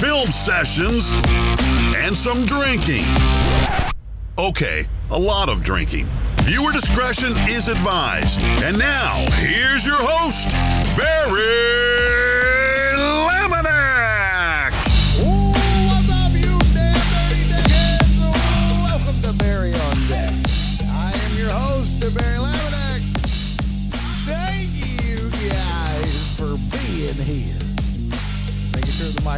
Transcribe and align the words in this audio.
film 0.00 0.28
sessions, 0.30 1.12
and 1.96 2.16
some 2.16 2.46
drinking. 2.46 3.04
Okay, 4.38 4.84
a 5.10 5.18
lot 5.18 5.50
of 5.50 5.62
drinking. 5.62 6.06
Viewer 6.44 6.72
discretion 6.72 7.32
is 7.48 7.68
advised. 7.68 8.40
And 8.64 8.78
now, 8.78 9.26
here's 9.32 9.84
your 9.84 9.98
host, 9.98 10.50
Barry 10.96 11.89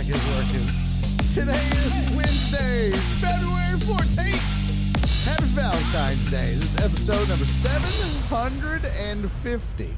mic 0.03 0.15
is 0.15 0.25
working. 0.37 0.67
Today 1.35 1.53
is 1.53 2.17
Wednesday, 2.17 2.93
February 3.21 3.79
14th. 3.81 5.25
Happy 5.25 5.47
Valentine's 5.47 6.31
Day. 6.31 6.55
This 6.55 6.75
is 6.75 6.81
episode 6.81 7.29
number 7.29 7.45
750 7.45 9.97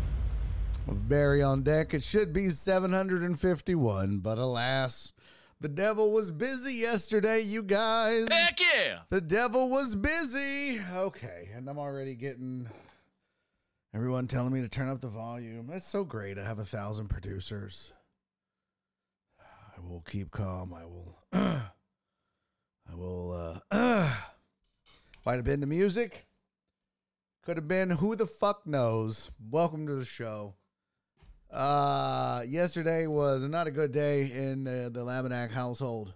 of 0.88 1.08
Barry 1.08 1.42
on 1.42 1.62
Deck. 1.62 1.94
It 1.94 2.02
should 2.02 2.34
be 2.34 2.50
751, 2.50 4.19
but 4.19 4.38
alas, 4.38 5.14
the 5.60 5.69
devil 5.69 6.12
was 6.12 6.30
busy 6.30 6.75
yesterday, 6.75 7.41
you 7.41 7.62
guys. 7.62 8.28
Heck 8.30 8.60
yeah! 8.60 8.98
The 9.08 9.22
devil 9.22 9.70
was 9.70 9.94
busy. 9.94 10.82
Okay, 10.94 11.48
and 11.55 11.66
I'm 11.69 11.78
already 11.78 12.14
getting 12.14 12.69
everyone 13.94 14.27
telling 14.27 14.52
me 14.52 14.60
to 14.60 14.69
turn 14.69 14.91
up 14.91 15.00
the 15.00 15.08
volume. 15.08 15.66
That's 15.66 15.88
so 15.88 16.05
great. 16.05 16.36
I 16.38 16.44
have 16.44 16.58
a 16.58 16.64
thousand 16.64 17.08
producers. 17.08 17.94
I 19.85 19.91
will 19.91 20.01
keep 20.01 20.31
calm. 20.31 20.73
I 20.73 20.85
will. 20.85 21.19
I 21.33 22.95
will. 22.95 23.61
uh 23.71 24.11
Might 25.27 25.35
have 25.35 25.45
been 25.45 25.61
the 25.61 25.67
music. 25.67 26.27
Could 27.45 27.59
have 27.59 27.69
been 27.69 27.91
who 27.91 28.17
the 28.17 28.27
fuck 28.27 28.67
knows. 28.67 29.31
Welcome 29.51 29.87
to 29.87 29.95
the 29.95 30.05
show. 30.05 30.55
Uh, 31.51 32.43
yesterday 32.49 33.07
was 33.07 33.43
not 33.43 33.67
a 33.67 33.71
good 33.71 33.93
day 33.93 34.33
in 34.33 34.65
the, 34.65 34.91
the 34.93 35.01
Laminack 35.01 35.51
household. 35.51 36.15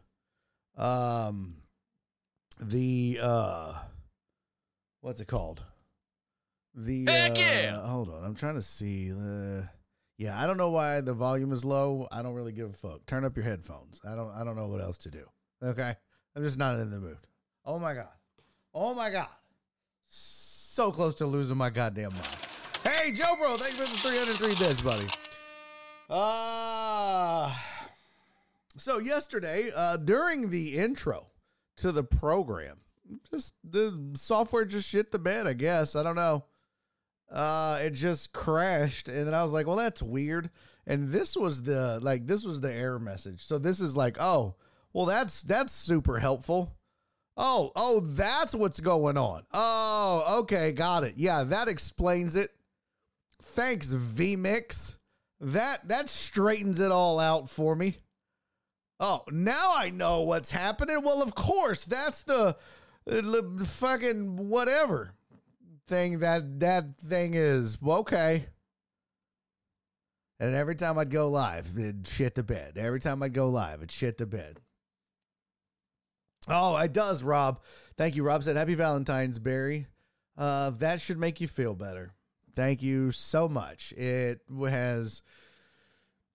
Um, 0.77 1.57
the 2.61 3.19
uh, 3.21 3.75
what's 5.01 5.21
it 5.21 5.29
called? 5.29 5.63
The 6.75 7.05
Heck 7.05 7.33
uh, 7.33 7.35
yeah! 7.41 7.87
Hold 7.87 8.09
on, 8.09 8.25
I'm 8.25 8.35
trying 8.35 8.55
to 8.55 8.63
see. 8.63 9.13
Uh, 9.13 9.63
yeah, 10.19 10.41
I 10.41 10.47
don't 10.47 10.57
know 10.57 10.71
why 10.71 11.01
the 11.01 11.15
volume 11.15 11.53
is 11.53 11.65
low. 11.65 12.09
I 12.11 12.23
don't 12.23 12.35
really 12.35 12.53
give 12.53 12.71
a 12.71 12.73
fuck. 12.73 13.07
Turn 13.07 13.25
up 13.25 13.37
your 13.37 13.45
headphones. 13.45 14.01
I 14.05 14.17
don't. 14.17 14.31
I 14.33 14.45
don't 14.45 14.57
know 14.57 14.67
what 14.67 14.81
else 14.81 14.99
to 14.99 15.11
do. 15.11 15.25
Okay, 15.63 15.95
I'm 16.37 16.43
just 16.43 16.59
not 16.59 16.79
in 16.79 16.91
the 16.91 16.99
mood. 16.99 17.19
Oh 17.65 17.79
my 17.79 17.95
god. 17.95 18.09
Oh 18.75 18.95
my 18.95 19.11
god. 19.11 19.29
So 20.09 20.91
close 20.91 21.15
to 21.17 21.27
losing 21.27 21.57
my 21.57 21.71
goddamn 21.71 22.13
mind. 22.13 22.37
Hey, 22.85 23.13
Joe 23.13 23.37
Bro, 23.39 23.57
thanks 23.57 23.77
for 23.77 23.83
the 23.83 24.11
303 24.11 24.67
bits, 24.67 24.83
buddy. 24.83 25.07
Uh, 26.11 27.55
so 28.77 28.99
yesterday, 28.99 29.71
uh, 29.75 29.97
during 29.99 30.51
the 30.51 30.79
intro 30.79 31.27
to 31.77 31.93
the 31.93 32.03
program, 32.03 32.79
just 33.31 33.55
the 33.63 34.13
software 34.15 34.65
just 34.65 34.89
shit 34.89 35.11
the 35.11 35.19
bed, 35.19 35.47
I 35.47 35.53
guess. 35.53 35.97
I 35.97 36.03
don't 36.03 36.17
know. 36.17 36.45
Uh, 37.31 37.79
it 37.83 37.91
just 37.91 38.33
crashed, 38.33 39.09
and 39.09 39.27
then 39.27 39.35
I 39.35 39.43
was 39.43 39.53
like, 39.53 39.67
well, 39.67 39.77
that's 39.77 40.03
weird. 40.03 40.51
And 40.87 41.11
this 41.11 41.37
was 41.37 41.63
the 41.63 41.99
like 42.01 42.27
this 42.27 42.45
was 42.45 42.61
the 42.61 42.73
error 42.73 42.99
message. 42.99 43.45
So 43.45 43.59
this 43.59 43.81
is 43.81 43.97
like, 43.97 44.21
oh, 44.21 44.55
well, 44.93 45.05
that's 45.05 45.43
that's 45.43 45.73
super 45.73 46.19
helpful. 46.19 46.77
Oh, 47.37 47.71
oh, 47.77 48.01
that's 48.01 48.55
what's 48.55 48.81
going 48.81 49.17
on. 49.17 49.45
Oh, 49.53 50.39
okay, 50.41 50.73
got 50.73 51.05
it. 51.05 51.15
Yeah, 51.17 51.45
that 51.45 51.69
explains 51.69 52.35
it. 52.35 52.51
Thanks, 53.43 53.93
VMix. 53.93 54.97
That 55.41 55.87
that 55.89 56.09
straightens 56.09 56.81
it 56.81 56.91
all 56.91 57.21
out 57.21 57.49
for 57.49 57.77
me. 57.77 57.99
Oh, 58.99 59.23
now 59.31 59.75
I 59.77 59.91
know 59.91 60.23
what's 60.23 60.51
happening. 60.51 61.03
Well, 61.05 61.23
of 61.23 61.35
course, 61.35 61.85
that's 61.85 62.23
the, 62.23 62.57
the 63.05 63.65
fucking 63.65 64.49
whatever 64.49 65.13
thing 65.89 66.21
that 66.21 66.61
that 66.61 66.99
thing 66.99 67.35
is. 67.35 67.79
Okay. 67.85 68.47
And 70.41 70.55
every 70.55 70.77
time 70.77 70.99
I'd 70.99 71.11
go 71.11 71.29
live, 71.29 71.71
it'd 71.77 72.07
shit 72.07 72.37
the 72.37 72.45
bed. 72.45 72.79
Every 72.79 73.01
time 73.01 73.23
I'd 73.23 73.33
go 73.33 73.49
live, 73.49 73.77
it'd 73.77 73.91
shit 73.91 74.19
the 74.19 74.27
bed. 74.27 74.61
Oh, 76.47 76.77
it 76.77 76.93
does, 76.93 77.25
Rob. 77.25 77.61
Thank 77.97 78.15
you. 78.15 78.23
Rob 78.23 78.45
said, 78.45 78.57
Happy 78.57 78.75
Valentine's, 78.75 79.39
Barry. 79.41 79.87
Uh, 80.37 80.71
that 80.71 81.01
should 81.01 81.19
make 81.19 81.41
you 81.41 81.49
feel 81.49 81.75
better. 81.75 82.13
Thank 82.55 82.83
you 82.83 83.11
so 83.11 83.49
much. 83.49 83.93
It 83.93 84.41
has 84.61 85.23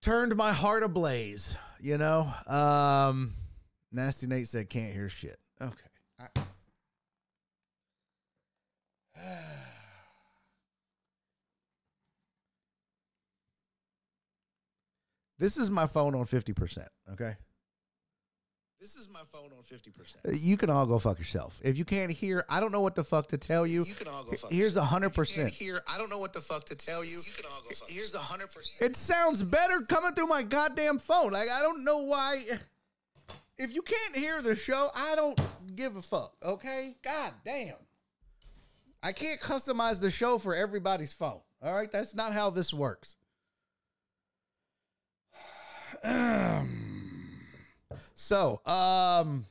turned 0.02 0.36
my 0.36 0.52
heart 0.52 0.82
ablaze, 0.82 1.56
you 1.80 1.96
know? 1.96 2.30
Um, 2.46 3.34
Nasty 3.90 4.26
Nate 4.26 4.48
said, 4.48 4.68
Can't 4.68 4.92
hear 4.92 5.08
shit. 5.08 5.38
Okay. 5.62 5.72
I- 6.20 6.42
this 15.38 15.56
is 15.56 15.70
my 15.70 15.86
phone 15.86 16.14
on 16.14 16.24
50%, 16.24 16.86
okay? 17.12 17.36
This 18.84 18.96
is 18.96 19.08
my 19.08 19.22
phone 19.32 19.48
on 19.56 19.62
50%. 19.62 20.16
Uh, 20.28 20.32
you 20.34 20.58
can 20.58 20.68
all 20.68 20.84
go 20.84 20.98
fuck 20.98 21.18
yourself. 21.18 21.58
If 21.64 21.78
you 21.78 21.86
can't 21.86 22.12
hear, 22.12 22.44
I 22.50 22.60
don't 22.60 22.70
know 22.70 22.82
what 22.82 22.94
the 22.94 23.02
fuck 23.02 23.28
to 23.28 23.38
tell 23.38 23.66
you. 23.66 23.82
You 23.84 23.94
can 23.94 24.08
all 24.08 24.24
go 24.24 24.26
fuck 24.32 24.32
yourself. 24.32 24.52
Here's 24.52 24.76
a 24.76 24.80
yourself. 24.80 24.88
hundred 24.88 25.06
If 25.06 25.16
you 25.16 25.24
can't 25.24 25.48
percent. 25.48 25.52
Hear, 25.54 25.80
I 25.88 25.96
don't 25.96 26.10
know 26.10 26.18
what 26.18 26.34
the 26.34 26.40
fuck 26.40 26.66
to 26.66 26.74
tell 26.74 27.02
you. 27.02 27.16
You 27.16 27.32
can 27.34 27.46
all 27.50 27.62
go 27.62 27.70
fuck 27.70 27.88
Here's 27.88 28.14
a 28.14 28.18
hundred 28.18 28.52
percent. 28.52 28.90
It 28.90 28.94
sounds 28.94 29.42
better 29.42 29.80
coming 29.88 30.12
through 30.12 30.26
my 30.26 30.42
goddamn 30.42 30.98
phone. 30.98 31.32
Like 31.32 31.48
I 31.48 31.62
don't 31.62 31.82
know 31.82 32.00
why. 32.00 32.44
If 33.56 33.74
you 33.74 33.80
can't 33.80 34.16
hear 34.16 34.42
the 34.42 34.54
show, 34.54 34.90
I 34.94 35.16
don't 35.16 35.40
give 35.74 35.96
a 35.96 36.02
fuck. 36.02 36.34
Okay, 36.42 36.94
god 37.02 37.32
damn. 37.42 37.76
I 39.04 39.12
can't 39.12 39.38
customize 39.38 40.00
the 40.00 40.10
show 40.10 40.38
for 40.38 40.54
everybody's 40.54 41.12
phone. 41.12 41.40
All 41.62 41.74
right, 41.74 41.92
that's 41.92 42.14
not 42.14 42.32
how 42.32 42.48
this 42.48 42.72
works. 42.72 43.16
so, 48.14 48.62
um, 48.64 49.44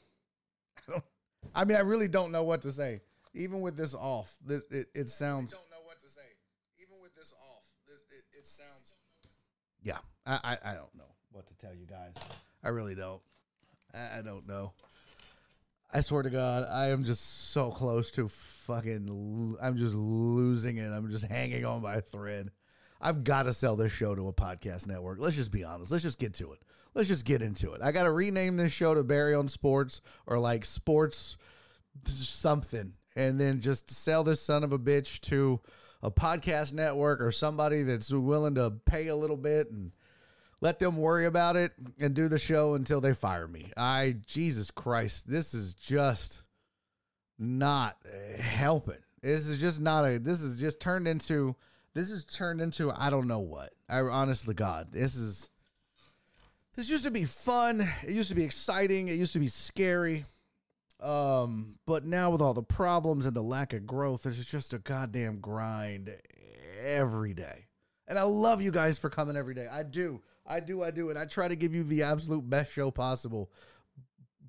I 0.76 0.90
don't. 0.90 1.04
I 1.54 1.66
mean, 1.66 1.78
I 1.78 1.82
really 1.82 2.08
don't 2.08 2.32
know 2.32 2.42
what 2.42 2.64
to 2.64 2.72
say. 2.72 3.02
Even 3.36 3.62
with 3.62 3.78
this 3.78 3.94
off, 3.94 4.36
this 4.44 4.64
it, 4.72 4.88
it 4.96 5.08
sounds. 5.08 5.52
don't 5.52 5.70
know 5.70 5.86
what 5.86 6.00
to 6.02 6.10
say. 6.10 6.22
Even 6.80 6.96
with 7.04 7.14
this 7.16 7.36
off, 7.52 7.66
it, 7.86 8.00
it, 8.10 8.40
it 8.40 8.48
sounds. 8.48 8.98
Yeah, 9.84 10.00
I, 10.26 10.40
I 10.44 10.72
I 10.72 10.74
don't 10.74 10.96
know 10.96 11.14
what 11.32 11.46
to 11.48 11.54
tell 11.56 11.76
you 11.76 11.86
guys. 11.86 12.16
I 12.64 12.70
really 12.70 12.96
don't. 12.96 13.22
I, 13.94 14.18
I 14.18 14.22
don't 14.24 14.48
know. 14.48 14.74
I 15.96 16.02
swear 16.02 16.24
to 16.24 16.32
God, 16.32 16.66
I 16.68 16.90
am 16.90 17.04
just 17.04 17.52
so 17.52 17.70
close 17.70 18.10
to 18.12 18.28
fucking. 18.28 19.58
I'm 19.62 19.78
just 19.78 19.94
losing 19.94 20.78
it. 20.78 20.88
I'm 20.88 21.12
just 21.12 21.26
hanging 21.26 21.66
on 21.66 21.82
by 21.82 21.96
a 21.96 22.02
thread. 22.02 22.50
I've 23.00 23.24
got 23.24 23.44
to 23.44 23.54
sell 23.54 23.76
this 23.76 23.92
show 23.92 24.16
to 24.16 24.28
a 24.28 24.34
podcast 24.34 24.88
network. 24.88 25.20
Let's 25.22 25.36
just 25.36 25.52
be 25.52 25.64
honest. 25.64 25.92
Let's 25.92 26.04
just 26.04 26.18
get 26.18 26.34
to 26.36 26.54
it. 26.54 26.64
Let's 26.96 27.10
just 27.10 27.26
get 27.26 27.44
into 27.44 27.74
it. 27.74 27.82
I 27.84 27.92
got 27.92 28.04
to 28.04 28.12
rename 28.12 28.58
this 28.58 28.72
show 28.72 28.96
to 28.96 29.04
Barry 29.04 29.36
on 29.36 29.48
Sports 29.48 30.02
or 30.26 30.40
like 30.40 30.66
Sports 30.66 31.38
something, 32.06 32.94
and 33.16 33.40
then 33.40 33.62
just 33.62 33.92
sell 33.92 34.24
this 34.24 34.42
son 34.42 34.64
of 34.64 34.74
a 34.74 34.80
bitch 34.80 35.20
to 35.22 35.60
a 36.02 36.10
podcast 36.10 36.74
network 36.74 37.22
or 37.22 37.32
somebody 37.32 37.84
that's 37.84 38.12
willing 38.12 38.56
to 38.56 38.74
pay 38.86 39.10
a 39.10 39.16
little 39.16 39.38
bit 39.38 39.70
and 39.70 39.92
let 40.64 40.80
them 40.80 40.96
worry 40.96 41.26
about 41.26 41.58
it 41.58 41.74
and 42.00 42.16
do 42.16 42.30
the 42.30 42.40
show 42.40 42.76
until 42.76 43.02
they 43.02 43.14
fire 43.14 43.50
me. 43.50 43.74
I 43.76 44.16
Jesus 44.26 44.72
Christ, 44.72 45.30
this 45.30 45.54
is 45.54 45.74
just 45.74 46.44
not 47.38 47.98
helping. 48.40 49.00
This 49.22 49.46
is 49.46 49.60
just 49.60 49.82
not 49.82 50.06
a. 50.06 50.20
This 50.20 50.42
is 50.42 50.62
just 50.62 50.80
turned 50.80 51.06
into. 51.06 51.58
This 51.94 52.12
is 52.12 52.24
turned 52.24 52.62
into 52.62 52.94
I 52.96 53.10
don't 53.10 53.28
know 53.28 53.42
what. 53.42 53.74
I 53.90 54.00
honestly, 54.00 54.54
God, 54.54 54.94
this 54.94 55.18
is. 55.18 55.50
this 56.78 56.90
used 56.90 57.04
to 57.04 57.12
be 57.12 57.26
fun. 57.26 57.82
It 58.02 58.12
used 58.12 58.30
to 58.30 58.36
be 58.36 58.46
exciting. 58.46 59.10
It 59.10 59.16
used 59.16 59.34
to 59.34 59.40
be 59.40 59.50
scary. 59.50 60.24
Um, 61.02 61.76
but 61.86 62.06
now 62.06 62.32
with 62.32 62.42
all 62.42 62.54
the 62.54 62.64
problems 62.64 63.26
and 63.26 63.36
the 63.36 63.44
lack 63.44 63.74
of 63.74 63.86
growth, 63.86 64.26
it's 64.26 64.46
just 64.46 64.74
a 64.74 64.80
goddamn 64.80 65.42
grind 65.42 66.16
every 66.82 67.34
day. 67.34 67.66
And 68.08 68.20
I 68.20 68.24
love 68.24 68.62
you 68.62 68.72
guys 68.72 69.00
for 69.00 69.10
coming 69.10 69.36
every 69.36 69.54
day. 69.54 69.68
I 69.72 69.84
do. 69.84 70.22
I 70.46 70.60
do. 70.60 70.84
I 70.84 70.92
do. 70.92 71.10
And 71.10 71.18
I 71.18 71.26
try 71.26 71.48
to 71.48 71.56
give 71.56 71.74
you 71.74 71.84
the 71.84 72.04
absolute 72.04 72.50
best 72.50 72.74
show 72.74 72.92
possible. 72.92 73.52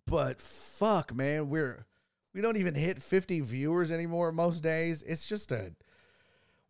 But 0.07 0.41
fuck, 0.41 1.15
man, 1.15 1.49
we're 1.49 1.87
we 2.35 2.41
don't 2.43 2.57
even 2.57 2.75
hit 2.75 3.01
50 3.01 3.41
viewers 3.41 3.93
anymore 3.93 4.33
most 4.33 4.63
days. 4.63 5.03
It's 5.03 5.27
just 5.27 5.53
a 5.53 5.73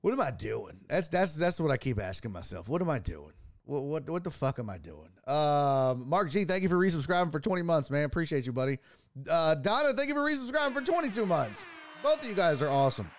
what 0.02 0.12
am 0.12 0.20
I 0.20 0.30
doing? 0.30 0.80
That's 0.88 1.08
that's 1.08 1.34
that's 1.34 1.58
what 1.58 1.70
I 1.70 1.78
keep 1.78 1.98
asking 1.98 2.32
myself. 2.32 2.68
What 2.68 2.82
am 2.82 2.90
I 2.90 2.98
doing? 2.98 3.32
What 3.64 3.82
what 3.84 4.10
what 4.10 4.24
the 4.24 4.30
fuck 4.30 4.58
am 4.58 4.68
I 4.68 4.76
doing? 4.76 5.08
Um, 5.26 6.08
Mark 6.08 6.30
G, 6.30 6.44
thank 6.44 6.62
you 6.62 6.68
for 6.68 6.76
resubscribing 6.76 7.32
for 7.32 7.40
20 7.40 7.62
months, 7.62 7.90
man. 7.90 8.04
Appreciate 8.04 8.44
you, 8.44 8.52
buddy. 8.52 8.78
Uh, 9.28 9.54
Donna, 9.54 9.94
thank 9.94 10.08
you 10.08 10.14
for 10.14 10.20
resubscribing 10.20 10.74
for 10.74 10.82
22 10.82 11.24
months. 11.24 11.64
Both 12.02 12.22
of 12.22 12.28
you 12.28 12.34
guys 12.34 12.60
are 12.60 12.68
awesome. 12.68 13.10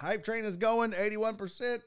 Hype 0.00 0.24
train 0.24 0.44
is 0.44 0.56
going 0.56 0.92
81%. 0.92 1.80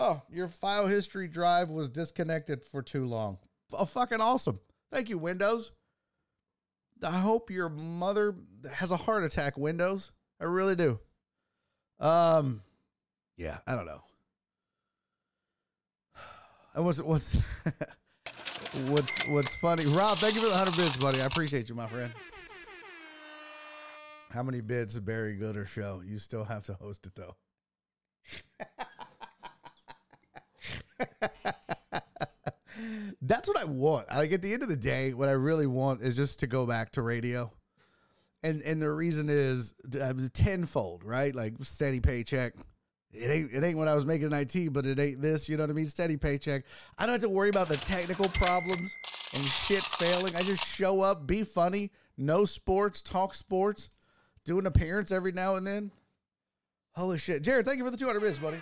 Oh, 0.00 0.22
your 0.30 0.46
file 0.46 0.86
history 0.86 1.26
drive 1.26 1.70
was 1.70 1.90
disconnected 1.90 2.62
for 2.62 2.82
too 2.82 3.04
long. 3.04 3.36
Oh, 3.72 3.84
fucking 3.84 4.20
awesome. 4.20 4.60
Thank 4.92 5.08
you, 5.08 5.18
Windows. 5.18 5.72
I 7.02 7.18
hope 7.18 7.50
your 7.50 7.68
mother 7.68 8.36
has 8.72 8.92
a 8.92 8.96
heart 8.96 9.24
attack, 9.24 9.58
Windows. 9.58 10.12
I 10.40 10.44
really 10.44 10.76
do. 10.76 11.00
Um, 11.98 12.62
yeah, 13.36 13.58
I 13.66 13.74
don't 13.74 13.86
know. 13.86 14.02
And 16.74 16.84
what's 16.84 17.02
what's 17.02 17.40
what's 18.86 19.26
what's 19.26 19.56
funny? 19.56 19.84
Rob, 19.86 20.18
thank 20.18 20.36
you 20.36 20.42
for 20.42 20.48
the 20.48 20.56
hundred 20.56 20.76
bids, 20.76 20.96
buddy. 20.96 21.20
I 21.20 21.26
appreciate 21.26 21.68
you, 21.68 21.74
my 21.74 21.88
friend. 21.88 22.12
How 24.30 24.44
many 24.44 24.60
bids 24.60 24.98
Barry 25.00 25.34
Gooder 25.34 25.66
show? 25.66 26.02
You 26.06 26.18
still 26.18 26.44
have 26.44 26.64
to 26.66 26.74
host 26.74 27.06
it 27.06 27.16
though. 27.16 27.34
That's 33.22 33.48
what 33.48 33.58
I 33.58 33.64
want. 33.64 34.08
Like 34.08 34.32
at 34.32 34.42
the 34.42 34.52
end 34.52 34.62
of 34.62 34.68
the 34.68 34.76
day, 34.76 35.12
what 35.12 35.28
I 35.28 35.32
really 35.32 35.66
want 35.66 36.02
is 36.02 36.16
just 36.16 36.40
to 36.40 36.46
go 36.46 36.66
back 36.66 36.92
to 36.92 37.02
radio. 37.02 37.50
And 38.42 38.62
and 38.62 38.80
the 38.80 38.90
reason 38.90 39.28
is 39.28 39.74
uh, 40.00 40.12
tenfold, 40.32 41.04
right? 41.04 41.34
Like 41.34 41.54
steady 41.62 42.00
paycheck. 42.00 42.54
It 43.10 43.30
ain't 43.30 43.52
it 43.52 43.64
ain't 43.64 43.78
what 43.78 43.88
I 43.88 43.94
was 43.94 44.06
making 44.06 44.28
in 44.28 44.32
IT, 44.32 44.72
but 44.72 44.86
it 44.86 45.00
ain't 45.00 45.20
this, 45.20 45.48
you 45.48 45.56
know 45.56 45.64
what 45.64 45.70
I 45.70 45.72
mean? 45.72 45.88
Steady 45.88 46.16
paycheck. 46.16 46.64
I 46.96 47.06
don't 47.06 47.14
have 47.14 47.22
to 47.22 47.28
worry 47.28 47.48
about 47.48 47.68
the 47.68 47.76
technical 47.76 48.28
problems 48.28 48.94
and 49.34 49.44
shit 49.44 49.82
failing. 49.82 50.36
I 50.36 50.42
just 50.42 50.66
show 50.66 51.00
up, 51.00 51.26
be 51.26 51.42
funny, 51.42 51.90
no 52.16 52.44
sports, 52.44 53.02
talk 53.02 53.34
sports, 53.34 53.90
do 54.44 54.58
an 54.58 54.66
appearance 54.66 55.10
every 55.10 55.32
now 55.32 55.56
and 55.56 55.66
then. 55.66 55.90
Holy 56.92 57.18
shit. 57.18 57.42
Jared, 57.42 57.66
thank 57.66 57.78
you 57.78 57.84
for 57.84 57.90
the 57.90 57.96
200 57.96 58.20
bits, 58.20 58.38
buddy. 58.38 58.58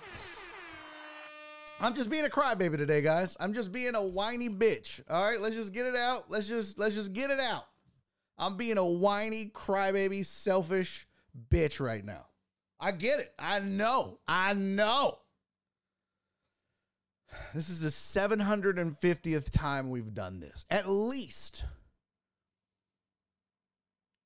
I'm 1.79 1.95
just 1.95 2.09
being 2.09 2.25
a 2.25 2.31
crybaby 2.31 2.79
today, 2.79 3.03
guys. 3.03 3.37
I'm 3.39 3.53
just 3.53 3.71
being 3.71 3.95
a 3.95 4.03
whiny 4.03 4.49
bitch. 4.49 5.03
All 5.11 5.31
right, 5.31 5.41
let's 5.41 5.57
just 5.57 5.75
get 5.75 5.85
it 5.85 5.95
out. 5.95 6.31
Let's 6.31 6.49
just 6.49 6.79
let's 6.79 6.95
just 6.95 7.13
get 7.13 7.31
it 7.31 7.39
out. 7.39 7.67
I'm 8.39 8.57
being 8.57 8.79
a 8.79 8.85
whiny 8.85 9.51
crybaby, 9.55 10.25
selfish 10.25 11.07
bitch 11.51 11.79
right 11.81 12.05
now. 12.05 12.27
I 12.81 12.93
get 12.93 13.21
it. 13.21 13.33
I 13.39 13.61
know. 13.61 14.19
I 14.27 14.55
know. 14.55 15.19
This 17.55 17.69
is 17.69 17.81
the 17.81 17.89
750th 17.89 19.51
time 19.51 19.91
we've 19.91 20.15
done 20.15 20.41
this. 20.41 20.65
At 20.71 20.89
least 20.89 21.65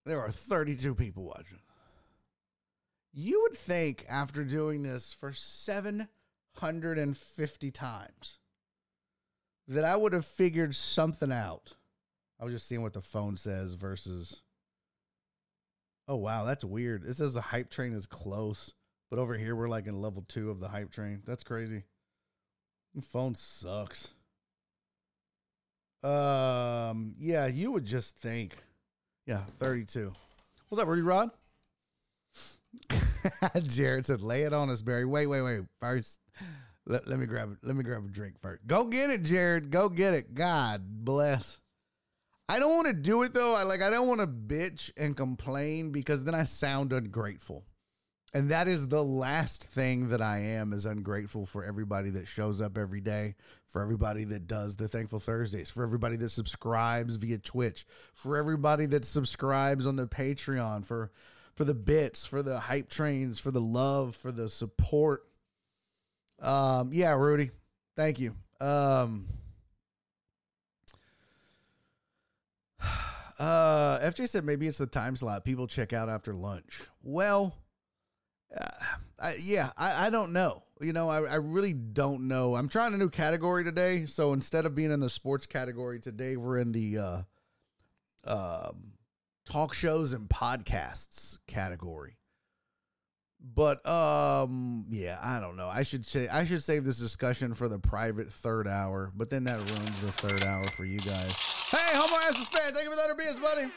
there 0.06 0.20
are 0.20 0.31
32 0.31 0.94
people 0.94 1.25
watching. 1.25 1.58
You 3.12 3.43
would 3.43 3.55
think 3.55 4.05
after 4.08 4.44
doing 4.44 4.82
this 4.82 5.12
for 5.12 5.32
750 6.55 7.70
times 7.70 8.38
that 9.69 9.85
I 9.85 9.97
would 9.97 10.12
have 10.12 10.26
figured 10.26 10.75
something 10.75 11.32
out. 11.32 11.75
I 12.41 12.44
was 12.44 12.55
just 12.55 12.67
seeing 12.67 12.82
what 12.82 12.93
the 12.93 13.00
phone 13.00 13.37
says 13.37 13.75
versus. 13.75 14.43
Oh, 16.08 16.17
wow, 16.17 16.44
that's 16.44 16.64
weird. 16.64 17.05
It 17.05 17.14
says 17.14 17.35
the 17.35 17.41
hype 17.41 17.70
train 17.70 17.93
is 17.93 18.06
close, 18.06 18.75
but 19.11 19.19
over 19.19 19.37
here 19.37 19.55
we're 19.55 19.69
like 19.69 19.87
in 19.87 20.00
level 20.00 20.25
two 20.26 20.50
of 20.50 20.58
the 20.58 20.69
hype 20.69 20.91
train. 20.91 21.23
That's 21.25 21.44
crazy. 21.44 21.85
The 22.94 23.02
phone 23.02 23.37
sucks. 23.37 24.12
Um, 26.02 27.14
yeah, 27.19 27.47
you 27.47 27.70
would 27.70 27.85
just 27.85 28.17
think. 28.17 28.56
Yeah, 29.26 29.44
32. 29.58 30.12
What's 30.69 30.82
up, 30.82 30.88
Rudy 30.88 31.02
Rod? 31.02 31.31
Jared 33.64 34.06
said, 34.06 34.22
"Lay 34.22 34.43
it 34.43 34.52
on 34.52 34.70
us, 34.70 34.82
Barry." 34.82 35.05
Wait, 35.05 35.26
wait, 35.26 35.43
wait. 35.43 35.61
First, 35.81 36.20
let, 36.87 37.06
let 37.08 37.19
me 37.19 37.26
grab 37.26 37.56
let 37.62 37.76
me 37.76 37.82
grab 37.82 38.05
a 38.05 38.08
drink 38.08 38.40
first. 38.40 38.67
Go 38.67 38.84
get 38.84 39.11
it, 39.11 39.22
Jared. 39.22 39.70
Go 39.70 39.88
get 39.88 40.14
it. 40.14 40.34
God 40.34 40.82
bless. 41.05 41.58
I 42.49 42.58
don't 42.58 42.75
want 42.75 42.88
to 42.88 42.93
do 42.93 43.22
it 43.22 43.32
though. 43.32 43.55
I 43.55 43.62
like 43.62 43.82
I 43.82 43.90
don't 43.90 44.08
want 44.08 44.20
to 44.20 44.26
bitch 44.26 44.90
and 44.96 45.17
complain 45.17 45.93
because 45.93 46.25
then 46.25 46.34
I 46.34 46.44
sound 46.44 46.93
ungrateful. 46.93 47.64
And 48.32 48.50
that 48.50 48.69
is 48.69 48.87
the 48.87 49.02
last 49.02 49.64
thing 49.64 50.11
that 50.11 50.23
I 50.23 50.38
am 50.38 50.73
is 50.73 50.87
ungrateful 50.87 51.46
for 51.46 51.64
everybody 51.64 52.11
that 52.11 52.28
shows 52.28 52.61
up 52.61 52.78
every 52.78 53.00
day, 53.00 53.34
for 53.66 53.82
everybody 53.82 54.23
that 54.25 54.46
does 54.46 54.76
the 54.76 54.87
Thankful 54.87 55.19
Thursdays, 55.19 55.69
for 55.69 55.82
everybody 55.82 56.14
that 56.16 56.28
subscribes 56.28 57.16
via 57.16 57.38
Twitch, 57.38 57.87
for 58.14 58.37
everybody 58.37 58.87
that 58.87 59.05
subscribes 59.05 59.84
on 59.84 59.96
the 59.96 60.06
Patreon, 60.06 60.87
for 60.87 61.11
for 61.60 61.66
the 61.66 61.74
bits, 61.74 62.24
for 62.24 62.42
the 62.42 62.58
hype 62.58 62.88
trains, 62.88 63.38
for 63.38 63.50
the 63.50 63.60
love, 63.60 64.16
for 64.16 64.32
the 64.32 64.48
support. 64.48 65.26
Um, 66.40 66.88
yeah, 66.90 67.12
Rudy, 67.12 67.50
thank 67.96 68.18
you. 68.18 68.34
Um, 68.62 69.28
uh, 73.38 73.98
FJ 73.98 74.30
said 74.30 74.46
maybe 74.46 74.66
it's 74.68 74.78
the 74.78 74.86
time 74.86 75.16
slot 75.16 75.44
people 75.44 75.66
check 75.66 75.92
out 75.92 76.08
after 76.08 76.32
lunch. 76.32 76.80
Well, 77.02 77.54
uh, 78.58 78.66
I, 79.18 79.34
yeah, 79.38 79.68
I, 79.76 80.06
I 80.06 80.08
don't 80.08 80.32
know. 80.32 80.62
You 80.80 80.94
know, 80.94 81.11
I, 81.11 81.25
I 81.25 81.35
really 81.35 81.75
don't 81.75 82.26
know. 82.26 82.56
I'm 82.56 82.70
trying 82.70 82.94
a 82.94 82.96
new 82.96 83.11
category 83.11 83.64
today. 83.64 84.06
So 84.06 84.32
instead 84.32 84.64
of 84.64 84.75
being 84.75 84.92
in 84.92 85.00
the 85.00 85.11
sports 85.11 85.44
category 85.44 86.00
today, 86.00 86.38
we're 86.38 86.56
in 86.56 86.73
the 86.73 86.96
uh, 86.96 87.23
um, 88.25 88.92
talk 89.50 89.75
shows 89.75 90.12
and 90.12 90.28
podcasts 90.28 91.38
category. 91.47 92.16
But 93.42 93.87
um 93.87 94.87
yeah, 94.88 95.19
I 95.23 95.40
don't 95.40 95.57
know. 95.57 95.69
I 95.69 95.83
should 95.83 96.04
say 96.04 96.28
I 96.28 96.45
should 96.45 96.62
save 96.62 96.85
this 96.85 96.99
discussion 96.99 97.54
for 97.54 97.69
the 97.69 97.78
private 97.78 98.33
third 98.33 98.69
hour, 98.69 99.11
but 99.14 99.30
then 99.30 99.45
that 99.45 99.57
ruins 99.57 100.00
the 100.00 100.12
third 100.12 100.45
hour 100.45 100.64
for 100.64 100.85
you 100.85 100.99
guys. 100.99 101.69
Hey, 101.71 101.78
Homo 101.92 102.16
Ass 102.26 102.49
fan, 102.49 102.73
thank 102.73 102.85
you 102.85 102.90
for 102.90 102.97
the 102.97 103.02
100 103.02 103.16
beers, 103.16 103.40
buddy. 103.40 103.71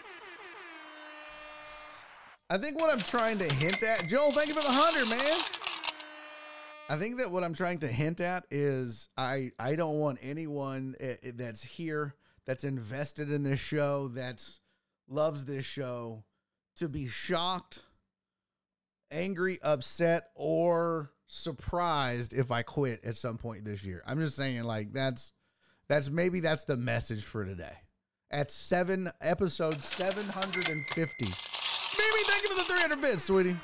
I 2.50 2.58
think 2.58 2.80
what 2.80 2.92
I'm 2.92 3.00
trying 3.00 3.38
to 3.40 3.46
hint 3.46 3.82
at, 3.84 4.08
Joel, 4.08 4.32
thank 4.32 4.48
you 4.48 4.54
for 4.54 4.62
the 4.62 4.68
100, 4.68 5.10
man. 5.10 5.40
I 6.90 6.98
think 6.98 7.18
that 7.20 7.32
what 7.32 7.44
I'm 7.44 7.54
trying 7.54 7.80
to 7.80 7.88
hint 7.88 8.20
at 8.20 8.46
is 8.52 9.08
I 9.18 9.52
I 9.58 9.76
don't 9.76 9.98
want 10.00 10.20
anyone 10.22 10.96
eh, 11.00 11.16
eh, 11.24 11.32
that's 11.34 11.64
here 11.64 12.16
that's 12.46 12.66
invested 12.66 13.32
in 13.32 13.44
this 13.44 13.60
show 13.60 14.10
that's 14.10 14.60
loves 15.08 15.46
this 15.46 15.66
show 15.66 16.24
to 16.78 16.90
be 16.90 17.08
shocked, 17.08 17.84
angry, 19.12 19.60
upset, 19.62 20.30
or 20.36 21.12
surprised 21.28 22.34
if 22.34 22.52
I 22.52 22.62
quit 22.62 23.04
at 23.04 23.16
some 23.16 23.38
point 23.38 23.66
this 23.66 23.84
year. 23.86 24.04
I'm 24.06 24.20
just 24.20 24.36
saying, 24.36 24.64
like 24.64 24.94
that's 24.94 25.32
that's 25.88 26.10
maybe 26.10 26.40
that's 26.40 26.64
the 26.64 26.78
message 26.78 27.24
for 27.24 27.46
today. 27.46 27.78
At 28.32 28.50
seven 28.50 29.10
episode 29.22 29.80
750. 29.82 31.26
Maybe 31.26 32.24
thank 32.26 32.44
you 32.44 32.50
for 32.50 32.56
the 32.56 32.64
300 32.64 33.02
bits, 33.02 33.24
sweetie. 33.26 33.58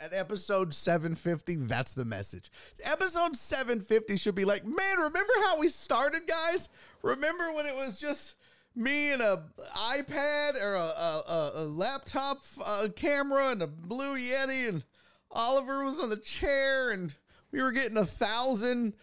At 0.00 0.12
episode 0.12 0.74
750, 0.74 1.56
that's 1.66 1.94
the 1.94 2.04
message. 2.04 2.50
Episode 2.82 3.36
750 3.36 4.16
should 4.18 4.34
be 4.34 4.44
like, 4.44 4.66
man, 4.66 4.98
remember 4.98 5.32
how 5.44 5.58
we 5.58 5.68
started, 5.68 6.26
guys? 6.26 6.68
Remember 7.02 7.52
when 7.54 7.64
it 7.64 7.74
was 7.74 7.98
just 7.98 8.34
me 8.74 9.12
and 9.12 9.22
a 9.22 9.44
iPad 9.76 10.60
or 10.60 10.74
a, 10.74 10.78
a, 10.78 11.52
a 11.56 11.64
laptop 11.64 12.42
uh, 12.64 12.88
camera 12.94 13.50
and 13.50 13.62
a 13.62 13.66
blue 13.66 14.18
Yeti, 14.18 14.68
and 14.68 14.84
Oliver 15.30 15.84
was 15.84 15.98
on 15.98 16.10
the 16.10 16.16
chair, 16.16 16.90
and 16.90 17.12
we 17.52 17.62
were 17.62 17.72
getting 17.72 17.96
a 17.96 18.06
thousand, 18.06 18.94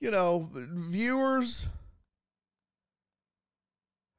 you 0.00 0.10
know, 0.10 0.48
viewers. 0.52 1.68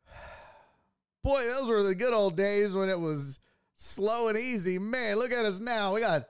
Boy, 1.23 1.43
those 1.43 1.69
were 1.69 1.83
the 1.83 1.95
good 1.95 2.13
old 2.13 2.35
days 2.35 2.75
when 2.75 2.89
it 2.89 2.99
was 2.99 3.39
slow 3.75 4.27
and 4.27 4.37
easy. 4.37 4.79
Man, 4.79 5.17
look 5.17 5.31
at 5.31 5.45
us 5.45 5.59
now. 5.59 5.93
We 5.93 6.01
got 6.01 6.27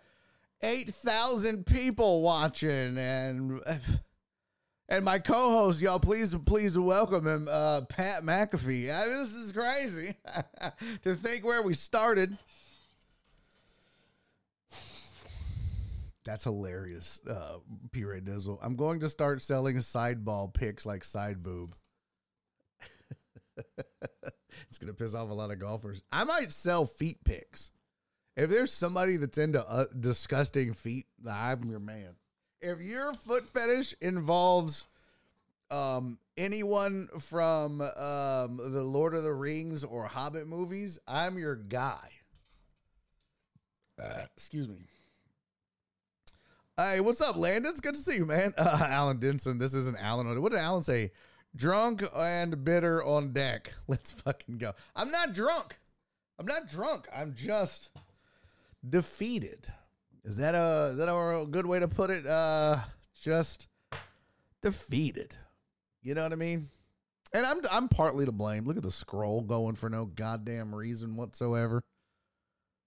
8,000 0.61 1.65
people 1.65 2.21
watching, 2.21 2.97
and 2.97 3.61
And 4.91 5.05
my 5.05 5.19
co-host, 5.19 5.81
y'all, 5.81 5.99
please, 5.99 6.35
please 6.47 6.77
welcome 6.77 7.27
him, 7.27 7.47
uh, 7.49 7.81
Pat 7.81 8.23
McAfee. 8.23 8.87
This 8.87 9.33
is 9.33 9.51
crazy 9.51 10.15
to 11.03 11.13
think 11.13 11.45
where 11.45 11.61
we 11.61 11.75
started. 11.75 12.35
That's 16.25 16.43
hilarious, 16.43 17.21
uh, 17.29 17.59
P. 17.91 18.03
Ray 18.03 18.21
Dizzle. 18.21 18.57
I'm 18.63 18.75
going 18.75 18.99
to 19.01 19.09
start 19.09 19.43
selling 19.43 19.75
sideball 19.77 20.55
picks 20.55 20.87
like 20.87 21.03
side 21.03 21.43
boob. 21.43 21.75
it's 23.77 24.79
gonna 24.79 24.93
piss 24.93 25.13
off 25.13 25.29
a 25.29 25.33
lot 25.33 25.51
of 25.51 25.59
golfers. 25.59 26.01
I 26.11 26.23
might 26.23 26.51
sell 26.51 26.85
feet 26.85 27.23
picks. 27.23 27.69
If 28.35 28.49
there's 28.49 28.71
somebody 28.71 29.17
that's 29.17 29.37
into 29.37 29.63
uh, 29.67 29.85
disgusting 29.99 30.73
feet, 30.73 31.05
I'm 31.29 31.69
your 31.69 31.79
man. 31.79 32.15
If 32.61 32.81
your 32.81 33.13
foot 33.13 33.47
fetish 33.47 33.95
involves 34.01 34.85
um, 35.71 36.17
anyone 36.37 37.07
from 37.19 37.81
um, 37.81 38.57
the 38.57 38.83
Lord 38.83 39.15
of 39.15 39.23
the 39.23 39.33
Rings 39.33 39.83
or 39.83 40.05
Hobbit 40.05 40.47
movies, 40.47 40.99
I'm 41.07 41.37
your 41.37 41.55
guy. 41.55 42.09
Uh, 44.01 44.23
excuse 44.35 44.67
me. 44.67 44.75
Hey, 46.77 47.01
what's 47.01 47.21
up, 47.21 47.35
Landon? 47.35 47.69
It's 47.69 47.81
good 47.81 47.93
to 47.93 47.99
see 47.99 48.15
you, 48.15 48.25
man. 48.25 48.53
Uh, 48.57 48.85
Alan 48.89 49.19
Denson. 49.19 49.57
This 49.57 49.73
isn't 49.73 49.97
Alan. 49.97 50.41
What 50.41 50.51
did 50.51 50.59
Alan 50.59 50.83
say? 50.83 51.11
Drunk 51.55 52.03
and 52.15 52.63
bitter 52.63 53.03
on 53.03 53.33
deck. 53.33 53.73
Let's 53.87 54.11
fucking 54.11 54.57
go. 54.57 54.73
I'm 54.95 55.11
not 55.11 55.33
drunk. 55.33 55.77
I'm 56.37 56.45
not 56.45 56.69
drunk. 56.69 57.07
I'm 57.13 57.35
just 57.35 57.89
defeated. 58.87 59.67
Is 60.23 60.37
that 60.37 60.55
a 60.55 60.91
is 60.91 60.97
that 60.97 61.09
a 61.09 61.45
good 61.45 61.65
way 61.65 61.79
to 61.79 61.87
put 61.87 62.09
it? 62.09 62.25
Uh 62.25 62.77
just 63.19 63.67
defeated. 64.61 65.37
You 66.01 66.15
know 66.15 66.23
what 66.23 66.31
I 66.31 66.35
mean? 66.35 66.69
And 67.33 67.45
I'm 67.45 67.61
I'm 67.71 67.87
partly 67.87 68.25
to 68.25 68.31
blame. 68.31 68.65
Look 68.65 68.77
at 68.77 68.83
the 68.83 68.91
scroll 68.91 69.41
going 69.41 69.75
for 69.75 69.89
no 69.89 70.05
goddamn 70.05 70.73
reason 70.73 71.15
whatsoever. 71.15 71.81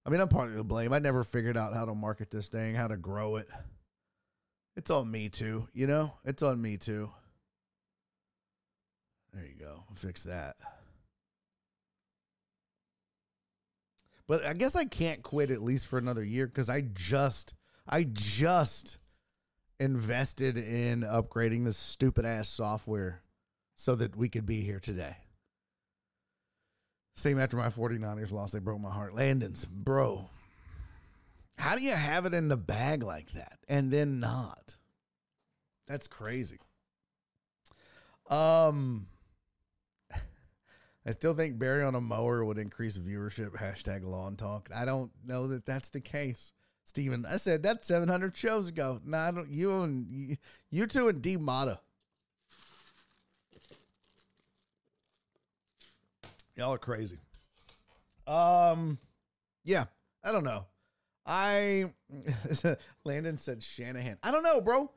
I 0.04 0.10
mean, 0.10 0.20
I'm 0.20 0.28
partly 0.28 0.56
to 0.56 0.64
blame. 0.64 0.92
I 0.92 0.98
never 0.98 1.22
figured 1.22 1.56
out 1.56 1.74
how 1.74 1.84
to 1.84 1.94
market 1.94 2.30
this 2.30 2.48
thing, 2.48 2.74
how 2.74 2.88
to 2.88 2.96
grow 2.96 3.36
it. 3.36 3.48
It's 4.76 4.90
on 4.90 5.10
me 5.10 5.28
too, 5.28 5.68
you 5.72 5.86
know? 5.86 6.14
It's 6.24 6.42
on 6.42 6.60
me 6.60 6.76
too. 6.76 7.10
There 9.32 9.44
you 9.44 9.54
go. 9.54 9.84
Fix 9.94 10.24
that. 10.24 10.56
But 14.26 14.44
I 14.44 14.52
guess 14.52 14.76
I 14.76 14.84
can't 14.84 15.22
quit 15.22 15.50
at 15.50 15.62
least 15.62 15.86
for 15.86 15.98
another 15.98 16.24
year 16.24 16.46
because 16.46 16.70
I 16.70 16.82
just, 16.82 17.54
I 17.86 18.04
just 18.04 18.98
invested 19.80 20.56
in 20.56 21.02
upgrading 21.02 21.64
this 21.64 21.76
stupid 21.76 22.24
ass 22.24 22.48
software 22.48 23.22
so 23.76 23.94
that 23.96 24.16
we 24.16 24.28
could 24.28 24.46
be 24.46 24.60
here 24.60 24.78
today. 24.78 25.16
Same 27.16 27.38
after 27.38 27.56
my 27.56 27.68
49ers 27.68 28.32
lost, 28.32 28.52
they 28.52 28.58
broke 28.58 28.80
my 28.80 28.90
heart. 28.90 29.14
Landon's, 29.14 29.64
bro, 29.64 30.30
how 31.58 31.76
do 31.76 31.82
you 31.82 31.92
have 31.92 32.24
it 32.24 32.32
in 32.32 32.48
the 32.48 32.56
bag 32.56 33.02
like 33.02 33.32
that 33.32 33.58
and 33.68 33.90
then 33.90 34.20
not? 34.20 34.76
That's 35.86 36.08
crazy. 36.08 36.58
Um, 38.30 39.06
I 41.04 41.10
still 41.10 41.34
think 41.34 41.58
Barry 41.58 41.82
on 41.82 41.94
a 41.94 42.00
mower 42.00 42.44
would 42.44 42.58
increase 42.58 42.98
viewership. 42.98 43.50
Hashtag 43.58 44.04
lawn 44.04 44.36
talk. 44.36 44.68
I 44.74 44.84
don't 44.84 45.10
know 45.24 45.48
that 45.48 45.66
that's 45.66 45.88
the 45.88 46.00
case, 46.00 46.52
Steven. 46.84 47.26
I 47.26 47.38
said 47.38 47.64
that 47.64 47.84
700 47.84 48.36
shows 48.36 48.68
ago. 48.68 49.00
No, 49.04 49.18
I 49.18 49.30
don't. 49.32 49.50
You 49.50 49.82
and 49.82 50.06
you, 50.08 50.36
you 50.70 50.86
two 50.86 51.08
and 51.08 51.20
D 51.20 51.36
Mata. 51.36 51.80
Y'all 56.56 56.74
are 56.74 56.78
crazy. 56.78 57.18
Um, 58.26 58.98
yeah, 59.64 59.86
I 60.22 60.30
don't 60.30 60.44
know. 60.44 60.66
I 61.26 61.86
Landon 63.04 63.38
said 63.38 63.62
Shanahan. 63.62 64.18
I 64.22 64.30
don't 64.30 64.42
know, 64.42 64.60
bro. 64.60 64.90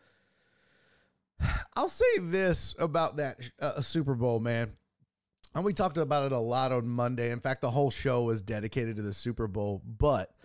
I'll 1.75 1.89
say 1.89 2.19
this 2.19 2.75
about 2.77 3.17
that 3.17 3.39
uh, 3.59 3.81
Super 3.81 4.15
Bowl, 4.15 4.39
man. 4.39 4.74
And 5.55 5.63
we 5.63 5.74
talked 5.74 5.97
about 5.97 6.25
it 6.25 6.31
a 6.33 6.39
lot 6.39 6.74
on 6.74 6.88
Monday. 6.88 7.31
In 7.31 7.39
fact, 7.39 7.62
the 7.62 7.71
whole 7.71 7.89
show 7.89 8.24
was 8.24 8.41
dedicated 8.41 8.97
to 8.97 9.01
the 9.01 9.13
Super 9.13 9.47
Bowl. 9.47 9.81
But, 9.85 10.35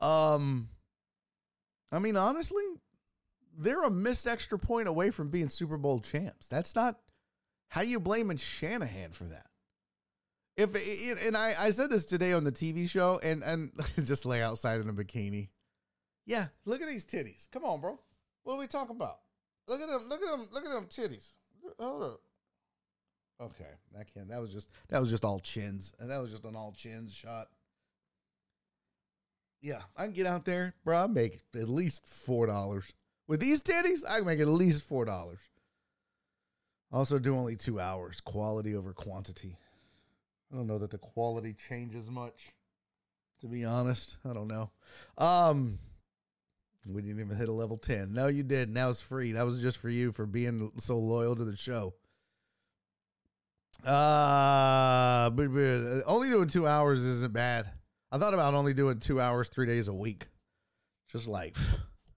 um, 0.00 0.68
I 1.90 1.98
mean, 1.98 2.16
honestly, 2.16 2.62
they're 3.58 3.82
a 3.82 3.90
missed 3.90 4.28
extra 4.28 4.60
point 4.60 4.86
away 4.86 5.10
from 5.10 5.28
being 5.28 5.48
Super 5.48 5.76
Bowl 5.76 5.98
champs. 5.98 6.46
That's 6.46 6.76
not 6.76 7.00
how 7.66 7.82
you 7.82 7.98
blaming 7.98 8.36
Shanahan 8.36 9.10
for 9.10 9.24
that. 9.24 9.46
If 10.56 11.26
and 11.26 11.36
I, 11.36 11.54
I 11.58 11.70
said 11.70 11.90
this 11.90 12.06
today 12.06 12.32
on 12.32 12.44
the 12.44 12.52
TV 12.52 12.88
show, 12.88 13.18
and 13.22 13.42
and 13.42 13.72
just 14.04 14.26
lay 14.26 14.42
outside 14.42 14.80
in 14.80 14.88
a 14.88 14.92
bikini. 14.92 15.48
Yeah, 16.26 16.48
look 16.64 16.82
at 16.82 16.88
these 16.88 17.06
titties. 17.06 17.50
Come 17.50 17.64
on, 17.64 17.80
bro. 17.80 17.98
What 18.42 18.54
are 18.54 18.58
we 18.58 18.66
talking 18.66 18.96
about? 18.96 19.20
Look 19.66 19.80
at 19.80 19.88
them. 19.88 20.02
Look 20.08 20.22
at 20.22 20.30
them. 20.30 20.48
Look 20.52 20.64
at 20.64 20.70
them 20.70 20.86
titties. 20.86 21.30
Hold 21.78 22.02
up. 22.02 22.20
Okay, 23.40 23.70
that 23.96 24.12
can 24.12 24.28
that 24.28 24.40
was 24.40 24.52
just 24.52 24.68
that 24.90 25.00
was 25.00 25.10
just 25.10 25.24
all 25.24 25.40
chins, 25.40 25.94
and 25.98 26.10
that 26.10 26.20
was 26.20 26.30
just 26.30 26.44
an 26.44 26.54
all 26.54 26.72
chins 26.76 27.14
shot. 27.14 27.46
Yeah, 29.62 29.80
I 29.96 30.04
can 30.04 30.12
get 30.12 30.26
out 30.26 30.44
there, 30.44 30.74
bro. 30.84 31.04
I 31.04 31.06
make 31.06 31.40
at 31.54 31.68
least 31.68 32.06
four 32.06 32.46
dollars 32.46 32.92
with 33.26 33.40
these 33.40 33.62
titties. 33.62 34.04
I 34.08 34.18
can 34.18 34.26
make 34.26 34.40
at 34.40 34.46
least 34.46 34.84
four 34.84 35.04
dollars. 35.06 35.40
Also, 36.92 37.18
do 37.18 37.34
only 37.34 37.56
two 37.56 37.80
hours. 37.80 38.20
Quality 38.20 38.74
over 38.74 38.92
quantity. 38.92 39.56
I 40.52 40.56
don't 40.56 40.66
know 40.66 40.78
that 40.78 40.90
the 40.90 40.98
quality 40.98 41.54
changes 41.54 42.10
much. 42.10 42.52
To 43.40 43.46
be 43.46 43.64
honest, 43.64 44.16
I 44.28 44.34
don't 44.34 44.48
know. 44.48 44.70
Um, 45.16 45.78
we 46.86 47.00
didn't 47.00 47.20
even 47.20 47.36
hit 47.36 47.48
a 47.48 47.52
level 47.52 47.78
ten. 47.78 48.12
No, 48.12 48.26
you 48.26 48.42
did. 48.42 48.68
Now 48.68 48.90
it's 48.90 49.00
free. 49.00 49.32
That 49.32 49.46
was 49.46 49.62
just 49.62 49.78
for 49.78 49.88
you 49.88 50.12
for 50.12 50.26
being 50.26 50.72
so 50.76 50.98
loyal 50.98 51.36
to 51.36 51.44
the 51.44 51.56
show. 51.56 51.94
Uh, 53.84 55.30
but, 55.30 55.52
but 55.52 56.02
only 56.06 56.28
doing 56.28 56.48
two 56.48 56.66
hours 56.66 57.04
isn't 57.04 57.32
bad. 57.32 57.70
I 58.12 58.18
thought 58.18 58.34
about 58.34 58.54
only 58.54 58.74
doing 58.74 58.98
two 58.98 59.20
hours, 59.20 59.48
three 59.48 59.66
days 59.66 59.88
a 59.88 59.94
week. 59.94 60.26
Just 61.10 61.28
like, 61.28 61.56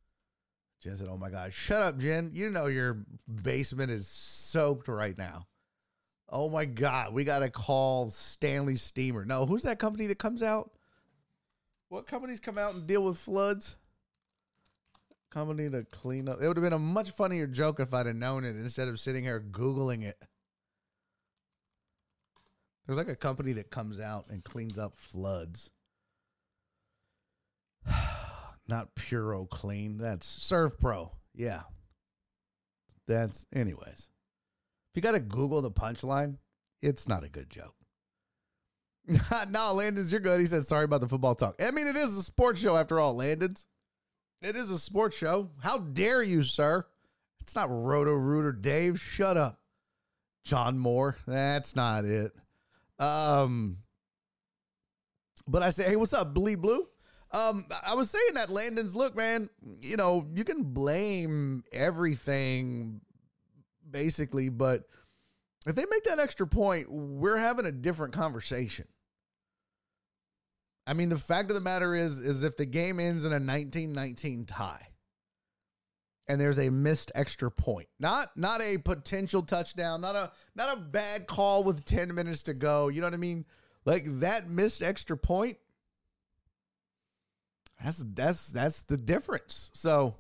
Jen 0.84 0.96
said, 0.96 1.08
Oh 1.10 1.18
my 1.18 1.30
God, 1.30 1.54
shut 1.54 1.82
up, 1.82 1.98
Jen. 1.98 2.32
You 2.34 2.50
know 2.50 2.68
your 2.68 3.06
basement 3.42 3.92
is 3.92 4.08
soaked 4.08 4.88
right 4.88 5.18
now. 5.18 5.48
Oh 6.30 6.50
my 6.50 6.66
God, 6.66 7.14
we 7.14 7.24
got 7.24 7.40
to 7.40 7.50
call 7.50 8.10
Stanley 8.10 8.76
Steamer. 8.76 9.24
No, 9.24 9.46
who's 9.46 9.64
that 9.64 9.80
company 9.80 10.08
that 10.08 10.18
comes 10.18 10.42
out? 10.42 10.72
What 11.90 12.08
companies 12.08 12.40
come 12.40 12.58
out 12.58 12.74
and 12.74 12.88
deal 12.88 13.04
with 13.04 13.18
floods? 13.18 13.76
Company 15.30 15.70
to 15.70 15.86
clean 15.92 16.28
up. 16.28 16.38
It 16.42 16.48
would 16.48 16.58
have 16.58 16.64
been 16.64 16.74
a 16.74 16.80
much 16.80 17.12
funnier 17.12 17.46
joke 17.46 17.80
if 17.80 17.94
I'd 17.94 18.08
have 18.08 18.16
known 18.16 18.46
it 18.46 18.56
instead 18.56 18.88
of 18.88 19.00
sitting 19.00 19.24
here 19.24 19.40
Googling 19.40 20.04
it. 20.04 20.18
There's 22.86 22.98
like 22.98 23.08
a 23.08 23.16
company 23.16 23.54
that 23.54 23.70
comes 23.70 24.00
out 24.00 24.26
and 24.30 24.44
cleans 24.44 24.78
up 24.78 24.98
floods. 24.98 25.72
Not 28.68 28.96
Puro 28.96 29.46
Clean. 29.46 29.98
That's 29.98 30.28
Servpro. 30.28 31.12
Yeah. 31.34 31.62
That's, 33.08 33.46
anyways. 33.54 34.10
If 34.92 34.96
you 34.96 35.02
got 35.02 35.12
to 35.14 35.20
Google 35.20 35.62
the 35.62 35.72
punchline, 35.72 36.38
it's 36.82 37.08
not 37.08 37.24
a 37.24 37.30
good 37.30 37.50
joke. 37.50 37.74
no, 39.50 39.74
Landon's, 39.74 40.12
you're 40.12 40.22
good. 40.22 40.40
He 40.40 40.46
said, 40.46 40.66
sorry 40.66 40.86
about 40.86 41.02
the 41.02 41.08
football 41.08 41.36
talk. 41.36 41.62
I 41.62 41.72
mean, 41.72 41.88
it 41.88 41.96
is 41.96 42.16
a 42.16 42.24
sports 42.24 42.62
show 42.62 42.78
after 42.78 43.00
all, 43.00 43.16
Landon's. 43.16 43.66
It 44.42 44.56
is 44.56 44.70
a 44.70 44.80
sports 44.80 45.18
show. 45.18 45.50
How 45.62 45.80
dare 45.80 46.22
you, 46.22 46.44
sir? 46.44 46.86
It's 47.42 47.56
not 47.56 47.70
Roto 47.70 48.12
Rooter 48.12 48.52
Dave. 48.52 49.02
Shut 49.02 49.36
up. 49.36 49.60
John 50.46 50.78
Moore. 50.78 51.18
That's 51.26 51.76
not 51.76 52.06
it. 52.06 52.34
Um, 53.04 53.78
but 55.48 55.62
I 55.62 55.72
say, 55.72 55.84
hey, 55.84 55.96
what's 55.96 56.14
up, 56.14 56.34
Bleed 56.34 56.62
Blue? 56.62 56.88
Um, 57.32 57.66
I 57.86 57.96
was 57.96 58.10
saying 58.12 58.36
that 58.36 58.50
Landon's 58.50 58.96
look, 58.96 59.16
man. 59.16 59.50
You 59.82 59.98
know, 59.98 60.26
you 60.34 60.44
can 60.44 60.64
blame 60.64 61.64
everything 61.72 63.02
basically, 63.90 64.50
but 64.50 64.84
if 65.66 65.76
they 65.76 65.86
make 65.90 66.04
that 66.04 66.20
extra 66.20 66.48
point, 66.48 66.92
we're 66.92 67.38
having 67.38 67.66
a 67.66 67.72
different 67.72 68.14
conversation. 68.14 68.88
I 70.86 70.94
mean, 70.94 71.10
the 71.10 71.18
fact 71.18 71.50
of 71.50 71.56
the 71.56 71.62
matter 71.62 71.96
is, 71.96 72.20
is 72.20 72.44
if 72.44 72.58
the 72.58 72.66
game 72.66 73.00
ends 73.00 73.26
in 73.26 73.32
a 73.32 73.36
1919 73.36 74.46
tie, 74.46 74.88
and 76.28 76.40
there's 76.40 76.60
a 76.60 76.70
missed 76.70 77.12
extra 77.16 77.52
point. 77.52 77.88
Not 78.00 78.28
not 78.36 78.62
a 78.62 78.78
potential 78.78 79.42
touchdown, 79.42 80.02
not 80.02 80.16
a 80.16 80.32
not 80.56 80.78
a 80.78 80.80
bad 80.80 81.28
call 81.28 81.64
with 81.64 81.86
10 81.86 82.14
minutes 82.14 82.44
to 82.44 82.54
go. 82.54 82.88
You 82.88 83.02
know 83.02 83.08
what 83.08 83.14
I 83.14 83.18
mean? 83.18 83.46
Like 83.86 84.06
that 84.20 84.48
missed 84.48 84.82
extra 84.82 85.18
point. 85.18 85.58
That's 87.84 88.04
that's 88.14 88.52
that's 88.52 88.82
the 88.84 88.98
difference. 88.98 89.72
So 89.74 90.16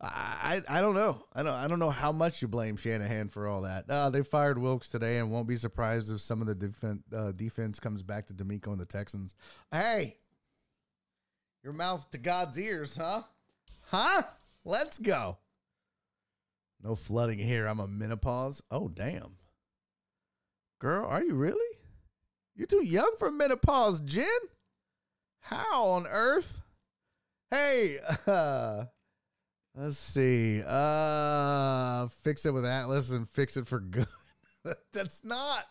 I, 0.00 0.62
I 0.68 0.80
don't 0.82 0.94
know. 0.94 1.24
I 1.34 1.42
don't 1.42 1.54
I 1.54 1.66
don't 1.68 1.78
know 1.78 1.90
how 1.90 2.12
much 2.12 2.42
you 2.42 2.48
blame 2.48 2.76
Shanahan 2.76 3.28
for 3.28 3.46
all 3.48 3.62
that. 3.62 3.88
Uh, 3.88 4.10
they 4.10 4.22
fired 4.22 4.58
Wilkes 4.58 4.90
today, 4.90 5.18
and 5.18 5.30
won't 5.30 5.48
be 5.48 5.56
surprised 5.56 6.12
if 6.12 6.20
some 6.20 6.42
of 6.42 6.46
the 6.46 6.54
defense 6.54 7.02
uh, 7.14 7.32
defense 7.32 7.80
comes 7.80 8.02
back 8.02 8.26
to 8.26 8.34
DeMeco 8.34 8.68
and 8.68 8.80
the 8.80 8.84
Texans. 8.84 9.34
Hey, 9.72 10.18
your 11.64 11.72
mouth 11.72 12.10
to 12.10 12.18
God's 12.18 12.58
ears, 12.58 12.96
huh? 12.96 13.22
Huh? 13.90 14.22
Let's 14.66 14.98
go. 14.98 15.38
No 16.82 16.96
flooding 16.96 17.38
here. 17.38 17.66
I'm 17.66 17.78
a 17.78 17.86
menopause. 17.86 18.60
Oh 18.68 18.88
damn, 18.88 19.36
girl, 20.80 21.06
are 21.06 21.22
you 21.22 21.34
really? 21.34 21.78
You're 22.56 22.66
too 22.66 22.84
young 22.84 23.12
for 23.16 23.30
menopause, 23.30 24.00
Jen. 24.00 24.26
How 25.38 25.84
on 25.84 26.06
earth? 26.08 26.60
Hey, 27.48 28.00
uh, 28.26 28.86
Let's 29.76 29.98
see. 29.98 30.64
Uh 30.66 32.08
fix 32.08 32.44
it 32.44 32.52
with 32.52 32.66
Atlas 32.66 33.12
and 33.12 33.28
fix 33.28 33.56
it 33.56 33.68
for 33.68 33.78
good. 33.78 34.08
That's 34.92 35.24
not. 35.24 35.64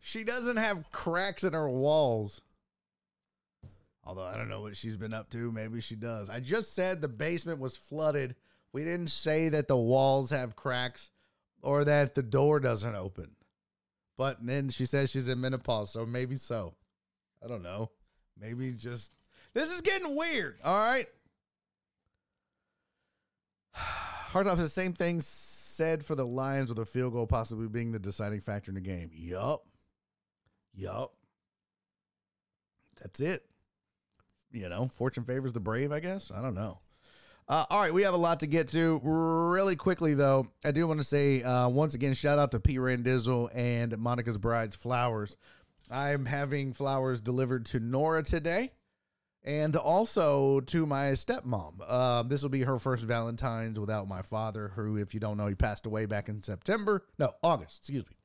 She 0.00 0.24
doesn't 0.24 0.56
have 0.56 0.90
cracks 0.90 1.44
in 1.44 1.52
her 1.52 1.68
walls. 1.68 2.40
Although 4.06 4.24
I 4.24 4.36
don't 4.36 4.48
know 4.48 4.60
what 4.60 4.76
she's 4.76 4.96
been 4.96 5.12
up 5.12 5.30
to. 5.30 5.50
Maybe 5.50 5.80
she 5.80 5.96
does. 5.96 6.30
I 6.30 6.38
just 6.38 6.74
said 6.74 7.02
the 7.02 7.08
basement 7.08 7.58
was 7.58 7.76
flooded. 7.76 8.36
We 8.72 8.84
didn't 8.84 9.08
say 9.08 9.48
that 9.48 9.66
the 9.66 9.76
walls 9.76 10.30
have 10.30 10.54
cracks 10.54 11.10
or 11.60 11.84
that 11.84 12.14
the 12.14 12.22
door 12.22 12.60
doesn't 12.60 12.94
open. 12.94 13.32
But 14.16 14.38
then 14.46 14.70
she 14.70 14.86
says 14.86 15.10
she's 15.10 15.28
in 15.28 15.40
menopause, 15.40 15.90
so 15.90 16.06
maybe 16.06 16.36
so. 16.36 16.74
I 17.44 17.48
don't 17.48 17.64
know. 17.64 17.90
Maybe 18.40 18.72
just 18.72 19.12
this 19.54 19.70
is 19.70 19.80
getting 19.80 20.16
weird. 20.16 20.58
All 20.64 20.78
right. 20.78 21.06
Hardtop 24.32 24.56
the 24.56 24.68
same 24.68 24.92
thing 24.92 25.20
said 25.20 26.04
for 26.04 26.14
the 26.14 26.26
Lions 26.26 26.68
with 26.68 26.78
a 26.78 26.86
field 26.86 27.12
goal 27.12 27.26
possibly 27.26 27.66
being 27.66 27.90
the 27.90 27.98
deciding 27.98 28.40
factor 28.40 28.70
in 28.70 28.76
the 28.76 28.80
game. 28.80 29.10
Yup. 29.12 29.66
Yup. 30.74 31.12
That's 33.00 33.20
it. 33.20 33.44
You 34.52 34.68
know, 34.68 34.86
fortune 34.86 35.24
favors 35.24 35.52
the 35.52 35.60
brave, 35.60 35.92
I 35.92 36.00
guess. 36.00 36.30
I 36.30 36.40
don't 36.40 36.54
know. 36.54 36.80
Uh, 37.48 37.64
all 37.70 37.80
right, 37.80 37.94
we 37.94 38.02
have 38.02 38.14
a 38.14 38.18
lot 38.18 38.40
to 38.40 38.46
get 38.46 38.68
to. 38.68 39.00
Really 39.04 39.76
quickly, 39.76 40.14
though, 40.14 40.48
I 40.64 40.72
do 40.72 40.86
want 40.88 40.98
to 40.98 41.06
say 41.06 41.42
uh, 41.42 41.68
once 41.68 41.94
again, 41.94 42.14
shout 42.14 42.38
out 42.38 42.50
to 42.52 42.60
P. 42.60 42.78
Randizzle 42.78 43.50
and 43.54 43.96
Monica's 43.98 44.38
Bride's 44.38 44.74
Flowers. 44.74 45.36
I'm 45.90 46.26
having 46.26 46.72
flowers 46.72 47.20
delivered 47.20 47.66
to 47.66 47.78
Nora 47.78 48.24
today 48.24 48.72
and 49.44 49.76
also 49.76 50.60
to 50.60 50.86
my 50.86 51.12
stepmom. 51.12 51.88
Um, 51.88 52.28
this 52.28 52.42
will 52.42 52.50
be 52.50 52.62
her 52.62 52.80
first 52.80 53.04
Valentine's 53.04 53.78
without 53.78 54.08
my 54.08 54.22
father, 54.22 54.72
who, 54.74 54.96
if 54.96 55.14
you 55.14 55.20
don't 55.20 55.36
know, 55.36 55.46
he 55.46 55.54
passed 55.54 55.86
away 55.86 56.06
back 56.06 56.28
in 56.28 56.42
September. 56.42 57.04
No, 57.18 57.32
August, 57.44 57.82
excuse 57.82 58.04
me. 58.04 58.16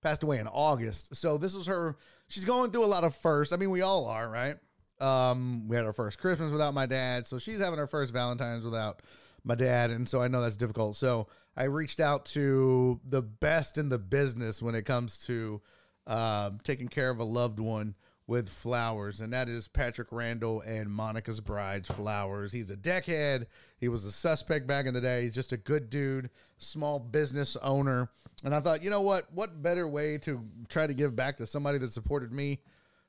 Passed 0.00 0.22
away 0.22 0.38
in 0.38 0.46
August. 0.46 1.16
So 1.16 1.38
this 1.38 1.56
is 1.56 1.66
her. 1.66 1.96
She's 2.28 2.44
going 2.44 2.70
through 2.70 2.84
a 2.84 2.86
lot 2.86 3.02
of 3.02 3.16
firsts. 3.16 3.52
I 3.52 3.56
mean, 3.56 3.70
we 3.70 3.82
all 3.82 4.06
are, 4.06 4.28
right? 4.30 4.54
Um, 5.00 5.68
we 5.68 5.76
had 5.76 5.84
our 5.84 5.92
first 5.92 6.18
Christmas 6.18 6.50
without 6.50 6.74
my 6.74 6.86
dad. 6.86 7.26
So 7.26 7.38
she's 7.38 7.60
having 7.60 7.78
her 7.78 7.86
first 7.86 8.12
Valentine's 8.12 8.64
without 8.64 9.02
my 9.44 9.54
dad. 9.54 9.90
And 9.90 10.08
so 10.08 10.20
I 10.20 10.28
know 10.28 10.42
that's 10.42 10.56
difficult. 10.56 10.96
So 10.96 11.28
I 11.56 11.64
reached 11.64 12.00
out 12.00 12.24
to 12.26 13.00
the 13.04 13.22
best 13.22 13.78
in 13.78 13.88
the 13.88 13.98
business 13.98 14.62
when 14.62 14.74
it 14.74 14.84
comes 14.84 15.18
to 15.26 15.60
um, 16.06 16.58
taking 16.64 16.88
care 16.88 17.10
of 17.10 17.18
a 17.18 17.24
loved 17.24 17.60
one 17.60 17.94
with 18.28 18.48
flowers, 18.48 19.22
and 19.22 19.32
that 19.32 19.48
is 19.48 19.68
Patrick 19.68 20.08
Randall 20.12 20.60
and 20.60 20.90
Monica's 20.90 21.40
Bride's 21.40 21.88
Flowers. 21.88 22.52
He's 22.52 22.70
a 22.70 22.76
deckhead. 22.76 23.46
He 23.78 23.88
was 23.88 24.04
a 24.04 24.12
suspect 24.12 24.66
back 24.66 24.84
in 24.84 24.92
the 24.92 25.00
day. 25.00 25.22
He's 25.22 25.34
just 25.34 25.52
a 25.52 25.56
good 25.56 25.88
dude, 25.88 26.28
small 26.58 26.98
business 26.98 27.56
owner. 27.62 28.10
And 28.44 28.54
I 28.54 28.60
thought, 28.60 28.84
you 28.84 28.90
know 28.90 29.00
what? 29.00 29.32
What 29.32 29.62
better 29.62 29.88
way 29.88 30.18
to 30.18 30.44
try 30.68 30.86
to 30.86 30.92
give 30.92 31.16
back 31.16 31.38
to 31.38 31.46
somebody 31.46 31.78
that 31.78 31.90
supported 31.90 32.30
me? 32.30 32.60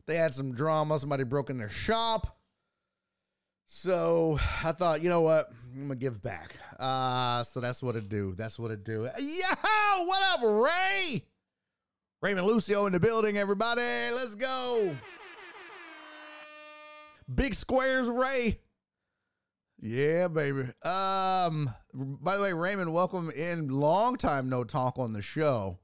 They 0.09 0.15
had 0.15 0.33
some 0.33 0.55
drama. 0.55 0.97
Somebody 0.97 1.23
broke 1.23 1.51
in 1.51 1.59
their 1.59 1.69
shop. 1.69 2.35
So 3.67 4.39
I 4.63 4.71
thought, 4.71 5.03
you 5.03 5.09
know 5.09 5.21
what? 5.21 5.51
I'm 5.71 5.83
gonna 5.83 5.95
give 5.97 6.19
back. 6.19 6.55
Uh, 6.79 7.43
so 7.43 7.59
that's 7.59 7.83
what 7.83 7.95
it 7.95 8.09
do. 8.09 8.33
That's 8.35 8.57
what 8.57 8.71
it 8.71 8.83
do. 8.83 9.07
Yo, 9.19 10.05
what 10.05 10.23
up, 10.23 10.39
Ray? 10.41 11.23
Raymond 12.23 12.47
Lucio 12.47 12.87
in 12.87 12.93
the 12.93 12.99
building, 12.99 13.37
everybody. 13.37 13.81
Let's 13.81 14.33
go. 14.33 14.95
Big 17.31 17.53
Squares 17.53 18.09
Ray. 18.09 18.57
Yeah, 19.79 20.27
baby. 20.27 20.69
Um, 20.83 21.69
by 21.93 22.35
the 22.35 22.41
way, 22.41 22.53
Raymond, 22.53 22.91
welcome 22.91 23.29
in. 23.29 23.67
Long 23.67 24.15
time 24.15 24.49
no 24.49 24.63
talk 24.63 24.97
on 24.97 25.13
the 25.13 25.21
show. 25.21 25.77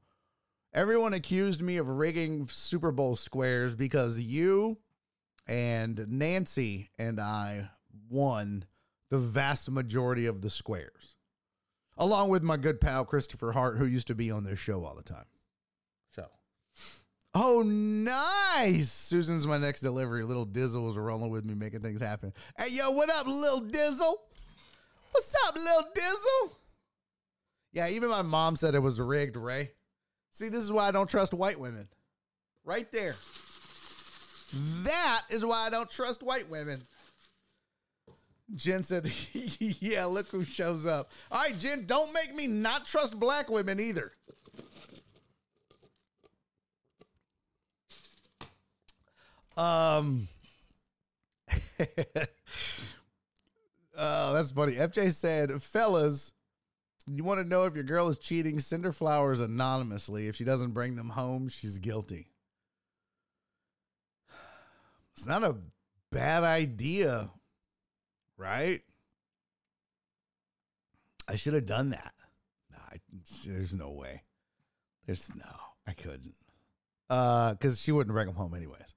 Everyone 0.76 1.14
accused 1.14 1.62
me 1.62 1.78
of 1.78 1.88
rigging 1.88 2.48
Super 2.48 2.92
Bowl 2.92 3.16
squares 3.16 3.76
because 3.76 4.20
you 4.20 4.78
and 5.48 6.06
Nancy 6.10 6.90
and 7.00 7.18
I 7.18 7.70
won 8.10 8.66
the 9.10 9.18
vast 9.18 9.72
majority 9.72 10.26
of 10.26 10.42
the 10.42 10.50
squares, 10.50 11.16
along 11.98 12.28
with 12.28 12.44
my 12.44 12.58
good 12.58 12.82
pal 12.82 13.06
Christopher 13.06 13.54
Hart, 13.54 13.78
who 13.78 13.86
used 13.86 14.08
to 14.08 14.16
be 14.16 14.30
on 14.30 14.44
this 14.44 14.60
show 14.60 14.84
all 14.84 14.98
the 14.98 15.02
time. 15.02 15.24
So, 16.12 16.28
oh, 17.34 17.62
nice. 17.66 18.92
Susan's 18.92 19.48
my 19.48 19.58
next 19.58 19.80
delivery. 19.80 20.26
Little 20.26 20.46
Dizzle 20.46 20.86
was 20.86 20.98
rolling 20.98 21.32
with 21.32 21.46
me, 21.46 21.54
making 21.54 21.84
things 21.84 22.02
happen. 22.02 22.34
Hey, 22.58 22.72
yo, 22.72 22.92
what 22.92 23.10
up, 23.10 23.28
Little 23.28 23.62
Dizzle? 23.62 24.16
What's 25.12 25.36
up, 25.48 25.56
Little 25.56 25.90
Dizzle? 25.96 26.52
Yeah, 27.72 27.88
even 27.88 28.10
my 28.10 28.24
mom 28.24 28.58
said 28.58 28.76
it 28.76 28.80
was 28.80 29.00
rigged, 29.00 29.38
Ray. 29.38 29.72
See, 30.36 30.50
this 30.50 30.64
is 30.64 30.70
why 30.70 30.90
I 30.90 30.92
don't 30.92 31.10
trust 31.10 31.34
white 31.34 31.58
women. 31.58 31.88
Right 32.66 32.92
there. 32.92 33.16
That 34.84 35.22
is 35.30 35.46
why 35.46 35.66
I 35.66 35.70
don't 35.70 35.90
trust 35.90 36.22
white 36.22 36.50
women. 36.50 36.84
Jen 38.54 38.84
said, 38.84 39.10
yeah, 39.34 40.04
look 40.04 40.28
who 40.28 40.44
shows 40.44 40.86
up. 40.86 41.14
All 41.32 41.40
right, 41.40 41.58
Jen, 41.58 41.86
don't 41.86 42.14
make 42.14 42.36
me 42.36 42.48
not 42.48 42.86
trust 42.86 43.18
black 43.18 43.50
women 43.50 43.80
either. 43.80 44.12
Um. 49.56 50.28
oh, 53.98 54.34
that's 54.34 54.52
funny. 54.52 54.74
FJ 54.74 55.14
said, 55.14 55.64
"Fellas, 55.64 56.34
you 57.08 57.24
want 57.24 57.40
to 57.40 57.48
know 57.48 57.64
if 57.66 57.76
your 57.76 57.84
girl 57.84 58.08
is 58.08 58.18
cheating? 58.18 58.60
Send 58.60 58.86
her 58.86 58.92
flowers 58.92 59.42
anonymously. 59.42 60.28
If 60.28 60.36
she 60.36 60.44
doesn't 60.44 60.72
bring 60.72 60.96
them 60.96 61.10
home, 61.10 61.50
she's 61.50 61.78
guilty." 61.78 62.28
It's 65.16 65.26
not 65.26 65.44
a 65.44 65.56
bad 66.12 66.44
idea, 66.44 67.32
right? 68.38 68.82
I 71.30 71.36
should 71.36 71.54
have 71.54 71.66
done 71.66 71.92
that. 71.92 72.14
Nah, 72.72 72.78
I, 72.92 72.98
there's 73.46 73.76
no 73.76 73.92
way. 73.92 74.24
There's 75.06 75.34
no, 75.36 75.52
I 75.88 75.94
couldn't. 75.94 76.36
Uh, 77.10 77.54
because 77.54 77.80
she 77.80 77.92
wouldn't 77.92 78.14
bring 78.14 78.28
them 78.28 78.36
home 78.36 78.54
anyways. 78.54 78.96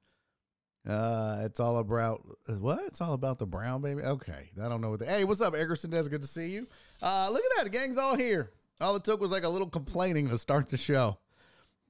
Uh, 0.88 1.42
it's 1.42 1.61
all 1.61 1.79
about 1.79 2.25
what? 2.47 2.81
It's 2.87 3.01
all 3.01 3.12
about 3.12 3.38
the 3.38 3.47
brown 3.47 3.83
baby. 3.83 4.03
Okay, 4.03 4.51
I 4.62 4.68
don't 4.68 4.81
know 4.81 4.90
what. 4.90 5.01
The, 5.01 5.07
hey, 5.07 5.25
what's 5.25 5.40
up, 5.40 5.55
Eggerson? 5.55 5.90
That's 5.90 6.09
good 6.09 6.23
to 6.23 6.29
see 6.29 6.49
you. 6.49 6.66
Uh, 7.02 7.28
look 7.30 7.42
at 7.42 7.50
that, 7.56 7.64
the 7.64 7.70
gang's 7.70 7.98
all 7.98 8.16
here. 8.16 8.50
All 8.80 8.96
it 8.96 9.04
took 9.04 9.20
was 9.20 9.30
like 9.30 9.44
a 9.44 9.48
little 9.48 9.68
complaining 9.68 10.28
to 10.28 10.38
start 10.38 10.68
the 10.68 10.76
show. 10.76 11.18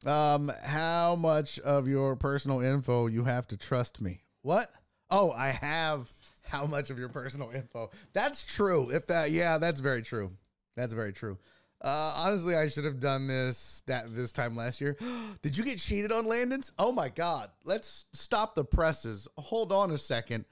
Um, 0.06 0.52
how 0.62 1.16
much 1.16 1.58
of 1.60 1.88
your 1.88 2.16
personal 2.16 2.60
info 2.60 3.06
you 3.06 3.24
have 3.24 3.46
to 3.48 3.56
trust 3.56 4.00
me? 4.00 4.22
What? 4.42 4.70
Oh, 5.10 5.32
I 5.32 5.48
have 5.48 6.10
how 6.42 6.66
much 6.66 6.90
of 6.90 6.98
your 6.98 7.08
personal 7.08 7.50
info. 7.50 7.90
That's 8.12 8.44
true. 8.44 8.90
If 8.90 9.06
that, 9.08 9.30
yeah, 9.30 9.58
that's 9.58 9.80
very 9.80 10.02
true. 10.02 10.32
That's 10.76 10.92
very 10.92 11.12
true. 11.12 11.38
Uh, 11.80 12.12
honestly, 12.16 12.56
I 12.56 12.68
should 12.68 12.84
have 12.84 12.98
done 12.98 13.28
this 13.28 13.82
that 13.86 14.06
this 14.08 14.32
time 14.32 14.56
last 14.56 14.80
year. 14.80 14.96
Did 15.42 15.56
you 15.56 15.64
get 15.64 15.78
cheated 15.78 16.10
on 16.10 16.26
Landon's? 16.26 16.72
Oh 16.78 16.90
my 16.90 17.08
God! 17.08 17.50
Let's 17.64 18.06
stop 18.12 18.54
the 18.54 18.64
presses. 18.64 19.28
Hold 19.36 19.70
on 19.70 19.92
a 19.92 19.98
second, 19.98 20.44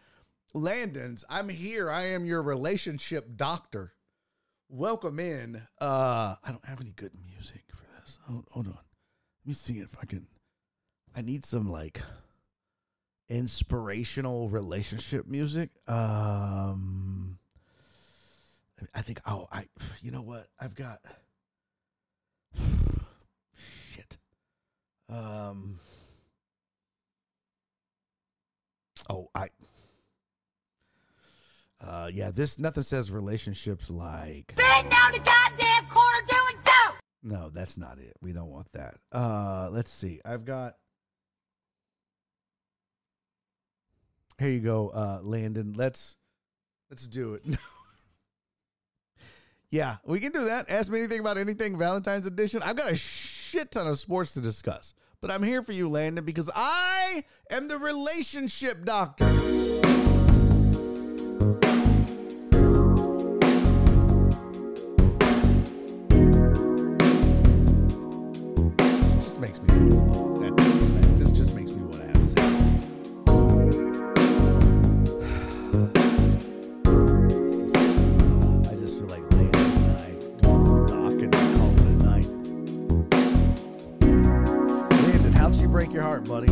Landon's. 0.55 1.25
I'm 1.29 1.49
here. 1.49 1.91
I 1.91 2.03
am 2.09 2.27
your 2.27 2.43
relationship 2.43 3.37
doctor. 3.37 3.93
Welcome 4.69 5.21
in. 5.21 5.63
Uh, 5.81 6.35
I 6.43 6.51
don't 6.51 6.65
have 6.65 6.81
any 6.81 6.93
good 6.93 7.13
music 7.25 7.63
for 7.71 7.85
this. 8.01 8.19
Hold, 8.27 8.45
hold 8.51 8.67
on. 8.67 8.73
Let 8.75 9.47
me 9.47 9.55
see 9.55 9.79
if 9.79 9.97
I 10.03 10.07
can. 10.07 10.27
I 11.15 11.23
need 11.23 11.45
some 11.45 11.71
like 11.71 12.01
inspirational 13.29 14.49
relationship 14.49 15.27
music. 15.27 15.71
Um 15.89 17.39
I 18.95 19.03
think 19.03 19.21
oh 19.27 19.49
I 19.51 19.67
you 20.03 20.11
know 20.11 20.23
what 20.23 20.49
I've 20.61 20.75
got 20.75 21.01
shit 23.91 24.19
um 25.09 25.79
oh 29.09 29.31
I 29.35 29.49
uh 31.81 32.11
yeah, 32.13 32.31
this 32.31 32.59
nothing 32.59 32.83
says 32.83 33.11
relationships 33.11 33.91
like. 33.91 34.55
Bend 34.57 34.91
down 34.91 35.13
the 35.13 35.19
goddamn 35.19 35.87
corner 35.89 36.19
doing 36.29 36.63
dope. 36.65 36.97
No, 37.23 37.51
that's 37.53 37.77
not 37.77 37.99
it. 37.99 38.15
We 38.23 38.33
don't 38.33 38.51
want 38.51 38.69
that. 38.73 38.97
Uh, 39.13 39.69
let's 39.71 39.91
see. 39.91 40.21
I've 40.25 40.45
got. 40.45 40.77
Here 44.39 44.51
you 44.51 44.61
go, 44.61 44.91
uh, 44.91 45.21
Landon. 45.23 45.75
Let's 45.77 46.17
let's 46.91 47.07
do 47.07 47.35
it. 47.35 47.43
yeah, 49.71 49.97
we 50.05 50.21
can 50.21 50.33
do 50.33 50.45
that. 50.45 50.71
Ask 50.71 50.91
me 50.91 50.99
anything 50.99 51.21
about 51.21 51.39
anything 51.39 51.79
Valentine's 51.79 52.27
edition. 52.27 52.63
I've 52.63 52.77
got 52.77 52.91
a 52.91 52.97
shit 52.97 53.71
ton 53.71 53.87
of 53.87 53.99
sports 53.99 54.35
to 54.35 54.41
discuss, 54.41 54.95
but 55.21 55.31
I'm 55.31 55.43
here 55.43 55.63
for 55.63 55.73
you, 55.73 55.89
Landon, 55.89 56.25
because 56.25 56.51
I 56.55 57.25
am 57.51 57.69
the 57.69 57.79
relationship 57.79 58.85
doctor. 58.85 59.86
Break 85.77 85.93
your 85.93 86.03
heart, 86.03 86.27
buddy? 86.27 86.51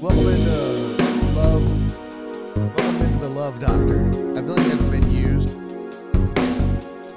Welcome 0.00 0.26
into 0.26 0.50
love. 1.36 1.62
Welcome 2.56 3.02
into 3.02 3.18
the 3.20 3.28
love 3.28 3.60
doctor. 3.60 4.00
I 4.32 4.42
feel 4.42 4.56
like 4.56 4.66
it's 4.66 4.82
been 4.82 5.08
used 5.12 5.52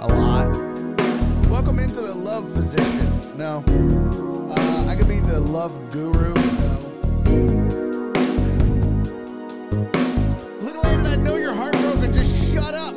a 0.02 0.08
lot. 0.08 0.56
Welcome 1.50 1.80
into 1.80 2.02
the 2.02 2.14
love 2.14 2.48
physician. 2.54 3.10
No. 3.40 3.64
Uh, 4.56 4.86
I 4.88 4.96
could 4.96 5.08
be 5.08 5.20
the 5.20 5.40
love 5.40 5.74
guru. 5.90 6.36
No. 6.36 6.78
Little 10.62 10.84
Landon, 10.84 11.08
I 11.08 11.16
know 11.16 11.38
you're 11.38 11.56
heartbroken. 11.56 12.14
Just 12.14 12.54
shut 12.54 12.76
up, 12.76 12.89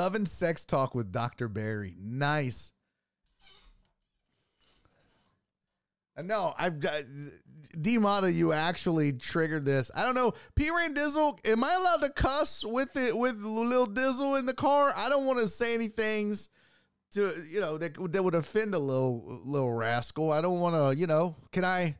Love 0.00 0.14
and 0.14 0.26
Sex 0.26 0.64
Talk 0.64 0.94
with 0.94 1.12
Dr. 1.12 1.46
Barry. 1.46 1.94
Nice. 2.00 2.72
Uh, 6.16 6.22
no. 6.22 6.54
I've 6.56 6.80
got 6.80 7.02
D 7.78 7.98
Mata, 7.98 8.32
you 8.32 8.54
actually 8.54 9.12
triggered 9.12 9.66
this. 9.66 9.90
I 9.94 10.06
don't 10.06 10.14
know. 10.14 10.32
P 10.54 10.70
Rain 10.70 10.94
Dizzle, 10.94 11.38
am 11.44 11.62
I 11.62 11.74
allowed 11.74 12.00
to 12.00 12.08
cuss 12.14 12.64
with 12.64 12.96
it 12.96 13.14
with 13.14 13.42
Lil 13.42 13.88
Dizzle 13.88 14.38
in 14.38 14.46
the 14.46 14.54
car? 14.54 14.94
I 14.96 15.10
don't 15.10 15.26
want 15.26 15.38
to 15.40 15.46
say 15.46 15.74
any 15.74 15.88
things 15.88 16.48
to 17.12 17.34
you 17.50 17.60
know 17.60 17.76
that 17.76 17.94
that 18.12 18.22
would 18.22 18.34
offend 18.34 18.72
the 18.72 18.78
little 18.78 19.42
little 19.44 19.70
rascal. 19.70 20.32
I 20.32 20.40
don't 20.40 20.60
want 20.60 20.76
to, 20.76 20.98
you 20.98 21.08
know. 21.08 21.36
Can 21.52 21.66
I? 21.66 21.94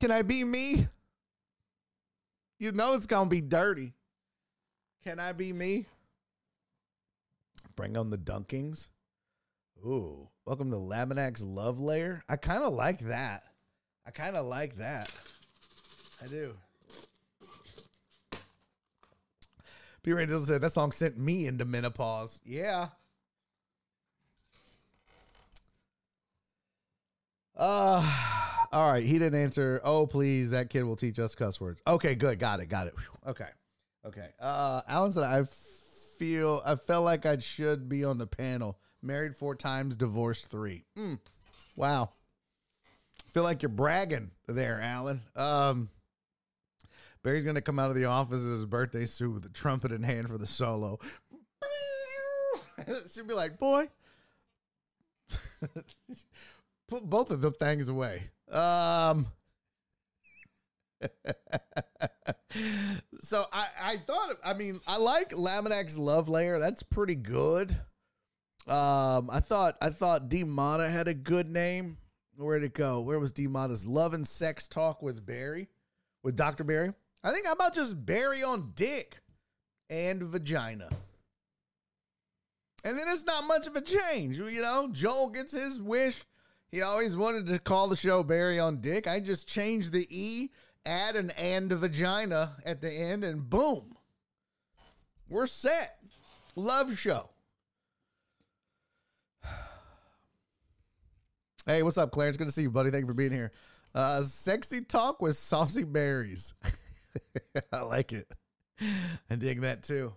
Can 0.00 0.10
I 0.10 0.22
be 0.22 0.44
me? 0.44 0.88
You 2.58 2.72
know 2.72 2.94
it's 2.94 3.04
gonna 3.04 3.28
be 3.28 3.42
dirty. 3.42 3.92
Can 5.04 5.20
I 5.20 5.34
be 5.34 5.52
me? 5.52 5.84
Bring 7.80 7.96
on 7.96 8.10
the 8.10 8.18
dunkings. 8.18 8.90
Ooh, 9.82 10.28
welcome 10.44 10.70
to 10.70 10.76
Laminack's 10.76 11.42
Love 11.42 11.80
Layer. 11.80 12.22
I 12.28 12.36
kind 12.36 12.62
of 12.62 12.74
like 12.74 12.98
that. 12.98 13.42
I 14.06 14.10
kind 14.10 14.36
of 14.36 14.44
like 14.44 14.76
that. 14.76 15.10
I 16.22 16.26
do. 16.26 16.52
P. 20.02 20.12
Ray 20.12 20.26
Dizzle 20.26 20.44
said 20.44 20.60
that 20.60 20.72
song 20.72 20.92
sent 20.92 21.16
me 21.16 21.46
into 21.46 21.64
menopause. 21.64 22.42
Yeah. 22.44 22.88
Uh, 27.56 28.06
all 28.72 28.92
right. 28.92 29.06
He 29.06 29.18
didn't 29.18 29.40
answer. 29.40 29.80
Oh, 29.82 30.06
please. 30.06 30.50
That 30.50 30.68
kid 30.68 30.82
will 30.82 30.96
teach 30.96 31.18
us 31.18 31.34
cuss 31.34 31.58
words. 31.58 31.80
Okay, 31.86 32.14
good. 32.14 32.38
Got 32.38 32.60
it. 32.60 32.66
Got 32.66 32.88
it. 32.88 32.94
Okay. 33.26 33.48
Okay. 34.04 34.28
Uh, 34.38 34.82
Alan 34.86 35.12
said, 35.12 35.24
I 35.24 35.44
feel, 36.20 36.62
I 36.66 36.74
felt 36.74 37.06
like 37.06 37.24
I 37.24 37.38
should 37.38 37.88
be 37.88 38.04
on 38.04 38.18
the 38.18 38.26
panel. 38.26 38.78
Married 39.02 39.34
four 39.34 39.54
times, 39.54 39.96
divorced 39.96 40.50
three. 40.50 40.84
Mm. 40.98 41.18
Wow. 41.76 42.10
Feel 43.32 43.42
like 43.42 43.62
you're 43.62 43.70
bragging 43.70 44.30
there, 44.46 44.82
Alan. 44.82 45.22
Um, 45.34 45.88
Barry's 47.22 47.44
gonna 47.44 47.62
come 47.62 47.78
out 47.78 47.88
of 47.88 47.94
the 47.94 48.04
office 48.04 48.44
at 48.44 48.50
his 48.50 48.66
birthday 48.66 49.06
suit 49.06 49.32
with 49.32 49.46
a 49.46 49.48
trumpet 49.48 49.92
in 49.92 50.02
hand 50.02 50.28
for 50.28 50.36
the 50.36 50.44
solo. 50.46 50.98
She'll 53.14 53.24
be 53.24 53.32
like, 53.32 53.58
"Boy, 53.58 53.88
put 56.88 57.08
both 57.08 57.30
of 57.30 57.40
them 57.40 57.54
things 57.54 57.88
away." 57.88 58.30
Um. 58.52 59.26
so 63.20 63.44
I 63.52 63.66
I 63.80 63.96
thought 63.98 64.36
I 64.44 64.54
mean 64.54 64.80
I 64.86 64.98
like 64.98 65.30
Laminack's 65.30 65.98
Love 65.98 66.28
Layer. 66.28 66.58
That's 66.58 66.82
pretty 66.82 67.14
good. 67.14 67.72
Um, 68.66 69.30
I 69.30 69.40
thought 69.40 69.76
I 69.80 69.90
thought 69.90 70.28
D 70.28 70.44
Mata 70.44 70.88
had 70.88 71.08
a 71.08 71.14
good 71.14 71.48
name. 71.48 71.96
Where'd 72.36 72.62
it 72.62 72.74
go? 72.74 73.00
Where 73.00 73.18
was 73.18 73.32
D 73.32 73.46
Mata's 73.46 73.86
Love 73.86 74.14
and 74.14 74.26
Sex 74.26 74.68
Talk 74.68 75.02
with 75.02 75.26
Barry, 75.26 75.68
with 76.22 76.36
Doctor 76.36 76.64
Barry? 76.64 76.92
I 77.22 77.32
think 77.32 77.46
how 77.46 77.52
about 77.52 77.74
just 77.74 78.06
Barry 78.06 78.42
on 78.42 78.72
dick 78.74 79.20
and 79.90 80.22
vagina. 80.22 80.88
And 82.84 82.96
then 82.96 83.06
it's 83.08 83.24
not 83.24 83.46
much 83.46 83.66
of 83.66 83.76
a 83.76 83.82
change, 83.82 84.38
you 84.38 84.62
know. 84.62 84.88
Joel 84.90 85.30
gets 85.30 85.52
his 85.52 85.82
wish. 85.82 86.24
He 86.70 86.80
always 86.80 87.16
wanted 87.16 87.48
to 87.48 87.58
call 87.58 87.88
the 87.88 87.96
show 87.96 88.22
Barry 88.22 88.58
on 88.58 88.80
Dick. 88.80 89.06
I 89.06 89.20
just 89.20 89.48
changed 89.48 89.92
the 89.92 90.06
E, 90.08 90.50
add 90.84 91.16
an 91.16 91.30
and 91.30 91.70
vagina 91.70 92.56
at 92.64 92.80
the 92.80 92.92
end, 92.92 93.24
and 93.24 93.48
boom. 93.48 93.96
We're 95.28 95.46
set. 95.46 95.98
Love 96.56 96.98
show. 96.98 97.30
Hey, 101.66 101.82
what's 101.82 101.98
up, 101.98 102.10
Clarence? 102.10 102.38
Good 102.38 102.46
to 102.46 102.52
see 102.52 102.62
you, 102.62 102.70
buddy. 102.70 102.90
Thank 102.90 103.02
you 103.02 103.06
for 103.06 103.14
being 103.14 103.30
here. 103.30 103.52
Uh, 103.94 104.22
sexy 104.22 104.80
talk 104.80 105.20
with 105.20 105.36
saucy 105.36 105.84
berries. 105.84 106.54
I 107.72 107.82
like 107.82 108.12
it. 108.12 108.26
I 109.30 109.36
dig 109.36 109.60
that 109.60 109.82
too. 109.82 110.14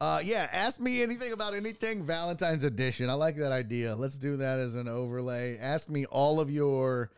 Uh, 0.00 0.20
yeah, 0.22 0.48
ask 0.52 0.80
me 0.80 1.02
anything 1.02 1.32
about 1.32 1.54
anything 1.54 2.04
Valentine's 2.04 2.64
edition. 2.64 3.08
I 3.08 3.14
like 3.14 3.36
that 3.36 3.52
idea. 3.52 3.96
Let's 3.96 4.18
do 4.18 4.36
that 4.36 4.58
as 4.58 4.74
an 4.74 4.86
overlay. 4.86 5.56
Ask 5.58 5.88
me 5.88 6.04
all 6.04 6.40
of 6.40 6.50
your 6.50 7.10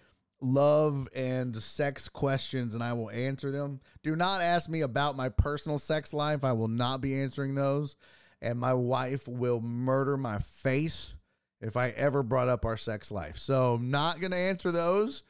love 0.46 1.08
and 1.14 1.56
sex 1.56 2.08
questions 2.08 2.74
and 2.74 2.82
I 2.82 2.92
will 2.92 3.10
answer 3.10 3.50
them. 3.50 3.80
Do 4.02 4.16
not 4.16 4.40
ask 4.40 4.68
me 4.70 4.82
about 4.82 5.16
my 5.16 5.28
personal 5.28 5.78
sex 5.78 6.14
life. 6.14 6.44
I 6.44 6.52
will 6.52 6.68
not 6.68 7.00
be 7.00 7.20
answering 7.20 7.54
those. 7.54 7.96
And 8.42 8.58
my 8.58 8.74
wife 8.74 9.26
will 9.26 9.60
murder 9.60 10.16
my 10.16 10.38
face 10.38 11.14
if 11.60 11.76
I 11.76 11.88
ever 11.90 12.22
brought 12.22 12.48
up 12.48 12.64
our 12.64 12.76
sex 12.76 13.10
life. 13.10 13.36
So, 13.38 13.74
I'm 13.74 13.90
not 13.90 14.20
going 14.20 14.32
to 14.32 14.36
answer 14.36 14.70
those. 14.70 15.22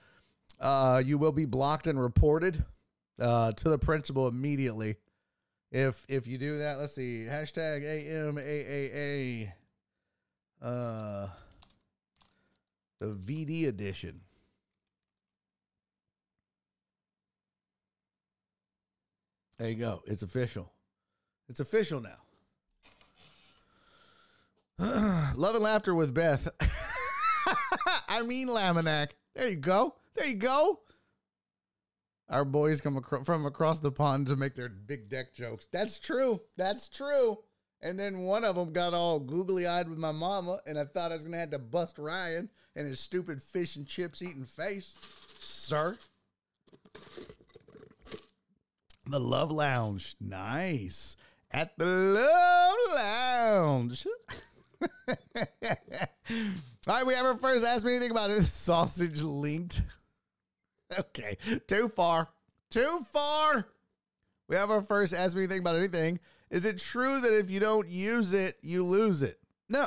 Uh, 0.60 1.02
you 1.04 1.16
will 1.18 1.32
be 1.32 1.44
blocked 1.46 1.86
and 1.86 2.00
reported 2.00 2.64
uh, 3.20 3.52
to 3.52 3.68
the 3.68 3.78
principal 3.78 4.28
immediately 4.28 4.96
If 5.70 6.04
if 6.08 6.26
you 6.26 6.38
do 6.38 6.58
that, 6.58 6.78
let's 6.78 6.94
see. 6.94 7.26
Hashtag 7.28 7.84
AMAAA. 7.84 9.52
Uh 10.62 11.28
the 12.98 13.06
VD 13.06 13.66
edition. 13.68 14.22
There 19.58 19.68
you 19.68 19.76
go. 19.76 20.02
It's 20.06 20.22
official. 20.22 20.72
It's 21.48 21.60
official 21.60 22.00
now. 22.00 22.16
Love 25.36 25.54
and 25.54 25.64
laughter 25.64 25.94
with 25.94 26.12
Beth. 26.12 26.48
I 28.08 28.22
mean 28.22 28.48
Laminack. 28.48 29.10
There 29.34 29.48
you 29.48 29.56
go. 29.56 29.94
There 30.14 30.26
you 30.26 30.34
go. 30.34 30.80
Our 32.28 32.44
boys 32.44 32.80
come 32.80 32.96
acro- 32.96 33.24
from 33.24 33.46
across 33.46 33.78
the 33.78 33.92
pond 33.92 34.26
to 34.26 34.36
make 34.36 34.54
their 34.54 34.68
big 34.68 35.08
deck 35.08 35.32
jokes. 35.32 35.68
That's 35.72 35.98
true. 35.98 36.42
That's 36.56 36.88
true. 36.88 37.38
And 37.80 37.98
then 37.98 38.20
one 38.20 38.44
of 38.44 38.56
them 38.56 38.72
got 38.72 38.94
all 38.94 39.20
googly 39.20 39.66
eyed 39.66 39.88
with 39.88 39.98
my 39.98 40.10
mama, 40.10 40.60
and 40.66 40.78
I 40.78 40.84
thought 40.84 41.12
I 41.12 41.14
was 41.14 41.24
gonna 41.24 41.38
have 41.38 41.50
to 41.50 41.58
bust 41.58 41.98
Ryan 41.98 42.50
and 42.74 42.86
his 42.86 43.00
stupid 43.00 43.42
fish 43.42 43.76
and 43.76 43.86
chips 43.86 44.22
eating 44.22 44.44
face, 44.44 44.94
sir. 45.38 45.96
The 49.08 49.20
Love 49.20 49.52
Lounge, 49.52 50.16
nice 50.20 51.16
at 51.52 51.78
the 51.78 51.86
Love 51.86 52.76
Lounge. 52.94 54.06
All 56.88 56.94
right, 56.94 57.06
we 57.06 57.14
have 57.14 57.24
our 57.24 57.36
first. 57.36 57.64
Ask 57.64 57.86
me 57.86 57.92
anything 57.92 58.10
about 58.10 58.30
it. 58.30 58.42
Sausage 58.46 59.22
linked. 59.22 59.82
Okay, 60.98 61.38
too 61.68 61.88
far. 61.88 62.28
Too 62.70 63.00
far. 63.12 63.68
We 64.48 64.56
have 64.56 64.70
our 64.70 64.82
first. 64.82 65.14
Ask 65.14 65.36
me 65.36 65.44
anything 65.44 65.60
about 65.60 65.76
anything. 65.76 66.18
Is 66.50 66.64
it 66.64 66.78
true 66.78 67.20
that 67.20 67.38
if 67.38 67.50
you 67.50 67.60
don't 67.60 67.88
use 67.88 68.32
it, 68.32 68.56
you 68.60 68.84
lose 68.84 69.22
it? 69.22 69.38
No, 69.68 69.86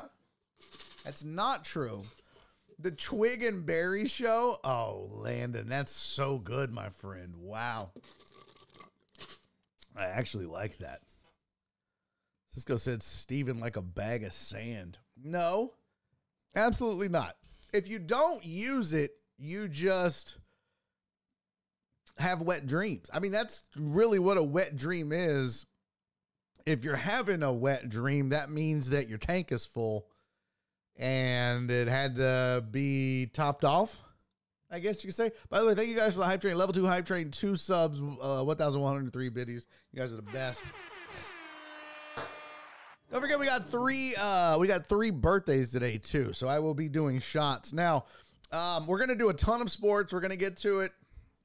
that's 1.04 1.24
not 1.26 1.66
true. 1.66 2.04
The 2.80 2.92
Twig 2.92 3.44
and 3.44 3.66
Berry 3.66 4.08
show. 4.08 4.58
Oh, 4.64 5.10
Landon, 5.12 5.68
that's 5.68 5.92
so 5.92 6.38
good, 6.38 6.72
my 6.72 6.90
friend. 6.90 7.36
Wow. 7.36 7.92
I 9.98 10.06
actually 10.06 10.46
like 10.46 10.78
that. 10.80 11.00
Cisco 12.50 12.78
said 12.78 13.04
Steven 13.04 13.60
like 13.60 13.78
a 13.78 13.82
bag 13.82 14.24
of 14.24 14.34
sand. 14.34 14.98
No, 15.22 15.74
absolutely 16.56 17.10
not. 17.10 17.36
If 17.74 17.88
you 17.88 18.00
don't 18.00 18.44
use 18.44 18.94
it, 18.94 19.12
you 19.38 19.68
just 19.68 20.38
have 22.18 22.42
wet 22.42 22.66
dreams. 22.66 23.10
I 23.14 23.20
mean, 23.20 23.32
that's 23.32 23.64
really 23.76 24.20
what 24.20 24.38
a 24.38 24.44
wet 24.44 24.76
dream 24.76 25.12
is. 25.12 25.66
If 26.66 26.84
you're 26.84 26.96
having 26.96 27.44
a 27.44 27.54
wet 27.54 27.90
dream, 27.90 28.30
that 28.30 28.50
means 28.50 28.90
that 28.90 29.08
your 29.08 29.18
tank 29.18 29.52
is 29.52 29.66
full 29.66 30.08
and 30.98 31.72
it 31.72 31.88
had 31.88 32.18
to 32.18 32.64
be 32.70 33.28
topped 33.28 33.64
off. 33.64 34.04
I 34.72 34.80
guess 34.80 35.04
you 35.04 35.08
could 35.08 35.16
say. 35.16 35.32
By 35.50 35.60
the 35.60 35.66
way, 35.66 35.74
thank 35.74 35.90
you 35.90 35.96
guys 35.96 36.14
for 36.14 36.20
the 36.20 36.26
hype 36.26 36.42
train. 36.42 36.56
Level 36.58 36.74
two 36.74 36.86
hype 36.86 37.06
train, 37.06 37.32
two 37.32 37.56
subs, 37.56 38.00
uh, 38.00 38.44
1,103 38.44 39.30
biddies. 39.30 39.68
You 39.92 40.00
guys 40.00 40.14
are 40.14 40.18
the 40.18 40.22
best. 40.22 40.64
Don't 43.12 43.22
forget 43.22 43.40
we 43.40 43.48
got 43.48 43.66
three 43.66 44.14
uh 44.16 44.58
we 44.60 44.68
got 44.68 44.86
three 44.88 45.10
birthdays 45.10 45.72
today 45.72 45.98
too. 45.98 46.32
So 46.32 46.48
I 46.48 46.60
will 46.60 46.76
be 46.76 46.88
doing 46.90 47.20
shots. 47.20 47.74
Now, 47.74 48.06
um 48.52 48.86
we're 48.86 49.00
to 49.10 49.16
do 49.16 49.30
a 49.30 49.34
ton 49.34 49.62
of 49.62 49.72
sports. 49.72 50.14
We're 50.14 50.22
to 50.32 50.38
get 50.38 50.58
to 50.58 50.82
it. 50.82 50.92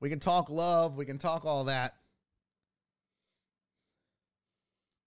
We 0.00 0.10
can 0.10 0.20
talk 0.20 0.50
love, 0.50 0.96
we 0.96 1.06
can 1.06 1.16
talk 1.16 1.46
all 1.46 1.64
that. 1.64 1.94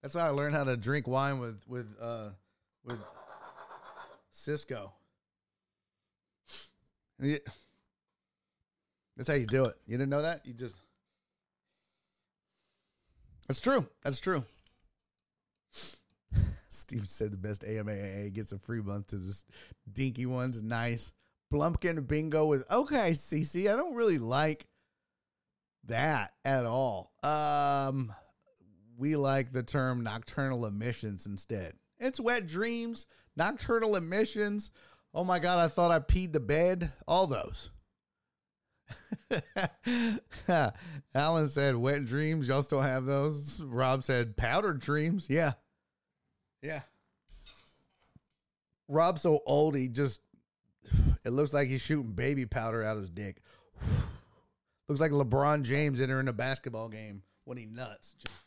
That's 0.02 0.14
how 0.14 0.26
I 0.26 0.30
learned 0.30 0.56
how 0.56 0.64
to 0.64 0.76
drink 0.76 1.06
wine 1.06 1.38
with 1.38 1.60
with 1.68 1.94
uh 2.00 2.30
with 2.84 2.98
Cisco. 4.32 4.92
Yeah. 7.20 7.38
That's 9.18 9.28
how 9.28 9.34
you 9.34 9.46
do 9.46 9.64
it. 9.64 9.74
You 9.84 9.98
didn't 9.98 10.10
know 10.10 10.22
that? 10.22 10.46
You 10.46 10.54
just 10.54 10.76
That's 13.48 13.60
true. 13.60 13.86
That's 14.04 14.20
true. 14.20 14.44
Steve 16.70 17.08
said 17.08 17.32
the 17.32 17.36
best 17.36 17.62
AMAA 17.62 18.32
gets 18.32 18.52
a 18.52 18.58
free 18.58 18.80
month 18.80 19.08
to 19.08 19.16
just 19.16 19.50
dinky 19.92 20.24
ones. 20.24 20.62
Nice. 20.62 21.12
Blumpkin 21.52 22.06
bingo 22.06 22.46
with 22.46 22.64
okay, 22.70 23.10
CC. 23.10 23.70
I 23.72 23.74
don't 23.74 23.96
really 23.96 24.18
like 24.18 24.68
that 25.86 26.32
at 26.44 26.64
all. 26.64 27.10
Um 27.24 28.14
we 28.96 29.16
like 29.16 29.50
the 29.50 29.64
term 29.64 30.04
nocturnal 30.04 30.64
emissions 30.64 31.26
instead. 31.26 31.72
It's 31.98 32.20
wet 32.20 32.46
dreams, 32.46 33.08
nocturnal 33.36 33.96
emissions. 33.96 34.70
Oh 35.12 35.24
my 35.24 35.40
god, 35.40 35.58
I 35.58 35.66
thought 35.66 35.90
I 35.90 35.98
peed 35.98 36.32
the 36.32 36.40
bed. 36.40 36.92
All 37.08 37.26
those. 37.26 37.70
Alan 41.14 41.48
said 41.48 41.76
wet 41.76 42.04
dreams. 42.04 42.48
Y'all 42.48 42.62
still 42.62 42.80
have 42.80 43.04
those? 43.04 43.62
Rob 43.62 44.04
said 44.04 44.36
powdered 44.36 44.80
dreams. 44.80 45.26
Yeah. 45.28 45.52
Yeah. 46.62 46.80
Rob's 48.88 49.22
so 49.22 49.40
old, 49.46 49.76
he 49.76 49.88
just, 49.88 50.20
it 51.24 51.30
looks 51.30 51.52
like 51.52 51.68
he's 51.68 51.82
shooting 51.82 52.12
baby 52.12 52.46
powder 52.46 52.82
out 52.82 52.96
of 52.96 53.00
his 53.00 53.10
dick. 53.10 53.42
looks 54.88 55.00
like 55.00 55.10
LeBron 55.10 55.62
James 55.62 56.00
entering 56.00 56.28
a 56.28 56.32
basketball 56.32 56.88
game 56.88 57.22
when 57.44 57.58
he 57.58 57.66
nuts. 57.66 58.14
Just 58.24 58.46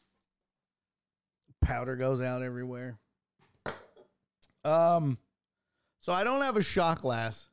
powder 1.61 1.95
goes 1.95 2.21
out 2.21 2.41
everywhere. 2.41 2.97
Um, 4.65 5.17
so 5.99 6.11
I 6.11 6.23
don't 6.23 6.41
have 6.41 6.57
a 6.57 6.63
shot 6.63 7.01
glass. 7.01 7.47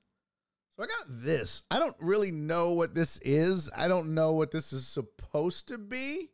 So 0.79 0.85
I 0.85 0.87
got 0.87 1.07
this. 1.09 1.65
I 1.73 1.81
don't 1.81 1.97
really 1.99 2.31
know 2.31 2.73
what 2.73 2.95
this 2.95 3.19
is. 3.19 3.69
I 3.77 3.89
don't 3.89 4.15
know 4.15 4.35
what 4.35 4.53
this 4.53 4.73
is 4.73 4.87
supposed 4.87 5.69
to 5.69 5.79
be. 5.79 6.31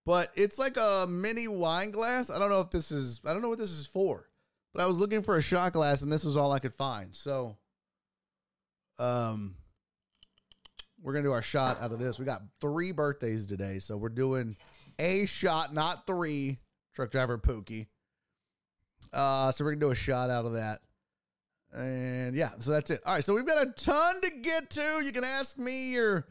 But 0.05 0.33
it's 0.35 0.59
like 0.59 0.77
a 0.77 1.07
mini 1.09 1.47
wine 1.47 1.93
glass. 1.93 2.29
I 2.29 2.41
don't 2.41 2.51
know 2.51 2.59
if 2.59 2.71
this 2.71 2.91
is 2.91 3.21
I 3.25 3.33
don't 3.33 3.41
know 3.41 3.49
what 3.49 3.61
this 3.61 3.71
is 3.71 3.87
for. 3.87 4.29
But 4.75 4.83
I 4.83 4.87
was 4.87 4.99
looking 4.99 5.23
for 5.23 5.37
a 5.37 5.41
shot 5.41 5.75
glass 5.75 6.03
and 6.03 6.11
this 6.11 6.25
was 6.25 6.37
all 6.37 6.51
I 6.51 6.59
could 6.59 6.75
find. 6.75 7.15
So 7.15 7.57
um 8.99 9.55
we're 11.01 11.13
going 11.13 11.23
to 11.23 11.29
do 11.29 11.33
our 11.33 11.41
shot 11.41 11.81
out 11.81 11.93
of 11.93 12.01
this. 12.01 12.19
We 12.19 12.25
got 12.25 12.43
3 12.61 12.91
birthdays 12.91 13.47
today, 13.47 13.79
so 13.79 13.97
we're 13.97 14.09
doing 14.09 14.57
a 14.99 15.25
shot, 15.27 15.73
not 15.73 16.05
3. 16.05 16.59
Truck 16.95 17.13
driver 17.13 17.39
Pookie. 17.39 17.87
Uh, 19.13 19.51
so 19.53 19.65
we're 19.65 19.73
gonna 19.73 19.87
do 19.87 19.91
a 19.91 19.95
shot 19.95 20.31
out 20.31 20.47
of 20.47 20.55
that. 20.55 20.81
And 21.75 22.35
yeah, 22.37 22.51
so 22.59 22.71
that's 22.71 22.91
it. 22.91 23.01
All 23.07 23.15
right, 23.15 23.25
so 23.25 23.35
we've 23.35 23.47
got 23.47 23.67
a 23.67 23.71
ton 23.71 24.21
to 24.21 24.31
get 24.43 24.71
to. 24.71 25.03
You 25.03 25.13
can 25.13 25.25
ask 25.25 25.59
me 25.59 25.93
your 25.93 26.27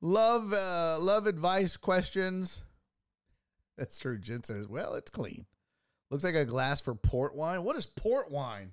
love 0.00 0.52
uh 0.52 0.98
love 0.98 1.26
advice 1.26 1.76
questions. 1.76 2.62
That's 3.78 3.98
true. 3.98 4.18
Jen 4.18 4.42
says, 4.42 4.68
well, 4.68 4.92
it's 4.92 5.10
clean. 5.10 5.46
Looks 6.10 6.24
like 6.24 6.34
a 6.34 6.44
glass 6.44 6.82
for 6.82 6.94
port 6.94 7.34
wine. 7.34 7.64
What 7.64 7.76
is 7.76 7.86
port 7.86 8.30
wine? 8.30 8.72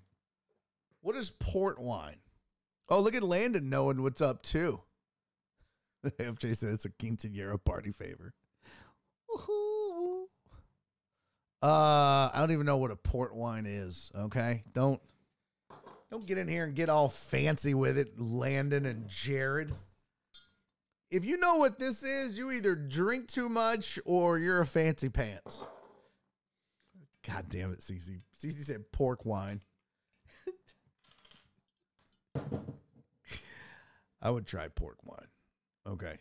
What 0.99 1.15
is 1.15 1.29
port 1.29 1.79
wine? 1.79 2.17
Oh, 2.89 2.99
look 2.99 3.15
at 3.15 3.23
Landon 3.23 3.69
knowing 3.69 4.03
what's 4.03 4.21
up 4.21 4.41
too. 4.43 4.81
FJ 6.05 6.57
said 6.57 6.73
it's 6.73 6.85
a 6.85 6.89
quinceanera 6.89 7.63
party 7.63 7.91
favor. 7.91 8.33
Woohoo. 9.29 9.76
Uh, 11.61 12.29
I 12.31 12.35
don't 12.35 12.51
even 12.51 12.65
know 12.65 12.77
what 12.77 12.91
a 12.91 12.95
port 12.95 13.35
wine 13.35 13.65
is. 13.65 14.11
Okay, 14.15 14.63
don't 14.73 15.01
don't 16.11 16.25
get 16.25 16.37
in 16.37 16.47
here 16.47 16.63
and 16.65 16.75
get 16.75 16.89
all 16.89 17.09
fancy 17.09 17.73
with 17.73 17.97
it, 17.97 18.19
Landon 18.19 18.85
and 18.85 19.07
Jared. 19.07 19.73
If 21.09 21.25
you 21.25 21.37
know 21.37 21.55
what 21.55 21.79
this 21.79 22.03
is, 22.03 22.37
you 22.37 22.51
either 22.51 22.75
drink 22.75 23.27
too 23.27 23.49
much 23.49 23.97
or 24.05 24.37
you're 24.37 24.61
a 24.61 24.65
fancy 24.65 25.09
pants. 25.09 25.65
God 27.25 27.45
damn 27.49 27.73
it, 27.73 27.79
Cece. 27.79 28.21
Cece 28.39 28.63
said 28.63 28.91
pork 28.91 29.25
wine. 29.25 29.61
I 34.21 34.29
would 34.29 34.45
try 34.45 34.67
pork 34.67 34.97
wine. 35.03 35.27
Okay. 35.87 36.17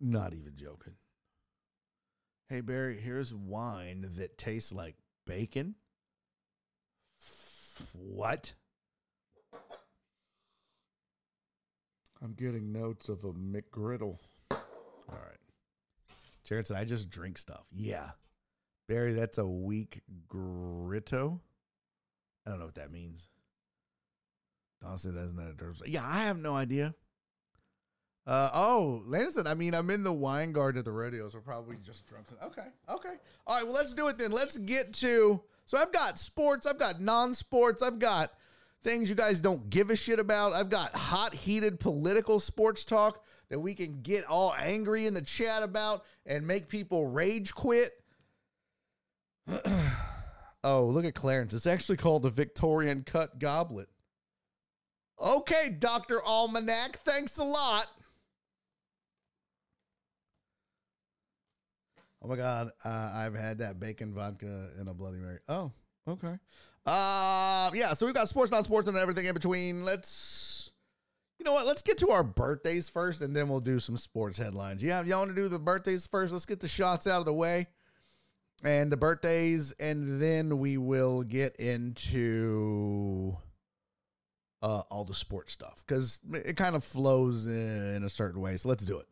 Not 0.00 0.34
even 0.34 0.56
joking. 0.56 0.94
Hey 2.52 2.60
Barry, 2.60 3.00
here's 3.00 3.34
wine 3.34 4.10
that 4.18 4.36
tastes 4.36 4.74
like 4.74 4.96
bacon. 5.26 5.74
What? 7.94 8.52
I'm 12.22 12.34
getting 12.34 12.70
notes 12.70 13.08
of 13.08 13.24
a 13.24 13.32
McGriddle. 13.32 14.18
All 14.50 14.58
right. 15.08 15.40
Jared 16.44 16.66
said, 16.66 16.76
I 16.76 16.84
just 16.84 17.08
drink 17.08 17.38
stuff. 17.38 17.64
Yeah. 17.72 18.10
Barry, 18.86 19.14
that's 19.14 19.38
a 19.38 19.46
weak 19.46 20.02
gritto. 20.28 21.40
I 22.46 22.50
don't 22.50 22.58
know 22.58 22.66
what 22.66 22.74
that 22.74 22.92
means. 22.92 23.28
Don 24.82 24.98
said 24.98 25.14
that's 25.14 25.32
not 25.32 25.48
a 25.48 25.54
dirt. 25.54 25.80
Yeah, 25.86 26.04
I 26.04 26.24
have 26.24 26.36
no 26.36 26.54
idea. 26.54 26.94
Uh, 28.24 28.50
oh, 28.54 29.02
Landon, 29.06 29.46
I 29.48 29.54
mean, 29.54 29.74
I'm 29.74 29.90
in 29.90 30.04
the 30.04 30.12
wine 30.12 30.52
garden 30.52 30.78
at 30.78 30.84
the 30.84 30.92
radio, 30.92 31.28
so 31.28 31.40
probably 31.40 31.76
just 31.82 32.06
drunk. 32.06 32.26
Okay, 32.42 32.68
okay. 32.88 33.14
All 33.46 33.56
right, 33.56 33.64
well, 33.64 33.74
let's 33.74 33.94
do 33.94 34.08
it 34.08 34.16
then. 34.16 34.30
Let's 34.30 34.56
get 34.58 34.92
to. 34.94 35.40
So 35.64 35.78
I've 35.78 35.92
got 35.92 36.18
sports, 36.18 36.66
I've 36.66 36.78
got 36.78 37.00
non 37.00 37.34
sports, 37.34 37.82
I've 37.82 37.98
got 37.98 38.30
things 38.82 39.08
you 39.08 39.16
guys 39.16 39.40
don't 39.40 39.68
give 39.70 39.90
a 39.90 39.96
shit 39.96 40.20
about. 40.20 40.52
I've 40.52 40.70
got 40.70 40.94
hot, 40.94 41.34
heated 41.34 41.80
political 41.80 42.38
sports 42.38 42.84
talk 42.84 43.24
that 43.48 43.58
we 43.58 43.74
can 43.74 44.02
get 44.02 44.24
all 44.24 44.54
angry 44.58 45.06
in 45.06 45.14
the 45.14 45.22
chat 45.22 45.62
about 45.62 46.04
and 46.24 46.46
make 46.46 46.68
people 46.68 47.06
rage 47.06 47.54
quit. 47.54 47.92
oh, 50.64 50.84
look 50.86 51.04
at 51.04 51.14
Clarence. 51.14 51.54
It's 51.54 51.66
actually 51.66 51.96
called 51.96 52.22
the 52.22 52.30
Victorian 52.30 53.02
Cut 53.04 53.38
Goblet. 53.38 53.88
Okay, 55.20 55.76
Dr. 55.78 56.22
Almanac, 56.24 56.96
thanks 56.96 57.38
a 57.38 57.44
lot. 57.44 57.86
Oh 62.22 62.28
my 62.28 62.36
God, 62.36 62.70
uh, 62.84 63.10
I've 63.14 63.34
had 63.34 63.58
that 63.58 63.80
bacon 63.80 64.14
vodka 64.14 64.70
and 64.78 64.88
a 64.88 64.94
Bloody 64.94 65.18
Mary. 65.18 65.38
Oh, 65.48 65.72
okay. 66.06 66.38
Uh, 66.86 67.70
yeah, 67.74 67.92
so 67.94 68.06
we've 68.06 68.14
got 68.14 68.28
sports, 68.28 68.52
not 68.52 68.64
sports, 68.64 68.86
and 68.86 68.96
everything 68.96 69.26
in 69.26 69.34
between. 69.34 69.84
Let's, 69.84 70.70
you 71.38 71.44
know 71.44 71.52
what? 71.52 71.66
Let's 71.66 71.82
get 71.82 71.98
to 71.98 72.10
our 72.10 72.22
birthdays 72.22 72.88
first, 72.88 73.22
and 73.22 73.34
then 73.34 73.48
we'll 73.48 73.60
do 73.60 73.80
some 73.80 73.96
sports 73.96 74.38
headlines. 74.38 74.84
Yeah, 74.84 75.02
y'all 75.02 75.18
want 75.18 75.30
to 75.30 75.36
do 75.36 75.48
the 75.48 75.58
birthdays 75.58 76.06
first? 76.06 76.32
Let's 76.32 76.46
get 76.46 76.60
the 76.60 76.68
shots 76.68 77.08
out 77.08 77.18
of 77.18 77.24
the 77.24 77.32
way 77.32 77.66
and 78.64 78.92
the 78.92 78.96
birthdays, 78.96 79.72
and 79.80 80.20
then 80.20 80.58
we 80.58 80.76
will 80.78 81.22
get 81.24 81.56
into 81.56 83.36
uh, 84.62 84.82
all 84.90 85.04
the 85.04 85.14
sports 85.14 85.52
stuff 85.52 85.84
because 85.86 86.20
it 86.32 86.56
kind 86.56 86.76
of 86.76 86.84
flows 86.84 87.48
in 87.48 88.04
a 88.04 88.08
certain 88.08 88.40
way. 88.40 88.56
So 88.56 88.68
let's 88.68 88.84
do 88.84 88.98
it. 88.98 89.06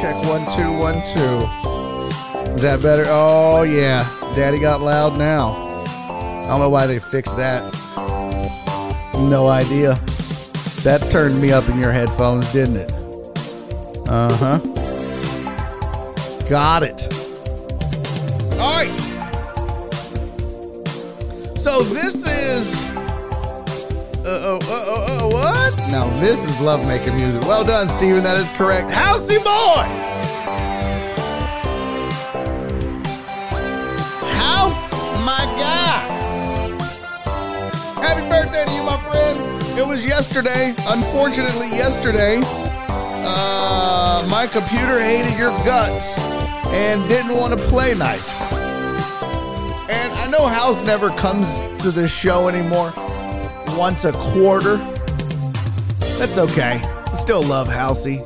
Check 0.00 0.16
one, 0.24 0.40
two, 0.56 0.72
one, 0.78 0.94
two. 1.12 2.54
Is 2.54 2.62
that 2.62 2.80
better? 2.80 3.04
Oh, 3.06 3.64
yeah. 3.64 4.08
Daddy 4.34 4.58
got 4.58 4.80
loud 4.80 5.18
now. 5.18 5.50
I 5.50 6.46
don't 6.48 6.60
know 6.60 6.70
why 6.70 6.86
they 6.86 6.98
fixed 6.98 7.36
that. 7.36 7.62
No 9.14 9.48
idea. 9.48 10.00
That 10.84 11.06
turned 11.10 11.38
me 11.38 11.52
up 11.52 11.68
in 11.68 11.78
your 11.78 11.92
headphones, 11.92 12.50
didn't 12.50 12.76
it? 12.76 12.90
Uh 14.08 14.34
huh. 14.36 14.58
Got 16.48 16.82
it. 16.82 17.06
All 18.58 18.72
right. 18.72 18.88
So 21.58 21.82
this 21.82 22.26
is. 22.26 22.79
Uh 24.30 24.38
oh, 24.44 24.58
uh 24.58 24.68
oh, 24.70 24.94
uh 24.94 25.18
oh, 25.22 25.28
what? 25.28 25.90
No, 25.90 26.08
this 26.20 26.48
is 26.48 26.60
love 26.60 26.86
making 26.86 27.16
music. 27.16 27.42
Well 27.42 27.64
done, 27.64 27.88
Steven. 27.88 28.22
That 28.22 28.36
is 28.36 28.48
correct. 28.50 28.88
Housey 28.88 29.42
boy! 29.42 29.82
House, 34.30 34.92
my 35.26 35.44
guy. 35.58 35.98
Happy 38.00 38.22
birthday 38.28 38.66
to 38.66 38.72
you, 38.72 38.84
my 38.84 39.00
friend. 39.10 39.76
It 39.76 39.84
was 39.84 40.06
yesterday. 40.06 40.76
Unfortunately, 40.86 41.66
yesterday, 41.70 42.40
uh, 42.44 44.24
my 44.30 44.46
computer 44.46 45.00
hated 45.00 45.36
your 45.36 45.50
guts 45.64 46.16
and 46.68 47.02
didn't 47.08 47.36
want 47.36 47.58
to 47.58 47.66
play 47.66 47.96
nice. 47.96 48.32
And 49.90 50.12
I 50.12 50.28
know 50.30 50.46
House 50.46 50.84
never 50.84 51.08
comes 51.08 51.62
to 51.82 51.90
this 51.90 52.12
show 52.12 52.46
anymore. 52.46 52.92
Once 53.80 54.04
a 54.04 54.12
quarter. 54.12 54.76
That's 56.18 56.36
okay. 56.36 56.82
Still 57.14 57.42
love 57.42 57.66
Housey. 57.66 58.18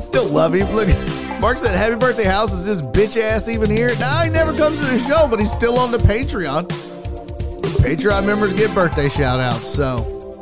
Still 0.00 0.26
love 0.26 0.54
him. 0.54 0.66
Look, 0.74 0.88
Mark 1.38 1.58
said, 1.58 1.76
Happy 1.76 1.96
birthday, 1.96 2.24
House. 2.24 2.50
Is 2.54 2.64
this 2.64 2.80
bitch 2.80 3.20
ass 3.20 3.46
even 3.46 3.68
here? 3.68 3.90
Nah, 3.98 4.22
he 4.22 4.30
never 4.30 4.56
comes 4.56 4.80
to 4.80 4.86
the 4.86 4.98
show, 5.00 5.28
but 5.28 5.38
he's 5.38 5.52
still 5.52 5.78
on 5.78 5.90
the 5.90 5.98
Patreon. 5.98 6.66
Patreon 7.82 8.26
members 8.26 8.54
get 8.54 8.74
birthday 8.74 9.10
shout 9.10 9.38
outs. 9.38 9.66
So, 9.66 10.40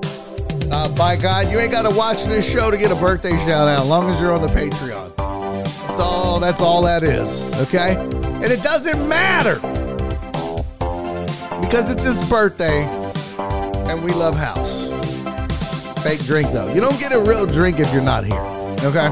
uh, 0.71 0.89
by 0.95 1.17
God, 1.17 1.51
you 1.51 1.59
ain't 1.59 1.73
got 1.73 1.83
to 1.83 1.91
watch 1.91 2.23
this 2.23 2.49
show 2.49 2.71
to 2.71 2.77
get 2.77 2.93
a 2.93 2.95
birthday 2.95 3.37
shout 3.39 3.67
out, 3.67 3.81
as 3.81 3.89
long 3.89 4.09
as 4.09 4.21
you're 4.21 4.33
on 4.33 4.41
the 4.41 4.47
Patreon. 4.47 5.17
That's 5.17 5.99
all, 5.99 6.39
that's 6.39 6.61
all 6.61 6.83
that 6.83 7.03
is. 7.03 7.43
Okay? 7.57 7.97
And 7.97 8.45
it 8.45 8.63
doesn't 8.63 9.09
matter 9.09 9.57
because 11.61 11.91
it's 11.91 12.05
his 12.05 12.23
birthday 12.29 13.02
and 13.93 14.03
we 14.03 14.11
love 14.13 14.35
House. 14.35 14.87
Fake 16.03 16.25
drink, 16.25 16.51
though. 16.53 16.73
You 16.73 16.81
don't 16.81 16.99
get 16.99 17.13
a 17.13 17.21
real 17.21 17.45
drink 17.45 17.79
if 17.79 17.93
you're 17.93 18.03
not 18.03 18.25
here. 18.25 18.41
Okay? 18.81 19.11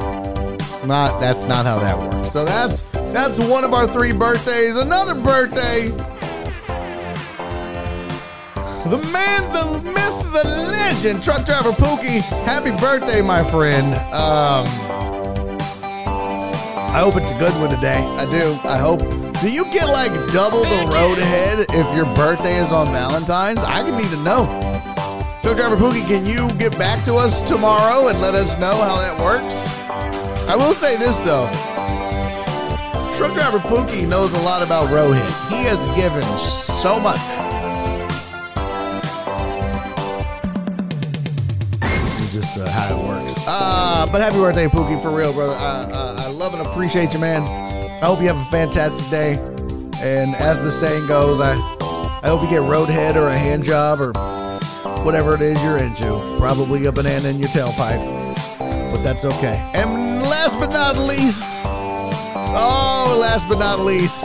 Not 0.86 1.20
that's 1.20 1.44
not 1.44 1.66
how 1.66 1.78
that 1.80 1.98
works. 1.98 2.32
So 2.32 2.46
that's 2.46 2.82
that's 3.12 3.38
one 3.38 3.64
of 3.64 3.74
our 3.74 3.86
three 3.86 4.12
birthdays. 4.12 4.76
Another 4.76 5.14
birthday. 5.14 5.88
The 8.88 8.96
man, 9.12 9.52
the 9.52 9.92
myth, 9.94 10.32
the 10.32 10.48
legend, 10.72 11.22
truck 11.22 11.44
driver 11.44 11.72
Pookie. 11.72 12.22
Happy 12.44 12.70
birthday, 12.80 13.20
my 13.20 13.44
friend. 13.44 13.94
Um, 14.14 14.66
I 16.92 17.00
hope 17.00 17.16
it's 17.16 17.30
a 17.30 17.38
good 17.38 17.52
one 17.60 17.72
today. 17.72 17.98
I 17.98 18.24
do. 18.30 18.58
I 18.66 18.78
hope. 18.78 19.00
Do 19.42 19.50
you 19.50 19.64
get 19.66 19.86
like 19.86 20.10
double 20.32 20.64
the 20.64 20.90
road 20.92 21.18
ahead 21.18 21.66
if 21.68 21.96
your 21.96 22.06
birthday 22.16 22.56
is 22.56 22.72
on 22.72 22.86
Valentine's? 22.86 23.62
I 23.62 23.82
need 23.82 24.10
to 24.10 24.22
know. 24.22 24.69
Truck 25.42 25.56
driver 25.56 25.76
Pookie, 25.76 26.06
can 26.06 26.26
you 26.26 26.50
get 26.58 26.78
back 26.78 27.02
to 27.06 27.14
us 27.14 27.40
tomorrow 27.40 28.08
and 28.08 28.20
let 28.20 28.34
us 28.34 28.58
know 28.58 28.72
how 28.72 28.98
that 28.98 29.18
works? 29.18 29.64
I 30.46 30.54
will 30.54 30.74
say 30.74 30.98
this 30.98 31.18
though. 31.20 31.46
Truck 33.16 33.32
driver 33.32 33.58
Pookie 33.58 34.06
knows 34.06 34.32
a 34.34 34.40
lot 34.42 34.62
about 34.62 34.88
Rohit. 34.88 35.24
He 35.48 35.64
has 35.64 35.86
given 35.96 36.22
so 36.38 37.00
much. 37.00 37.20
This 41.80 42.20
is 42.20 42.32
just 42.34 42.58
uh, 42.58 42.68
how 42.68 42.94
it 42.94 43.08
works. 43.08 43.38
Uh, 43.46 44.06
but 44.12 44.20
happy 44.20 44.36
birthday, 44.36 44.66
Pookie, 44.66 45.00
for 45.00 45.10
real, 45.10 45.32
brother. 45.32 45.54
Uh, 45.54 45.88
uh, 45.88 46.16
I 46.18 46.28
love 46.28 46.52
and 46.52 46.66
appreciate 46.66 47.14
you, 47.14 47.18
man. 47.18 47.42
I 48.02 48.04
hope 48.04 48.20
you 48.20 48.26
have 48.26 48.36
a 48.36 48.50
fantastic 48.50 49.08
day. 49.08 49.38
And 50.02 50.34
as 50.36 50.62
the 50.62 50.70
saying 50.70 51.06
goes, 51.06 51.40
I, 51.40 51.52
I 52.22 52.28
hope 52.28 52.42
you 52.42 52.50
get 52.50 52.60
roadhead 52.60 53.16
or 53.16 53.28
a 53.28 53.38
hand 53.38 53.64
job 53.64 54.00
or 54.02 54.12
whatever 55.04 55.34
it 55.34 55.40
is 55.40 55.62
you're 55.62 55.78
into. 55.78 56.36
Probably 56.38 56.86
a 56.86 56.92
banana 56.92 57.28
in 57.28 57.38
your 57.38 57.48
tailpipe, 57.48 58.00
but 58.92 59.02
that's 59.02 59.24
okay. 59.24 59.70
And 59.74 60.22
last 60.22 60.58
but 60.58 60.70
not 60.70 60.96
least, 60.98 61.42
oh, 62.56 63.16
last 63.20 63.48
but 63.48 63.58
not 63.58 63.80
least, 63.80 64.22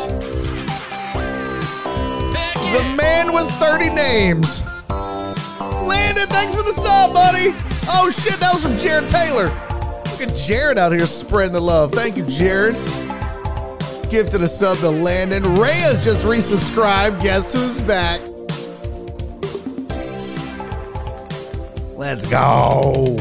the 2.74 2.96
man 2.98 3.34
with 3.34 3.50
30 3.52 3.90
names. 3.90 4.62
Landon, 4.90 6.28
thanks 6.28 6.54
for 6.56 6.64
the 6.64 6.74
sub, 6.74 7.14
buddy. 7.14 7.54
Oh 7.88 8.10
shit, 8.12 8.40
that 8.40 8.54
was 8.54 8.64
from 8.64 8.78
Jared 8.78 9.10
Taylor. 9.10 9.46
Look 9.46 10.30
at 10.30 10.36
Jared 10.36 10.78
out 10.78 10.92
here 10.92 11.06
spreading 11.06 11.54
the 11.54 11.62
love. 11.62 11.92
Thank 11.92 12.18
you, 12.18 12.26
Jared. 12.26 12.76
Gifted 14.10 14.42
a 14.42 14.48
sub 14.48 14.78
to 14.78 14.90
Landon. 14.90 15.44
Rhea's 15.56 16.04
just 16.04 16.24
resubscribed. 16.24 17.22
Guess 17.22 17.54
who's 17.54 17.82
back? 17.82 18.22
Let's 21.98 22.26
go. 22.26 23.16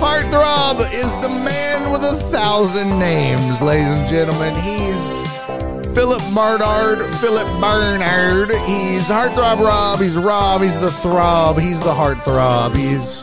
Heartthrob 0.00 0.80
is 0.92 1.14
the 1.22 1.28
man 1.28 1.92
with 1.92 2.02
a 2.02 2.14
thousand 2.14 2.98
names, 2.98 3.62
ladies 3.62 3.86
and 3.86 4.08
gentlemen. 4.08 4.52
He's 4.56 5.94
Philip 5.94 6.22
Mardard, 6.32 7.14
Philip 7.20 7.46
Bernard. 7.60 8.50
He's 8.66 9.04
Heartthrob 9.04 9.60
Rob. 9.60 10.00
He's 10.00 10.16
Rob. 10.16 10.60
He's 10.60 10.76
the 10.80 10.90
throb. 10.90 11.56
He's 11.56 11.78
the 11.78 11.94
heartthrob. 11.94 12.74
He's 12.74 13.20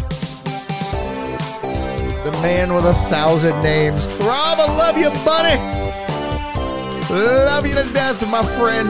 the 2.24 2.32
man 2.42 2.74
with 2.74 2.86
a 2.86 2.96
thousand 3.10 3.62
names. 3.62 4.08
Throb, 4.08 4.58
I 4.58 4.78
love 4.78 4.98
you, 4.98 5.10
buddy. 5.26 5.60
Love 7.14 7.68
you 7.68 7.76
to 7.76 7.94
death, 7.94 8.26
my 8.32 8.42
friend. 8.42 8.90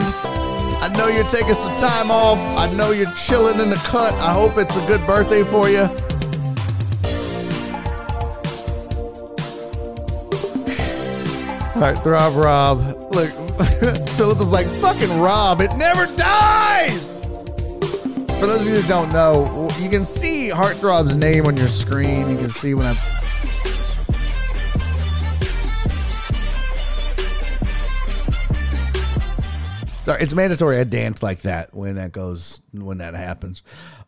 I 0.84 0.88
know 0.88 1.08
you're 1.08 1.26
taking 1.28 1.54
some 1.54 1.74
time 1.78 2.10
off. 2.10 2.38
I 2.58 2.70
know 2.74 2.90
you're 2.90 3.10
chilling 3.12 3.58
in 3.58 3.70
the 3.70 3.76
cut. 3.76 4.12
I 4.16 4.34
hope 4.34 4.58
it's 4.58 4.76
a 4.76 4.86
good 4.86 5.00
birthday 5.06 5.42
for 5.42 5.66
you. 5.66 5.84
All 11.74 11.80
right, 11.80 11.96
Throb 12.04 12.34
Rob. 12.36 12.80
Look, 13.14 13.30
Philip 14.10 14.36
was 14.36 14.52
like, 14.52 14.66
fucking 14.66 15.18
Rob, 15.18 15.62
it 15.62 15.74
never 15.74 16.04
dies. 16.16 17.18
for 18.38 18.46
those 18.46 18.60
of 18.60 18.66
you 18.66 18.74
that 18.74 18.84
don't 18.86 19.10
know, 19.10 19.70
you 19.78 19.88
can 19.88 20.04
see 20.04 20.50
Heartthrob's 20.50 21.16
name 21.16 21.46
on 21.46 21.56
your 21.56 21.68
screen. 21.68 22.28
You 22.28 22.36
can 22.36 22.50
see 22.50 22.74
when 22.74 22.84
I'm. 22.84 22.96
Sorry, 30.04 30.22
it's 30.22 30.34
mandatory. 30.34 30.78
I 30.78 30.84
dance 30.84 31.22
like 31.22 31.40
that 31.42 31.74
when 31.74 31.94
that 31.94 32.12
goes 32.12 32.60
when 32.72 32.98
that 32.98 33.14
happens. 33.14 33.62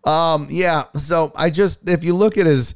Um, 0.04 0.46
yeah. 0.50 0.84
So 0.94 1.32
I 1.34 1.48
just 1.48 1.88
if 1.88 2.04
you 2.04 2.14
look 2.14 2.36
at 2.36 2.44
his 2.44 2.74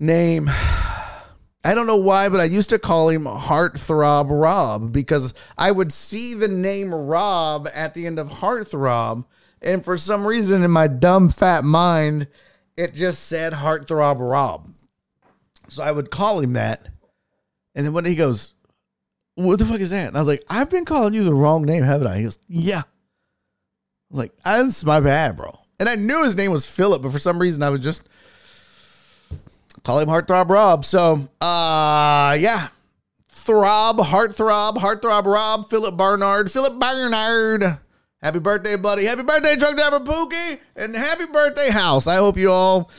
name, 0.00 0.48
I 0.48 1.74
don't 1.74 1.86
know 1.86 1.98
why, 1.98 2.30
but 2.30 2.40
I 2.40 2.44
used 2.44 2.70
to 2.70 2.78
call 2.78 3.10
him 3.10 3.24
Heartthrob 3.24 4.28
Rob 4.30 4.90
because 4.90 5.34
I 5.58 5.70
would 5.70 5.92
see 5.92 6.32
the 6.32 6.48
name 6.48 6.94
Rob 6.94 7.68
at 7.74 7.92
the 7.92 8.06
end 8.06 8.18
of 8.18 8.30
Heartthrob, 8.30 9.26
and 9.60 9.84
for 9.84 9.98
some 9.98 10.26
reason 10.26 10.62
in 10.62 10.70
my 10.70 10.86
dumb 10.86 11.28
fat 11.28 11.62
mind, 11.62 12.26
it 12.74 12.94
just 12.94 13.24
said 13.24 13.52
Heartthrob 13.52 14.16
Rob. 14.18 14.66
So 15.68 15.82
I 15.82 15.92
would 15.92 16.10
call 16.10 16.40
him 16.40 16.54
that, 16.54 16.88
and 17.74 17.84
then 17.84 17.92
when 17.92 18.06
he 18.06 18.14
goes, 18.14 18.54
"What 19.44 19.58
the 19.58 19.64
fuck 19.64 19.80
is 19.80 19.90
that?" 19.90 20.08
And 20.08 20.16
I 20.16 20.20
was 20.20 20.28
like, 20.28 20.44
"I've 20.48 20.70
been 20.70 20.84
calling 20.84 21.14
you 21.14 21.24
the 21.24 21.34
wrong 21.34 21.64
name, 21.64 21.82
haven't 21.82 22.06
I?" 22.06 22.18
He 22.18 22.24
goes, 22.24 22.38
"Yeah." 22.48 22.80
I 22.80 24.10
was 24.10 24.18
like, 24.18 24.32
"That's 24.44 24.84
my 24.84 25.00
bad, 25.00 25.36
bro." 25.36 25.58
And 25.78 25.88
I 25.88 25.94
knew 25.94 26.24
his 26.24 26.36
name 26.36 26.50
was 26.50 26.66
Philip, 26.66 27.02
but 27.02 27.12
for 27.12 27.18
some 27.18 27.38
reason 27.38 27.62
I 27.62 27.70
was 27.70 27.82
just 27.82 28.02
call 29.84 30.00
him 30.00 30.08
Heartthrob 30.08 30.48
Rob. 30.48 30.84
So, 30.84 31.28
uh, 31.40 32.36
yeah. 32.38 32.68
Throb, 33.28 33.98
Heartthrob, 33.98 34.76
Heartthrob 34.76 35.24
Rob, 35.24 35.70
Philip 35.70 35.96
Barnard, 35.96 36.50
Philip 36.50 36.78
Barnard. 36.78 37.78
Happy 38.20 38.38
birthday, 38.40 38.76
buddy. 38.76 39.04
Happy 39.04 39.22
birthday, 39.22 39.56
Truck 39.56 39.76
Driver 39.76 40.00
Pookie. 40.00 40.58
And 40.76 40.94
happy 40.94 41.26
birthday, 41.26 41.70
House. 41.70 42.06
I 42.06 42.16
hope 42.16 42.36
you 42.36 42.50
all 42.50 42.90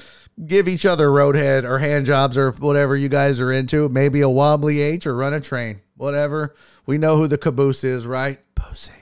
give 0.45 0.67
each 0.67 0.85
other 0.85 1.09
roadhead 1.09 1.63
or 1.63 1.79
hand 1.79 2.05
jobs 2.05 2.37
or 2.37 2.51
whatever 2.51 2.95
you 2.95 3.09
guys 3.09 3.39
are 3.39 3.51
into. 3.51 3.89
Maybe 3.89 4.21
a 4.21 4.29
wobbly 4.29 4.81
H 4.81 5.07
or 5.07 5.15
run 5.15 5.33
a 5.33 5.39
train. 5.39 5.81
Whatever. 5.95 6.55
We 6.85 6.97
know 6.97 7.17
who 7.17 7.27
the 7.27 7.37
caboose 7.37 7.83
is, 7.83 8.07
right? 8.07 8.39
Pussy. 8.55 8.93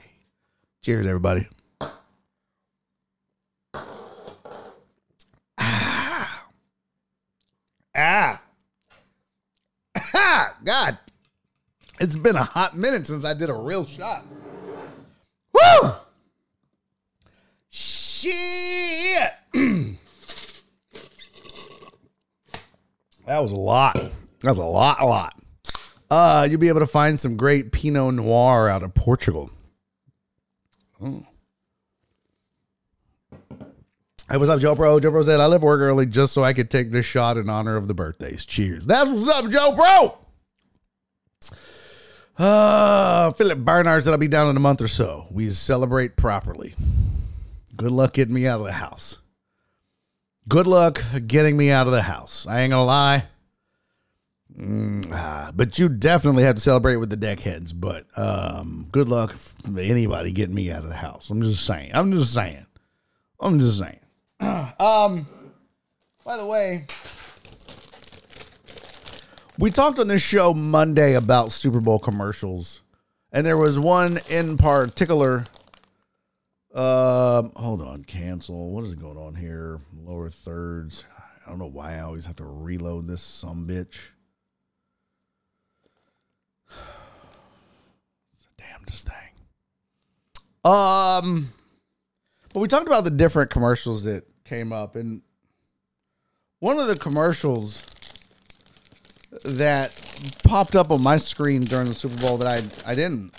Cheers, 0.82 1.06
everybody. 1.06 1.48
Ah. 5.60 6.44
Ah, 10.14 10.54
God. 10.64 10.98
It's 12.00 12.16
been 12.16 12.36
a 12.36 12.44
hot 12.44 12.76
minute 12.76 13.08
since 13.08 13.24
I 13.24 13.34
did 13.34 13.50
a 13.50 13.54
real 13.54 13.84
shot. 13.84 14.24
Woo! 15.52 15.90
Shit. 17.68 19.32
that 23.28 23.40
was 23.42 23.52
a 23.52 23.56
lot. 23.56 23.94
That 23.94 24.48
was 24.48 24.58
a 24.58 24.64
lot, 24.64 25.00
a 25.00 25.06
lot. 25.06 25.34
Uh, 26.10 26.48
you'll 26.50 26.58
be 26.58 26.68
able 26.68 26.80
to 26.80 26.86
find 26.86 27.20
some 27.20 27.36
great 27.36 27.72
Pinot 27.72 28.14
Noir 28.14 28.68
out 28.68 28.82
of 28.82 28.94
Portugal. 28.94 29.50
Oh. 31.02 31.26
Hey, 34.30 34.36
what's 34.36 34.50
up, 34.50 34.60
Joe 34.60 34.74
Bro? 34.74 35.00
Joe 35.00 35.10
Bro 35.10 35.22
said, 35.22 35.40
I 35.40 35.46
left 35.46 35.62
work 35.62 35.80
early 35.80 36.06
just 36.06 36.32
so 36.32 36.42
I 36.42 36.54
could 36.54 36.70
take 36.70 36.90
this 36.90 37.04
shot 37.04 37.36
in 37.36 37.50
honor 37.50 37.76
of 37.76 37.86
the 37.86 37.94
birthdays. 37.94 38.46
Cheers. 38.46 38.86
That's 38.86 39.10
what's 39.10 39.28
up, 39.28 39.50
Joe 39.50 39.76
Bro. 39.76 40.18
Uh, 42.38 43.30
Philip 43.32 43.64
Barnard 43.64 44.04
said, 44.04 44.12
I'll 44.12 44.18
be 44.18 44.28
down 44.28 44.48
in 44.48 44.56
a 44.56 44.60
month 44.60 44.80
or 44.80 44.88
so. 44.88 45.26
We 45.30 45.50
celebrate 45.50 46.16
properly. 46.16 46.74
Good 47.76 47.90
luck 47.90 48.14
getting 48.14 48.34
me 48.34 48.46
out 48.46 48.60
of 48.60 48.66
the 48.66 48.72
house. 48.72 49.20
Good 50.48 50.66
luck 50.66 51.02
getting 51.26 51.58
me 51.58 51.70
out 51.70 51.86
of 51.86 51.92
the 51.92 52.00
house. 52.00 52.46
I 52.46 52.60
ain't 52.60 52.70
gonna 52.70 52.84
lie. 52.84 53.24
Mm, 54.56 55.12
ah, 55.12 55.52
but 55.54 55.78
you 55.78 55.90
definitely 55.90 56.42
have 56.44 56.54
to 56.54 56.60
celebrate 56.60 56.96
with 56.96 57.10
the 57.10 57.18
deckheads. 57.18 57.78
But 57.78 58.06
um, 58.16 58.86
good 58.90 59.10
luck 59.10 59.36
anybody 59.78 60.32
getting 60.32 60.54
me 60.54 60.70
out 60.70 60.84
of 60.84 60.88
the 60.88 60.94
house. 60.94 61.28
I'm 61.28 61.42
just 61.42 61.66
saying. 61.66 61.90
I'm 61.92 62.12
just 62.12 62.32
saying. 62.32 62.64
I'm 63.38 63.60
just 63.60 63.78
saying. 63.78 64.00
um, 64.40 65.28
by 66.24 66.38
the 66.38 66.46
way, 66.46 66.86
we 69.58 69.70
talked 69.70 69.98
on 69.98 70.08
this 70.08 70.22
show 70.22 70.54
Monday 70.54 71.14
about 71.14 71.52
Super 71.52 71.80
Bowl 71.80 71.98
commercials, 71.98 72.80
and 73.32 73.44
there 73.44 73.58
was 73.58 73.78
one 73.78 74.18
in 74.30 74.56
particular. 74.56 75.44
Um, 76.74 77.50
hold 77.56 77.80
on, 77.80 78.04
cancel. 78.04 78.70
What 78.70 78.84
is 78.84 78.94
going 78.94 79.16
on 79.16 79.34
here? 79.34 79.80
Lower 80.04 80.28
thirds. 80.28 81.04
I 81.46 81.50
don't 81.50 81.58
know 81.58 81.66
why 81.66 81.96
I 81.96 82.00
always 82.00 82.26
have 82.26 82.36
to 82.36 82.44
reload 82.44 83.06
this 83.06 83.22
some 83.22 83.66
bitch. 83.66 83.96
It's 88.34 88.44
the 88.44 88.62
damnedest 88.62 89.08
thing. 89.08 89.14
Um, 90.70 91.52
but 92.52 92.60
we 92.60 92.68
talked 92.68 92.86
about 92.86 93.04
the 93.04 93.10
different 93.10 93.48
commercials 93.48 94.04
that 94.04 94.24
came 94.44 94.70
up, 94.72 94.94
and 94.94 95.22
one 96.60 96.78
of 96.78 96.86
the 96.86 96.96
commercials 96.96 97.86
that 99.44 99.90
popped 100.44 100.76
up 100.76 100.90
on 100.90 101.02
my 101.02 101.16
screen 101.16 101.62
during 101.62 101.88
the 101.88 101.94
Super 101.94 102.20
Bowl 102.20 102.36
that 102.38 102.46
I 102.46 102.90
I 102.90 102.94
didn't. 102.94 103.32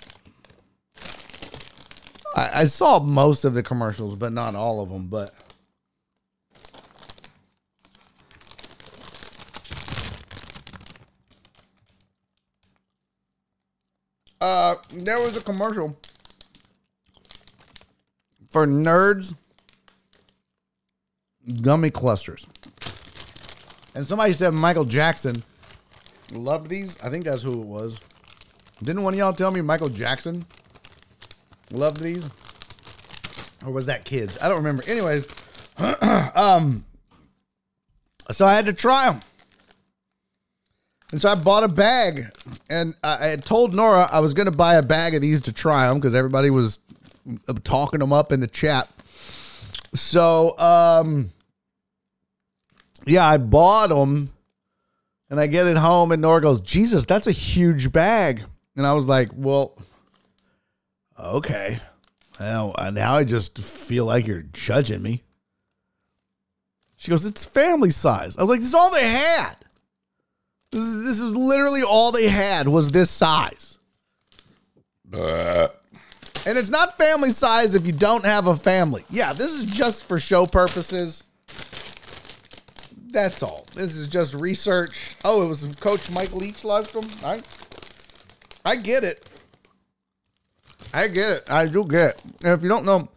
I, 2.40 2.62
I 2.62 2.66
saw 2.66 3.00
most 3.00 3.44
of 3.44 3.54
the 3.54 3.62
commercials, 3.62 4.16
but 4.16 4.32
not 4.32 4.56
all 4.56 4.82
of 4.82 4.90
them. 4.90 5.08
But 5.08 5.34
uh, 14.40 14.76
there 14.94 15.20
was 15.20 15.36
a 15.36 15.42
commercial 15.42 15.98
for 18.48 18.66
nerds 18.66 19.36
gummy 21.62 21.90
clusters. 21.90 22.48
And 23.96 24.08
somebody 24.08 24.32
said 24.32 24.54
Michael 24.54 24.86
Jackson 24.86 25.44
loved 26.32 26.70
these. 26.70 27.02
I 27.04 27.10
think 27.10 27.26
that's 27.26 27.44
who 27.44 27.62
it 27.62 27.68
was. 27.68 28.00
Didn't 28.82 29.04
one 29.04 29.14
of 29.14 29.20
y'all 29.20 29.34
tell 29.34 29.52
me 29.52 29.60
Michael 29.60 29.90
Jackson 29.90 30.46
loved 31.72 32.02
these? 32.02 32.28
Or 33.66 33.72
was 33.72 33.88
that 33.88 34.06
kids? 34.06 34.38
I 34.42 34.48
don't 34.48 34.58
remember. 34.58 34.84
Anyways, 34.88 35.28
um, 36.36 36.86
so 38.32 38.46
I 38.46 38.54
had 38.54 38.66
to 38.68 38.74
try 38.74 39.12
them. 39.12 39.22
And 41.12 41.20
so 41.20 41.30
I 41.30 41.36
bought 41.36 41.64
a 41.64 41.68
bag, 41.68 42.28
and 42.70 42.94
I 43.04 43.28
had 43.28 43.44
told 43.44 43.74
Nora 43.74 44.08
I 44.12 44.20
was 44.20 44.36
going 44.36 44.46
to 44.46 44.56
buy 44.56 44.76
a 44.76 44.84
bag 44.84 45.16
of 45.16 45.22
these 45.22 45.42
to 45.42 45.54
try 45.54 45.88
them 45.88 45.98
because 45.98 46.14
everybody 46.14 46.52
was 46.52 46.80
talking 47.64 48.00
them 48.00 48.14
up 48.14 48.32
in 48.32 48.42
the 48.42 48.48
chat. 48.48 48.88
So, 49.96 50.58
um, 50.60 51.32
yeah, 53.08 53.26
I 53.28 53.38
bought 53.38 53.90
them, 53.90 54.32
and 55.32 55.40
I 55.40 55.48
get 55.48 55.66
it 55.66 55.78
home, 55.78 56.12
and 56.12 56.22
Nora 56.22 56.42
goes, 56.42 56.62
"Jesus, 56.62 57.06
that's 57.06 57.26
a 57.26 57.32
huge 57.32 57.92
bag," 57.92 58.44
and 58.76 58.86
I 58.86 58.94
was 58.94 59.08
like, 59.08 59.30
"Well, 59.34 59.76
okay." 61.20 61.80
Now, 62.40 62.74
now 62.94 63.16
I 63.16 63.26
just 63.26 63.58
feel 63.58 64.06
like 64.06 64.26
you're 64.26 64.42
judging 64.42 65.02
me. 65.02 65.24
She 66.96 67.12
goes, 67.12 67.26
"It's 67.26 67.46
family 67.46 67.90
size." 67.90 68.38
I 68.38 68.42
was 68.42 68.50
like, 68.50 68.60
"This 68.60 68.70
is 68.70 68.76
all 68.76 68.92
they 68.92 69.10
had. 69.10 69.56
This 70.72 70.84
is 70.84 71.04
this 71.04 71.20
is 71.20 71.36
literally 71.36 71.82
all 71.84 72.12
they 72.12 72.30
had 72.30 72.68
was 72.68 72.92
this 72.92 73.10
size." 73.10 73.78
And 76.46 76.58
it's 76.58 76.70
not 76.70 76.98
family 76.98 77.32
size 77.32 77.76
if 77.76 77.86
you 77.86 77.92
don't 77.92 78.26
have 78.26 78.48
a 78.48 78.56
family. 78.56 79.04
Yeah, 79.10 79.34
this 79.34 79.52
is 79.52 79.66
just 79.66 80.06
for 80.06 80.20
show 80.20 80.46
purposes. 80.46 81.24
That's 83.12 83.44
all. 83.44 83.66
This 83.76 83.96
is 83.96 84.08
just 84.08 84.34
research. 84.36 85.16
Oh, 85.26 85.44
it 85.44 85.50
was 85.50 85.66
Coach 85.80 86.12
Mike 86.12 86.34
Leach 86.34 86.64
left 86.64 86.94
them. 86.94 87.06
I, 87.24 87.42
I 88.64 88.76
get 88.76 89.04
it. 89.04 89.29
I 90.94 91.08
get 91.08 91.32
it. 91.32 91.52
I 91.52 91.66
do 91.68 91.86
get 91.86 92.16
it. 92.16 92.22
And 92.44 92.54
if 92.54 92.64
you 92.64 92.70
don't 92.70 92.86
know, 92.86 93.10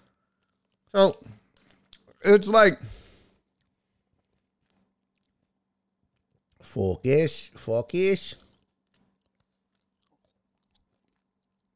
so 0.90 1.16
it's 2.24 2.48
like 2.48 2.78
focus, 6.60 7.50
focus. 7.54 8.34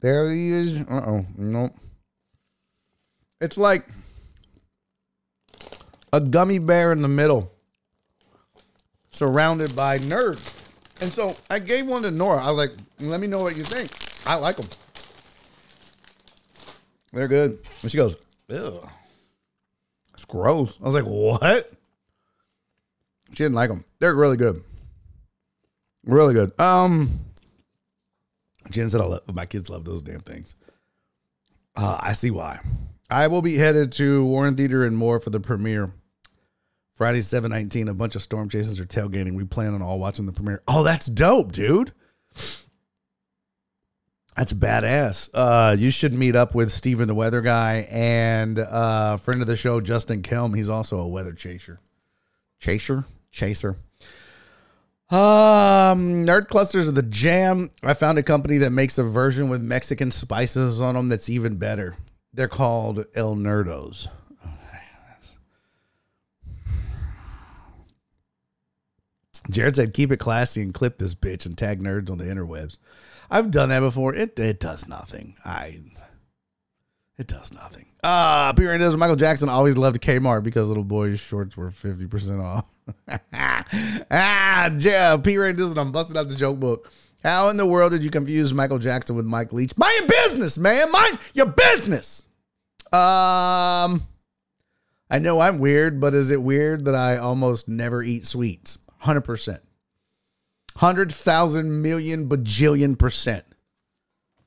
There 0.01 0.31
he 0.31 0.53
is. 0.53 0.83
Uh 0.83 1.03
oh. 1.07 1.27
Nope. 1.37 1.73
It's 3.41 3.59
like 3.59 3.87
a 6.13 6.21
gummy 6.21 6.59
bear 6.59 6.93
in 6.93 7.03
the 7.03 7.09
middle, 7.09 7.51
surrounded 9.11 9.75
by 9.75 9.99
nerds. 9.99 10.55
And 11.01 11.13
so 11.13 11.35
I 11.51 11.59
gave 11.59 11.87
one 11.87 12.03
to 12.03 12.11
Nora. 12.11 12.43
I 12.43 12.51
was 12.51 12.59
like, 12.59 12.71
let 13.01 13.21
me 13.21 13.27
know 13.27 13.41
what 13.41 13.57
you 13.57 13.63
think. 13.63 13.91
I 14.27 14.37
like 14.37 14.57
them. 14.57 14.67
They're 17.13 17.29
good. 17.29 17.59
And 17.83 17.91
she 17.91 17.97
goes, 17.97 18.17
Ew. 18.49 18.81
It's 20.15 20.25
gross. 20.25 20.79
I 20.81 20.85
was 20.85 20.95
like, 20.95 21.05
what? 21.05 21.71
She 23.31 23.37
didn't 23.37 23.55
like 23.55 23.69
them. 23.69 23.85
They're 23.99 24.15
really 24.15 24.37
good. 24.37 24.63
Really 26.05 26.33
good. 26.33 26.59
Um, 26.59 27.11
Jen 28.71 28.89
said, 28.89 29.01
I 29.01 29.05
love, 29.05 29.35
my 29.35 29.45
kids 29.45 29.69
love 29.69 29.85
those 29.85 30.03
damn 30.03 30.21
things. 30.21 30.55
Uh, 31.75 31.99
I 32.01 32.13
see 32.15 32.31
why. 32.31 32.61
I 33.11 33.27
will 33.27 33.43
be 33.43 33.57
headed 33.57 33.93
to 33.93 34.25
Warren 34.25 34.57
Theater 34.57 34.85
and 34.85 34.97
Moore 34.97 35.21
for 35.21 35.31
the 35.31 35.41
premiere. 35.41 35.93
Friday, 36.95 37.21
719. 37.21 37.89
A 37.89 37.95
bunch 37.95 38.17
of 38.17 38.23
storm 38.23 38.49
chasers 38.49 38.81
are 38.81 38.87
tailgating. 38.87 39.37
We 39.37 39.45
plan 39.45 39.75
on 39.75 39.83
all 39.83 39.99
watching 39.99 40.25
the 40.25 40.33
premiere. 40.33 40.63
Oh, 40.67 40.83
that's 40.83 41.07
dope, 41.07 41.53
dude. 41.53 41.93
That's 44.37 44.53
badass. 44.53 45.31
Uh, 45.33 45.77
you 45.79 45.91
should 45.91 46.13
meet 46.13 46.37
up 46.37 46.55
with 46.55 46.71
Steven 46.71 47.09
the 47.09 47.15
weather 47.15 47.41
guy 47.41 47.87
and 47.91 48.59
uh, 48.59 49.17
friend 49.17 49.41
of 49.41 49.47
the 49.47 49.57
show, 49.57 49.81
Justin 49.81 50.21
Kelm. 50.21 50.55
He's 50.55 50.69
also 50.69 50.99
a 50.99 51.09
weather 51.09 51.33
chaser. 51.33 51.81
Chaser? 52.59 53.05
Chaser. 53.31 53.77
Um, 55.09 56.27
Nerd 56.27 56.49
Clusters 56.49 56.89
are 56.89 56.93
the 56.93 57.03
Jam. 57.03 57.71
I 57.83 57.95
found 57.95 58.19
a 58.19 58.23
company 58.23 58.59
that 58.59 58.71
makes 58.71 58.99
a 58.99 59.05
version 59.05 59.49
with 59.49 59.63
Mexican 59.63 60.11
spices 60.11 60.81
on 60.81 60.97
them 60.97 61.09
that's 61.09 61.31
even 61.31 61.57
better. 61.57 61.95
They're 62.35 62.49
called 62.49 63.07
El 63.15 63.37
Nerdos. 63.37 64.09
Jared 69.49 69.77
said, 69.77 69.95
"Keep 69.95 70.11
it 70.11 70.19
classy 70.19 70.61
and 70.61 70.75
clip 70.75 70.99
this 70.99 71.15
bitch 71.15 71.47
and 71.47 71.57
tag 71.57 71.81
nerds 71.81 72.11
on 72.11 72.19
the 72.19 72.25
interwebs." 72.25 72.79
I've 73.31 73.51
done 73.51 73.69
that 73.71 73.81
before. 73.81 74.15
It 74.15 74.39
it 74.39 74.61
does 74.61 74.89
nothing. 74.89 75.37
I 75.45 75.81
it 77.19 77.27
does 77.27 77.53
nothing. 77.53 77.87
Uh 78.03 78.53
Peter 78.53 78.77
does 78.79 78.97
Michael 78.97 79.17
Jackson 79.17 79.49
always 79.49 79.77
loved 79.77 80.01
Kmart 80.01 80.43
because 80.43 80.69
little 80.69 80.85
boys' 80.85 81.21
shorts 81.21 81.57
were 81.57 81.71
fifty 81.71 82.07
percent 82.07 82.41
off. 82.41 82.73
ah, 83.33 84.71
yeah, 84.79 85.17
Peter 85.17 85.53
does 85.53 85.77
I'm 85.77 85.93
busting 85.93 86.17
out 86.17 86.29
the 86.29 86.37
joke 86.37 86.61
book. 86.61 86.91
How 87.23 87.49
in 87.49 87.57
the 87.57 87.67
world 87.67 87.93
did 87.93 88.05
you 88.05 88.11
confuse 88.11 88.55
Michael 88.55 88.79
Jackson 88.79 89.17
with 89.17 89.27
Mike 89.27 89.53
Leach? 89.53 89.77
Mind 89.77 89.93
your 89.99 90.09
business, 90.09 90.59
man. 90.59 90.93
Mind 90.93 91.19
your 91.35 91.47
business. 91.47 92.23
Um, 92.93 94.07
I 95.11 95.19
know 95.19 95.41
I'm 95.41 95.59
weird, 95.59 96.01
but 96.01 96.15
is 96.15 96.31
it 96.31 96.41
weird 96.41 96.85
that 96.85 96.95
I 96.95 97.17
almost 97.17 97.69
never 97.69 98.01
eat 98.03 98.25
sweets? 98.25 98.79
Hundred 98.99 99.23
percent. 99.23 99.61
Hundred 100.77 101.11
thousand 101.11 101.83
million 101.83 102.29
bajillion 102.29 102.99
percent. 102.99 103.45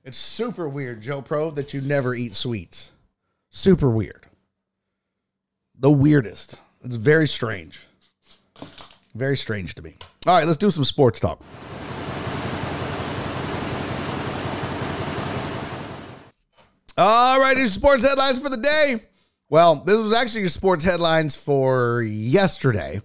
It's 0.04 0.18
super 0.20 0.70
weird, 0.70 1.02
Joe 1.02 1.22
Bro, 1.22 1.52
that 1.52 1.74
you 1.74 1.82
never 1.82 2.14
eat 2.14 2.36
sweets. 2.36 2.92
Super 3.50 3.90
weird. 3.90 4.28
The 5.78 5.90
weirdest. 5.90 6.62
It's 6.84 6.98
very 6.98 7.28
strange. 7.28 7.82
Very 9.16 9.36
strange 9.38 9.74
to 9.76 9.82
me. 9.82 9.96
All 10.28 10.36
right, 10.36 10.46
let's 10.46 10.58
do 10.58 10.70
some 10.70 10.84
sports 10.86 11.20
talk. 11.20 11.42
All 16.96 17.40
right, 17.40 17.56
righty, 17.56 17.68
sports 17.68 18.04
headlines 18.04 18.40
for 18.40 18.50
the 18.50 18.58
day. 18.58 18.98
Well, 19.50 19.76
this 19.76 19.98
was 19.98 20.14
actually 20.14 20.42
your 20.42 20.50
sports 20.50 20.84
headlines 20.84 21.36
for 21.36 22.04
yesterday. 22.04 23.02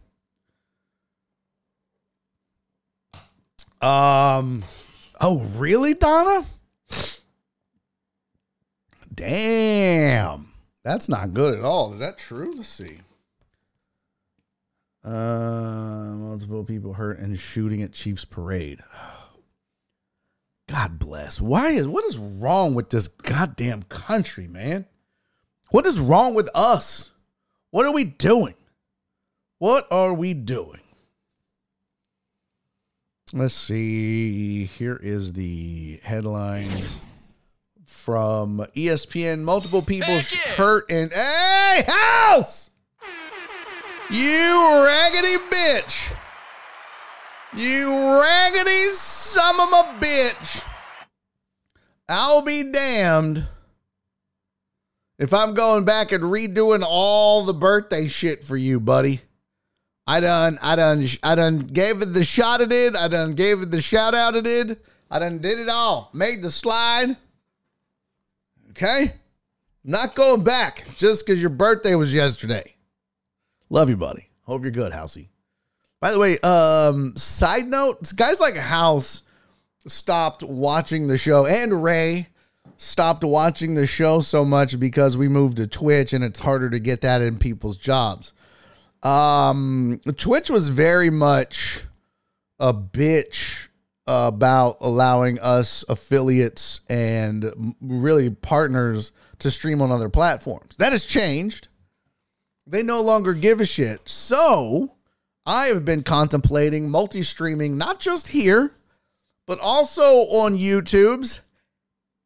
Um, 3.85 4.62
oh, 5.20 5.41
really, 5.59 5.93
Donna? 5.93 6.47
Damn. 9.14 10.47
That's 10.82 11.11
not 11.11 11.35
good 11.35 11.59
at 11.59 11.64
all. 11.64 11.93
Is 11.93 11.99
that 11.99 12.16
true? 12.16 12.55
Let's 12.57 12.68
see. 12.68 13.01
Uh, 15.05 16.12
multiple 16.14 16.64
people 16.64 16.95
hurt 16.95 17.18
and 17.18 17.39
shooting 17.39 17.82
at 17.82 17.93
Chiefs 17.93 18.24
parade. 18.24 18.80
God 20.66 20.99
bless. 20.99 21.39
Why 21.39 21.72
is 21.72 21.87
what 21.87 22.07
is 22.07 22.16
wrong 22.16 22.74
with 22.74 22.89
this 22.89 23.07
goddamn 23.07 23.82
country, 23.82 24.49
man? 24.49 24.87
What 25.72 25.85
is 25.85 26.01
wrong 26.01 26.35
with 26.35 26.49
us? 26.55 27.11
What 27.70 27.85
are 27.85 27.93
we 27.93 28.05
doing? 28.05 28.55
What 29.59 29.87
are 29.91 30.14
we 30.14 30.32
doing? 30.32 30.80
Let's 33.37 33.53
see. 33.53 34.66
Here 34.66 34.95
is 34.95 35.32
the 35.32 35.99
headlines 36.05 37.03
from 37.85 38.59
ESPN. 38.76 39.43
Multiple 39.43 39.82
people 39.82 40.20
hurt 40.57 40.89
in. 40.89 41.11
Hey, 41.11 41.82
house! 41.85 42.70
You 44.09 44.85
raggedy 44.85 45.39
bitch! 45.51 46.14
You 47.57 48.20
raggedy 48.20 48.95
son 48.95 49.57
of 49.57 49.68
a 49.68 49.99
bitch! 49.99 50.64
I'll 52.09 52.43
be 52.43 52.70
damned 52.70 53.49
if 55.18 55.35
I'm 55.35 55.55
going 55.55 55.85
back 55.85 56.12
and 56.12 56.22
redoing 56.22 56.85
all 56.87 57.45
the 57.45 57.53
birthday 57.53 58.07
shit 58.07 58.45
for 58.45 58.57
you, 58.57 58.78
buddy. 58.78 59.22
I 60.07 60.20
done, 60.20 60.59
I 60.61 60.76
done, 60.76 61.07
I 61.22 61.34
done 61.34 61.59
gave 61.61 62.02
it 62.02 62.12
the 62.12 62.24
shot 62.24 62.61
it 62.61 62.68
did. 62.68 62.94
I 62.94 63.09
done 63.09 63.32
gave 63.32 63.62
it 63.62 63.70
the 63.70 63.80
shout 63.80 64.14
out 64.14 64.34
it 64.34 64.44
did. 64.44 64.78
I 65.11 65.18
done 65.18 65.38
did 65.38 65.59
it 65.59 65.68
all. 65.68 66.11
Made 66.12 66.42
the 66.42 66.50
slide. 66.50 67.16
Okay? 68.70 69.12
Not 69.82 70.14
going 70.14 70.44
back 70.44 70.84
just 70.96 71.24
because 71.24 71.40
your 71.40 71.50
birthday 71.50 71.94
was 71.94 72.12
yesterday. 72.12 72.74
Love 73.70 73.88
you, 73.88 73.96
buddy. 73.96 74.28
Hope 74.42 74.62
you're 74.62 74.70
good, 74.70 74.92
Housey. 74.92 75.28
By 76.00 76.12
the 76.12 76.18
way, 76.18 76.38
um, 76.40 77.16
side 77.16 77.66
note, 77.66 78.12
guys 78.14 78.40
like 78.40 78.57
House 78.57 79.22
stopped 79.86 80.42
watching 80.42 81.07
the 81.09 81.16
show 81.16 81.46
and 81.46 81.82
Ray 81.82 82.28
stopped 82.76 83.24
watching 83.24 83.74
the 83.74 83.86
show 83.86 84.20
so 84.20 84.44
much 84.44 84.78
because 84.78 85.16
we 85.16 85.28
moved 85.28 85.57
to 85.59 85.66
Twitch 85.66 86.12
and 86.12 86.24
it's 86.24 86.40
harder 86.40 86.68
to 86.70 86.78
get 86.78 87.00
that 87.02 87.22
in 87.22 87.38
people's 87.38 87.76
jobs. 87.76 88.32
Um, 89.05 90.00
Twitch 90.16 90.50
was 90.50 90.70
very 90.70 91.11
much 91.11 91.84
a 92.59 92.72
bitch 92.72 93.68
about 94.07 94.78
allowing 94.80 95.38
us 95.40 95.84
affiliates 95.88 96.80
and 96.88 97.74
really 97.80 98.30
partners 98.30 99.12
to 99.38 99.50
stream 99.50 99.80
on 99.82 99.90
other 99.90 100.09
platforms. 100.09 100.76
That 100.76 100.92
has 100.92 101.05
changed. 101.05 101.68
They 102.66 102.82
no 102.82 103.02
longer 103.02 103.34
give 103.34 103.61
a 103.61 103.66
shit. 103.66 104.09
So 104.09 104.94
I 105.46 105.66
have 105.66 105.84
been 105.84 106.02
contemplating 106.02 106.90
multi 106.90 107.22
streaming, 107.22 107.76
not 107.76 108.00
just 108.00 108.28
here, 108.28 108.74
but 109.46 109.61
also 109.61 110.02
on 110.02 110.57
YouTube's 110.57 111.42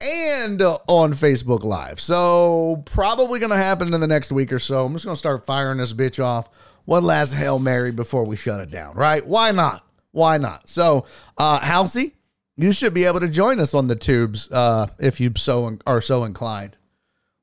and 0.01 0.63
on 0.63 1.13
Facebook 1.13 1.65
Live. 1.65 2.01
So 2.01 2.83
probably 2.85 3.41
going 3.41 3.51
to 3.51 3.57
happen 3.57 3.93
in 3.93 4.01
the 4.01 4.07
next 4.07 4.33
week 4.33 4.53
or 4.53 4.59
so. 4.59 4.85
I'm 4.85 4.93
just 4.93 5.05
going 5.05 5.15
to 5.15 5.19
start 5.19 5.45
firing 5.45 5.79
this 5.79 5.93
bitch 5.93 6.23
off 6.23 6.49
one 6.85 7.05
last 7.05 7.35
Hail 7.35 7.59
Mary 7.59 7.93
before 7.93 8.25
we 8.25 8.37
shut 8.37 8.61
it 8.61 8.71
down, 8.71 8.95
right? 8.95 9.27
Why 9.27 9.51
not? 9.51 9.85
Why 10.13 10.39
not? 10.39 10.69
So, 10.69 11.05
uh, 11.37 11.61
Housey, 11.61 12.13
you 12.57 12.73
should 12.73 12.95
be 12.95 13.05
able 13.05 13.21
to 13.21 13.29
join 13.29 13.61
us 13.61 13.75
on 13.75 13.89
the 13.89 13.97
tubes 13.97 14.51
uh, 14.51 14.87
if 14.99 15.21
you 15.21 15.33
so 15.37 15.79
are 15.87 16.01
so 16.01 16.25
inclined. 16.25 16.77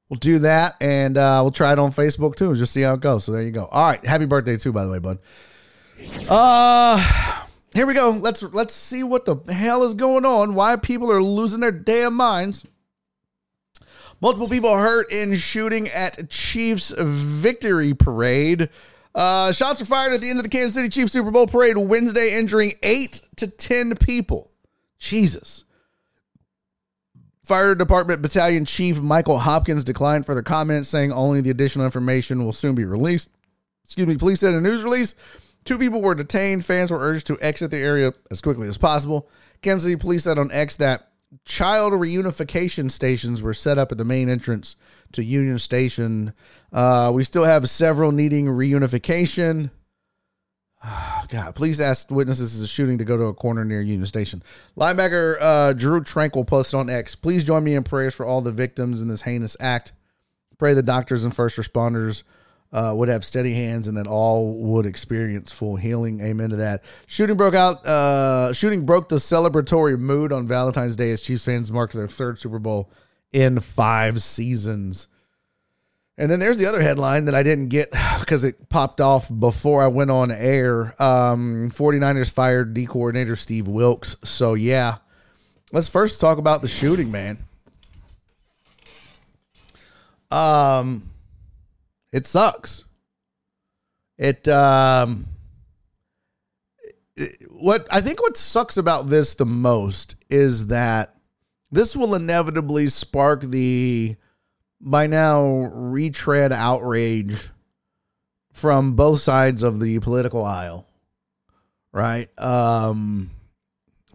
We'll 0.10 0.20
do 0.20 0.40
that, 0.40 0.76
and 0.82 1.18
uh, 1.18 1.40
we'll 1.44 1.52
try 1.52 1.74
it 1.74 1.80
on 1.80 1.92
Facebook 1.92 2.36
too, 2.36 2.56
just 2.56 2.74
see 2.74 2.82
how 2.82 2.94
it 2.94 3.02
goes. 3.02 3.26
So 3.26 3.32
there 3.32 3.42
you 3.42 3.52
go. 3.52 3.66
All 3.66 3.88
right, 3.88 4.04
happy 4.06 4.26
birthday 4.26 4.58
too, 4.58 4.72
by 4.72 4.86
the 4.86 4.92
way, 4.92 5.00
bud. 5.00 5.20
Uh 6.30 7.45
here 7.76 7.86
we 7.86 7.94
go. 7.94 8.18
Let's 8.22 8.42
let's 8.42 8.74
see 8.74 9.04
what 9.04 9.26
the 9.26 9.54
hell 9.54 9.84
is 9.84 9.94
going 9.96 10.26
on. 10.26 10.56
Why 10.56 10.78
people 10.78 11.12
are 11.12 11.22
losing 11.22 11.60
their 11.60 11.74
damn 11.74 12.16
minds. 12.16 12.66
Multiple 14.22 14.48
people 14.48 14.78
hurt 14.78 15.12
in 15.12 15.36
shooting 15.36 15.90
at 15.90 16.30
Chiefs 16.30 16.94
victory 16.98 17.94
parade. 17.94 18.70
Uh, 19.14 19.52
shots 19.52 19.82
were 19.82 19.86
fired 19.86 20.14
at 20.14 20.22
the 20.22 20.30
end 20.30 20.40
of 20.40 20.44
the 20.44 20.50
Kansas 20.50 20.74
City 20.74 20.88
Chiefs 20.88 21.12
Super 21.12 21.32
Bowl 21.32 21.48
parade 21.48 21.78
Wednesday, 21.78 22.38
injuring 22.38 22.74
eight 22.82 23.22
to 23.36 23.48
ten 23.48 23.94
people. 23.98 24.52
Jesus. 24.98 25.66
Fire 27.44 27.76
Department 27.76 28.22
Battalion 28.22 28.64
Chief 28.64 29.02
Michael 29.02 29.38
Hopkins 29.38 29.84
declined 29.84 30.26
further 30.26 30.42
comments, 30.42 30.88
saying 30.88 31.12
only 31.12 31.42
the 31.42 31.52
additional 31.52 31.86
information 31.86 32.44
will 32.44 32.54
soon 32.54 32.74
be 32.74 32.86
released. 32.86 33.30
Excuse 33.84 34.08
me, 34.08 34.16
police 34.16 34.40
said 34.40 34.54
in 34.54 34.60
a 34.60 34.62
news 34.62 34.84
release 34.84 35.14
two 35.66 35.78
people 35.78 36.02
were 36.02 36.16
detained. 36.16 36.64
Fans 36.64 36.92
were 36.92 37.00
urged 37.00 37.28
to 37.28 37.38
exit 37.42 37.72
the 37.72 37.78
area 37.78 38.14
as 38.32 38.42
quickly 38.42 38.68
as 38.68 38.78
possible. 38.78 39.28
Kansas 39.62 39.84
City 39.84 40.00
police 40.00 40.24
said 40.24 40.38
on 40.38 40.52
X 40.52 40.76
that 40.78 41.10
child 41.44 41.94
reunification 41.94 42.90
stations 42.90 43.42
were 43.42 43.54
set 43.54 43.78
up 43.78 43.92
at 43.92 43.98
the 43.98 44.06
main 44.06 44.30
entrance 44.30 44.76
to 45.12 45.24
Union 45.24 45.60
Station. 45.60 46.34
Uh, 46.72 47.12
we 47.14 47.24
still 47.24 47.44
have 47.44 47.70
several 47.70 48.12
needing 48.12 48.46
reunification. 48.46 49.72
God, 51.30 51.56
police 51.56 51.80
asked 51.80 52.12
witnesses 52.12 52.56
of 52.56 52.62
the 52.62 52.68
shooting 52.68 53.00
to 53.00 53.06
go 53.06 53.18
to 53.18 53.24
a 53.24 53.34
corner 53.34 53.66
near 53.66 53.82
Union 53.82 54.06
Station. 54.06 54.44
Linebacker 54.78 55.38
uh, 55.42 55.74
Drue 55.74 56.02
Tranquill 56.02 56.46
posted 56.46 56.80
on 56.80 56.90
X, 56.90 57.16
please 57.16 57.44
join 57.44 57.64
me 57.64 57.76
in 57.76 57.84
prayers 57.84 58.14
for 58.14 58.26
all 58.26 58.42
the 58.42 58.52
victims 58.52 59.02
in 59.02 59.08
this 59.08 59.24
heinous 59.24 59.58
act. 59.60 59.94
Pray 60.58 60.74
the 60.74 60.84
doctors 60.84 61.24
and 61.24 61.36
first 61.36 61.58
responders 61.58 62.24
uh, 62.76 62.94
would 62.94 63.08
have 63.08 63.24
steady 63.24 63.54
hands, 63.54 63.88
and 63.88 63.96
that 63.96 64.06
all 64.06 64.54
would 64.54 64.86
experience 64.86 65.54
full 65.54 65.78
healing. 65.78 66.20
Amen 66.22 66.50
to 66.50 66.58
that. 66.58 66.84
Shooting 67.08 67.38
broke 67.38 67.54
out. 67.54 67.86
Uh, 67.86 68.52
shooting 68.52 68.86
broke 68.86 69.08
the 69.08 69.16
celebratory 69.16 69.98
mood 69.98 70.34
on 70.34 70.46
Valentine's 70.46 70.98
Day 70.98 71.12
as 71.12 71.22
Chiefs 71.22 71.46
fans 71.46 71.72
marked 71.72 71.94
their 71.94 72.10
third 72.10 72.38
Super 72.38 72.60
Bowl 72.60 72.92
in 73.32 73.62
five 73.62 74.22
seasons. 74.22 75.08
And 76.18 76.30
then 76.30 76.42
there's 76.42 76.58
the 76.58 76.66
other 76.66 76.82
headline 76.82 77.26
that 77.26 77.36
I 77.36 77.44
didn't 77.44 77.70
get 77.70 77.92
because 78.20 78.44
it 78.44 78.68
popped 78.68 79.00
off 79.00 79.32
before 79.40 79.82
I 79.82 79.88
went 79.88 80.12
on 80.12 80.30
air. 80.30 81.02
Um, 81.02 81.72
49ers 81.72 82.34
fired 82.34 82.74
D 82.74 82.86
coordinator 82.86 83.38
Steve 83.38 83.70
Wilks. 83.70 84.18
So, 84.26 84.54
yeah, 84.54 84.98
let's 85.72 85.88
first 85.88 86.20
talk 86.20 86.40
about 86.40 86.62
the 86.62 86.68
shooting, 86.68 87.10
man. 87.10 87.38
Um, 90.30 91.04
it 92.16 92.26
sucks. 92.26 92.86
It, 94.18 94.48
um, 94.48 95.26
it- 97.16 97.52
what 97.52 97.88
I 97.92 98.02
think 98.02 98.22
what 98.22 98.38
sucks 98.38 98.78
about 98.78 99.10
this 99.10 99.36
the 99.36 99.46
most 99.46 100.16
is 100.30 100.68
that 100.68 101.16
this 101.72 101.96
will 101.96 102.16
inevitably 102.16 102.88
spark 102.88 103.42
the 103.42 104.16
by 104.80 105.08
now 105.08 105.46
retread 105.74 106.52
outrage 106.52 107.50
from 108.54 108.94
both 108.94 109.20
sides 109.22 109.64
of 109.64 109.80
the 109.80 110.00
political 110.00 110.44
aisle. 110.44 110.88
Right? 111.92 112.30
Um 112.40 113.32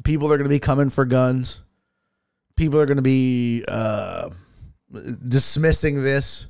people 0.04 0.32
are 0.32 0.36
going 0.36 0.48
to 0.48 0.54
be 0.54 0.60
coming 0.60 0.90
for 0.90 1.04
guns. 1.04 1.62
People 2.56 2.80
are 2.80 2.86
going 2.86 2.96
to 2.96 3.02
be 3.02 3.64
uh 3.66 4.30
dismissing 5.26 6.02
this. 6.02 6.46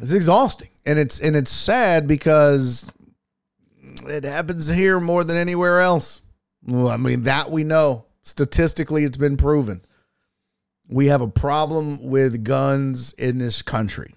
It's 0.00 0.12
exhausting. 0.12 0.70
And 0.86 0.98
it's 0.98 1.20
and 1.20 1.36
it's 1.36 1.50
sad 1.50 2.06
because 2.06 2.90
it 4.06 4.24
happens 4.24 4.68
here 4.68 5.00
more 5.00 5.24
than 5.24 5.36
anywhere 5.36 5.80
else. 5.80 6.22
Well, 6.66 6.88
I 6.88 6.96
mean, 6.96 7.22
that 7.22 7.50
we 7.50 7.64
know. 7.64 8.06
Statistically, 8.22 9.04
it's 9.04 9.16
been 9.16 9.36
proven. 9.36 9.82
We 10.90 11.06
have 11.06 11.22
a 11.22 11.28
problem 11.28 12.02
with 12.08 12.44
guns 12.44 13.12
in 13.14 13.38
this 13.38 13.62
country. 13.62 14.14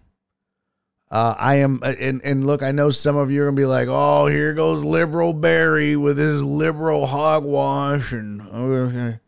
Uh, 1.09 1.35
I 1.37 1.55
am, 1.55 1.81
and, 1.83 2.21
and 2.23 2.45
look, 2.45 2.63
I 2.63 2.71
know 2.71 2.89
some 2.89 3.17
of 3.17 3.31
you 3.31 3.43
are 3.43 3.49
to 3.49 3.55
be 3.55 3.65
like, 3.65 3.89
oh, 3.89 4.27
here 4.27 4.53
goes 4.53 4.83
liberal 4.83 5.33
Barry 5.33 5.97
with 5.97 6.17
his 6.17 6.41
liberal 6.41 7.05
hogwash. 7.05 8.13
And 8.13 8.41
okay. 8.41 9.19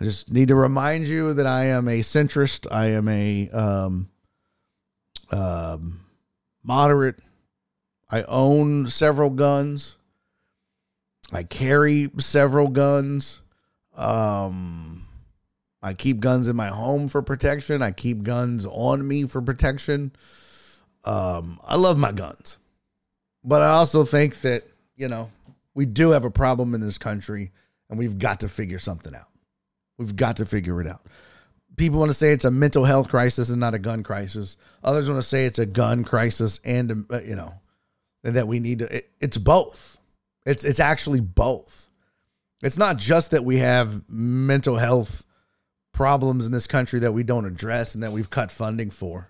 I 0.00 0.04
just 0.04 0.30
need 0.30 0.48
to 0.48 0.54
remind 0.54 1.06
you 1.06 1.34
that 1.34 1.46
I 1.46 1.66
am 1.66 1.88
a 1.88 2.00
centrist. 2.00 2.66
I 2.70 2.86
am 2.86 3.08
a 3.08 3.50
um, 3.50 4.08
um, 5.30 6.00
moderate. 6.62 7.16
I 8.10 8.22
own 8.22 8.88
several 8.88 9.30
guns. 9.30 9.96
I 11.32 11.42
carry 11.42 12.10
several 12.18 12.68
guns. 12.68 13.42
Um, 13.96 15.06
I 15.82 15.94
keep 15.94 16.20
guns 16.20 16.48
in 16.48 16.56
my 16.56 16.68
home 16.68 17.08
for 17.08 17.22
protection. 17.22 17.82
I 17.82 17.90
keep 17.90 18.22
guns 18.22 18.66
on 18.66 19.06
me 19.06 19.24
for 19.24 19.42
protection. 19.42 20.12
Um, 21.04 21.58
I 21.64 21.76
love 21.76 21.98
my 21.98 22.12
guns. 22.12 22.58
But 23.44 23.62
I 23.62 23.68
also 23.68 24.04
think 24.04 24.40
that, 24.40 24.62
you 24.96 25.08
know, 25.08 25.30
we 25.74 25.86
do 25.86 26.10
have 26.10 26.24
a 26.24 26.30
problem 26.30 26.74
in 26.74 26.80
this 26.80 26.98
country 26.98 27.52
and 27.88 27.98
we've 27.98 28.18
got 28.18 28.40
to 28.40 28.48
figure 28.48 28.78
something 28.78 29.14
out. 29.14 29.28
We've 29.98 30.16
got 30.16 30.38
to 30.38 30.44
figure 30.44 30.80
it 30.80 30.86
out. 30.86 31.06
People 31.76 31.98
want 31.98 32.10
to 32.10 32.14
say 32.14 32.32
it's 32.32 32.44
a 32.44 32.50
mental 32.50 32.84
health 32.84 33.08
crisis 33.08 33.50
and 33.50 33.60
not 33.60 33.74
a 33.74 33.78
gun 33.78 34.02
crisis. 34.02 34.56
Others 34.82 35.08
want 35.08 35.18
to 35.18 35.26
say 35.26 35.44
it's 35.44 35.58
a 35.58 35.66
gun 35.66 36.04
crisis 36.04 36.60
and, 36.64 37.06
uh, 37.10 37.20
you 37.22 37.36
know, 37.36 37.54
that 38.22 38.48
we 38.48 38.58
need 38.58 38.80
to, 38.80 38.96
it, 38.96 39.10
it's 39.20 39.38
both. 39.38 39.98
It's, 40.46 40.64
it's 40.64 40.80
actually 40.80 41.20
both. 41.20 41.88
It's 42.62 42.78
not 42.78 42.96
just 42.96 43.32
that 43.32 43.44
we 43.44 43.58
have 43.58 44.08
mental 44.08 44.76
health 44.76 45.24
problems 45.92 46.46
in 46.46 46.52
this 46.52 46.66
country 46.66 47.00
that 47.00 47.12
we 47.12 47.22
don't 47.22 47.46
address 47.46 47.94
and 47.94 48.02
that 48.02 48.12
we've 48.12 48.30
cut 48.30 48.50
funding 48.50 48.90
for. 48.90 49.28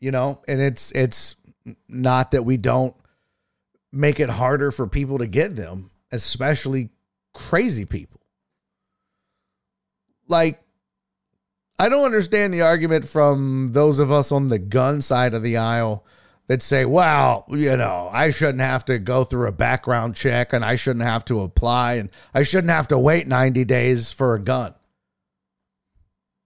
You 0.00 0.10
know, 0.10 0.42
and 0.48 0.60
it's 0.60 0.92
it's 0.92 1.36
not 1.88 2.32
that 2.32 2.42
we 2.42 2.56
don't 2.56 2.94
make 3.92 4.18
it 4.18 4.28
harder 4.28 4.70
for 4.70 4.86
people 4.86 5.18
to 5.18 5.26
get 5.26 5.56
them, 5.56 5.90
especially 6.10 6.90
crazy 7.32 7.84
people. 7.84 8.20
Like 10.26 10.60
I 11.78 11.88
don't 11.88 12.04
understand 12.04 12.54
the 12.54 12.62
argument 12.62 13.06
from 13.06 13.68
those 13.68 13.98
of 13.98 14.12
us 14.12 14.30
on 14.30 14.48
the 14.48 14.58
gun 14.58 15.00
side 15.00 15.34
of 15.34 15.42
the 15.42 15.56
aisle 15.56 16.04
that 16.46 16.62
say, 16.62 16.84
well, 16.84 17.46
you 17.48 17.76
know, 17.76 18.10
I 18.12 18.30
shouldn't 18.30 18.60
have 18.60 18.84
to 18.86 18.98
go 18.98 19.24
through 19.24 19.48
a 19.48 19.52
background 19.52 20.14
check 20.14 20.52
and 20.52 20.64
I 20.64 20.76
shouldn't 20.76 21.04
have 21.04 21.24
to 21.26 21.40
apply 21.40 21.94
and 21.94 22.10
I 22.34 22.42
shouldn't 22.42 22.70
have 22.70 22.88
to 22.88 22.98
wait 22.98 23.26
90 23.26 23.64
days 23.64 24.12
for 24.12 24.34
a 24.34 24.38
gun. 24.38 24.74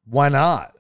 Why 0.07 0.29
not? 0.29 0.75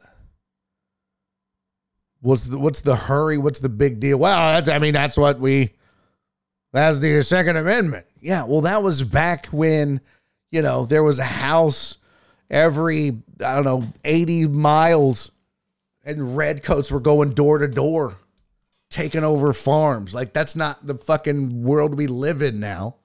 What's 2.20 2.46
the 2.46 2.58
what's 2.58 2.80
the 2.80 2.96
hurry? 2.96 3.38
What's 3.38 3.60
the 3.60 3.68
big 3.68 4.00
deal? 4.00 4.18
Well, 4.18 4.54
that's 4.54 4.68
I 4.68 4.78
mean, 4.78 4.94
that's 4.94 5.16
what 5.16 5.38
we 5.38 5.70
that's 6.72 6.98
the 6.98 7.22
Second 7.22 7.56
Amendment. 7.56 8.06
Yeah, 8.20 8.44
well, 8.44 8.62
that 8.62 8.82
was 8.82 9.04
back 9.04 9.46
when, 9.46 10.00
you 10.50 10.62
know, 10.62 10.84
there 10.84 11.04
was 11.04 11.18
a 11.18 11.24
house 11.24 11.98
every, 12.50 13.18
I 13.44 13.54
don't 13.54 13.64
know, 13.64 13.84
80 14.04 14.48
miles 14.48 15.30
and 16.04 16.36
redcoats 16.36 16.90
were 16.90 17.00
going 17.00 17.30
door 17.30 17.58
to 17.58 17.68
door 17.68 18.16
taking 18.90 19.24
over 19.24 19.52
farms. 19.52 20.14
Like 20.14 20.32
that's 20.32 20.56
not 20.56 20.86
the 20.86 20.94
fucking 20.94 21.62
world 21.62 21.96
we 21.96 22.06
live 22.06 22.42
in 22.42 22.60
now. 22.60 22.96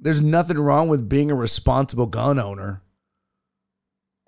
There's 0.00 0.22
nothing 0.22 0.58
wrong 0.58 0.88
with 0.88 1.08
being 1.08 1.30
a 1.30 1.34
responsible 1.34 2.06
gun 2.06 2.38
owner 2.38 2.82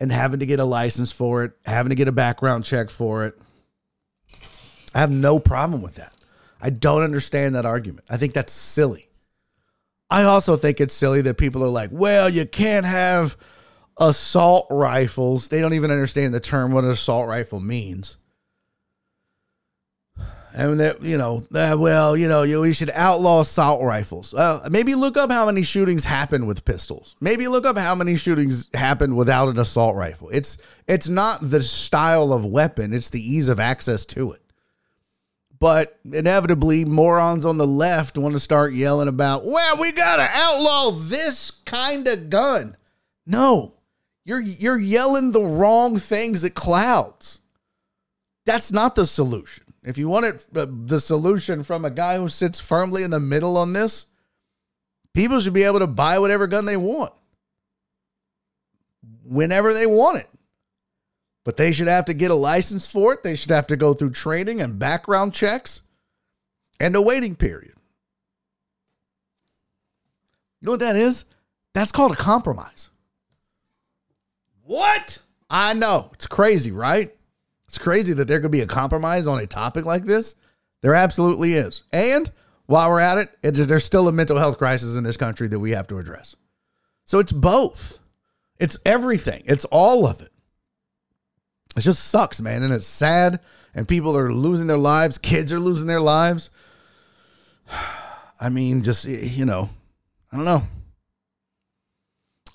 and 0.00 0.10
having 0.10 0.40
to 0.40 0.46
get 0.46 0.58
a 0.58 0.64
license 0.64 1.12
for 1.12 1.44
it, 1.44 1.52
having 1.64 1.90
to 1.90 1.94
get 1.94 2.08
a 2.08 2.12
background 2.12 2.64
check 2.64 2.90
for 2.90 3.26
it. 3.26 3.38
I 4.94 4.98
have 4.98 5.10
no 5.10 5.38
problem 5.38 5.82
with 5.82 5.96
that. 5.96 6.12
I 6.60 6.70
don't 6.70 7.02
understand 7.02 7.54
that 7.54 7.66
argument. 7.66 8.06
I 8.10 8.16
think 8.16 8.34
that's 8.34 8.52
silly. 8.52 9.08
I 10.10 10.24
also 10.24 10.56
think 10.56 10.80
it's 10.80 10.94
silly 10.94 11.22
that 11.22 11.38
people 11.38 11.62
are 11.62 11.68
like, 11.68 11.90
well, 11.92 12.28
you 12.28 12.44
can't 12.46 12.84
have 12.84 13.36
assault 14.00 14.66
rifles. 14.70 15.48
They 15.48 15.60
don't 15.60 15.74
even 15.74 15.90
understand 15.90 16.34
the 16.34 16.40
term 16.40 16.72
what 16.72 16.84
an 16.84 16.90
assault 16.90 17.28
rifle 17.28 17.60
means 17.60 18.18
and 20.54 20.80
that 20.80 21.02
you 21.02 21.16
know, 21.16 21.44
uh, 21.54 21.76
well, 21.78 22.16
you 22.16 22.28
know, 22.28 22.42
you, 22.42 22.60
we 22.60 22.72
should 22.72 22.90
outlaw 22.90 23.40
assault 23.40 23.82
rifles. 23.82 24.34
Well, 24.34 24.62
maybe 24.68 24.94
look 24.94 25.16
up 25.16 25.30
how 25.30 25.46
many 25.46 25.62
shootings 25.62 26.04
happen 26.04 26.46
with 26.46 26.64
pistols. 26.64 27.16
Maybe 27.20 27.48
look 27.48 27.64
up 27.64 27.78
how 27.78 27.94
many 27.94 28.16
shootings 28.16 28.68
happen 28.74 29.16
without 29.16 29.48
an 29.48 29.58
assault 29.58 29.96
rifle. 29.96 30.28
It's 30.30 30.58
it's 30.88 31.08
not 31.08 31.38
the 31.40 31.62
style 31.62 32.32
of 32.32 32.44
weapon; 32.44 32.92
it's 32.92 33.10
the 33.10 33.22
ease 33.22 33.48
of 33.48 33.60
access 33.60 34.04
to 34.06 34.32
it. 34.32 34.40
But 35.58 35.98
inevitably, 36.10 36.84
morons 36.86 37.44
on 37.44 37.58
the 37.58 37.66
left 37.66 38.16
want 38.16 38.32
to 38.32 38.40
start 38.40 38.74
yelling 38.74 39.08
about, 39.08 39.44
"Well, 39.44 39.78
we 39.78 39.92
gotta 39.92 40.28
outlaw 40.32 40.90
this 40.90 41.50
kind 41.50 42.08
of 42.08 42.30
gun." 42.30 42.76
No, 43.26 43.74
you're 44.24 44.40
you're 44.40 44.78
yelling 44.78 45.32
the 45.32 45.44
wrong 45.44 45.98
things 45.98 46.44
at 46.44 46.54
clouds. 46.54 47.40
That's 48.46 48.72
not 48.72 48.94
the 48.94 49.06
solution. 49.06 49.64
If 49.82 49.96
you 49.96 50.08
want 50.08 50.26
it, 50.26 50.46
uh, 50.54 50.66
the 50.68 51.00
solution 51.00 51.62
from 51.62 51.84
a 51.84 51.90
guy 51.90 52.18
who 52.18 52.28
sits 52.28 52.60
firmly 52.60 53.02
in 53.02 53.10
the 53.10 53.20
middle 53.20 53.56
on 53.56 53.72
this, 53.72 54.06
people 55.14 55.40
should 55.40 55.54
be 55.54 55.62
able 55.62 55.78
to 55.78 55.86
buy 55.86 56.18
whatever 56.18 56.46
gun 56.46 56.66
they 56.66 56.76
want 56.76 57.12
whenever 59.30 59.72
they 59.72 59.86
want 59.86 60.18
it. 60.18 60.28
But 61.44 61.56
they 61.56 61.72
should 61.72 61.88
have 61.88 62.04
to 62.06 62.14
get 62.14 62.30
a 62.30 62.34
license 62.34 62.90
for 62.90 63.14
it. 63.14 63.22
They 63.22 63.36
should 63.36 63.50
have 63.50 63.68
to 63.68 63.76
go 63.76 63.94
through 63.94 64.10
training 64.10 64.60
and 64.60 64.78
background 64.78 65.32
checks 65.32 65.82
and 66.78 66.94
a 66.94 67.00
waiting 67.00 67.34
period. 67.34 67.74
You 70.60 70.66
know 70.66 70.72
what 70.72 70.80
that 70.80 70.96
is? 70.96 71.24
That's 71.74 71.92
called 71.92 72.12
a 72.12 72.16
compromise. 72.16 72.89
What? 74.70 75.18
I 75.50 75.74
know. 75.74 76.10
It's 76.14 76.28
crazy, 76.28 76.70
right? 76.70 77.10
It's 77.66 77.76
crazy 77.76 78.12
that 78.12 78.28
there 78.28 78.40
could 78.40 78.52
be 78.52 78.60
a 78.60 78.68
compromise 78.68 79.26
on 79.26 79.40
a 79.40 79.46
topic 79.48 79.84
like 79.84 80.04
this. 80.04 80.36
There 80.80 80.94
absolutely 80.94 81.54
is. 81.54 81.82
And 81.92 82.30
while 82.66 82.88
we're 82.88 83.00
at 83.00 83.18
it, 83.18 83.30
it's, 83.42 83.66
there's 83.66 83.84
still 83.84 84.06
a 84.06 84.12
mental 84.12 84.38
health 84.38 84.58
crisis 84.58 84.96
in 84.96 85.02
this 85.02 85.16
country 85.16 85.48
that 85.48 85.58
we 85.58 85.72
have 85.72 85.88
to 85.88 85.98
address. 85.98 86.36
So 87.04 87.18
it's 87.18 87.32
both. 87.32 87.98
It's 88.60 88.78
everything. 88.86 89.42
It's 89.44 89.64
all 89.64 90.06
of 90.06 90.20
it. 90.20 90.30
It 91.76 91.80
just 91.80 92.04
sucks, 92.04 92.40
man. 92.40 92.62
And 92.62 92.72
it's 92.72 92.86
sad. 92.86 93.40
And 93.74 93.88
people 93.88 94.16
are 94.16 94.32
losing 94.32 94.68
their 94.68 94.78
lives. 94.78 95.18
Kids 95.18 95.52
are 95.52 95.58
losing 95.58 95.88
their 95.88 96.00
lives. 96.00 96.48
I 98.40 98.48
mean, 98.48 98.84
just, 98.84 99.04
you 99.04 99.46
know, 99.46 99.68
I 100.32 100.36
don't 100.36 100.44
know. 100.44 100.62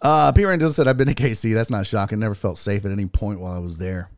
Uh, 0.02 0.32
P. 0.32 0.46
Randall 0.46 0.70
said, 0.70 0.88
I've 0.88 0.98
been 0.98 1.08
to 1.08 1.16
KC. 1.16 1.54
That's 1.54 1.70
not 1.70 1.86
shocking. 1.86 2.20
Never 2.20 2.36
felt 2.36 2.58
safe 2.58 2.86
at 2.86 2.92
any 2.92 3.06
point 3.06 3.40
while 3.40 3.54
I 3.54 3.60
was 3.60 3.78
there. 3.78 4.10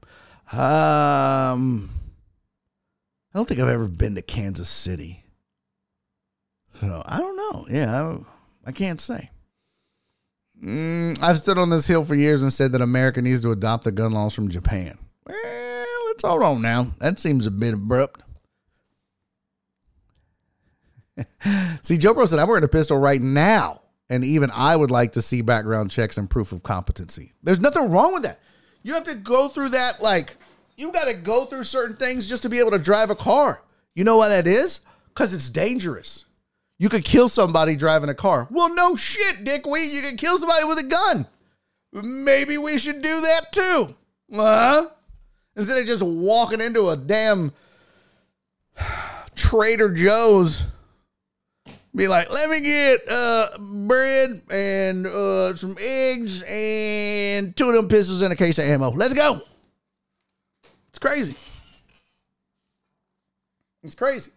Um, 0.51 1.89
I 3.33 3.37
don't 3.37 3.47
think 3.47 3.59
I've 3.59 3.67
ever 3.67 3.87
been 3.87 4.15
to 4.15 4.21
Kansas 4.21 4.69
City. 4.69 5.23
So 6.79 7.03
I 7.05 7.17
don't 7.17 7.37
know. 7.37 7.67
Yeah, 7.69 8.15
I, 8.65 8.69
I 8.69 8.71
can't 8.71 9.01
say. 9.01 9.29
Mm, 10.63 11.21
I've 11.21 11.37
stood 11.37 11.57
on 11.57 11.69
this 11.69 11.85
hill 11.87 12.03
for 12.03 12.15
years 12.15 12.41
and 12.41 12.51
said 12.51 12.71
that 12.71 12.81
America 12.81 13.21
needs 13.21 13.41
to 13.41 13.51
adopt 13.51 13.83
the 13.83 13.91
gun 13.91 14.11
laws 14.11 14.33
from 14.33 14.49
Japan. 14.49 14.97
Well, 15.25 15.85
let's 16.07 16.23
hold 16.23 16.43
on 16.43 16.61
now. 16.61 16.87
That 16.99 17.19
seems 17.19 17.45
a 17.45 17.51
bit 17.51 17.73
abrupt. 17.73 18.21
see, 21.81 21.97
Joe 21.97 22.13
Bro 22.13 22.27
said, 22.27 22.39
I'm 22.39 22.47
wearing 22.47 22.63
a 22.63 22.69
pistol 22.69 22.97
right 22.97 23.21
now. 23.21 23.81
And 24.09 24.23
even 24.23 24.51
I 24.51 24.75
would 24.75 24.91
like 24.91 25.13
to 25.13 25.21
see 25.21 25.41
background 25.41 25.91
checks 25.91 26.17
and 26.17 26.29
proof 26.29 26.51
of 26.51 26.63
competency. 26.63 27.33
There's 27.43 27.59
nothing 27.59 27.89
wrong 27.89 28.13
with 28.13 28.23
that. 28.23 28.39
You 28.83 28.93
have 28.93 29.03
to 29.05 29.15
go 29.15 29.49
through 29.49 29.69
that, 29.69 30.01
like, 30.01 30.37
you 30.77 30.91
got 30.91 31.05
to 31.05 31.13
go 31.13 31.45
through 31.45 31.63
certain 31.63 31.97
things 31.97 32.29
just 32.29 32.43
to 32.43 32.49
be 32.49 32.59
able 32.59 32.71
to 32.71 32.79
drive 32.79 33.09
a 33.09 33.15
car. 33.15 33.61
You 33.95 34.03
know 34.03 34.17
why 34.17 34.29
that 34.29 34.47
is? 34.47 34.81
Because 35.09 35.33
it's 35.33 35.49
dangerous. 35.49 36.25
You 36.79 36.89
could 36.89 37.03
kill 37.03 37.27
somebody 37.27 37.75
driving 37.75 38.09
a 38.09 38.13
car. 38.13 38.47
Well, 38.51 38.73
no 38.73 38.95
shit, 38.95 39.43
Dick. 39.43 39.65
We 39.65 39.83
you 39.83 40.01
could 40.01 40.17
kill 40.17 40.37
somebody 40.37 40.63
with 40.65 40.77
a 40.77 40.83
gun. 40.83 41.27
Maybe 41.91 42.57
we 42.57 42.77
should 42.77 43.01
do 43.01 43.21
that 43.21 43.51
too. 43.51 43.95
Huh? 44.33 44.89
Instead 45.55 45.79
of 45.79 45.87
just 45.87 46.03
walking 46.03 46.61
into 46.61 46.89
a 46.89 46.95
damn 46.95 47.51
Trader 49.35 49.89
Joe's, 49.89 50.65
be 51.95 52.07
like, 52.07 52.31
let 52.31 52.49
me 52.49 52.61
get 52.61 53.01
uh, 53.09 53.47
bread 53.87 54.29
and 54.51 55.05
uh, 55.07 55.55
some 55.55 55.75
eggs 55.81 56.43
and 56.43 57.55
two 57.55 57.69
of 57.69 57.75
them 57.75 57.87
pistols 57.87 58.21
and 58.21 58.31
a 58.31 58.35
case 58.35 58.59
of 58.59 58.65
ammo. 58.65 58.91
Let's 58.91 59.13
go. 59.13 59.39
It's 60.89 60.99
crazy. 60.99 61.35
It's 63.83 63.95
crazy. 63.95 64.31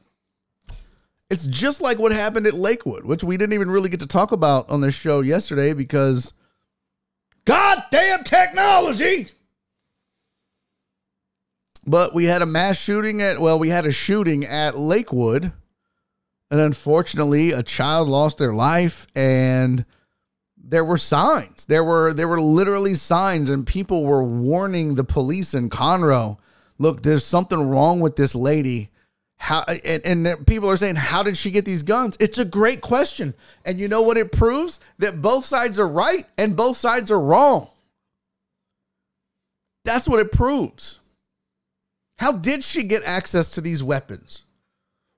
It's 1.28 1.46
just 1.46 1.80
like 1.80 1.98
what 1.98 2.12
happened 2.12 2.46
at 2.46 2.54
Lakewood, 2.54 3.04
which 3.04 3.22
we 3.22 3.36
didn't 3.36 3.52
even 3.52 3.70
really 3.70 3.88
get 3.88 4.00
to 4.00 4.06
talk 4.06 4.32
about 4.32 4.68
on 4.68 4.80
this 4.80 4.94
show 4.94 5.20
yesterday 5.20 5.74
because 5.74 6.32
goddamn 7.44 8.24
technology. 8.24 9.28
But 11.86 12.14
we 12.14 12.24
had 12.24 12.42
a 12.42 12.46
mass 12.46 12.78
shooting 12.78 13.22
at, 13.22 13.40
well, 13.40 13.58
we 13.58 13.68
had 13.68 13.86
a 13.86 13.92
shooting 13.92 14.44
at 14.44 14.76
Lakewood. 14.76 15.52
And 16.50 16.60
unfortunately, 16.60 17.52
a 17.52 17.62
child 17.62 18.08
lost 18.08 18.38
their 18.38 18.52
life 18.52 19.06
and 19.14 19.84
there 20.56 20.84
were 20.84 20.98
signs. 20.98 21.66
There 21.66 21.84
were 21.84 22.12
there 22.12 22.28
were 22.28 22.40
literally 22.40 22.94
signs 22.94 23.50
and 23.50 23.66
people 23.66 24.04
were 24.04 24.22
warning 24.22 24.94
the 24.94 25.04
police 25.04 25.54
in 25.54 25.70
Conroe, 25.70 26.38
look, 26.78 27.02
there's 27.02 27.24
something 27.24 27.68
wrong 27.68 28.00
with 28.00 28.16
this 28.16 28.34
lady. 28.34 28.90
How 29.36 29.62
and, 29.62 30.26
and 30.26 30.46
people 30.46 30.68
are 30.68 30.76
saying 30.76 30.96
how 30.96 31.22
did 31.22 31.36
she 31.36 31.50
get 31.50 31.64
these 31.64 31.82
guns? 31.82 32.16
It's 32.18 32.38
a 32.38 32.44
great 32.44 32.80
question. 32.80 33.34
And 33.64 33.78
you 33.78 33.88
know 33.88 34.02
what 34.02 34.16
it 34.16 34.32
proves? 34.32 34.80
That 34.98 35.22
both 35.22 35.44
sides 35.44 35.78
are 35.78 35.88
right 35.88 36.26
and 36.36 36.56
both 36.56 36.76
sides 36.76 37.10
are 37.10 37.20
wrong. 37.20 37.68
That's 39.84 40.08
what 40.08 40.20
it 40.20 40.32
proves. 40.32 40.98
How 42.18 42.32
did 42.32 42.64
she 42.64 42.82
get 42.82 43.02
access 43.04 43.50
to 43.52 43.60
these 43.60 43.82
weapons 43.82 44.42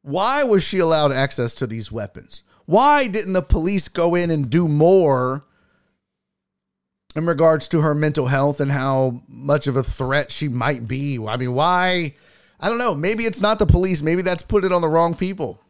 why 0.03 0.45
was 0.45 0.63
she 0.63 0.79
allowed 0.79 1.13
access 1.13 1.55
to 1.55 1.67
these 1.67 1.91
weapons 1.91 2.45
why 2.67 3.09
didn't 3.09 3.33
the 3.33 3.43
police 3.43 3.89
go 3.89 4.15
in 4.15 4.31
and 4.31 4.51
do 4.51 4.69
more 4.69 5.45
in 7.15 7.27
regards 7.27 7.69
to 7.69 7.81
her 7.81 7.95
mental 7.95 8.27
health 8.27 8.61
and 8.61 8.73
how 8.73 9.21
much 9.29 9.67
of 9.67 9.77
a 9.77 9.83
threat 9.83 10.31
she 10.31 10.49
might 10.49 10.87
be 10.87 11.19
i 11.27 11.37
mean 11.37 11.55
why 11.55 12.15
I 12.63 12.69
don't 12.69 12.79
know. 12.79 12.95
Maybe 12.95 13.25
it's 13.25 13.41
not 13.41 13.59
the 13.59 13.67
police. 13.67 14.03
Maybe 14.03 14.23
that's 14.23 14.45
put 14.45 14.65
it 14.65 14.73
on 14.73 14.83
the 14.83 14.89
wrong 14.89 15.17
people. 15.17 15.61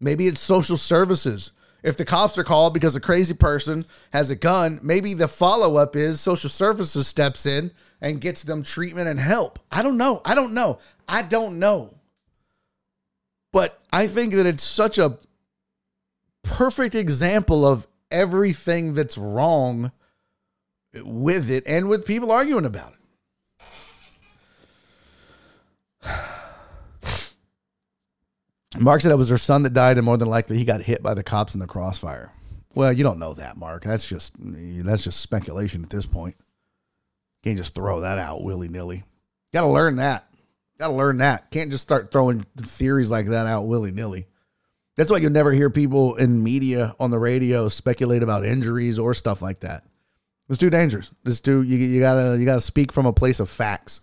Maybe 0.00 0.26
it's 0.26 0.40
social 0.40 0.76
services. 0.76 1.52
If 1.84 1.96
the 1.96 2.04
cops 2.04 2.36
are 2.36 2.44
called 2.44 2.74
because 2.74 2.96
a 2.96 3.00
crazy 3.00 3.34
person 3.34 3.86
has 4.12 4.28
a 4.28 4.36
gun, 4.36 4.80
maybe 4.82 5.14
the 5.14 5.28
follow 5.28 5.76
up 5.76 5.94
is 5.94 6.20
social 6.20 6.50
services 6.50 7.06
steps 7.06 7.46
in 7.46 7.70
and 8.00 8.20
gets 8.20 8.42
them 8.42 8.64
treatment 8.64 9.08
and 9.08 9.20
help. 9.20 9.60
I 9.70 9.82
don't 9.82 9.96
know. 9.96 10.20
I 10.24 10.34
don't 10.34 10.54
know. 10.54 10.80
I 11.08 11.22
don't 11.22 11.60
know. 11.60 11.96
But 13.52 13.78
I 13.92 14.06
think 14.06 14.34
that 14.34 14.46
it's 14.46 14.64
such 14.64 14.98
a 14.98 15.18
perfect 16.42 16.94
example 16.94 17.66
of 17.66 17.86
everything 18.10 18.94
that's 18.94 19.18
wrong 19.18 19.92
with 20.94 21.50
it 21.50 21.64
and 21.66 21.88
with 21.88 22.06
people 22.06 22.30
arguing 22.30 22.64
about 22.64 22.92
it. 22.92 22.98
Mark 28.80 29.02
said 29.02 29.12
it 29.12 29.16
was 29.16 29.28
her 29.28 29.38
son 29.38 29.64
that 29.64 29.74
died, 29.74 29.98
and 29.98 30.04
more 30.04 30.16
than 30.16 30.28
likely 30.28 30.56
he 30.56 30.64
got 30.64 30.80
hit 30.80 31.02
by 31.02 31.14
the 31.14 31.22
cops 31.22 31.54
in 31.54 31.60
the 31.60 31.66
crossfire. 31.66 32.32
Well, 32.74 32.92
you 32.92 33.04
don't 33.04 33.18
know 33.18 33.34
that, 33.34 33.58
Mark. 33.58 33.84
That's 33.84 34.08
just 34.08 34.34
that's 34.38 35.04
just 35.04 35.20
speculation 35.20 35.84
at 35.84 35.90
this 35.90 36.06
point. 36.06 36.36
Can't 37.42 37.58
just 37.58 37.74
throw 37.74 38.00
that 38.00 38.18
out 38.18 38.42
willy 38.42 38.68
nilly. 38.68 39.04
Got 39.52 39.62
to 39.62 39.66
learn 39.66 39.96
that. 39.96 40.26
Got 40.82 40.88
to 40.88 40.94
learn 40.94 41.18
that. 41.18 41.52
Can't 41.52 41.70
just 41.70 41.84
start 41.84 42.10
throwing 42.10 42.40
theories 42.56 43.08
like 43.08 43.26
that 43.28 43.46
out 43.46 43.68
willy 43.68 43.92
nilly. 43.92 44.26
That's 44.96 45.12
why 45.12 45.18
you'll 45.18 45.30
never 45.30 45.52
hear 45.52 45.70
people 45.70 46.16
in 46.16 46.42
media 46.42 46.96
on 46.98 47.12
the 47.12 47.20
radio 47.20 47.68
speculate 47.68 48.24
about 48.24 48.44
injuries 48.44 48.98
or 48.98 49.14
stuff 49.14 49.40
like 49.40 49.60
that. 49.60 49.84
It's 50.48 50.58
too 50.58 50.70
dangerous. 50.70 51.12
It's 51.24 51.40
too 51.40 51.62
you, 51.62 51.78
you 51.78 52.00
gotta 52.00 52.36
you 52.36 52.44
gotta 52.44 52.60
speak 52.60 52.90
from 52.90 53.06
a 53.06 53.12
place 53.12 53.38
of 53.38 53.48
facts, 53.48 54.00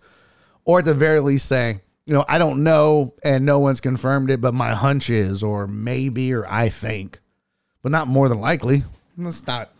or 0.64 0.78
at 0.78 0.86
the 0.86 0.94
very 0.94 1.20
least 1.20 1.44
say 1.44 1.82
you 2.06 2.14
know, 2.14 2.24
I 2.26 2.38
don't 2.38 2.64
know 2.64 3.14
and 3.22 3.44
no 3.44 3.58
one's 3.58 3.82
confirmed 3.82 4.30
it, 4.30 4.40
but 4.40 4.54
my 4.54 4.70
hunch 4.70 5.10
is, 5.10 5.42
or 5.42 5.66
maybe, 5.66 6.32
or 6.32 6.50
I 6.50 6.70
think, 6.70 7.20
but 7.82 7.92
not 7.92 8.08
more 8.08 8.30
than 8.30 8.40
likely. 8.40 8.84
That's 9.18 9.46
not, 9.46 9.70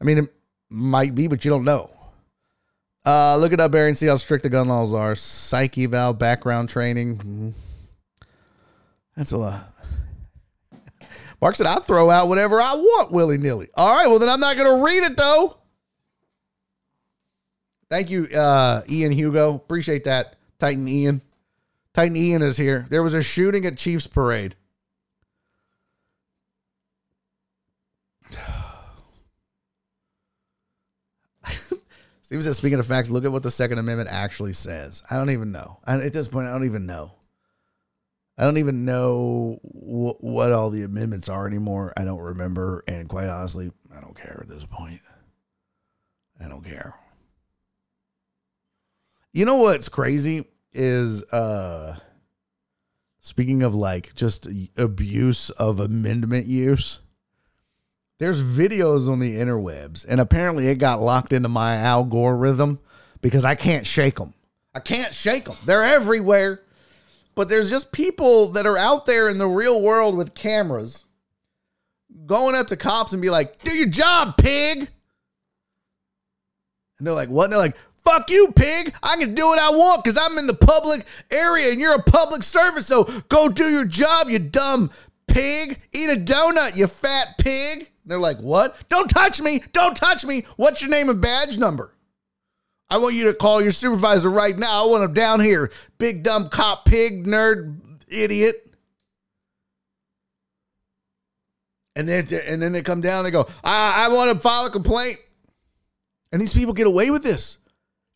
I 0.00 0.04
mean, 0.04 0.18
it 0.18 0.34
might 0.68 1.14
be, 1.14 1.28
but 1.28 1.44
you 1.44 1.52
don't 1.52 1.62
know. 1.62 1.90
Uh, 3.04 3.36
look 3.36 3.52
it 3.52 3.60
up, 3.60 3.72
Barry, 3.72 3.88
and 3.88 3.96
see 3.96 4.06
how 4.06 4.16
strict 4.16 4.42
the 4.42 4.50
gun 4.50 4.68
laws 4.68 4.92
are. 4.92 5.14
Psych 5.14 5.76
eval 5.78 6.12
background 6.12 6.68
training. 6.68 7.16
Mm-hmm. 7.16 7.50
That's 9.16 9.32
a 9.32 9.38
lot. 9.38 9.66
Mark 11.40 11.56
said, 11.56 11.66
I 11.66 11.76
throw 11.76 12.10
out 12.10 12.28
whatever 12.28 12.60
I 12.60 12.74
want 12.74 13.10
willy 13.10 13.38
nilly. 13.38 13.68
All 13.74 13.96
right, 13.96 14.06
well, 14.06 14.18
then 14.18 14.28
I'm 14.28 14.40
not 14.40 14.56
going 14.56 14.78
to 14.78 14.84
read 14.84 15.04
it, 15.04 15.16
though. 15.16 15.56
Thank 17.88 18.10
you, 18.10 18.26
uh, 18.26 18.82
Ian 18.88 19.12
Hugo. 19.12 19.54
Appreciate 19.54 20.04
that. 20.04 20.36
Titan 20.58 20.86
Ian. 20.86 21.22
Titan 21.94 22.16
Ian 22.16 22.42
is 22.42 22.56
here. 22.56 22.86
There 22.90 23.02
was 23.02 23.14
a 23.14 23.22
shooting 23.22 23.66
at 23.66 23.78
Chiefs 23.78 24.06
Parade. 24.06 24.54
Steve 32.30 32.44
says, 32.44 32.56
speaking 32.58 32.78
of 32.78 32.86
facts, 32.86 33.10
look 33.10 33.24
at 33.24 33.32
what 33.32 33.42
the 33.42 33.50
Second 33.50 33.78
Amendment 33.78 34.08
actually 34.08 34.52
says. 34.52 35.02
I 35.10 35.16
don't 35.16 35.30
even 35.30 35.50
know. 35.50 35.78
At 35.84 36.12
this 36.12 36.28
point, 36.28 36.46
I 36.46 36.52
don't 36.52 36.64
even 36.64 36.86
know. 36.86 37.10
I 38.38 38.44
don't 38.44 38.58
even 38.58 38.84
know 38.84 39.58
wh- 39.64 40.22
what 40.22 40.52
all 40.52 40.70
the 40.70 40.84
amendments 40.84 41.28
are 41.28 41.48
anymore. 41.48 41.92
I 41.96 42.04
don't 42.04 42.20
remember. 42.20 42.84
And 42.86 43.08
quite 43.08 43.28
honestly, 43.28 43.72
I 43.92 44.00
don't 44.00 44.14
care 44.14 44.38
at 44.42 44.48
this 44.48 44.64
point. 44.64 45.00
I 46.40 46.46
don't 46.46 46.64
care. 46.64 46.94
You 49.32 49.44
know 49.44 49.56
what's 49.56 49.88
crazy 49.88 50.44
is 50.72 51.24
uh 51.32 51.98
speaking 53.18 53.64
of 53.64 53.74
like 53.74 54.14
just 54.14 54.46
abuse 54.78 55.50
of 55.50 55.80
amendment 55.80 56.46
use. 56.46 57.00
There's 58.20 58.42
videos 58.42 59.10
on 59.10 59.18
the 59.18 59.34
interwebs 59.34 60.06
and 60.06 60.20
apparently 60.20 60.68
it 60.68 60.76
got 60.76 61.00
locked 61.00 61.32
into 61.32 61.48
my 61.48 61.74
algorithm 61.76 62.78
because 63.22 63.44
I 63.44 63.56
can't 63.56 63.86
shake 63.86 64.16
them. 64.16 64.34
I 64.74 64.80
can't 64.80 65.12
shake 65.12 65.46
them. 65.46 65.56
They're 65.64 65.82
everywhere. 65.82 66.62
But 67.34 67.48
there's 67.48 67.70
just 67.70 67.92
people 67.92 68.52
that 68.52 68.66
are 68.66 68.76
out 68.76 69.06
there 69.06 69.28
in 69.28 69.38
the 69.38 69.48
real 69.48 69.80
world 69.82 70.16
with 70.16 70.34
cameras 70.34 71.04
going 72.26 72.54
up 72.54 72.66
to 72.68 72.76
cops 72.76 73.12
and 73.12 73.22
be 73.22 73.30
like, 73.30 73.58
"Do 73.62 73.70
your 73.70 73.88
job, 73.88 74.36
pig." 74.36 74.88
And 76.98 77.06
they're 77.06 77.14
like, 77.14 77.30
"What?" 77.30 77.44
And 77.44 77.52
they're 77.52 77.58
like, 77.58 77.76
Fuck 78.04 78.30
you, 78.30 78.52
pig. 78.56 78.94
I 79.02 79.16
can 79.16 79.34
do 79.34 79.46
what 79.46 79.58
I 79.58 79.70
want 79.70 80.02
because 80.02 80.18
I'm 80.20 80.38
in 80.38 80.46
the 80.46 80.54
public 80.54 81.04
area 81.30 81.70
and 81.70 81.80
you're 81.80 81.94
a 81.94 82.02
public 82.02 82.42
servant. 82.42 82.84
So 82.84 83.04
go 83.28 83.48
do 83.48 83.64
your 83.64 83.84
job, 83.84 84.30
you 84.30 84.38
dumb 84.38 84.90
pig. 85.26 85.78
Eat 85.92 86.10
a 86.10 86.16
donut, 86.16 86.76
you 86.76 86.86
fat 86.86 87.36
pig. 87.38 87.89
They're 88.04 88.18
like, 88.18 88.38
what? 88.38 88.76
Don't 88.88 89.08
touch 89.08 89.40
me. 89.40 89.62
Don't 89.72 89.96
touch 89.96 90.24
me. 90.24 90.44
What's 90.56 90.80
your 90.80 90.90
name 90.90 91.08
and 91.08 91.20
badge 91.20 91.58
number? 91.58 91.92
I 92.88 92.98
want 92.98 93.14
you 93.14 93.24
to 93.24 93.34
call 93.34 93.62
your 93.62 93.70
supervisor 93.70 94.30
right 94.30 94.58
now. 94.58 94.84
I 94.84 94.88
want 94.88 95.04
him 95.04 95.14
down 95.14 95.40
here. 95.40 95.70
Big 95.98 96.24
dumb 96.24 96.48
cop 96.48 96.84
pig, 96.86 97.24
nerd, 97.24 97.76
idiot. 98.08 98.56
And 101.94 102.08
then, 102.08 102.26
and 102.46 102.60
then 102.60 102.72
they 102.72 102.82
come 102.82 103.00
down 103.00 103.18
and 103.18 103.26
they 103.26 103.30
go, 103.30 103.46
I, 103.62 104.06
I 104.06 104.08
want 104.08 104.32
to 104.32 104.40
file 104.40 104.66
a 104.66 104.70
complaint. 104.70 105.18
And 106.32 106.40
these 106.40 106.54
people 106.54 106.72
get 106.72 106.86
away 106.86 107.10
with 107.10 107.22
this. 107.22 107.58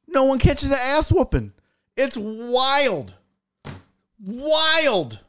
No 0.09 0.25
one 0.25 0.39
catches 0.39 0.71
an 0.71 0.79
ass 0.81 1.11
whooping. 1.11 1.53
It's 1.97 2.17
wild. 2.17 3.15
Wild. 4.25 5.21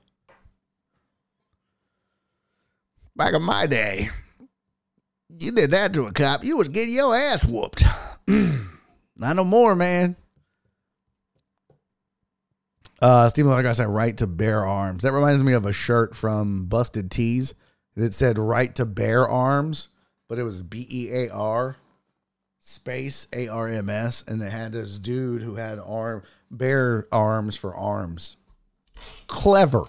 Back 3.15 3.33
in 3.33 3.43
my 3.43 3.65
day, 3.65 4.09
you 5.39 5.51
did 5.51 5.71
that 5.71 5.93
to 5.93 6.05
a 6.05 6.11
cop, 6.11 6.43
you 6.43 6.57
was 6.57 6.69
getting 6.69 6.93
your 6.93 7.15
ass 7.15 7.45
whooped. 7.45 7.83
Not 8.27 9.35
no 9.35 9.43
more, 9.43 9.75
man. 9.75 10.15
Uh, 13.01 13.29
Stephen 13.29 13.51
I 13.51 13.73
said, 13.73 13.87
right 13.87 14.17
to 14.17 14.27
bear 14.27 14.65
arms. 14.65 15.03
That 15.03 15.11
reminds 15.11 15.43
me 15.43 15.53
of 15.53 15.65
a 15.65 15.73
shirt 15.73 16.15
from 16.15 16.65
Busted 16.65 17.11
Tees. 17.11 17.53
that 17.95 18.13
said 18.13 18.39
right 18.39 18.73
to 18.75 18.85
bear 18.85 19.27
arms, 19.27 19.89
but 20.27 20.39
it 20.39 20.43
was 20.43 20.61
B 20.61 20.87
E 20.89 21.11
A 21.11 21.29
R 21.29 21.77
space 22.59 23.27
A 23.31 23.47
R 23.47 23.67
M 23.67 23.89
S, 23.89 24.23
and 24.27 24.41
it 24.41 24.51
had 24.51 24.73
this 24.73 24.97
dude 24.97 25.43
who 25.43 25.55
had 25.55 25.77
arm 25.79 26.23
bear 26.49 27.07
arms 27.11 27.55
for 27.55 27.75
arms. 27.75 28.37
Clever. 29.27 29.83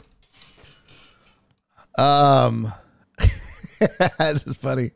Um, 1.97 2.67
that's 4.19 4.45
just 4.45 4.61
funny. 4.61 4.91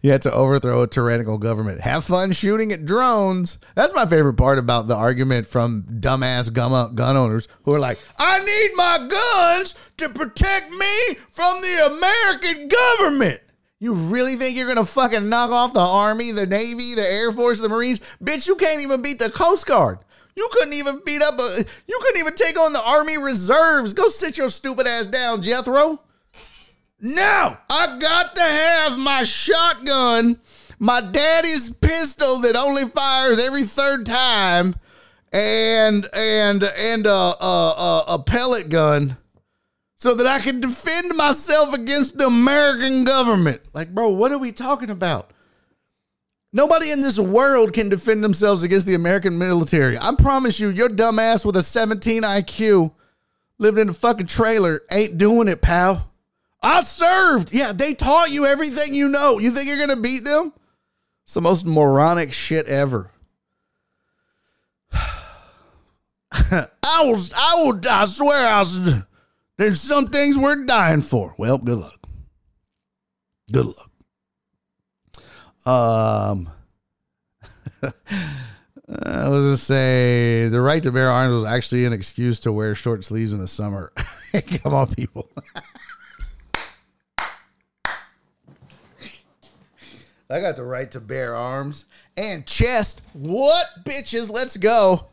You 0.00 0.10
had 0.10 0.22
to 0.22 0.32
overthrow 0.32 0.82
a 0.82 0.88
tyrannical 0.88 1.38
government. 1.38 1.80
Have 1.80 2.04
fun 2.04 2.32
shooting 2.32 2.72
at 2.72 2.84
drones. 2.84 3.58
That's 3.74 3.94
my 3.94 4.06
favorite 4.06 4.34
part 4.34 4.58
about 4.58 4.88
the 4.88 4.96
argument 4.96 5.46
from 5.46 5.84
dumbass 5.84 6.52
gun, 6.52 6.94
gun 6.94 7.16
owners 7.16 7.48
who 7.62 7.74
are 7.74 7.80
like, 7.80 7.98
I 8.18 8.44
need 8.44 8.70
my 8.74 9.06
guns 9.08 9.74
to 9.98 10.08
protect 10.08 10.70
me 10.70 11.14
from 11.30 11.60
the 11.60 11.96
American 11.96 12.68
government. 12.68 13.40
You 13.78 13.94
really 13.94 14.36
think 14.36 14.56
you're 14.56 14.68
gonna 14.68 14.84
fucking 14.84 15.28
knock 15.28 15.50
off 15.50 15.72
the 15.72 15.80
Army, 15.80 16.30
the 16.30 16.46
Navy, 16.46 16.94
the 16.94 17.04
Air 17.06 17.32
Force, 17.32 17.60
the 17.60 17.68
Marines? 17.68 18.00
Bitch, 18.22 18.46
you 18.46 18.54
can't 18.54 18.80
even 18.80 19.02
beat 19.02 19.18
the 19.18 19.30
Coast 19.30 19.66
Guard. 19.66 19.98
You 20.36 20.48
couldn't 20.52 20.72
even 20.74 21.00
beat 21.04 21.20
up 21.20 21.38
a. 21.38 21.64
You 21.86 21.98
couldn't 22.00 22.20
even 22.20 22.34
take 22.34 22.58
on 22.58 22.72
the 22.72 22.80
Army 22.82 23.18
Reserves. 23.18 23.92
Go 23.92 24.08
sit 24.08 24.38
your 24.38 24.48
stupid 24.48 24.86
ass 24.86 25.08
down, 25.08 25.42
Jethro. 25.42 26.00
No, 27.04 27.56
I 27.68 27.98
got 27.98 28.36
to 28.36 28.42
have 28.42 28.96
my 28.96 29.24
shotgun, 29.24 30.38
my 30.78 31.00
daddy's 31.00 31.68
pistol 31.68 32.38
that 32.42 32.54
only 32.54 32.84
fires 32.84 33.40
every 33.40 33.64
third 33.64 34.06
time, 34.06 34.76
and 35.32 36.08
and 36.12 36.62
and 36.62 37.06
a 37.06 37.10
a, 37.10 38.04
a, 38.06 38.18
pellet 38.20 38.68
gun, 38.68 39.16
so 39.96 40.14
that 40.14 40.28
I 40.28 40.38
can 40.38 40.60
defend 40.60 41.16
myself 41.16 41.74
against 41.74 42.18
the 42.18 42.28
American 42.28 43.02
government. 43.02 43.62
Like, 43.72 43.92
bro, 43.92 44.10
what 44.10 44.30
are 44.30 44.38
we 44.38 44.52
talking 44.52 44.90
about? 44.90 45.32
Nobody 46.52 46.92
in 46.92 47.00
this 47.00 47.18
world 47.18 47.72
can 47.72 47.88
defend 47.88 48.22
themselves 48.22 48.62
against 48.62 48.86
the 48.86 48.94
American 48.94 49.38
military. 49.38 49.98
I 49.98 50.14
promise 50.16 50.60
you, 50.60 50.68
your 50.68 50.88
dumb 50.88 51.18
ass 51.18 51.44
with 51.44 51.56
a 51.56 51.64
17 51.64 52.22
IQ 52.22 52.92
living 53.58 53.82
in 53.82 53.88
a 53.88 53.94
fucking 53.94 54.26
trailer 54.26 54.82
ain't 54.92 55.18
doing 55.18 55.48
it, 55.48 55.62
pal. 55.62 56.11
I 56.62 56.82
served. 56.82 57.52
Yeah, 57.52 57.72
they 57.72 57.94
taught 57.94 58.30
you 58.30 58.46
everything 58.46 58.94
you 58.94 59.08
know. 59.08 59.38
You 59.38 59.50
think 59.50 59.68
you're 59.68 59.76
going 59.78 59.88
to 59.88 59.96
beat 59.96 60.24
them? 60.24 60.52
It's 61.24 61.34
the 61.34 61.40
most 61.40 61.66
moronic 61.66 62.32
shit 62.32 62.66
ever. 62.66 63.10
I 64.92 66.68
was, 67.04 67.32
I 67.34 67.54
will, 67.64 67.80
I 67.88 68.04
swear, 68.04 68.48
I 68.48 68.58
was, 68.60 69.02
there's 69.58 69.80
some 69.80 70.06
things 70.06 70.36
we're 70.36 70.64
dying 70.64 71.02
for. 71.02 71.34
Well, 71.38 71.58
good 71.58 71.78
luck. 71.78 71.98
Good 73.52 73.66
luck. 73.66 73.90
Um, 75.64 76.48
I 78.88 79.28
was 79.28 79.40
gonna 79.40 79.56
say 79.56 80.48
the 80.48 80.60
right 80.60 80.82
to 80.82 80.90
bear 80.90 81.08
arms 81.08 81.32
was 81.32 81.44
actually 81.44 81.84
an 81.84 81.92
excuse 81.92 82.40
to 82.40 82.52
wear 82.52 82.74
short 82.74 83.04
sleeves 83.04 83.32
in 83.32 83.38
the 83.38 83.46
summer. 83.46 83.92
Come 84.62 84.74
on, 84.74 84.88
people. 84.88 85.30
I 90.32 90.40
got 90.40 90.56
the 90.56 90.64
right 90.64 90.90
to 90.92 91.00
bear 91.00 91.34
arms 91.34 91.84
and 92.16 92.46
chest. 92.46 93.02
What, 93.12 93.66
bitches? 93.84 94.30
Let's 94.30 94.56
go. 94.56 95.08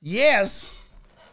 Yes. 0.00 0.74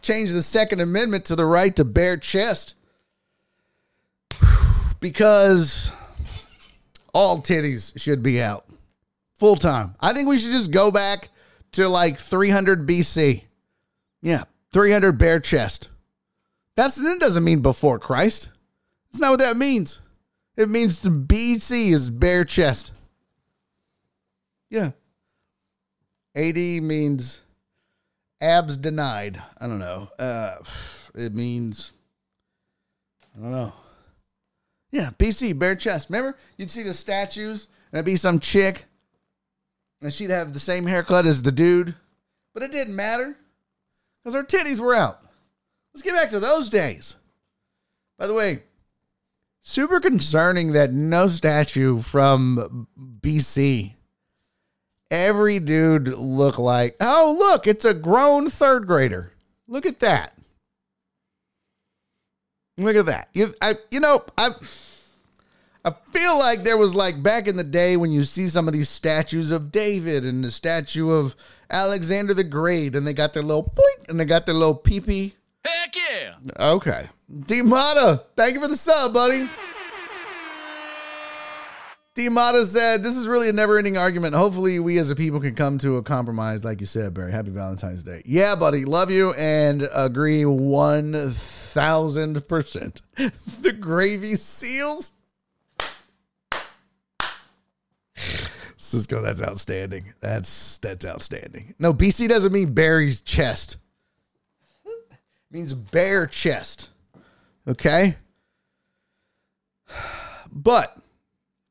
Change 0.02 0.32
the 0.32 0.42
Second 0.42 0.80
Amendment 0.80 1.24
to 1.26 1.36
the 1.36 1.46
right 1.46 1.74
to 1.76 1.84
bear 1.84 2.16
chest. 2.16 2.74
Because 4.98 5.92
all 7.12 7.38
titties 7.38 8.00
should 8.00 8.22
be 8.22 8.42
out 8.42 8.64
full 9.38 9.54
time. 9.54 9.94
I 10.00 10.12
think 10.12 10.26
we 10.26 10.38
should 10.38 10.52
just 10.52 10.70
go 10.70 10.90
back 10.90 11.28
to 11.72 11.88
like 11.88 12.18
300 12.18 12.88
BC. 12.88 13.42
Yeah, 14.22 14.44
300 14.72 15.12
bare 15.12 15.38
chest. 15.38 15.90
That's 16.74 16.96
that 16.96 17.20
doesn't 17.20 17.44
mean 17.44 17.60
before 17.60 17.98
Christ. 17.98 18.48
That's 19.10 19.20
not 19.20 19.30
what 19.30 19.40
that 19.40 19.56
means. 19.56 20.00
It 20.56 20.68
means 20.68 21.00
the 21.00 21.10
BC 21.10 21.92
is 21.92 22.10
bare 22.10 22.44
chest. 22.44 22.92
Yeah. 24.70 24.90
AD 26.34 26.56
means 26.56 27.40
abs 28.40 28.76
denied. 28.76 29.42
I 29.60 29.66
don't 29.66 29.78
know. 29.78 30.08
Uh, 30.18 30.56
it 31.14 31.34
means 31.34 31.92
I 33.36 33.42
don't 33.42 33.52
know. 33.52 33.72
Yeah, 34.90 35.10
BC 35.18 35.58
bare 35.58 35.76
chest. 35.76 36.08
Remember, 36.08 36.38
you'd 36.56 36.70
see 36.70 36.82
the 36.82 36.94
statues, 36.94 37.68
and 37.90 37.98
it'd 37.98 38.06
be 38.06 38.16
some 38.16 38.38
chick, 38.40 38.86
and 40.00 40.12
she'd 40.12 40.30
have 40.30 40.52
the 40.52 40.58
same 40.58 40.86
haircut 40.86 41.26
as 41.26 41.42
the 41.42 41.52
dude, 41.52 41.94
but 42.54 42.62
it 42.62 42.72
didn't 42.72 42.96
matter 42.96 43.36
because 44.22 44.34
her 44.34 44.44
titties 44.44 44.80
were 44.80 44.94
out. 44.94 45.20
Let's 45.92 46.02
get 46.02 46.14
back 46.14 46.30
to 46.30 46.40
those 46.40 46.68
days. 46.68 47.16
By 48.18 48.26
the 48.26 48.34
way, 48.34 48.62
super 49.60 50.00
concerning 50.00 50.72
that 50.72 50.92
no 50.92 51.26
statue 51.26 51.98
from 51.98 52.86
BC. 53.20 53.95
Every 55.10 55.60
dude 55.60 56.08
look 56.08 56.58
like, 56.58 56.96
oh 57.00 57.36
look, 57.38 57.66
it's 57.66 57.84
a 57.84 57.94
grown 57.94 58.50
third 58.50 58.86
grader. 58.86 59.32
Look 59.68 59.86
at 59.86 60.00
that. 60.00 60.36
Look 62.78 62.96
at 62.96 63.06
that. 63.06 63.28
You, 63.32 63.54
I, 63.62 63.74
you 63.90 64.00
know, 64.00 64.24
I, 64.36 64.50
I 65.84 65.90
feel 65.90 66.38
like 66.38 66.62
there 66.62 66.76
was 66.76 66.94
like 66.94 67.22
back 67.22 67.46
in 67.46 67.56
the 67.56 67.64
day 67.64 67.96
when 67.96 68.10
you 68.10 68.24
see 68.24 68.48
some 68.48 68.66
of 68.66 68.74
these 68.74 68.88
statues 68.88 69.52
of 69.52 69.72
David 69.72 70.24
and 70.24 70.42
the 70.42 70.50
statue 70.50 71.10
of 71.10 71.36
Alexander 71.70 72.34
the 72.34 72.44
Great, 72.44 72.94
and 72.94 73.06
they 73.06 73.12
got 73.14 73.32
their 73.32 73.42
little 73.42 73.62
point 73.62 74.08
and 74.08 74.18
they 74.18 74.24
got 74.24 74.46
their 74.46 74.54
little 74.54 74.76
peepee. 74.76 75.34
Heck 75.64 75.94
yeah! 75.96 76.34
Okay, 76.60 77.08
D 77.46 77.62
Mata, 77.62 78.22
thank 78.36 78.54
you 78.54 78.60
for 78.60 78.68
the 78.68 78.76
sub, 78.76 79.14
buddy. 79.14 79.48
D 82.16 82.30
said, 82.64 83.02
"This 83.02 83.14
is 83.14 83.28
really 83.28 83.50
a 83.50 83.52
never-ending 83.52 83.98
argument. 83.98 84.34
Hopefully, 84.34 84.80
we 84.80 84.98
as 84.98 85.10
a 85.10 85.14
people 85.14 85.38
can 85.38 85.54
come 85.54 85.76
to 85.78 85.98
a 85.98 86.02
compromise, 86.02 86.64
like 86.64 86.80
you 86.80 86.86
said, 86.86 87.12
Barry. 87.12 87.30
Happy 87.30 87.50
Valentine's 87.50 88.02
Day. 88.02 88.22
Yeah, 88.24 88.56
buddy, 88.56 88.86
love 88.86 89.10
you 89.10 89.34
and 89.34 89.86
agree 89.92 90.46
one 90.46 91.30
thousand 91.30 92.48
percent. 92.48 93.02
The 93.16 93.72
gravy 93.72 94.34
seals." 94.34 95.12
Cisco, 98.78 99.20
that's 99.20 99.42
outstanding. 99.42 100.14
That's 100.20 100.78
that's 100.78 101.04
outstanding. 101.04 101.74
No, 101.78 101.92
BC 101.92 102.28
doesn't 102.28 102.52
mean 102.52 102.72
Barry's 102.72 103.20
chest. 103.20 103.76
It 104.86 105.18
means 105.50 105.74
bare 105.74 106.26
chest. 106.26 106.88
Okay? 107.68 108.16
But 110.58 110.96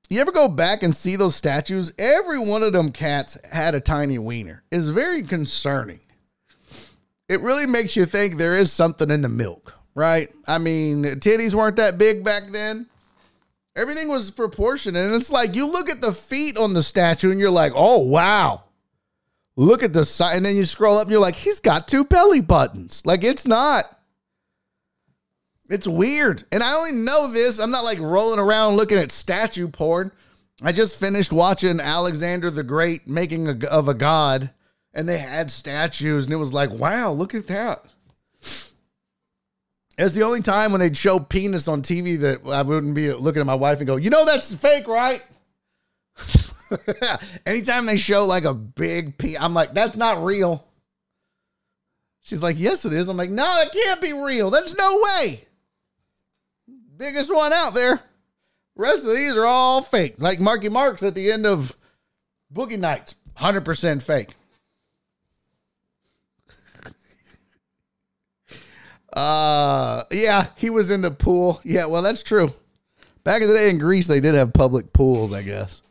you 0.10 0.22
ever 0.22 0.32
go 0.32 0.48
back 0.48 0.84
and 0.84 0.96
see 0.96 1.16
those 1.16 1.36
statues? 1.36 1.92
Every 1.98 2.38
one 2.38 2.64
of 2.64 2.74
them 2.74 2.92
cats 2.92 3.38
had 3.52 3.74
a 3.76 3.80
tiny 3.80 4.20
wiener. 4.20 4.64
It's 4.72 4.86
very 4.88 5.24
concerning. 5.24 6.00
It 7.28 7.42
really 7.42 7.66
makes 7.66 7.96
you 7.96 8.06
think 8.06 8.38
there 8.38 8.58
is 8.58 8.72
something 8.72 9.10
in 9.10 9.22
the 9.22 9.30
milk, 9.30 9.74
right? 9.96 10.30
I 10.48 10.60
mean, 10.60 11.04
titties 11.04 11.56
weren't 11.56 11.78
that 11.78 11.98
big 11.98 12.24
back 12.24 12.44
then. 12.52 12.88
Everything 13.76 14.08
was 14.08 14.30
proportionate. 14.30 15.06
And 15.06 15.16
it's 15.16 15.32
like 15.32 15.56
you 15.56 15.66
look 15.66 15.90
at 15.90 16.02
the 16.02 16.12
feet 16.12 16.56
on 16.56 16.74
the 16.74 16.84
statue 16.84 17.32
and 17.32 17.40
you're 17.40 17.50
like, 17.50 17.74
oh, 17.76 18.00
wow. 18.00 18.64
Look 19.58 19.84
at 19.84 19.94
the 19.94 20.06
side. 20.06 20.38
And 20.38 20.46
then 20.46 20.56
you 20.56 20.66
scroll 20.66 20.98
up 20.98 21.04
and 21.04 21.12
you're 21.12 21.20
like, 21.20 21.36
he's 21.36 21.60
got 21.60 21.88
two 21.88 22.06
belly 22.06 22.42
buttons. 22.42 23.06
Like, 23.06 23.24
it's 23.24 23.48
not. 23.48 23.95
It's 25.70 25.88
weird. 25.88 26.44
And 26.52 26.62
I 26.62 26.76
only 26.76 26.92
know 26.92 27.32
this. 27.32 27.60
I'm 27.60 27.72
not 27.72 27.84
like 27.84 28.00
rolling 28.00 28.40
around 28.40 28.76
looking 28.76 28.98
at 28.98 29.12
statue 29.12 29.68
porn. 29.68 30.12
I 30.62 30.72
just 30.72 31.00
finished 31.00 31.34
watching 31.34 31.80
Alexander 31.80 32.50
the 32.50 32.64
Great 32.64 33.08
making 33.08 33.48
a, 33.48 33.68
of 33.68 33.88
a 33.88 33.94
god, 33.94 34.52
and 34.94 35.10
they 35.10 35.18
had 35.18 35.52
statues, 35.52 36.26
and 36.26 36.34
it 36.34 36.38
was 36.38 36.54
like, 36.54 36.72
wow, 36.72 37.12
look 37.12 37.36
at 37.36 37.48
that. 37.48 37.84
It's 39.98 40.14
the 40.14 40.24
only 40.24 40.42
time 40.42 40.72
when 40.72 40.82
they'd 40.82 40.96
show 40.96 41.20
penis 41.20 41.68
on 41.68 41.82
TV 41.82 42.20
that 42.20 42.42
I 42.46 42.62
wouldn't 42.62 42.96
be 42.96 43.14
looking 43.14 43.40
at 43.40 43.46
my 43.46 43.56
wife 43.56 43.80
and 43.80 43.88
go, 43.88 43.96
you 43.96 44.10
know, 44.10 44.26
that's 44.26 44.54
fake, 44.54 44.88
right? 44.88 45.26
Anytime 47.46 47.86
they 47.86 47.98
show 47.98 48.26
like 48.26 48.44
a 48.44 48.54
big 48.54 49.18
P, 49.18 49.38
I'm 49.38 49.54
like, 49.54 49.74
that's 49.74 49.96
not 49.96 50.24
real. 50.24 50.68
She's 52.22 52.42
like, 52.42 52.60
yes, 52.60 52.86
it 52.86 52.94
is. 52.94 53.08
I'm 53.08 53.18
like, 53.18 53.30
no, 53.30 53.44
that 53.44 53.72
can't 53.72 54.02
be 54.02 54.12
real. 54.12 54.50
There's 54.50 54.76
no 54.76 55.02
way. 55.04 55.46
Biggest 56.98 57.34
one 57.34 57.52
out 57.52 57.74
there. 57.74 58.00
rest 58.76 59.06
of 59.06 59.12
these 59.12 59.36
are 59.36 59.46
all 59.46 59.82
fake. 59.82 60.16
Like 60.18 60.40
Marky 60.40 60.70
Marks 60.70 61.04
at 61.04 61.16
the 61.16 61.32
end 61.32 61.46
of 61.46 61.76
Boogie 62.54 62.80
Nights, 62.80 63.16
100% 63.38 64.02
fake. 64.02 64.34
uh, 69.14 70.04
yeah, 70.12 70.48
he 70.56 70.70
was 70.70 70.92
in 70.92 71.02
the 71.02 71.12
pool. 71.12 71.60
Yeah, 71.64 71.86
well, 71.86 72.02
that's 72.02 72.24
true. 72.24 72.54
Back 73.24 73.42
in 73.42 73.48
the 73.48 73.54
day 73.56 73.70
in 73.70 73.78
Greece, 73.78 74.08
they 74.08 74.20
did 74.20 74.36
have 74.36 74.54
public 74.54 74.94
pools, 74.94 75.34
I 75.34 75.42
guess. 75.42 75.82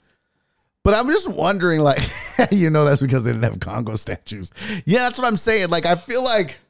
But 0.85 0.95
I'm 0.95 1.09
just 1.09 1.29
wondering, 1.29 1.81
like, 1.81 2.01
you 2.51 2.71
know, 2.71 2.85
that's 2.85 3.01
because 3.01 3.25
they 3.25 3.33
didn't 3.33 3.45
have 3.45 3.61
Congo 3.61 3.97
statues. 3.97 4.51
Yeah, 4.85 5.01
that's 5.01 5.19
what 5.19 5.27
I'm 5.27 5.37
saying. 5.37 5.71
Like, 5.71 5.87
I 5.87 5.97
feel 5.97 6.23
like, 6.23 6.61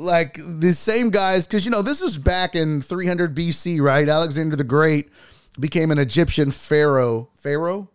like 0.00 0.38
the 0.38 0.72
same 0.72 1.10
guys, 1.10 1.46
because 1.46 1.64
you 1.64 1.70
know, 1.70 1.82
this 1.82 2.00
is 2.00 2.18
back 2.18 2.54
in 2.54 2.82
300 2.82 3.34
BC, 3.34 3.80
right? 3.80 4.08
Alexander 4.08 4.56
the 4.56 4.64
Great 4.64 5.10
became 5.58 5.90
an 5.90 5.98
Egyptian 5.98 6.50
pharaoh, 6.50 7.28
pharaoh, 7.34 7.88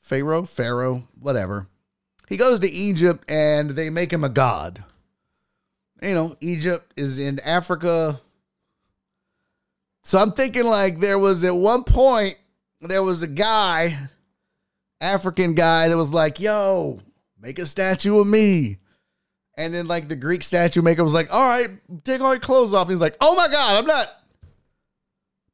pharaoh, 0.00 0.44
pharaoh, 0.44 1.08
whatever. 1.20 1.68
He 2.28 2.36
goes 2.36 2.60
to 2.60 2.70
Egypt 2.70 3.24
and 3.28 3.70
they 3.70 3.90
make 3.90 4.12
him 4.12 4.24
a 4.24 4.28
god. 4.28 4.82
You 6.00 6.14
know, 6.14 6.36
Egypt 6.40 6.92
is 6.96 7.18
in 7.18 7.38
Africa. 7.40 8.20
So 10.02 10.18
I'm 10.18 10.32
thinking 10.32 10.64
like 10.64 10.98
there 10.98 11.18
was 11.18 11.44
at 11.44 11.54
one 11.54 11.84
point 11.84 12.36
there 12.80 13.02
was 13.02 13.22
a 13.22 13.28
guy, 13.28 14.08
African 15.00 15.54
guy, 15.54 15.88
that 15.88 15.96
was 15.96 16.10
like, 16.10 16.40
yo, 16.40 17.00
make 17.40 17.58
a 17.58 17.66
statue 17.66 18.18
of 18.18 18.26
me. 18.26 18.78
And 19.56 19.74
then 19.74 19.86
like 19.86 20.08
the 20.08 20.16
Greek 20.16 20.42
statue 20.42 20.82
maker 20.82 21.02
was 21.02 21.14
like, 21.14 21.32
all 21.32 21.46
right, 21.46 21.70
take 22.04 22.20
all 22.20 22.32
your 22.32 22.40
clothes 22.40 22.72
off. 22.72 22.88
And 22.88 22.92
he's 22.92 23.00
like, 23.00 23.16
oh 23.20 23.36
my 23.36 23.48
God, 23.48 23.78
I'm 23.78 23.86
not. 23.86 24.08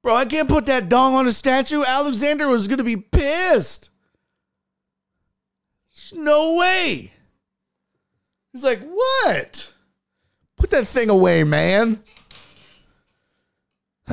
Bro, 0.02 0.14
I 0.14 0.24
can't 0.24 0.48
put 0.48 0.66
that 0.66 0.88
dong 0.88 1.14
on 1.14 1.26
a 1.26 1.32
statue. 1.32 1.82
Alexander 1.84 2.48
was 2.48 2.68
gonna 2.68 2.84
be 2.84 2.96
pissed. 2.96 3.90
There's 5.90 6.24
no 6.24 6.54
way. 6.56 7.12
He's 8.52 8.64
like, 8.64 8.80
what? 8.80 9.72
Put 10.56 10.70
that 10.70 10.86
thing 10.86 11.10
away, 11.10 11.44
man. 11.44 12.02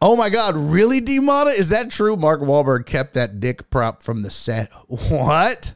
oh 0.00 0.16
my 0.16 0.28
God, 0.28 0.54
really, 0.56 1.00
Demata? 1.00 1.58
Is 1.58 1.70
that 1.70 1.90
true? 1.90 2.16
Mark 2.16 2.40
Wahlberg 2.40 2.86
kept 2.86 3.14
that 3.14 3.40
dick 3.40 3.68
prop 3.70 4.02
from 4.02 4.22
the 4.22 4.30
set. 4.30 4.70
What? 4.86 5.72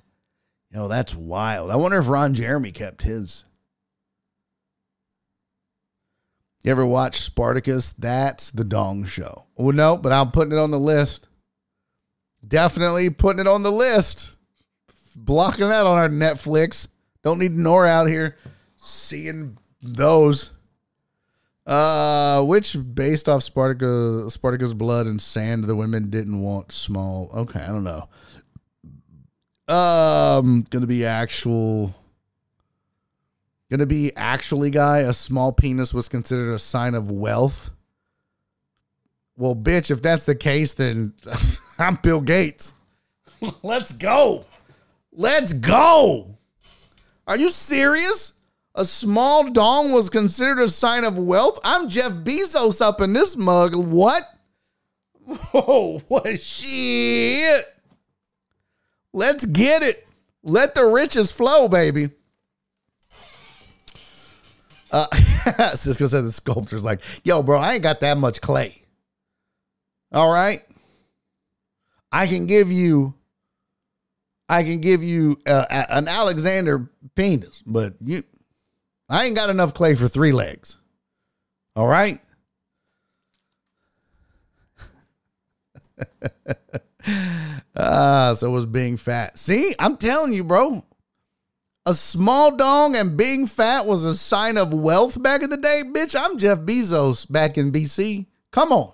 Yo, 0.79 0.87
that's 0.87 1.13
wild. 1.13 1.73
I 1.73 1.75
wonder 1.75 1.99
if 1.99 2.09
Ron 2.09 2.35
Jeremy 2.35 2.71
kept 2.71 3.03
his. 3.03 3.45
You 6.63 6.71
ever 6.71 6.87
watch 6.87 7.19
Spartacus? 7.21 7.91
That's 7.91 8.53
the 8.53 8.63
Dong 8.63 9.05
Show. 9.05 9.47
Well, 9.57 9.75
no, 9.75 9.97
but 9.97 10.13
I'm 10.13 10.31
putting 10.31 10.53
it 10.53 10.61
on 10.61 10.71
the 10.71 10.79
list. 10.79 11.27
Definitely 12.47 13.11
putting 13.11 13.41
it 13.41 13.49
on 13.49 13.65
the 13.65 13.73
list. 13.73 14.37
Blocking 15.17 15.69
that 15.69 15.85
on 15.85 15.99
our 15.99 16.09
Netflix. 16.09 16.87
Don't 17.25 17.41
need 17.41 17.51
Nora 17.51 17.89
out 17.89 18.07
here 18.07 18.37
seeing 18.77 19.59
those. 19.83 20.53
Uh, 21.67 22.45
which 22.45 22.77
based 22.95 23.29
off 23.29 23.43
Spartacus, 23.43 24.33
Spartacus 24.33 24.75
blood 24.75 25.07
and 25.07 25.21
sand, 25.21 25.65
the 25.65 25.75
women 25.75 26.09
didn't 26.09 26.41
want 26.41 26.71
small. 26.71 27.31
Okay, 27.35 27.63
I 27.63 27.67
don't 27.67 27.83
know. 27.83 28.09
Um, 29.69 30.67
gonna 30.71 30.87
be 30.87 31.05
actual. 31.05 31.95
Gonna 33.71 33.87
be 33.87 34.13
actually, 34.17 34.71
guy. 34.71 35.01
A 35.01 35.13
small 35.13 35.53
penis 35.53 35.93
was 35.93 36.09
considered 36.09 36.53
a 36.53 36.59
sign 36.59 36.95
of 36.95 37.11
wealth. 37.11 37.71
Well, 39.37 39.55
bitch, 39.55 39.91
if 39.91 40.03
that's 40.03 40.25
the 40.25 40.35
case, 40.35 40.75
then 40.75 41.13
I'm 41.79 41.97
Bill 41.97 42.21
Gates. 42.21 42.73
Let's 43.63 43.93
go. 43.93 44.47
Let's 45.13 45.53
go. 45.53 46.39
Are 47.27 47.37
you 47.37 47.51
serious? 47.51 48.33
A 48.75 48.85
small 48.85 49.51
dong 49.51 49.93
was 49.93 50.09
considered 50.09 50.61
a 50.61 50.69
sign 50.69 51.05
of 51.05 51.19
wealth? 51.19 51.59
I'm 51.63 51.89
Jeff 51.89 52.13
Bezos 52.13 52.81
up 52.81 53.01
in 53.01 53.13
this 53.13 53.37
mug. 53.37 53.75
What? 53.75 54.23
Oh, 55.53 56.01
what 56.09 56.41
shit. 56.41 57.67
Let's 59.19 59.45
get 59.45 59.83
it. 59.83 60.07
Let 60.45 60.77
the 60.77 60.87
riches 60.87 61.33
flow, 61.33 61.67
baby. 61.67 62.11
Uh, 64.93 65.07
Cisco 65.75 66.07
said 66.07 66.25
the 66.25 66.31
sculptor's 66.31 66.85
like, 66.85 67.01
yo, 67.25 67.43
bro, 67.43 67.59
I 67.59 67.75
ain't 67.75 67.83
got 67.83 67.99
that 67.99 68.17
much 68.17 68.41
clay. 68.41 68.81
All 70.13 70.33
right. 70.33 70.63
I 72.13 72.29
can 72.29 72.47
give 72.47 72.71
you, 72.71 73.13
I 74.49 74.63
can 74.63 74.81
give 74.81 75.03
you 75.03 75.41
uh, 75.49 75.65
an 75.91 76.07
Alexander 76.07 76.89
penis, 77.17 77.61
but 77.67 77.95
you, 78.01 78.23
I 79.09 79.25
ain't 79.27 79.35
got 79.35 79.51
enough 79.51 79.75
clay 79.75 79.97
for 79.97 80.07
three 80.07 80.31
legs. 80.31 80.77
All 81.75 81.89
right. 81.89 82.21
Ah, 87.77 88.33
so 88.37 88.51
was 88.51 88.67
being 88.67 88.97
fat. 88.97 89.39
See, 89.39 89.75
I'm 89.79 89.97
telling 89.97 90.33
you, 90.33 90.43
bro. 90.43 90.85
A 91.87 91.95
small 91.95 92.57
dong 92.57 92.97
and 92.97 93.17
being 93.17 93.47
fat 93.47 93.87
was 93.87 94.05
a 94.05 94.17
sign 94.17 94.59
of 94.59 94.75
wealth 94.75 95.23
back 95.23 95.43
in 95.43 95.51
the 95.51 95.57
day. 95.57 95.83
Bitch, 95.87 96.17
I'm 96.19 96.39
Jeff 96.39 96.59
Bezos 96.59 97.31
back 97.31 97.57
in 97.57 97.71
BC. 97.71 98.27
Come 98.51 98.73
on. 98.73 98.93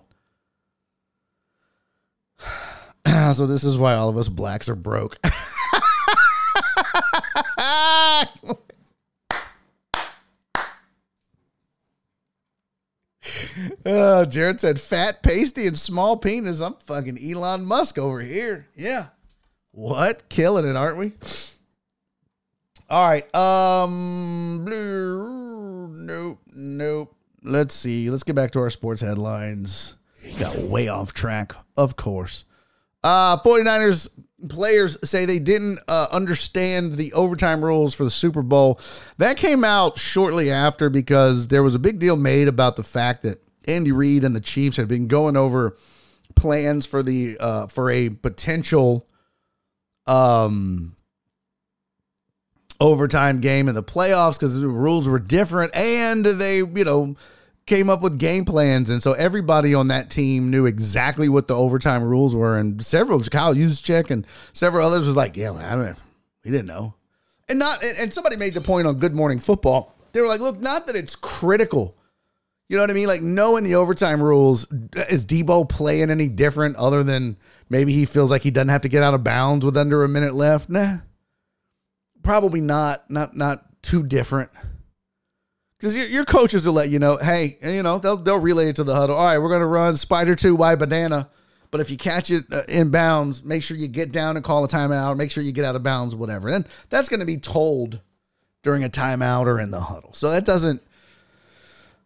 so 3.35 3.47
this 3.47 3.65
is 3.65 3.79
why 3.79 3.95
all 3.95 4.11
of 4.11 4.17
us 4.17 4.29
blacks 4.29 4.69
are 4.69 4.77
broke. 4.77 5.19
Uh, 13.85 14.25
Jared 14.25 14.61
said 14.61 14.81
fat, 14.81 15.23
pasty, 15.23 15.67
and 15.67 15.79
small 15.79 16.17
penis. 16.17 16.61
I'm 16.61 16.75
fucking 16.87 17.19
Elon 17.23 17.65
Musk 17.65 17.99
over 17.99 18.21
here. 18.21 18.67
Yeah. 18.75 19.07
What? 19.73 20.29
Killing 20.29 20.67
it, 20.69 20.77
aren't 20.77 20.99
we? 20.99 21.13
All 22.91 23.09
right. 23.09 23.35
Um 23.35 24.65
nope, 26.07 26.39
nope. 26.55 27.15
Let's 27.43 27.75
see. 27.75 28.11
Let's 28.11 28.23
get 28.23 28.37
back 28.37 28.51
to 28.53 28.61
our 28.61 28.71
sports 28.71 29.01
headlines. 29.01 29.95
Got 30.39 30.57
way 30.59 30.89
off 30.89 31.13
track, 31.13 31.55
of 31.77 31.97
course. 31.97 32.45
Uh 33.03 33.39
49ers 33.39 34.09
players 34.49 34.97
say 35.09 35.25
they 35.25 35.39
didn't 35.39 35.79
uh, 35.89 36.09
understand 36.11 36.95
the 36.95 37.13
overtime 37.13 37.65
rules 37.65 37.95
for 37.95 38.05
the 38.05 38.11
Super 38.11 38.43
Bowl. 38.43 38.81
That 39.19 39.37
came 39.37 39.65
out 39.65 39.99
shortly 39.99 40.51
after 40.51 40.91
because 40.91 41.49
there 41.49 41.63
was 41.63 41.75
a 41.75 41.79
big 41.79 42.01
deal 42.01 42.17
made 42.17 42.49
about 42.49 42.77
the 42.77 42.83
fact 42.83 43.23
that 43.23 43.39
Andy 43.67 43.93
Reid 43.93 44.25
and 44.25 44.35
the 44.35 44.41
Chiefs 44.41 44.77
had 44.77 44.89
been 44.89 45.09
going 45.09 45.37
over 45.37 45.77
plans 46.35 46.87
for 46.87 47.03
the 47.03 47.37
uh, 47.39 47.67
for 47.69 47.91
a 47.91 48.09
potential 48.09 49.07
um 50.07 50.95
overtime 52.81 53.41
game 53.41 53.69
in 53.69 53.75
the 53.75 53.83
playoffs 53.83 54.39
because 54.39 54.61
the 54.61 54.69
rules 54.69 55.09
were 55.09 55.19
different 55.19 55.75
and 55.75 56.27
they 56.27 56.59
you 56.59 56.85
know 56.85 57.17
came 57.67 57.89
up 57.89 58.03
with 58.03 58.19
game 58.19 58.45
plans 58.45 58.91
and 58.91 59.03
so 59.03 59.12
everybody 59.12 59.75
on 59.75 59.89
that 59.89 60.11
team 60.11 60.51
knew 60.51 60.67
exactly 60.67 61.29
what 61.29 61.49
the 61.49 61.57
overtime 61.57 62.03
rules 62.03 62.37
were 62.37 62.59
and 62.59 62.85
several 62.85 63.21
Kyle 63.21 63.55
Juszczyk 63.55 64.11
and 64.11 64.27
several 64.53 64.87
others 64.87 65.07
was 65.07 65.17
like 65.17 65.37
yeah 65.37 65.51
well, 65.51 65.65
I 65.65 65.77
mean, 65.77 65.97
we 66.45 66.51
didn't 66.51 66.67
know. 66.67 66.95
And 67.49 67.59
not 67.59 67.83
and 67.83 68.12
somebody 68.12 68.37
made 68.37 68.55
the 68.55 68.61
point 68.61 68.87
on 68.87 68.97
Good 68.97 69.15
Morning 69.15 69.39
Football. 69.39 69.95
They 70.12 70.21
were 70.21 70.29
like 70.29 70.41
look 70.41 70.61
not 70.61 70.87
that 70.87 70.97
it's 70.97 71.17
critical. 71.17 71.97
You 72.69 72.77
know 72.77 72.83
what 72.83 72.91
I 72.91 72.95
mean? 72.95 73.07
Like 73.07 73.21
knowing 73.21 73.65
the 73.65 73.75
overtime 73.75 74.23
rules 74.23 74.71
is 75.11 75.27
Debo 75.27 75.69
playing 75.69 76.11
any 76.11 76.29
different 76.29 76.77
other 76.77 77.03
than 77.03 77.37
maybe 77.69 77.93
he 77.93 78.07
feels 78.07 78.31
like 78.31 78.43
he 78.43 78.51
doesn't 78.51 78.71
have 78.71 78.83
to 78.83 78.89
get 78.89 79.03
out 79.03 79.15
of 79.15 79.25
bounds 79.25 79.65
with 79.65 79.77
under 79.77 80.03
a 80.03 80.09
minute 80.09 80.35
left? 80.35 80.71
Nah. 80.71 80.99
Probably 82.23 82.61
not 82.61 83.11
not 83.11 83.37
not 83.37 83.65
too 83.83 84.03
different 84.03 84.51
because 85.85 85.95
your, 85.95 86.07
your 86.07 86.24
coaches 86.24 86.66
will 86.66 86.72
let 86.72 86.89
you 86.89 86.99
know 86.99 87.18
hey 87.18 87.59
you 87.62 87.82
know 87.82 87.99
they'll 87.99 88.16
they'll 88.16 88.39
relay 88.41 88.70
it 88.70 88.76
to 88.76 88.85
the 88.85 88.95
huddle 88.95 89.14
all 89.14 89.26
right 89.26 89.37
we're 89.37 89.51
going 89.51 89.61
to 89.61 89.66
run 89.66 89.97
spider 89.99 90.35
2 90.35 90.57
wide 90.57 90.78
banana 90.78 91.28
but 91.70 91.82
if 91.82 91.91
you 91.91 91.99
catch 91.99 92.30
it 92.30 92.45
uh, 92.51 92.62
in 92.68 92.91
bounds 92.91 93.45
make 93.45 93.62
sure 93.62 93.76
you 93.76 93.87
get 93.87 94.11
down 94.11 94.37
and 94.37 94.45
call 94.45 94.64
a 94.64 94.68
timeout 94.68 95.18
make 95.18 95.30
sure 95.30 95.43
you 95.43 95.53
get 95.53 95.62
out 95.66 95.76
of 95.76 95.82
bounds 95.82 96.14
whatever 96.14 96.49
and 96.49 96.66
that's 96.89 97.11
going 97.11 97.20
to 97.20 97.26
be 97.26 97.37
told 97.37 98.01
during 98.62 98.82
a 98.82 98.89
timeout 98.89 99.45
or 99.45 99.61
in 99.61 99.70
the 99.70 99.80
huddle 99.80 100.14
so 100.14 100.30
that 100.30 100.47
doesn't 100.47 100.82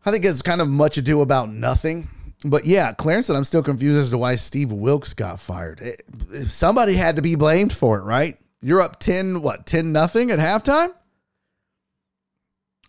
i 0.05 0.11
think 0.11 0.25
it's 0.25 0.43
kind 0.43 0.61
of 0.61 0.69
much 0.69 0.99
ado 0.99 1.21
about 1.21 1.49
nothing 1.49 2.09
but 2.45 2.67
yeah, 2.67 2.93
Clarence 2.93 3.29
I'm 3.31 3.43
still 3.43 3.65
confused 3.65 4.01
as 4.01 4.11
to 4.11 4.19
why 4.19 4.37
Steve 4.37 4.71
Wilks 4.71 5.13
got 5.13 5.41
fired. 5.41 5.81
It- 5.81 6.03
somebody 6.47 6.95
had 6.95 7.17
to 7.17 7.23
be 7.23 7.35
blamed 7.35 7.73
for 7.73 7.99
it, 7.99 8.03
right? 8.03 8.39
You're 8.61 8.81
up 8.81 9.01
10, 9.01 9.43
what, 9.43 9.67
10 9.67 9.93
nothing 9.93 10.31
at 10.31 10.39
halftime? 10.39 10.95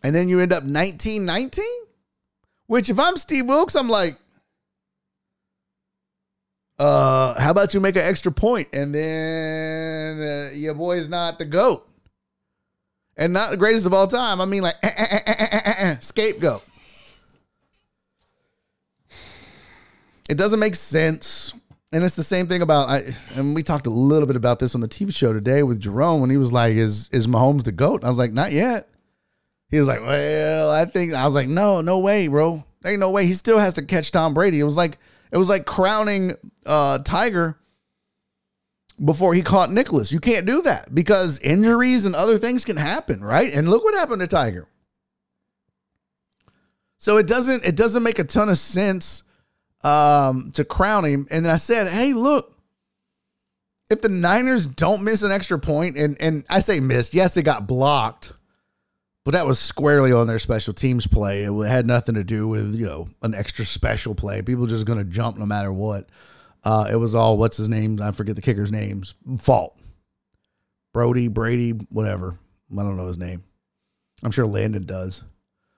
And 0.04 0.16
then 0.16 0.30
you 0.30 0.40
end 0.40 0.54
up 0.54 0.64
19 0.64 1.26
19? 1.26 1.66
Which, 2.68 2.90
if 2.90 3.00
I'm 3.00 3.18
Steve 3.18 3.48
Wilks, 3.48 3.76
I'm 3.76 3.90
like, 3.90 4.16
uh, 6.78 7.40
how 7.40 7.52
about 7.52 7.74
you 7.74 7.80
make 7.80 7.96
an 7.96 8.04
extra 8.04 8.32
point 8.32 8.70
and 8.72 8.94
then 8.96 10.22
uh, 10.22 10.52
your 10.54 10.76
boy's 10.76 11.10
not 11.10 11.38
the 11.38 11.46
GOAT? 11.46 11.86
And 13.18 13.34
not 13.34 13.52
the 13.52 13.58
greatest 13.58 13.86
of 13.86 13.94
all 13.94 14.08
time. 14.08 14.40
I 14.40 14.46
mean, 14.46 14.62
like, 14.62 14.76
eh, 14.82 14.92
eh, 14.96 15.24
eh, 15.26 15.96
scapegoat. 16.00 16.64
It 20.30 20.38
doesn't 20.38 20.60
make 20.60 20.76
sense. 20.76 21.54
And 21.92 22.04
it's 22.04 22.16
the 22.16 22.24
same 22.24 22.46
thing 22.46 22.62
about 22.62 22.88
I 22.90 23.02
and 23.36 23.56
we 23.56 23.64
talked 23.64 23.88
a 23.88 23.90
little 23.90 24.28
bit 24.28 24.36
about 24.36 24.60
this 24.60 24.76
on 24.76 24.82
the 24.82 24.88
TV 24.88 25.14
show 25.14 25.34
today 25.34 25.64
with 25.64 25.80
Jerome 25.80 26.22
when 26.22 26.30
he 26.30 26.38
was 26.38 26.54
like, 26.54 26.76
Is 26.76 27.10
is 27.10 27.26
Mahomes 27.26 27.64
the 27.64 27.72
GOAT? 27.72 27.96
And 27.96 28.04
I 28.06 28.08
was 28.08 28.20
like, 28.20 28.32
Not 28.32 28.52
yet. 28.52 28.88
He 29.70 29.80
was 29.80 29.88
like, 29.88 30.02
Well, 30.02 30.72
I 30.72 30.86
think 30.86 31.14
I 31.14 31.26
was 31.26 31.36
like, 31.36 31.48
No, 31.48 31.82
no 31.82 32.00
way, 32.00 32.28
bro. 32.28 32.64
Ain't 32.86 33.00
no 33.00 33.12
way. 33.12 33.26
He 33.26 33.34
still 33.34 33.60
has 33.60 33.74
to 33.76 33.82
catch 33.82 34.12
Tom 34.12 34.34
Brady. 34.34 34.60
It 34.60 34.64
was 34.64 34.78
like 34.78 34.98
it 35.32 35.38
was 35.38 35.50
like 35.50 35.66
crowning 35.66 36.34
uh 36.66 37.00
Tiger 37.00 37.60
before 39.04 39.34
he 39.34 39.42
caught 39.42 39.72
Nicklaus. 39.72 40.12
You 40.12 40.20
can't 40.20 40.46
do 40.46 40.62
that 40.64 40.94
because 40.94 41.40
injuries 41.40 42.06
and 42.06 42.16
other 42.16 42.38
things 42.38 42.66
can 42.66 42.78
happen, 42.78 43.22
right? 43.24 43.52
And 43.54 43.70
look 43.70 43.84
what 43.84 43.94
happened 43.94 44.22
to 44.22 44.28
Tiger. 44.28 44.68
So 46.98 47.18
it 47.18 47.28
doesn't 47.28 47.66
it 47.66 47.76
doesn't 47.76 48.04
make 48.04 48.20
a 48.20 48.24
ton 48.24 48.50
of 48.50 48.58
sense 48.58 49.24
um, 49.84 50.52
to 50.56 50.66
crown 50.66 51.06
him. 51.06 51.28
And 51.32 51.48
I 51.48 51.56
said, 51.56 51.88
hey, 51.88 52.14
look, 52.14 52.54
if 53.90 54.02
the 54.02 54.10
Niners 54.10 54.66
don't 54.66 55.04
miss 55.04 55.24
an 55.24 55.32
extra 55.32 55.58
point, 55.60 55.98
and 55.98 56.18
and 56.22 56.44
I 56.50 56.60
say 56.60 56.80
missed, 56.80 57.14
yes, 57.14 57.38
it 57.38 57.44
got 57.44 57.68
blocked, 57.68 58.34
but 59.26 59.32
that 59.32 59.46
was 59.46 59.60
squarely 59.60 60.12
on 60.12 60.28
their 60.28 60.40
special 60.40 60.74
teams 60.74 61.08
play. 61.08 61.44
It 61.44 61.68
had 61.68 61.86
nothing 61.86 62.16
to 62.16 62.24
do 62.24 62.48
with 62.48 62.76
you 62.76 62.86
know 62.86 63.08
an 63.22 63.34
extra 63.36 63.66
special 63.66 64.16
play. 64.16 64.42
People 64.42 64.66
just 64.66 64.86
going 64.86 65.00
to 65.00 65.06
jump 65.06 65.38
no 65.38 65.46
matter 65.46 65.72
what. 65.72 66.08
Uh, 66.64 66.88
it 66.92 66.96
was 66.96 67.16
all 67.16 67.38
what's 67.38 67.58
his 67.58 67.70
name? 67.70 68.02
I 68.02 68.12
forget 68.12 68.36
the 68.36 68.42
kicker's 68.42 68.72
name's 68.72 69.16
fault. 69.38 69.82
Brody, 70.94 71.28
Brady, 71.28 71.72
whatever. 71.72 72.38
I 72.72 72.84
don't 72.84 72.98
know 72.98 73.08
his 73.08 73.18
name. 73.18 73.44
I'm 74.24 74.32
sure 74.32 74.46
Landon 74.46 74.86
does. 74.86 75.24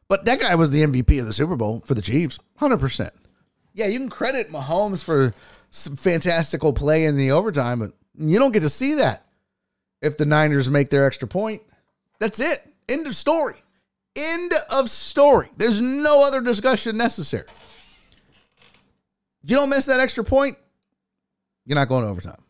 But 0.08 0.26
that 0.26 0.40
guy 0.40 0.56
was 0.56 0.72
the 0.72 0.84
MVP 0.84 1.20
of 1.20 1.26
the 1.26 1.34
Super 1.34 1.56
Bowl 1.56 1.82
for 1.86 1.94
the 1.94 2.02
Chiefs, 2.02 2.40
hundred 2.58 2.80
percent. 2.80 3.14
Yeah, 3.74 3.88
you 3.88 4.00
can 4.00 4.10
credit 4.10 4.50
Mahomes 4.50 5.04
for 5.04 5.34
some 5.70 5.96
fantastical 5.96 6.74
play 6.74 7.06
in 7.06 7.16
the 7.16 7.32
overtime, 7.32 7.80
but 7.80 7.94
you 8.18 8.38
don't 8.38 8.52
get 8.52 8.60
to 8.62 8.70
see 8.70 8.96
that 8.96 9.26
if 10.02 10.18
the 10.18 10.26
Niners 10.26 10.70
make 10.70 10.90
their 10.90 11.06
extra 11.06 11.28
point. 11.28 11.62
That's 12.20 12.40
it. 12.40 12.62
End 12.90 13.08
of 13.08 13.16
story. 13.16 13.56
End 14.16 14.52
of 14.70 14.90
story. 14.90 15.50
There's 15.58 15.80
no 15.80 16.26
other 16.26 16.42
discussion 16.42 16.98
necessary. 16.98 17.48
You 19.44 19.56
don't 19.56 19.70
miss 19.70 19.86
that 19.86 20.00
extra 20.00 20.24
point, 20.24 20.58
you're 21.66 21.76
not 21.76 21.90
going 21.90 22.04
to 22.04 22.10
overtime. 22.10 22.42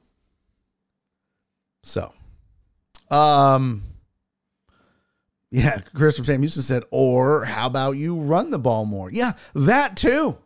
So, 1.84 2.12
um, 3.10 3.84
yeah, 5.50 5.80
Chris 5.94 6.16
from 6.16 6.26
Sam 6.26 6.42
Houston 6.42 6.64
said, 6.64 6.84
or 6.92 7.46
how 7.46 7.68
about 7.68 7.92
you 7.92 8.20
run 8.20 8.52
the 8.52 8.60
ball 8.60 8.86
more? 8.86 9.12
Yeah, 9.12 9.34
that 9.56 9.98
too. 9.98 10.38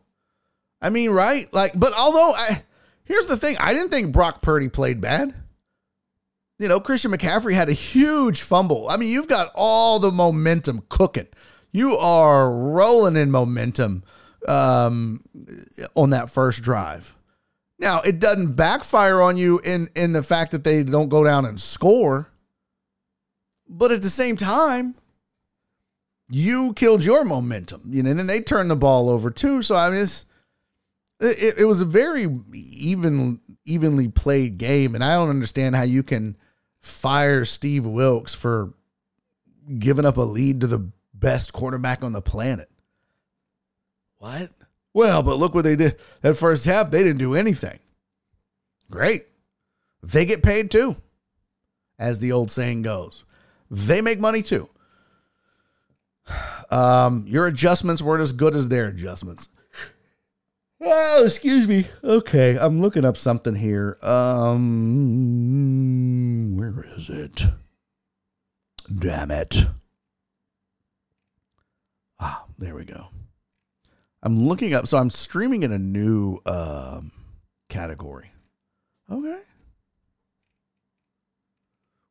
I 0.81 0.89
mean, 0.89 1.11
right? 1.11 1.51
Like, 1.53 1.71
but 1.75 1.93
although 1.93 2.33
I 2.35 2.63
here's 3.05 3.27
the 3.27 3.37
thing, 3.37 3.57
I 3.59 3.73
didn't 3.73 3.89
think 3.89 4.11
Brock 4.11 4.41
Purdy 4.41 4.69
played 4.69 5.01
bad. 5.01 5.33
You 6.57 6.69
know, 6.69 6.79
Christian 6.79 7.11
McCaffrey 7.11 7.53
had 7.53 7.67
a 7.67 7.73
huge 7.73 8.41
fumble. 8.41 8.87
I 8.89 8.97
mean, 8.97 9.11
you've 9.11 9.27
got 9.27 9.51
all 9.55 9.99
the 9.99 10.11
momentum 10.11 10.83
cooking. 10.87 11.27
You 11.71 11.97
are 11.97 12.49
rolling 12.49 13.17
in 13.17 13.29
momentum 13.29 14.03
um, 14.47 15.21
on 15.95 16.11
that 16.11 16.29
first 16.29 16.61
drive. 16.61 17.15
Now, 17.77 17.99
it 18.01 18.19
doesn't 18.19 18.53
backfire 18.53 19.21
on 19.21 19.35
you 19.35 19.59
in 19.59 19.89
in 19.95 20.13
the 20.13 20.23
fact 20.23 20.51
that 20.51 20.63
they 20.63 20.83
don't 20.83 21.09
go 21.09 21.25
down 21.25 21.45
and 21.45 21.59
score. 21.59 22.31
But 23.67 23.91
at 23.91 24.01
the 24.01 24.09
same 24.09 24.37
time, 24.37 24.95
you 26.29 26.71
killed 26.73 27.03
your 27.03 27.25
momentum. 27.25 27.81
You 27.87 28.03
know, 28.03 28.11
and 28.11 28.19
then 28.19 28.27
they 28.27 28.39
turned 28.39 28.71
the 28.71 28.77
ball 28.77 29.09
over 29.09 29.29
too. 29.29 29.61
So 29.61 29.75
I 29.75 29.89
mean, 29.89 30.03
it's, 30.03 30.25
it, 31.19 31.55
it 31.59 31.65
was 31.65 31.81
a 31.81 31.85
very 31.85 32.29
even 32.53 33.41
evenly 33.65 34.07
played 34.07 34.57
game, 34.57 34.95
and 34.95 35.03
I 35.03 35.15
don't 35.15 35.29
understand 35.29 35.75
how 35.75 35.83
you 35.83 36.01
can 36.01 36.37
fire 36.85 37.45
Steve 37.45 37.87
Wilks 37.87 38.35
for 38.35 38.71
giving 39.79 40.05
up 40.05 40.17
a 40.17 40.21
lead 40.21 40.61
to 40.61 40.67
the 40.67 40.91
best 41.15 41.51
quarterback 41.51 42.03
on 42.03 42.13
the 42.13 42.21
planet. 42.21 42.69
What? 44.19 44.49
Well, 44.93 45.23
but 45.23 45.37
look 45.37 45.55
what 45.55 45.63
they 45.63 45.75
did. 45.75 45.97
That 46.21 46.35
first 46.35 46.63
half, 46.65 46.91
they 46.91 47.01
didn't 47.01 47.17
do 47.17 47.33
anything. 47.33 47.79
Great. 48.91 49.25
They 50.03 50.25
get 50.25 50.43
paid 50.43 50.69
too, 50.69 50.95
as 51.97 52.19
the 52.19 52.31
old 52.31 52.51
saying 52.51 52.83
goes. 52.83 53.23
They 53.71 54.01
make 54.01 54.19
money 54.19 54.41
too. 54.41 54.69
Um, 56.71 57.25
your 57.27 57.45
adjustments 57.45 58.01
weren't 58.01 58.23
as 58.23 58.33
good 58.33 58.55
as 58.55 58.69
their 58.69 58.87
adjustments. 58.87 59.49
Oh, 60.81 61.23
excuse 61.25 61.67
me. 61.67 61.87
Okay, 62.03 62.57
I'm 62.57 62.81
looking 62.81 63.05
up 63.05 63.15
something 63.17 63.55
here. 63.55 63.97
Um, 64.01 64.65
where 66.57 66.85
is 66.97 67.09
it? 67.09 67.43
Damn 68.93 69.31
it. 69.31 69.55
Ah, 72.19 72.43
there 72.57 72.75
we 72.75 72.85
go. 72.85 73.07
I'm 74.21 74.47
looking 74.47 74.73
up, 74.73 74.87
so 74.87 74.97
I'm 74.97 75.09
streaming 75.09 75.63
in 75.63 75.71
a 75.71 75.79
new 75.79 76.39
um, 76.45 77.11
category. 77.69 78.31
Okay. 79.09 79.39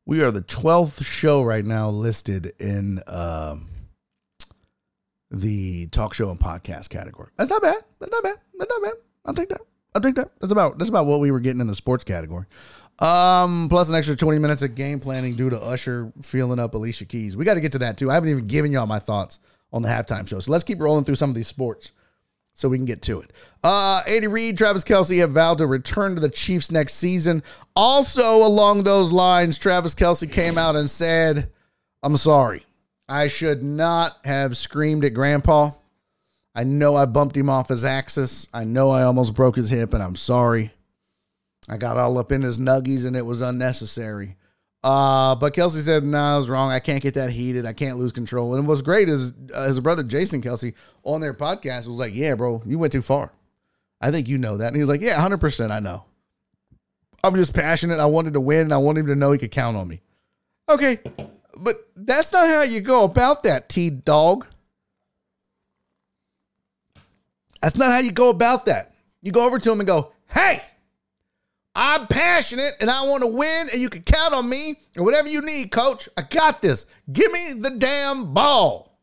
We 0.05 0.21
are 0.21 0.31
the 0.31 0.41
12th 0.41 1.03
show 1.03 1.43
right 1.43 1.65
now 1.65 1.89
listed 1.89 2.53
in 2.59 3.01
um, 3.07 3.69
the 5.35 5.87
talk 5.87 6.13
show 6.13 6.29
and 6.31 6.39
podcast 6.39 6.89
category. 6.89 7.29
That's 7.37 7.49
not 7.49 7.61
bad. 7.61 7.83
That's 7.99 8.11
not 8.11 8.23
bad. 8.23 8.37
That's 8.57 8.69
not 8.69 8.81
bad. 8.81 8.93
I'll 9.25 9.33
take 9.33 9.49
that. 9.49 9.61
I'll 9.93 10.01
take 10.01 10.15
that. 10.15 10.29
That's 10.39 10.51
about 10.51 10.77
that's 10.77 10.89
about 10.89 11.05
what 11.05 11.19
we 11.19 11.31
were 11.31 11.39
getting 11.39 11.61
in 11.61 11.67
the 11.67 11.75
sports 11.75 12.03
category. 12.03 12.45
Um, 12.99 13.67
plus 13.69 13.89
an 13.89 13.95
extra 13.95 14.15
20 14.15 14.39
minutes 14.39 14.61
of 14.61 14.73
game 14.75 15.01
planning 15.01 15.35
due 15.35 15.49
to 15.49 15.61
Usher 15.61 16.13
feeling 16.21 16.59
up 16.59 16.73
Alicia 16.73 17.05
Keys. 17.05 17.35
We 17.35 17.43
got 17.43 17.55
to 17.55 17.61
get 17.61 17.73
to 17.73 17.79
that 17.79 17.97
too. 17.97 18.09
I 18.09 18.13
haven't 18.13 18.29
even 18.29 18.47
given 18.47 18.71
y'all 18.71 18.87
my 18.87 18.99
thoughts 18.99 19.41
on 19.73 19.81
the 19.81 19.89
halftime 19.89 20.25
show. 20.25 20.39
So 20.39 20.51
let's 20.51 20.63
keep 20.63 20.79
rolling 20.79 21.03
through 21.03 21.15
some 21.15 21.29
of 21.29 21.35
these 21.35 21.47
sports 21.47 21.91
so 22.53 22.69
we 22.69 22.77
can 22.77 22.85
get 22.85 23.01
to 23.03 23.19
it. 23.19 23.31
Uh, 23.61 24.01
Andy 24.07 24.27
Reid, 24.27 24.57
Travis 24.57 24.85
Kelce 24.85 25.19
have 25.19 25.31
vowed 25.31 25.57
to 25.57 25.67
return 25.67 26.15
to 26.15 26.21
the 26.21 26.29
Chiefs 26.29 26.71
next 26.71 26.93
season. 26.93 27.43
Also, 27.75 28.45
along 28.45 28.83
those 28.83 29.11
lines, 29.11 29.57
Travis 29.57 29.93
Kelce 29.93 30.31
came 30.31 30.57
out 30.57 30.77
and 30.77 30.89
said, 30.89 31.51
I'm 32.01 32.15
sorry. 32.15 32.65
I 33.07 33.27
should 33.27 33.63
not 33.63 34.17
have 34.23 34.57
screamed 34.57 35.05
at 35.05 35.13
Grandpa. 35.13 35.71
I 36.55 36.63
know 36.63 36.95
I 36.95 37.05
bumped 37.05 37.35
him 37.35 37.49
off 37.49 37.69
his 37.69 37.85
axis. 37.85 38.47
I 38.53 38.63
know 38.63 38.89
I 38.89 39.03
almost 39.03 39.33
broke 39.33 39.57
his 39.57 39.69
hip, 39.69 39.93
and 39.93 40.01
I'm 40.01 40.15
sorry. 40.15 40.71
I 41.69 41.77
got 41.77 41.97
all 41.97 42.17
up 42.17 42.31
in 42.31 42.41
his 42.41 42.57
nuggies, 42.57 43.05
and 43.05 43.15
it 43.15 43.25
was 43.25 43.41
unnecessary. 43.41 44.37
Uh, 44.83 45.33
but 45.35 45.53
Kelce 45.53 45.81
said, 45.81 46.03
"No, 46.03 46.17
nah, 46.17 46.35
I 46.35 46.37
was 46.37 46.47
wrong. 46.47 46.71
I 46.71 46.79
can't 46.79 47.01
get 47.01 47.15
that 47.15 47.31
heated. 47.31 47.65
I 47.65 47.73
can't 47.73 47.97
lose 47.97 48.11
control." 48.11 48.55
And 48.55 48.67
what's 48.67 48.83
great 48.83 49.09
is 49.09 49.33
uh, 49.53 49.65
his 49.67 49.79
brother 49.79 50.03
Jason 50.03 50.41
Kelce 50.41 50.73
on 51.03 51.21
their 51.21 51.33
podcast 51.33 51.87
was 51.87 51.97
like, 51.97 52.13
"Yeah, 52.13 52.35
bro, 52.35 52.61
you 52.65 52.77
went 52.77 52.93
too 52.93 53.01
far. 53.01 53.31
I 53.99 54.11
think 54.11 54.27
you 54.27 54.37
know 54.37 54.57
that." 54.57 54.67
And 54.67 54.75
he 54.75 54.81
was 54.81 54.89
like, 54.89 55.01
"Yeah, 55.01 55.19
hundred 55.19 55.39
percent. 55.39 55.71
I 55.71 55.79
know. 55.79 56.05
I'm 57.23 57.33
just 57.33 57.55
passionate. 57.55 57.99
I 57.99 58.05
wanted 58.05 58.33
to 58.33 58.41
win. 58.41 58.61
And 58.61 58.73
I 58.73 58.77
wanted 58.77 59.01
him 59.01 59.07
to 59.07 59.15
know 59.15 59.31
he 59.31 59.39
could 59.39 59.51
count 59.51 59.75
on 59.75 59.87
me." 59.87 60.01
Okay, 60.69 60.99
but 61.57 61.75
that's 61.95 62.31
not 62.31 62.47
how 62.47 62.63
you 62.63 62.81
go 62.81 63.03
about 63.03 63.43
that, 63.43 63.69
T 63.69 63.89
dog. 63.89 64.47
That's 67.61 67.77
not 67.77 67.91
how 67.91 67.99
you 67.99 68.11
go 68.11 68.29
about 68.29 68.65
that. 68.67 68.93
You 69.21 69.31
go 69.31 69.45
over 69.45 69.59
to 69.59 69.71
him 69.71 69.79
and 69.79 69.87
go, 69.87 70.11
"Hey." 70.27 70.59
I'm 71.77 72.07
passionate 72.07 72.71
and 72.79 72.89
I 72.89 73.01
want 73.01 73.23
to 73.23 73.27
win, 73.27 73.67
and 73.73 73.81
you 73.81 73.89
can 73.89 74.01
count 74.03 74.33
on 74.33 74.49
me 74.49 74.75
and 74.95 75.03
whatever 75.03 75.27
you 75.27 75.41
need, 75.41 75.71
coach. 75.71 76.07
I 76.15 76.21
got 76.21 76.61
this. 76.61 76.85
Give 77.11 77.29
me 77.33 77.55
the 77.59 77.71
damn 77.71 78.33
ball. 78.33 78.97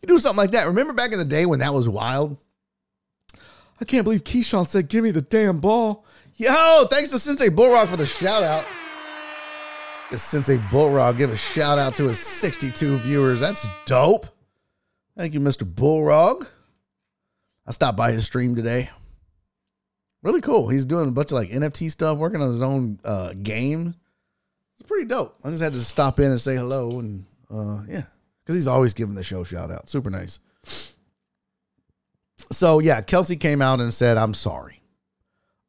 You 0.00 0.08
do 0.08 0.18
something 0.18 0.38
like 0.38 0.52
that. 0.52 0.66
Remember 0.66 0.94
back 0.94 1.12
in 1.12 1.18
the 1.18 1.26
day 1.26 1.44
when 1.44 1.58
that 1.58 1.74
was 1.74 1.88
wild? 1.88 2.38
I 3.80 3.84
can't 3.84 4.04
believe 4.04 4.24
Keyshawn 4.24 4.66
said, 4.66 4.88
Give 4.88 5.04
me 5.04 5.10
the 5.10 5.20
damn 5.20 5.60
ball. 5.60 6.06
Yo, 6.36 6.86
thanks 6.90 7.10
to 7.10 7.18
Sensei 7.18 7.48
Bullrock 7.48 7.88
for 7.88 7.98
the 7.98 8.06
shout 8.06 8.42
out. 8.42 8.64
Sensei 10.18 10.56
Bullrog 10.56 11.16
give 11.16 11.30
a 11.30 11.36
shout 11.36 11.78
out 11.78 11.94
to 11.94 12.08
his 12.08 12.18
62 12.18 12.96
viewers. 12.98 13.40
That's 13.40 13.68
dope. 13.84 14.26
Thank 15.16 15.34
you, 15.34 15.40
Mr. 15.40 15.62
Bullrog. 15.62 16.46
I 17.66 17.70
stopped 17.72 17.96
by 17.96 18.12
his 18.12 18.26
stream 18.26 18.54
today. 18.56 18.90
Really 20.22 20.40
cool. 20.40 20.68
He's 20.68 20.84
doing 20.84 21.08
a 21.08 21.12
bunch 21.12 21.28
of 21.28 21.36
like 21.36 21.50
NFT 21.50 21.90
stuff, 21.90 22.18
working 22.18 22.42
on 22.42 22.50
his 22.50 22.62
own 22.62 22.98
uh, 23.04 23.32
game. 23.42 23.94
It's 24.78 24.88
pretty 24.88 25.06
dope. 25.06 25.36
I 25.44 25.50
just 25.50 25.62
had 25.62 25.72
to 25.72 25.80
stop 25.80 26.18
in 26.18 26.30
and 26.30 26.40
say 26.40 26.56
hello 26.56 26.98
and 26.98 27.24
uh, 27.50 27.82
yeah, 27.88 28.02
because 28.42 28.54
he's 28.54 28.66
always 28.66 28.94
giving 28.94 29.14
the 29.14 29.22
show 29.22 29.44
shout 29.44 29.70
out. 29.70 29.88
Super 29.88 30.10
nice. 30.10 30.40
So 32.52 32.80
yeah, 32.80 33.00
Kelce 33.00 33.38
came 33.38 33.62
out 33.62 33.80
and 33.80 33.92
said, 33.92 34.16
"I'm 34.16 34.34
sorry." 34.34 34.79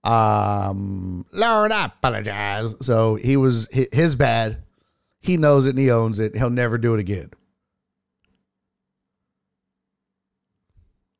Um, 0.03 1.25
Lord, 1.31 1.71
I 1.71 1.85
apologize. 1.85 2.75
So 2.81 3.15
he 3.15 3.37
was 3.37 3.67
his 3.71 4.15
bad. 4.15 4.57
He 5.19 5.37
knows 5.37 5.67
it 5.67 5.71
and 5.71 5.79
he 5.79 5.91
owns 5.91 6.19
it. 6.19 6.35
He'll 6.35 6.49
never 6.49 6.77
do 6.77 6.95
it 6.95 6.99
again 6.99 7.31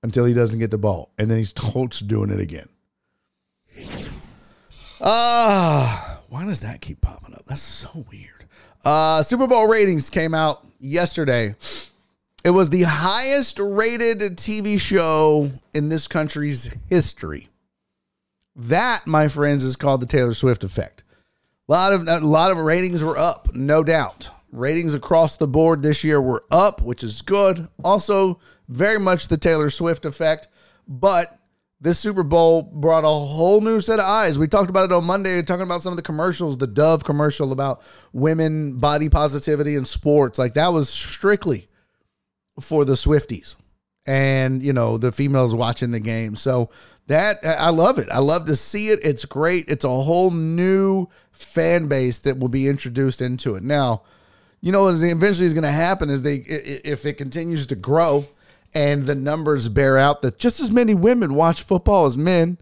until 0.04 0.26
he 0.26 0.34
doesn't 0.34 0.60
get 0.60 0.72
the 0.72 0.78
ball, 0.78 1.12
and 1.18 1.30
then 1.30 1.38
he's 1.38 1.54
told 1.54 1.92
to 1.92 2.04
doing 2.04 2.30
it 2.32 2.40
again. 2.40 2.68
Ah, 5.00 6.22
why 6.30 6.46
does 6.46 6.62
that 6.62 6.82
keep 6.82 7.02
popping 7.02 7.34
up? 7.34 7.44
That's 7.46 7.62
so 7.62 8.06
weird. 8.12 8.46
Uh, 8.84 9.22
Super 9.22 9.48
Bowl 9.48 9.68
ratings 9.68 10.10
came 10.10 10.34
out 10.34 10.66
yesterday. 10.80 11.56
It 12.44 12.50
was 12.50 12.72
the 12.72 12.84
highest 12.84 13.60
rated 13.60 14.22
TV 14.38 14.80
show 14.80 15.52
in 15.74 15.90
this 15.90 16.08
country's 16.08 16.72
history. 16.90 17.48
That, 18.56 19.08
my 19.08 19.28
friends, 19.28 19.64
is 19.64 19.76
called 19.76 20.02
the 20.02 20.06
Taylor 20.06 20.34
Swift 20.34 20.64
effect. 20.64 21.04
A 21.70 21.72
lot 21.72 21.94
of 21.94 22.08
a 22.08 22.20
lot 22.20 22.52
of 22.52 22.58
ratings 22.58 23.04
were 23.04 23.18
up, 23.18 23.54
no 23.54 23.84
doubt. 23.84 24.30
Ratings 24.52 24.94
across 24.94 25.38
the 25.38 25.48
board 25.48 25.82
this 25.82 26.04
year 26.04 26.22
were 26.22 26.44
up, 26.52 26.82
which 26.82 27.04
is 27.04 27.22
good. 27.22 27.70
Also, 27.84 28.40
very 28.68 29.00
much 29.00 29.30
the 29.30 29.38
Taylor 29.38 29.70
Swift 29.70 30.06
effect, 30.06 30.50
but 30.88 31.28
this 31.82 31.98
Super 31.98 32.24
Bowl 32.24 32.62
brought 32.62 33.04
a 33.04 33.08
whole 33.08 33.60
new 33.60 33.82
set 33.82 34.00
of 34.00 34.06
eyes. 34.06 34.38
We 34.38 34.48
talked 34.48 34.70
about 34.70 34.92
it 34.92 34.94
on 34.94 35.06
Monday, 35.06 35.42
talking 35.42 35.64
about 35.64 35.82
some 35.82 35.94
of 35.94 35.98
the 35.98 36.04
commercials, 36.04 36.58
the 36.58 36.68
Dove 36.68 37.04
commercial 37.04 37.52
about 37.52 37.82
women 38.14 38.78
body 38.78 39.10
positivity 39.10 39.76
in 39.76 39.86
sports. 39.86 40.38
Like 40.38 40.54
that 40.54 40.74
was 40.74 40.90
strictly 40.90 41.70
for 42.60 42.86
the 42.86 42.94
Swifties 42.94 43.56
and, 44.06 44.62
you 44.62 44.74
know, 44.74 45.00
the 45.00 45.12
females 45.12 45.56
watching 45.56 45.90
the 45.90 46.00
game. 46.00 46.36
So 46.36 46.70
that 47.12 47.40
I 47.44 47.70
love 47.70 48.00
it. 48.00 48.08
I 48.10 48.20
love 48.20 48.46
to 48.46 48.56
see 48.56 48.90
it. 48.90 49.00
It's 49.04 49.26
great. 49.26 49.68
It's 49.68 49.84
a 49.84 49.90
whole 49.90 50.32
new 50.32 51.08
fan 51.32 51.88
base 51.88 52.20
that 52.20 52.40
will 52.40 52.48
be 52.48 52.68
introduced 52.68 53.22
into 53.22 53.56
it. 53.56 53.64
Now, 53.64 54.04
you 54.62 54.72
know, 54.72 54.88
eventually 54.88 55.46
is 55.46 55.54
going 55.54 55.64
to 55.64 55.72
happen 55.72 56.10
is 56.10 56.22
they 56.22 56.36
if 56.36 57.06
it 57.06 57.14
continues 57.14 57.68
to 57.68 57.76
grow 57.76 58.26
and 58.74 59.04
the 59.04 59.16
numbers 59.16 59.68
bear 59.68 59.98
out 59.98 60.22
that 60.22 60.40
just 60.40 60.60
as 60.60 60.72
many 60.72 60.94
women 60.94 61.34
watch 61.34 61.64
football 61.64 62.06
as 62.06 62.18
men, 62.18 62.58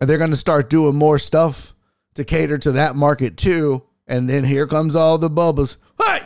they're 0.00 0.18
going 0.18 0.30
to 0.30 0.36
start 0.36 0.70
doing 0.70 0.96
more 0.96 1.18
stuff 1.18 1.74
to 2.14 2.24
cater 2.24 2.58
to 2.58 2.72
that 2.72 2.96
market 2.96 3.36
too. 3.36 3.82
And 4.06 4.30
then 4.30 4.44
here 4.44 4.66
comes 4.66 4.94
all 4.94 5.18
the 5.18 5.28
bubbles. 5.28 5.76
Hey, 6.02 6.20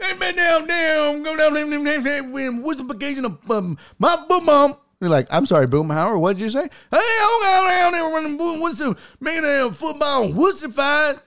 hey 0.00 0.16
man, 0.16 0.36
down, 0.36 0.66
down, 0.66 1.22
go 1.22 1.36
down, 1.36 1.54
down, 1.54 1.70
down, 1.70 1.84
down, 1.84 2.04
down, 2.04 2.32
down. 2.34 2.62
The 2.62 2.94
occasion 2.94 3.24
of 3.24 3.50
um, 3.50 3.76
my 3.98 4.24
boom 4.28 4.46
bum? 4.46 4.74
Like, 5.00 5.26
I'm 5.30 5.46
sorry, 5.46 5.66
Boomhauer. 5.66 6.18
What'd 6.18 6.40
you 6.40 6.50
say? 6.50 6.68
Hey, 6.90 7.18
I'm 7.22 7.42
down, 7.42 7.68
down 7.68 7.92
there 7.92 8.14
running 8.14 8.38
boom. 8.38 8.60
What's 8.60 8.78
the 8.78 8.96
man 9.20 9.42
down 9.42 9.72
football 9.72 10.28
wussified? 10.28 11.20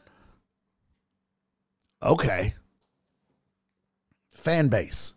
Okay. 2.01 2.53
Fan 4.33 4.69
base. 4.69 5.13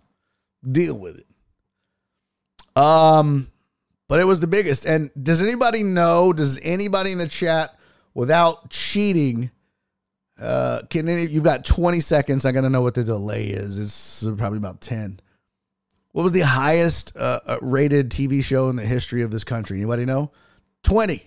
Deal 0.71 0.99
with 0.99 1.19
it. 1.19 2.81
Um, 2.81 3.49
but 4.09 4.21
it 4.21 4.25
was 4.25 4.41
the 4.41 4.47
biggest. 4.47 4.85
And 4.85 5.11
does 5.21 5.41
anybody 5.41 5.83
know? 5.83 6.33
Does 6.33 6.59
anybody 6.63 7.13
in 7.13 7.19
the 7.19 7.29
chat, 7.29 7.79
without 8.15 8.71
cheating, 8.71 9.51
uh, 10.41 10.83
can 10.91 11.09
any? 11.09 11.27
You've 11.27 11.45
got 11.45 11.65
20 11.65 12.01
seconds. 12.01 12.45
I 12.45 12.53
gotta 12.53 12.71
know 12.71 12.83
what 12.83 12.95
the 12.95 13.05
delay 13.05 13.47
is. 13.47 13.79
It's 13.79 14.27
probably 14.37 14.59
about 14.59 14.81
10. 14.81 15.21
What 16.13 16.23
was 16.23 16.33
the 16.33 16.41
highest 16.41 17.17
uh, 17.17 17.41
uh, 17.47 17.57
rated 17.63 18.11
TV 18.11 18.45
show 18.45 18.69
in 18.69 18.77
the 18.77 18.85
history 18.85 19.23
of 19.23 19.31
this 19.31 19.45
country? 19.45 19.79
Anybody 19.79 20.05
know? 20.05 20.31
20, 20.85 21.23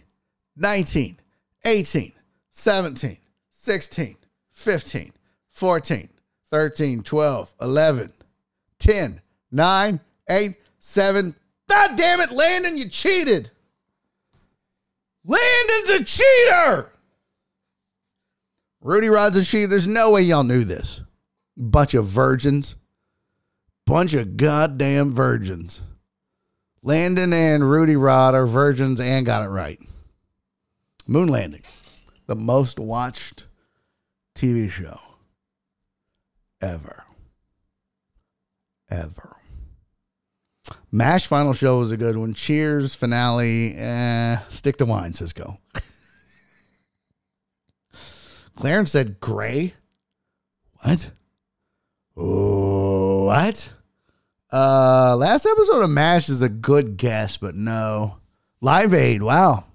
19, 0.57 1.19
18, 1.65 2.13
17, 2.51 3.17
16, 3.51 4.15
15, 4.51 5.13
14, 5.49 6.09
13, 6.51 7.03
12, 7.03 7.53
11, 7.61 8.13
10, 8.79 9.21
9, 9.51 9.99
8, 10.29 10.55
7. 10.79 11.35
God 11.67 11.95
damn 11.95 12.21
it, 12.21 12.31
Landon, 12.31 12.77
you 12.77 12.87
cheated. 12.87 13.49
Landon's 15.23 15.89
a 15.89 16.03
cheater. 16.03 16.91
Rudy 18.81 19.09
Rod's 19.09 19.37
a 19.37 19.43
cheater. 19.43 19.65
There's 19.65 19.87
no 19.87 20.11
way 20.11 20.21
y'all 20.21 20.43
knew 20.43 20.63
this. 20.63 21.01
Bunch 21.57 21.95
of 21.95 22.05
virgins. 22.05 22.75
Bunch 23.85 24.13
of 24.13 24.37
goddamn 24.37 25.13
virgins. 25.13 25.81
Landon 26.81 27.33
and 27.33 27.69
Rudy 27.69 27.95
Rod 27.95 28.35
are 28.35 28.45
virgins 28.45 28.99
and 28.99 29.25
got 29.25 29.43
it 29.43 29.49
right. 29.49 29.79
Moon 31.07 31.29
Landing, 31.29 31.63
the 32.25 32.35
most 32.35 32.79
watched 32.79 33.47
TV 34.35 34.69
show 34.69 34.97
ever. 36.61 37.05
Ever. 38.89 39.35
MASH 40.91 41.27
final 41.27 41.53
show 41.53 41.79
was 41.79 41.91
a 41.91 41.97
good 41.97 42.17
one. 42.17 42.33
Cheers 42.33 42.95
finale. 42.95 43.75
Eh, 43.75 44.37
stick 44.49 44.77
to 44.77 44.85
wine, 44.85 45.13
Cisco. 45.13 45.59
Clarence 48.55 48.91
said 48.91 49.19
gray. 49.19 49.73
What? 50.81 51.11
What? 52.15 53.73
Uh, 54.51 55.15
last 55.17 55.45
episode 55.45 55.81
of 55.81 55.89
MASH 55.89 56.29
is 56.29 56.41
a 56.41 56.49
good 56.49 56.95
guess, 56.97 57.37
but 57.37 57.55
no. 57.55 58.17
Live 58.61 58.93
Aid. 58.93 59.21
Wow. 59.21 59.65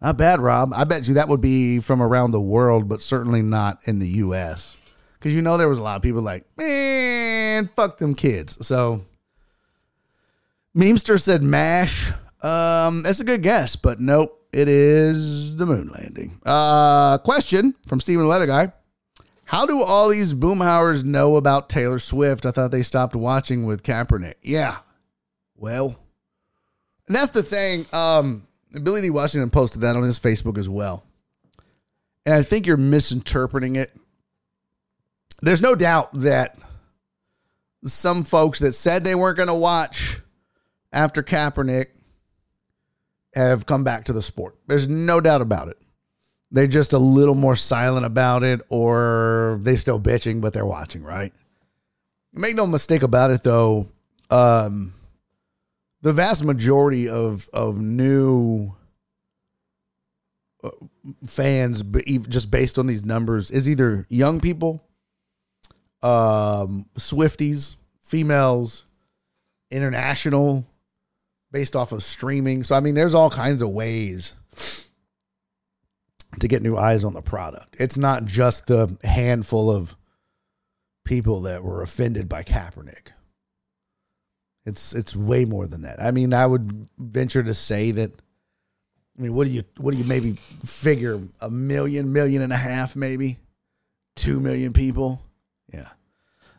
Not 0.00 0.18
bad, 0.18 0.40
Rob. 0.40 0.72
I 0.74 0.82
bet 0.82 1.06
you 1.06 1.14
that 1.14 1.28
would 1.28 1.40
be 1.40 1.78
from 1.78 2.02
around 2.02 2.32
the 2.32 2.40
world, 2.40 2.88
but 2.88 3.00
certainly 3.00 3.42
not 3.42 3.78
in 3.84 4.00
the 4.00 4.08
U.S. 4.08 4.76
Because 5.18 5.36
you 5.36 5.42
know 5.42 5.56
there 5.56 5.68
was 5.68 5.78
a 5.78 5.82
lot 5.82 5.94
of 5.94 6.02
people 6.02 6.20
like, 6.20 6.44
man, 6.56 7.68
fuck 7.68 7.98
them 7.98 8.16
kids. 8.16 8.66
So, 8.66 9.02
Memester 10.76 11.20
said 11.20 11.44
MASH. 11.44 12.10
Um, 12.42 13.04
that's 13.04 13.20
a 13.20 13.24
good 13.24 13.42
guess, 13.42 13.76
but 13.76 14.00
nope. 14.00 14.38
It 14.52 14.68
is 14.68 15.56
the 15.56 15.64
moon 15.64 15.88
landing. 15.88 16.38
Uh, 16.44 17.16
question 17.18 17.74
from 17.86 18.00
Steven 18.00 18.26
Weather 18.26 18.46
Guy. 18.46 18.72
How 19.52 19.66
do 19.66 19.82
all 19.82 20.08
these 20.08 20.32
boomhauers 20.32 21.04
know 21.04 21.36
about 21.36 21.68
Taylor 21.68 21.98
Swift? 21.98 22.46
I 22.46 22.52
thought 22.52 22.70
they 22.70 22.80
stopped 22.80 23.14
watching 23.14 23.66
with 23.66 23.82
Kaepernick. 23.82 24.36
Yeah. 24.40 24.78
Well, 25.54 25.94
and 27.06 27.14
that's 27.14 27.32
the 27.32 27.42
thing. 27.42 27.84
Um, 27.92 28.46
Billy 28.82 29.02
D. 29.02 29.10
Washington 29.10 29.50
posted 29.50 29.82
that 29.82 29.94
on 29.94 30.04
his 30.04 30.18
Facebook 30.18 30.56
as 30.56 30.70
well. 30.70 31.04
And 32.24 32.34
I 32.34 32.42
think 32.42 32.66
you're 32.66 32.78
misinterpreting 32.78 33.76
it. 33.76 33.94
There's 35.42 35.60
no 35.60 35.74
doubt 35.74 36.14
that 36.14 36.58
some 37.84 38.24
folks 38.24 38.60
that 38.60 38.72
said 38.72 39.04
they 39.04 39.14
weren't 39.14 39.36
going 39.36 39.48
to 39.48 39.54
watch 39.54 40.20
after 40.94 41.22
Kaepernick 41.22 41.88
have 43.34 43.66
come 43.66 43.84
back 43.84 44.04
to 44.04 44.14
the 44.14 44.22
sport. 44.22 44.56
There's 44.66 44.88
no 44.88 45.20
doubt 45.20 45.42
about 45.42 45.68
it. 45.68 45.76
They're 46.52 46.66
just 46.66 46.92
a 46.92 46.98
little 46.98 47.34
more 47.34 47.56
silent 47.56 48.04
about 48.04 48.42
it, 48.42 48.60
or 48.68 49.58
they're 49.62 49.78
still 49.78 49.98
bitching, 49.98 50.42
but 50.42 50.52
they're 50.52 50.66
watching, 50.66 51.02
right? 51.02 51.32
Make 52.34 52.56
no 52.56 52.66
mistake 52.66 53.02
about 53.02 53.30
it, 53.30 53.42
though. 53.42 53.88
Um, 54.30 54.92
the 56.02 56.12
vast 56.12 56.44
majority 56.44 57.08
of 57.08 57.48
of 57.54 57.80
new 57.80 58.74
uh, 60.62 60.70
fans, 61.26 61.82
just 62.28 62.50
based 62.50 62.78
on 62.78 62.86
these 62.86 63.04
numbers, 63.04 63.50
is 63.50 63.68
either 63.68 64.06
young 64.10 64.38
people, 64.38 64.84
um, 66.02 66.84
Swifties, 66.98 67.76
females, 68.02 68.84
international, 69.70 70.66
based 71.50 71.74
off 71.74 71.92
of 71.92 72.02
streaming. 72.02 72.62
So 72.62 72.74
I 72.74 72.80
mean, 72.80 72.94
there's 72.94 73.14
all 73.14 73.30
kinds 73.30 73.62
of 73.62 73.70
ways 73.70 74.34
to 76.40 76.48
get 76.48 76.62
new 76.62 76.76
eyes 76.76 77.04
on 77.04 77.14
the 77.14 77.22
product. 77.22 77.76
It's 77.78 77.96
not 77.96 78.24
just 78.24 78.66
the 78.66 78.96
handful 79.04 79.70
of 79.70 79.96
people 81.04 81.42
that 81.42 81.62
were 81.62 81.82
offended 81.82 82.28
by 82.28 82.42
Kaepernick. 82.42 83.08
It's 84.64 84.94
it's 84.94 85.16
way 85.16 85.44
more 85.44 85.66
than 85.66 85.82
that. 85.82 86.00
I 86.00 86.12
mean, 86.12 86.32
I 86.32 86.46
would 86.46 86.88
venture 86.98 87.42
to 87.42 87.54
say 87.54 87.90
that. 87.92 88.10
I 89.18 89.22
mean, 89.22 89.34
what 89.34 89.46
do 89.46 89.52
you 89.52 89.64
what 89.76 89.92
do 89.92 89.98
you 89.98 90.04
maybe 90.04 90.32
figure 90.32 91.20
a 91.40 91.50
million, 91.50 92.12
million 92.12 92.42
and 92.42 92.52
a 92.52 92.56
half, 92.56 92.94
maybe 92.94 93.38
two 94.14 94.38
million 94.40 94.72
people? 94.72 95.20
Yeah. 95.72 95.88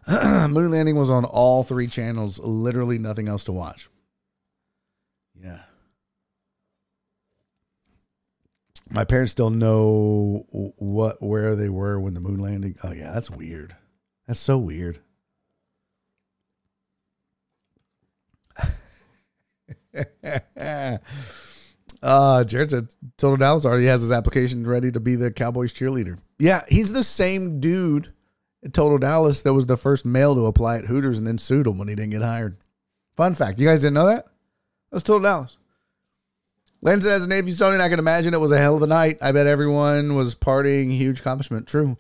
Moon 0.50 0.72
landing 0.72 0.98
was 0.98 1.10
on 1.10 1.24
all 1.24 1.64
three 1.64 1.88
channels. 1.88 2.40
Literally 2.40 2.98
nothing 2.98 3.30
else 3.30 3.46
to 3.46 3.54
watch. 3.54 3.90
My 8.94 9.06
parents 9.06 9.32
still 9.32 9.50
know 9.50 10.46
what 10.52 11.20
where 11.20 11.56
they 11.56 11.68
were 11.68 12.00
when 12.00 12.14
the 12.14 12.20
moon 12.20 12.40
landing. 12.40 12.76
Oh 12.84 12.92
yeah, 12.92 13.12
that's 13.12 13.32
weird. 13.32 13.76
That's 14.28 14.40
so 14.40 14.60
weird. 14.60 15.00
uh 22.04 22.44
Jared 22.44 22.70
said 22.70 22.94
Total 23.18 23.38
Dallas 23.38 23.66
already 23.66 23.86
has 23.86 24.02
his 24.02 24.12
application 24.12 24.68
ready 24.68 24.92
to 24.92 25.00
be 25.00 25.16
the 25.16 25.32
Cowboys 25.32 25.74
cheerleader. 25.74 26.20
Yeah, 26.38 26.62
he's 26.68 26.94
the 26.94 27.04
same 27.04 27.60
dude 27.60 28.14
at 28.64 28.74
Total 28.74 29.00
Dallas 29.00 29.42
that 29.42 29.56
was 29.56 29.66
the 29.66 29.78
first 29.78 30.06
male 30.06 30.36
to 30.36 30.46
apply 30.46 30.78
at 30.78 30.86
Hooters 30.86 31.18
and 31.18 31.28
then 31.28 31.40
sued 31.40 31.66
him 31.66 31.80
when 31.80 31.88
he 31.88 31.96
didn't 31.96 32.12
get 32.12 32.22
hired. 32.22 32.58
Fun 33.18 33.34
fact. 33.34 33.60
You 33.60 33.68
guys 33.68 33.82
didn't 33.82 33.96
know 33.96 34.06
that? 34.06 34.28
That's 34.92 35.04
Total 35.04 35.24
Dallas. 35.24 35.58
Landon 36.84 37.02
says, 37.02 37.22
as 37.22 37.26
a 37.26 37.30
Navy 37.30 37.52
Stonian, 37.52 37.80
I 37.80 37.88
can 37.88 37.98
imagine 37.98 38.34
it 38.34 38.42
was 38.42 38.52
a 38.52 38.58
hell 38.58 38.76
of 38.76 38.84
a 38.84 38.88
night. 38.88 39.18
I 39.22 39.32
bet 39.32 39.48
everyone 39.48 40.16
was 40.16 40.36
partying. 40.36 40.92
Huge 40.92 41.22
accomplishment. 41.22 41.66
True. 41.66 41.96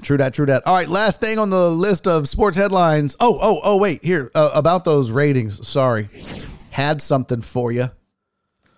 True 0.00 0.16
that, 0.16 0.32
true 0.32 0.46
that. 0.46 0.64
All 0.64 0.76
right, 0.76 0.88
last 0.88 1.18
thing 1.18 1.40
on 1.40 1.50
the 1.50 1.72
list 1.72 2.06
of 2.06 2.28
sports 2.28 2.56
headlines. 2.56 3.16
Oh, 3.18 3.36
oh, 3.42 3.60
oh, 3.64 3.78
wait, 3.78 4.04
here, 4.04 4.30
uh, 4.36 4.50
about 4.54 4.84
those 4.84 5.10
ratings. 5.10 5.66
Sorry. 5.66 6.08
Had 6.70 7.02
something 7.02 7.40
for 7.40 7.72
you. 7.72 7.86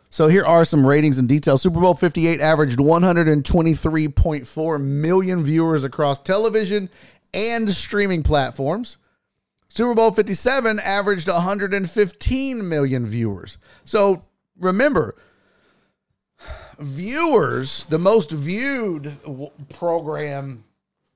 So 0.08 0.28
here 0.28 0.46
are 0.46 0.64
some 0.64 0.86
ratings 0.86 1.18
and 1.18 1.28
details. 1.28 1.60
Super 1.60 1.80
Bowl 1.80 1.92
58 1.92 2.40
averaged 2.40 2.78
123.4 2.78 4.82
million 4.82 5.44
viewers 5.44 5.84
across 5.84 6.18
television 6.18 6.88
and 7.34 7.70
streaming 7.70 8.22
platforms. 8.22 8.96
Super 9.74 9.94
Bowl 9.94 10.10
57 10.10 10.80
averaged 10.80 11.28
115 11.28 12.68
million 12.68 13.06
viewers. 13.06 13.56
So 13.84 14.26
remember, 14.58 15.14
viewers, 16.78 17.86
the 17.86 17.96
most 17.96 18.32
viewed 18.32 19.10
program 19.70 20.64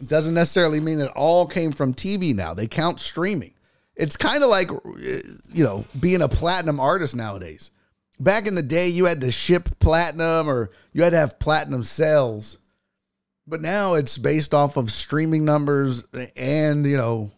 doesn't 0.03 0.33
necessarily 0.33 0.81
mean 0.81 1.01
it 1.01 1.11
all 1.15 1.47
came 1.47 1.71
from 1.71 1.93
TV 1.93 2.35
now. 2.35 2.55
They 2.55 2.67
count 2.67 2.99
streaming. 2.99 3.53
It's 3.95 4.17
kind 4.17 4.43
of 4.43 4.49
like, 4.49 4.71
you 4.71 5.63
know, 5.63 5.85
being 6.01 6.23
a 6.23 6.29
platinum 6.29 6.81
artist 6.81 7.15
nowadays. 7.15 7.71
Back 8.19 8.47
in 8.47 8.55
the 8.55 8.63
day, 8.63 8.89
you 8.89 9.05
had 9.05 9.21
to 9.21 9.31
ship 9.31 9.69
platinum 9.81 10.49
or 10.49 10.71
you 10.95 11.03
had 11.03 11.11
to 11.11 11.19
have 11.19 11.39
platinum 11.39 11.83
sales. 11.83 12.57
But 13.47 13.61
now 13.61 13.97
it's 13.97 14.17
based 14.17 14.55
off 14.55 14.79
of 14.79 14.91
streaming 14.91 15.45
numbers 15.45 16.05
and, 16.37 16.87
you 16.87 16.97
know, 16.97 17.33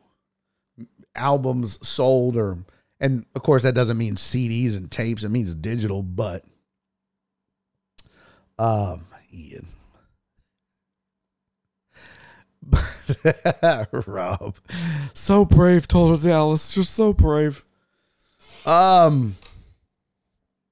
albums 1.19 1.87
sold 1.87 2.37
or 2.37 2.59
and 3.01 3.25
of 3.35 3.43
course 3.43 3.63
that 3.63 3.75
doesn't 3.75 3.99
mean 3.99 4.15
CDs 4.15 4.77
and 4.77 4.91
tapes 4.91 5.25
it 5.25 5.31
means 5.31 5.55
digital 5.55 6.03
but 6.03 6.45
um 8.59 9.05
Ian. 9.33 9.67
Rob. 14.07 14.57
So 15.15 15.45
brave 15.45 15.87
Total 15.87 16.17
Dallas 16.17 16.75
just 16.75 16.95
so 16.95 17.13
brave. 17.13 17.65
Um 18.67 19.37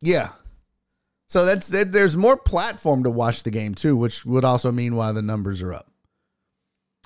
yeah. 0.02 0.30
So 1.28 1.44
that's 1.44 1.68
that 1.68 1.92
there's 1.92 2.16
more 2.16 2.36
platform 2.36 3.04
to 3.04 3.10
watch 3.10 3.42
the 3.42 3.50
game 3.50 3.74
too 3.74 3.96
which 3.96 4.24
would 4.24 4.44
also 4.44 4.72
mean 4.72 4.96
why 4.96 5.12
the 5.12 5.22
numbers 5.22 5.62
are 5.62 5.72
up 5.72 5.90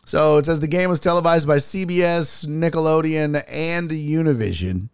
so 0.05 0.39
it 0.39 0.47
says 0.47 0.61
the 0.61 0.67
game 0.67 0.91
was 0.91 1.01
televised 1.01 1.47
by 1.47 1.57
CBS, 1.57 2.47
Nickelodeon, 2.47 3.43
and 3.49 3.91
Univision, 3.91 4.89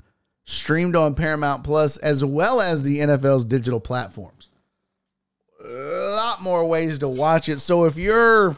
streamed 0.45 0.97
on 0.97 1.15
Paramount 1.15 1.65
Plus, 1.65 1.97
as 1.99 2.25
well 2.25 2.61
as 2.61 2.83
the 2.83 2.99
NFL's 2.99 3.45
digital 3.45 3.81
platforms. 3.81 4.51
A 5.65 6.13
lot 6.15 6.43
more 6.43 6.69
ways 6.69 6.99
to 7.01 7.09
watch 7.09 7.49
it. 7.49 7.61
So 7.61 7.85
if 7.85 7.97
you're, 7.97 8.57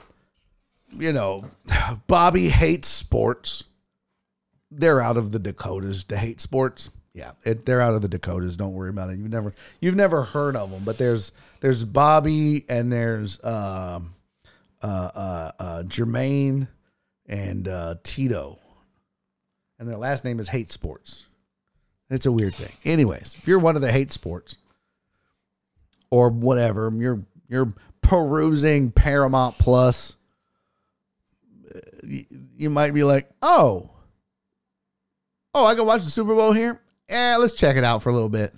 you 0.91 1.13
know, 1.13 1.45
Bobby 2.07 2.49
hates 2.49 2.89
sports, 2.89 3.65
they're 4.71 5.01
out 5.01 5.17
of 5.17 5.33
the 5.33 5.39
Dakotas 5.39 6.05
to 6.05 6.17
hate 6.17 6.41
sports. 6.41 6.91
Yeah, 7.15 7.33
it, 7.45 7.67
they're 7.67 7.81
out 7.81 7.95
of 7.95 8.03
the 8.03 8.09
Dakotas. 8.09 8.57
Don't 8.57 8.75
worry 8.75 8.91
about 8.91 9.11
it. 9.11 9.19
You've 9.19 9.31
never 9.31 9.55
you've 9.81 9.97
never 9.97 10.23
heard 10.23 10.55
of 10.55 10.71
them, 10.71 10.83
but 10.85 10.99
there's 10.99 11.33
there's 11.61 11.85
Bobby 11.85 12.65
and 12.69 12.93
there's 12.93 13.43
um 13.45 14.15
uh, 14.83 15.11
uh, 15.15 15.53
uh, 15.59 15.83
Jermaine 15.85 16.69
and 17.27 17.69
uh, 17.69 17.97
Tito, 18.03 18.59
and 19.79 19.89
their 19.89 19.97
last 19.97 20.25
name 20.25 20.41
is 20.41 20.49
Hate 20.49 20.71
Sports. 20.71 21.27
It's 22.11 22.27
a 22.27 22.33
weird 22.33 22.55
thing. 22.55 22.75
Anyways, 22.91 23.35
if 23.35 23.47
you're 23.47 23.59
one 23.59 23.77
of 23.77 23.83
the 23.83 23.93
hate 23.93 24.11
sports 24.11 24.57
or 26.11 26.31
whatever, 26.31 26.91
you're 26.95 27.23
you're 27.49 27.73
perusing 28.01 28.91
Paramount 28.91 29.59
Plus, 29.59 30.17
you, 32.03 32.25
you 32.57 32.71
might 32.71 32.95
be 32.95 33.05
like, 33.05 33.29
oh, 33.43 33.91
oh, 35.55 35.67
I 35.67 35.75
can 35.75 35.87
watch 35.87 36.03
the 36.03 36.11
Super 36.11 36.35
Bowl 36.35 36.53
here. 36.53 36.81
Yeah, 37.11 37.37
let's 37.39 37.55
check 37.55 37.77
it 37.77 37.85
out 37.85 38.03
for 38.03 38.09
a 38.09 38.15
little 38.15 38.29
bit. 38.31 38.55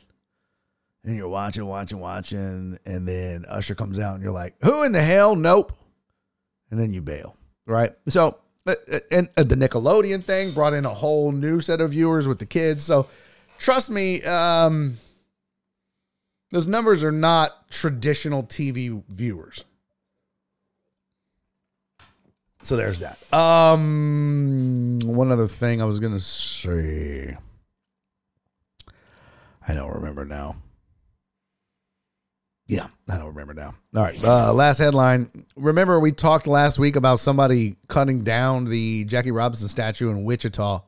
And 1.02 1.16
you're 1.16 1.28
watching, 1.28 1.64
watching, 1.64 1.98
watching, 1.98 2.78
and 2.84 3.08
then 3.08 3.46
Usher 3.48 3.74
comes 3.74 3.98
out, 3.98 4.14
and 4.14 4.22
you're 4.22 4.32
like, 4.32 4.54
who 4.62 4.84
in 4.84 4.92
the 4.92 5.02
hell? 5.02 5.34
Nope 5.34 5.72
and 6.70 6.78
then 6.78 6.92
you 6.92 7.02
bail, 7.02 7.36
right? 7.66 7.90
So, 8.08 8.38
uh, 8.66 8.74
uh, 8.92 8.98
and 9.10 9.28
the 9.36 9.56
Nickelodeon 9.56 10.22
thing 10.22 10.52
brought 10.52 10.74
in 10.74 10.84
a 10.84 10.94
whole 10.94 11.32
new 11.32 11.60
set 11.60 11.80
of 11.80 11.90
viewers 11.90 12.28
with 12.28 12.38
the 12.38 12.46
kids. 12.46 12.84
So, 12.84 13.08
trust 13.58 13.90
me, 13.90 14.22
um, 14.22 14.96
those 16.50 16.66
numbers 16.66 17.04
are 17.04 17.12
not 17.12 17.70
traditional 17.70 18.42
TV 18.42 19.02
viewers. 19.08 19.64
So 22.62 22.76
there's 22.76 23.00
that. 23.00 23.18
Um, 23.32 25.00
one 25.02 25.32
other 25.32 25.46
thing 25.46 25.80
I 25.80 25.86
was 25.86 25.98
gonna 25.98 26.20
say, 26.20 27.36
I 29.66 29.74
don't 29.74 29.94
remember 29.94 30.24
now. 30.24 30.56
Yeah, 32.70 32.86
I 33.08 33.18
don't 33.18 33.26
remember 33.26 33.52
now. 33.52 33.74
All 33.96 34.02
right. 34.04 34.24
Uh, 34.24 34.52
last 34.52 34.78
headline. 34.78 35.28
Remember, 35.56 35.98
we 35.98 36.12
talked 36.12 36.46
last 36.46 36.78
week 36.78 36.94
about 36.94 37.18
somebody 37.18 37.74
cutting 37.88 38.22
down 38.22 38.66
the 38.66 39.04
Jackie 39.06 39.32
Robinson 39.32 39.66
statue 39.66 40.08
in 40.08 40.22
Wichita, 40.22 40.78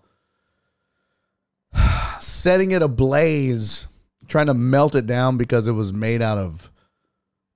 setting 2.20 2.70
it 2.70 2.82
ablaze, 2.82 3.88
trying 4.28 4.46
to 4.46 4.54
melt 4.54 4.94
it 4.94 5.08
down 5.08 5.38
because 5.38 5.66
it 5.66 5.72
was 5.72 5.92
made 5.92 6.22
out 6.22 6.38
of 6.38 6.70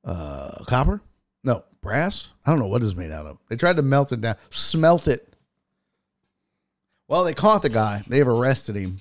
uh, 0.05 0.65
copper? 0.67 1.01
No, 1.45 1.63
brass? 1.81 2.33
I 2.45 2.51
don't 2.51 2.59
know 2.59 2.67
what 2.67 2.83
it's 2.83 2.97
made 2.97 3.13
out 3.13 3.27
of. 3.27 3.39
They 3.49 3.55
tried 3.55 3.77
to 3.77 3.83
melt 3.83 4.11
it 4.11 4.23
down, 4.23 4.35
smelt 4.51 5.07
it. 5.07 5.37
Well, 7.07 7.23
they 7.23 7.35
caught 7.35 7.63
the 7.63 7.69
guy, 7.69 8.03
they've 8.09 8.27
arrested 8.27 8.75
him, 8.75 8.97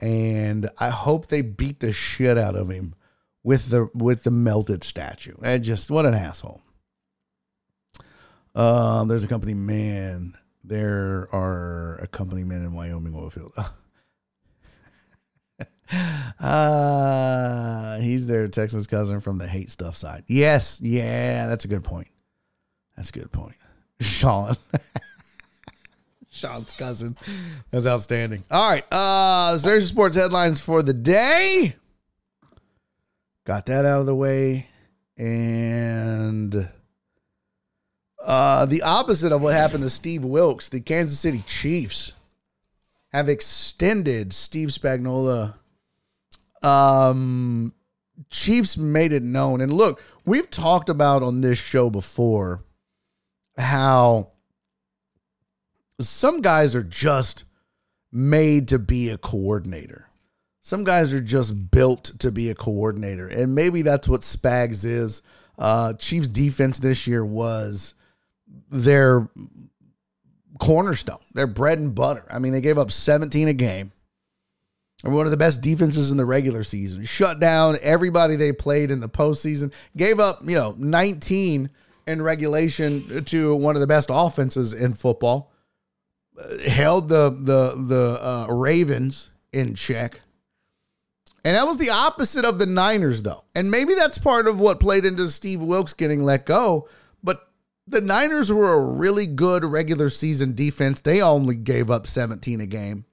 and 0.00 0.70
I 0.78 0.90
hope 0.90 1.26
they 1.26 1.40
beat 1.40 1.80
the 1.80 1.90
shit 1.90 2.38
out 2.38 2.54
of 2.54 2.70
him 2.70 2.94
with 3.42 3.70
the 3.70 3.88
with 3.94 4.24
the 4.24 4.30
melted 4.30 4.84
statue. 4.84 5.36
And 5.42 5.62
just 5.62 5.90
what 5.90 6.06
an 6.06 6.14
asshole. 6.14 6.60
Uh, 8.54 9.04
there's 9.04 9.24
a 9.24 9.28
company 9.28 9.54
man. 9.54 10.34
There 10.64 11.28
are 11.32 11.96
a 11.96 12.06
company 12.06 12.44
man 12.44 12.62
in 12.62 12.74
Wyoming 12.74 13.14
oil 13.14 13.30
field. 13.30 13.54
uh, 16.40 17.98
he's 17.98 18.26
their 18.26 18.48
Texas 18.48 18.86
cousin 18.86 19.20
from 19.20 19.38
the 19.38 19.46
hate 19.46 19.70
stuff 19.70 19.96
side. 19.96 20.24
Yes, 20.26 20.80
yeah, 20.82 21.46
that's 21.46 21.64
a 21.64 21.68
good 21.68 21.84
point. 21.84 22.08
That's 22.96 23.10
a 23.10 23.12
good 23.12 23.32
point. 23.32 23.56
Sean. 24.00 24.56
Sean's 26.30 26.76
cousin. 26.76 27.16
That's 27.70 27.86
outstanding. 27.86 28.44
All 28.50 28.70
right. 28.70 28.84
Uh, 28.92 29.52
there's 29.52 29.64
your 29.64 29.80
sports 29.80 30.16
headlines 30.16 30.60
for 30.60 30.82
the 30.82 30.92
day. 30.92 31.74
Got 33.48 33.64
that 33.64 33.86
out 33.86 34.00
of 34.00 34.04
the 34.04 34.14
way. 34.14 34.68
And 35.16 36.68
uh, 38.22 38.66
the 38.66 38.82
opposite 38.82 39.32
of 39.32 39.40
what 39.40 39.54
happened 39.54 39.84
to 39.84 39.88
Steve 39.88 40.22
Wilks, 40.22 40.68
the 40.68 40.82
Kansas 40.82 41.18
City 41.18 41.42
Chiefs 41.46 42.12
have 43.10 43.30
extended 43.30 44.34
Steve 44.34 44.68
Spagnuolo. 44.68 45.54
Um, 46.62 47.72
Chiefs 48.28 48.76
made 48.76 49.14
it 49.14 49.22
known. 49.22 49.62
And 49.62 49.72
look, 49.72 50.02
we've 50.26 50.50
talked 50.50 50.90
about 50.90 51.22
on 51.22 51.40
this 51.40 51.58
show 51.58 51.88
before 51.88 52.60
how 53.56 54.32
some 55.98 56.42
guys 56.42 56.76
are 56.76 56.82
just 56.82 57.46
made 58.12 58.68
to 58.68 58.78
be 58.78 59.08
a 59.08 59.16
coordinator. 59.16 60.07
Some 60.68 60.84
guys 60.84 61.14
are 61.14 61.20
just 61.22 61.70
built 61.70 62.12
to 62.18 62.30
be 62.30 62.50
a 62.50 62.54
coordinator, 62.54 63.26
and 63.26 63.54
maybe 63.54 63.80
that's 63.80 64.06
what 64.06 64.20
Spags 64.20 64.84
is. 64.84 65.22
Uh, 65.58 65.94
Chiefs 65.94 66.28
defense 66.28 66.78
this 66.78 67.06
year 67.06 67.24
was 67.24 67.94
their 68.70 69.30
cornerstone, 70.60 71.22
their 71.32 71.46
bread 71.46 71.78
and 71.78 71.94
butter. 71.94 72.26
I 72.30 72.38
mean, 72.38 72.52
they 72.52 72.60
gave 72.60 72.76
up 72.76 72.92
17 72.92 73.48
a 73.48 73.54
game. 73.54 73.92
Or 75.02 75.10
one 75.10 75.24
of 75.24 75.30
the 75.30 75.38
best 75.38 75.62
defenses 75.62 76.10
in 76.10 76.18
the 76.18 76.26
regular 76.26 76.62
season. 76.62 77.02
Shut 77.06 77.40
down 77.40 77.78
everybody 77.80 78.36
they 78.36 78.52
played 78.52 78.90
in 78.90 79.00
the 79.00 79.08
postseason. 79.08 79.72
Gave 79.96 80.20
up, 80.20 80.40
you 80.44 80.56
know, 80.56 80.74
19 80.76 81.70
in 82.06 82.20
regulation 82.20 83.24
to 83.24 83.54
one 83.54 83.74
of 83.74 83.80
the 83.80 83.86
best 83.86 84.10
offenses 84.12 84.74
in 84.74 84.92
football. 84.92 85.50
Uh, 86.38 86.58
held 86.68 87.08
the 87.08 87.30
the 87.30 87.82
the 87.86 88.22
uh, 88.22 88.52
Ravens 88.52 89.30
in 89.50 89.74
check. 89.74 90.20
And 91.44 91.56
that 91.56 91.66
was 91.66 91.78
the 91.78 91.90
opposite 91.90 92.44
of 92.44 92.58
the 92.58 92.66
Niners, 92.66 93.22
though. 93.22 93.44
And 93.54 93.70
maybe 93.70 93.94
that's 93.94 94.18
part 94.18 94.46
of 94.46 94.58
what 94.60 94.80
played 94.80 95.04
into 95.04 95.28
Steve 95.28 95.62
Wilks 95.62 95.92
getting 95.92 96.22
let 96.22 96.46
go. 96.46 96.88
But 97.22 97.48
the 97.86 98.00
Niners 98.00 98.52
were 98.52 98.72
a 98.72 98.84
really 98.84 99.26
good 99.26 99.64
regular 99.64 100.08
season 100.08 100.54
defense. 100.54 101.00
They 101.00 101.22
only 101.22 101.54
gave 101.54 101.90
up 101.90 102.06
17 102.06 102.60
a 102.60 102.66
game. 102.66 103.04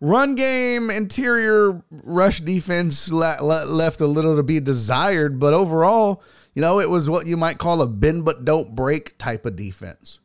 Run 0.00 0.36
game, 0.36 0.90
interior 0.90 1.82
rush 1.90 2.40
defense 2.40 3.10
le- 3.10 3.38
le- 3.40 3.64
left 3.64 4.00
a 4.00 4.06
little 4.06 4.36
to 4.36 4.44
be 4.44 4.60
desired, 4.60 5.40
but 5.40 5.54
overall, 5.54 6.22
you 6.54 6.62
know, 6.62 6.78
it 6.78 6.88
was 6.88 7.10
what 7.10 7.26
you 7.26 7.36
might 7.36 7.58
call 7.58 7.82
a 7.82 7.86
bend 7.88 8.24
but 8.24 8.44
don't 8.44 8.76
break 8.76 9.18
type 9.18 9.44
of 9.44 9.56
defense. 9.56 10.20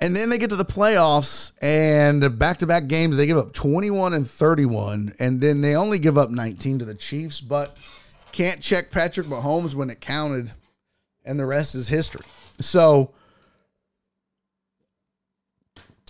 And 0.00 0.14
then 0.14 0.30
they 0.30 0.38
get 0.38 0.50
to 0.50 0.56
the 0.56 0.64
playoffs 0.64 1.52
and 1.60 2.38
back 2.38 2.58
to 2.58 2.66
back 2.66 2.86
games, 2.86 3.16
they 3.16 3.26
give 3.26 3.36
up 3.36 3.52
21 3.52 4.14
and 4.14 4.28
31. 4.28 5.14
And 5.18 5.40
then 5.40 5.60
they 5.60 5.74
only 5.74 5.98
give 5.98 6.16
up 6.16 6.30
19 6.30 6.78
to 6.80 6.84
the 6.84 6.94
Chiefs, 6.94 7.40
but 7.40 7.76
can't 8.30 8.60
check 8.60 8.92
Patrick 8.92 9.26
Mahomes 9.26 9.74
when 9.74 9.90
it 9.90 10.00
counted. 10.00 10.52
And 11.24 11.38
the 11.38 11.46
rest 11.46 11.74
is 11.74 11.88
history. 11.88 12.24
So 12.60 13.12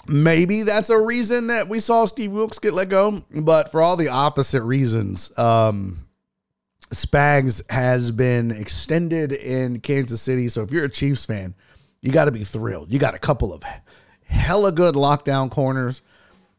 maybe 0.06 0.64
that's 0.64 0.90
a 0.90 1.00
reason 1.00 1.46
that 1.46 1.68
we 1.68 1.80
saw 1.80 2.04
Steve 2.04 2.32
Wilks 2.32 2.58
get 2.58 2.74
let 2.74 2.90
go. 2.90 3.22
But 3.42 3.72
for 3.72 3.80
all 3.80 3.96
the 3.96 4.08
opposite 4.08 4.62
reasons, 4.62 5.36
um, 5.38 6.06
Spags 6.90 7.68
has 7.70 8.10
been 8.10 8.50
extended 8.50 9.32
in 9.32 9.80
Kansas 9.80 10.20
City. 10.20 10.48
So 10.48 10.62
if 10.62 10.72
you're 10.72 10.84
a 10.84 10.90
Chiefs 10.90 11.24
fan, 11.24 11.54
you 12.00 12.12
got 12.12 12.26
to 12.26 12.32
be 12.32 12.44
thrilled. 12.44 12.92
You 12.92 12.98
got 12.98 13.14
a 13.14 13.18
couple 13.18 13.52
of 13.52 13.62
hella 14.26 14.72
good 14.72 14.94
lockdown 14.94 15.50
corners. 15.50 16.02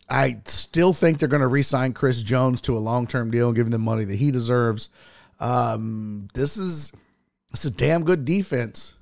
I 0.10 0.42
still 0.46 0.92
think 0.92 1.20
they're 1.20 1.30
going 1.30 1.42
to 1.42 1.48
re-sign 1.48 1.94
Chris 1.94 2.22
Jones 2.22 2.62
to 2.62 2.78
a 2.78 2.80
long-term 2.80 3.30
deal 3.30 3.48
and 3.48 3.56
give 3.56 3.68
him 3.68 3.72
the 3.72 3.78
money 3.78 4.06
that 4.06 4.16
he 4.16 4.32
deserves. 4.32 4.90
Um, 5.40 6.28
this 6.34 6.58
is 6.58 6.92
it's 7.52 7.66
a 7.66 7.72
damn 7.72 8.04
good 8.04 8.26
defense. 8.26 8.96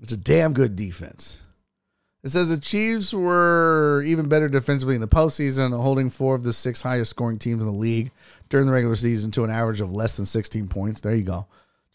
It's 0.00 0.12
a 0.12 0.16
damn 0.16 0.52
good 0.52 0.76
defense. 0.76 1.42
It 2.24 2.30
says 2.30 2.50
the 2.50 2.58
Chiefs 2.58 3.12
were 3.12 4.02
even 4.06 4.28
better 4.28 4.48
defensively 4.48 4.94
in 4.94 5.00
the 5.00 5.08
postseason, 5.08 5.76
holding 5.76 6.08
four 6.08 6.34
of 6.34 6.44
the 6.44 6.52
six 6.52 6.80
highest 6.80 7.10
scoring 7.10 7.38
teams 7.38 7.60
in 7.60 7.66
the 7.66 7.72
league 7.72 8.12
during 8.48 8.66
the 8.66 8.72
regular 8.72 8.94
season 8.94 9.30
to 9.32 9.44
an 9.44 9.50
average 9.50 9.80
of 9.80 9.92
less 9.92 10.16
than 10.16 10.26
16 10.26 10.68
points. 10.68 11.00
There 11.00 11.14
you 11.14 11.24
go. 11.24 11.46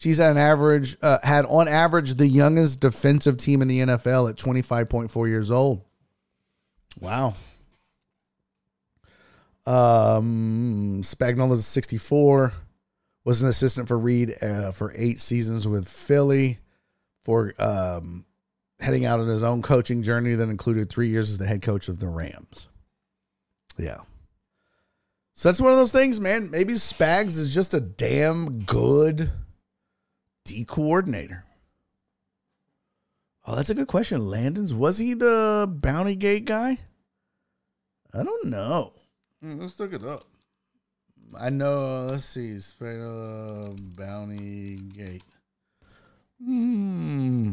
Had 0.02 0.20
an 0.20 0.36
average, 0.36 0.96
uh, 1.02 1.18
had 1.22 1.44
on 1.46 1.66
average 1.68 2.14
the 2.14 2.26
youngest 2.26 2.80
defensive 2.80 3.36
team 3.36 3.62
in 3.62 3.68
the 3.68 3.80
NFL 3.80 4.30
at 4.30 4.36
25.4 4.36 5.28
years 5.28 5.50
old. 5.50 5.82
Wow. 7.00 7.34
Um, 9.66 11.02
Spagnuolo's 11.02 11.66
64. 11.66 12.52
Was 13.24 13.42
an 13.42 13.48
assistant 13.48 13.88
for 13.88 13.98
Reid 13.98 14.42
uh, 14.42 14.70
for 14.70 14.92
eight 14.96 15.20
seasons 15.20 15.68
with 15.68 15.86
Philly. 15.86 16.58
For 17.24 17.52
um, 17.58 18.24
heading 18.80 19.04
out 19.04 19.20
on 19.20 19.28
his 19.28 19.42
own 19.42 19.60
coaching 19.60 20.02
journey 20.02 20.34
that 20.34 20.48
included 20.48 20.88
three 20.88 21.08
years 21.08 21.28
as 21.28 21.38
the 21.38 21.46
head 21.46 21.60
coach 21.60 21.88
of 21.88 21.98
the 21.98 22.06
Rams. 22.06 22.68
Yeah. 23.76 23.98
So 25.34 25.48
that's 25.48 25.60
one 25.60 25.72
of 25.72 25.78
those 25.78 25.92
things, 25.92 26.18
man. 26.18 26.50
Maybe 26.50 26.74
Spags 26.74 27.36
is 27.38 27.52
just 27.52 27.74
a 27.74 27.80
damn 27.80 28.60
good 28.60 29.30
D 30.48 30.64
coordinator. 30.64 31.44
Oh, 33.46 33.54
that's 33.56 33.70
a 33.70 33.74
good 33.74 33.86
question. 33.88 34.28
Landon's 34.28 34.74
was 34.74 34.98
he 34.98 35.14
the 35.14 35.66
Bounty 35.70 36.16
Gate 36.16 36.44
guy? 36.44 36.78
I 38.12 38.22
don't 38.22 38.50
know. 38.50 38.92
Hmm, 39.42 39.60
Let's 39.60 39.78
look 39.78 39.92
it 39.92 40.02
up. 40.04 40.24
I 41.38 41.50
know. 41.50 42.06
Let's 42.10 42.24
see. 42.24 42.58
Spell 42.60 43.74
Bounty 43.78 44.76
Gate. 44.76 45.22
Hmm. 46.42 47.52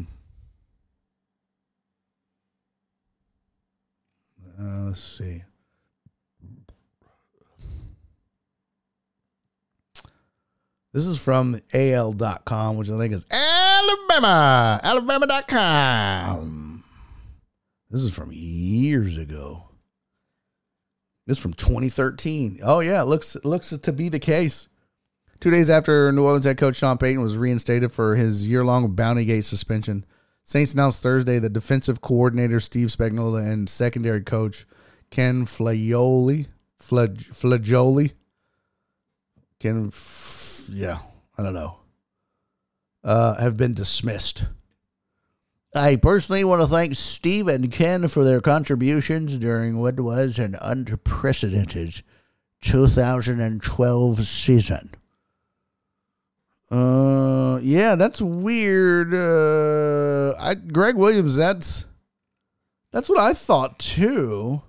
Uh, 4.58 4.84
let's 4.86 5.02
see. 5.02 5.42
This 10.96 11.06
is 11.08 11.22
from 11.22 11.60
AL.com, 11.74 12.78
which 12.78 12.88
I 12.88 12.96
think 12.96 13.12
is 13.12 13.26
Alabama. 13.30 14.80
Alabama.com. 14.82 16.30
Um, 16.30 16.84
this 17.90 18.00
is 18.00 18.14
from 18.14 18.30
years 18.32 19.18
ago. 19.18 19.64
This 21.26 21.36
is 21.36 21.42
from 21.42 21.52
2013. 21.52 22.60
Oh 22.62 22.80
yeah, 22.80 23.02
looks 23.02 23.36
looks 23.44 23.76
to 23.76 23.92
be 23.92 24.08
the 24.08 24.18
case. 24.18 24.68
Two 25.38 25.50
days 25.50 25.68
after 25.68 26.10
New 26.12 26.24
Orleans 26.24 26.46
head 26.46 26.56
coach 26.56 26.76
Sean 26.76 26.96
Payton 26.96 27.22
was 27.22 27.36
reinstated 27.36 27.92
for 27.92 28.16
his 28.16 28.48
year-long 28.48 28.94
Bounty 28.94 29.26
Gate 29.26 29.44
suspension, 29.44 30.06
Saints 30.44 30.72
announced 30.72 31.02
Thursday 31.02 31.38
that 31.38 31.52
defensive 31.52 32.00
coordinator 32.00 32.58
Steve 32.58 32.88
Spagnuolo 32.88 33.52
and 33.52 33.68
secondary 33.68 34.22
coach 34.22 34.64
Ken 35.10 35.44
Flagioli, 35.44 36.46
Flag, 36.78 37.18
Flagioli, 37.18 38.14
Ken, 39.60 39.90
yeah, 40.70 40.98
I 41.36 41.42
don't 41.42 41.54
know, 41.54 41.78
uh, 43.04 43.34
have 43.36 43.56
been 43.56 43.74
dismissed. 43.74 44.46
I 45.74 45.96
personally 45.96 46.44
want 46.44 46.62
to 46.62 46.66
thank 46.66 46.94
Steve 46.94 47.48
and 47.48 47.70
Ken 47.70 48.08
for 48.08 48.24
their 48.24 48.40
contributions 48.40 49.36
during 49.38 49.78
what 49.78 50.00
was 50.00 50.38
an 50.38 50.56
unprecedented 50.62 52.02
2012 52.62 54.26
season. 54.26 54.90
Uh, 56.70 57.58
yeah, 57.62 57.94
that's 57.94 58.20
weird. 58.20 59.14
Uh, 59.14 60.34
I 60.38 60.54
Gregg 60.54 60.96
Williams. 60.96 61.36
That's 61.36 61.86
that's 62.90 63.08
what 63.08 63.18
I 63.18 63.34
thought 63.34 63.78
too. 63.78 64.62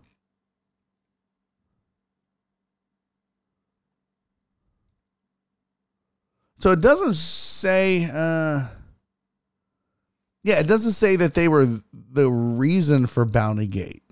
So 6.57 6.71
it 6.71 6.81
doesn't 6.81 7.15
say. 7.15 8.09
Uh, 8.11 8.67
yeah, 10.43 10.59
it 10.59 10.67
doesn't 10.67 10.93
say 10.93 11.15
that 11.17 11.33
they 11.33 11.47
were 11.47 11.67
the 11.93 12.29
reason 12.29 13.05
for 13.07 13.25
Bounty 13.25 13.67
Gate. 13.67 14.03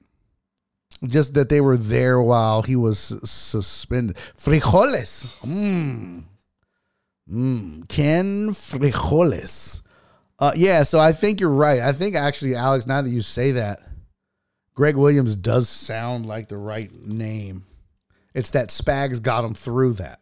Just 1.06 1.34
that 1.36 1.50
they 1.50 1.62
were 1.62 1.78
there 1.78 2.22
while 2.22 2.62
he 2.62 2.76
was 2.76 3.00
suspended. 3.24 4.16
Frijoles. 4.16 5.42
Mmm. 5.46 6.24
Mm, 7.30 7.88
Ken 7.90 8.50
Frijoles. 8.50 9.82
Uh, 10.38 10.52
yeah, 10.56 10.84
so 10.84 11.00
I 11.00 11.14
think 11.14 11.40
you're 11.40 11.50
right. 11.50 11.80
I 11.80 11.92
think 11.92 12.16
actually, 12.16 12.56
Alex, 12.56 12.86
now 12.86 13.02
that 13.02 13.10
you 13.10 13.22
say 13.22 13.54
that, 13.54 13.80
Gregg 14.74 14.96
Williams 14.96 15.36
does 15.36 15.70
sound 15.70 16.26
like 16.26 16.50
the 16.50 16.58
right 16.58 16.92
name. 16.92 17.66
It's 18.34 18.52
that 18.52 18.70
Spags 18.70 19.22
got 19.22 19.46
him 19.46 19.54
through 19.54 19.94
that 19.94 20.20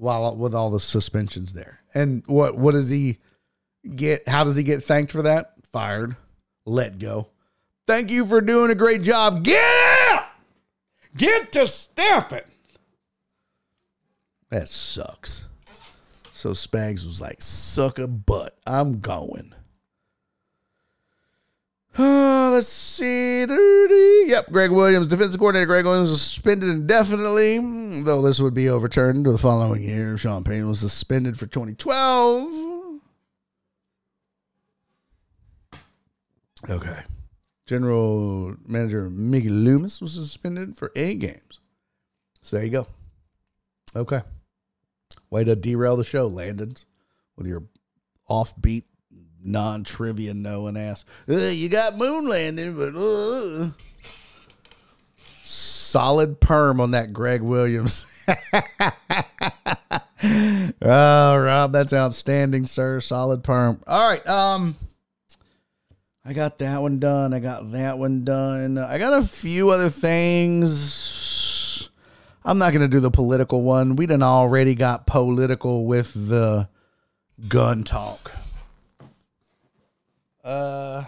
while 0.00 0.34
with 0.36 0.54
all 0.54 0.70
the 0.70 0.80
suspensions 0.80 1.52
there. 1.52 1.80
And 1.94 2.22
what 2.26 2.56
what 2.56 2.72
does 2.72 2.90
he 2.90 3.18
get? 3.94 4.26
How 4.28 4.44
does 4.44 4.56
he 4.56 4.64
get 4.64 4.82
thanked 4.82 5.12
for 5.12 5.22
that? 5.22 5.54
Fired, 5.72 6.16
let 6.64 6.98
go. 6.98 7.28
Thank 7.86 8.10
you 8.10 8.24
for 8.24 8.40
doing 8.40 8.70
a 8.70 8.74
great 8.74 9.02
job. 9.02 9.42
Get 9.44 9.62
out! 10.10 10.26
Get 11.16 11.52
to 11.52 11.66
stamping. 11.66 12.40
That 14.50 14.68
sucks. 14.68 15.46
So 16.32 16.50
Spags 16.50 17.04
was 17.04 17.20
like, 17.20 17.42
suck 17.42 17.98
a 17.98 18.06
butt. 18.06 18.56
I'm 18.66 19.00
going. 19.00 19.52
Let's 21.98 22.68
see. 22.68 23.40
Yep, 24.26 24.50
Gregg 24.50 24.70
Williams, 24.70 25.06
defensive 25.06 25.38
coordinator 25.40 25.66
Gregg 25.66 25.84
Williams 25.86 26.10
suspended 26.10 26.68
indefinitely, 26.68 28.02
though 28.02 28.22
this 28.22 28.40
would 28.40 28.54
be 28.54 28.68
overturned 28.68 29.24
the 29.26 29.38
following 29.38 29.82
year. 29.82 30.18
Sean 30.18 30.44
Payne 30.44 30.68
was 30.68 30.80
suspended 30.80 31.38
for 31.38 31.46
2012. 31.46 33.00
Okay. 36.68 37.02
General 37.66 38.54
manager 38.66 39.08
Mickey 39.08 39.48
Loomis 39.48 40.00
was 40.00 40.12
suspended 40.12 40.76
for 40.76 40.92
eight 40.96 41.20
games. 41.20 41.60
So 42.42 42.56
there 42.56 42.64
you 42.66 42.72
go. 42.72 42.86
Okay. 43.96 44.20
Way 45.30 45.44
to 45.44 45.56
derail 45.56 45.96
the 45.96 46.04
show, 46.04 46.26
Landons, 46.26 46.84
with 47.36 47.46
your 47.46 47.62
offbeat, 48.28 48.84
non 49.42 49.84
trivia 49.84 50.34
knowing 50.34 50.76
ass. 50.76 51.04
You 51.26 51.68
got 51.68 51.96
moon 51.96 52.28
landing, 52.28 52.76
but 52.76 52.94
uh. 52.96 53.70
solid 55.16 56.40
perm 56.40 56.80
on 56.80 56.92
that 56.92 57.12
Gregg 57.12 57.42
Williams. 57.42 58.06
oh, 60.82 61.36
Rob, 61.36 61.72
that's 61.72 61.92
outstanding, 61.92 62.66
sir. 62.66 63.00
Solid 63.00 63.42
perm. 63.42 63.82
All 63.86 64.10
right. 64.10 64.26
Um, 64.26 64.76
I 66.24 66.32
got 66.32 66.58
that 66.58 66.80
one 66.82 66.98
done. 66.98 67.32
I 67.32 67.40
got 67.40 67.72
that 67.72 67.98
one 67.98 68.24
done. 68.24 68.78
I 68.78 68.98
got 68.98 69.22
a 69.22 69.26
few 69.26 69.70
other 69.70 69.88
things. 69.88 71.18
I'm 72.44 72.58
not 72.58 72.72
going 72.72 72.82
to 72.82 72.88
do 72.88 73.00
the 73.00 73.10
political 73.10 73.62
one. 73.62 73.96
We 73.96 74.06
done 74.06 74.22
already 74.22 74.74
got 74.74 75.06
political 75.06 75.86
with 75.86 76.12
the 76.14 76.68
gun 77.48 77.84
talk. 77.84 78.32
Uh, 80.50 81.04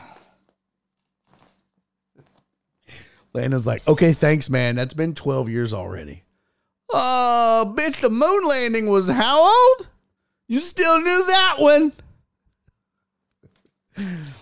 Landon's 3.32 3.66
like, 3.66 3.86
okay, 3.88 4.12
thanks, 4.12 4.48
man. 4.48 4.76
That's 4.76 4.94
been 4.94 5.16
12 5.16 5.48
years 5.48 5.74
already. 5.74 6.22
Uh, 6.94 7.64
bitch, 7.74 8.00
the 8.00 8.10
moon 8.10 8.46
landing 8.46 8.88
was 8.88 9.08
how 9.08 9.42
old? 9.42 9.88
You 10.46 10.60
still 10.60 11.00
knew 11.00 11.26
that 11.26 11.56
one. 11.58 11.92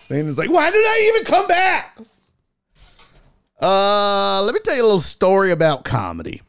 Landon's 0.09 0.37
like, 0.37 0.51
why 0.51 0.69
did 0.69 0.85
I 0.85 1.11
even 1.13 1.25
come 1.25 1.47
back? 1.47 1.97
Uh, 3.59 4.43
let 4.43 4.53
me 4.53 4.59
tell 4.59 4.75
you 4.75 4.83
a 4.83 4.83
little 4.83 4.99
story 4.99 5.49
about 5.49 5.83
comedy. 5.83 6.41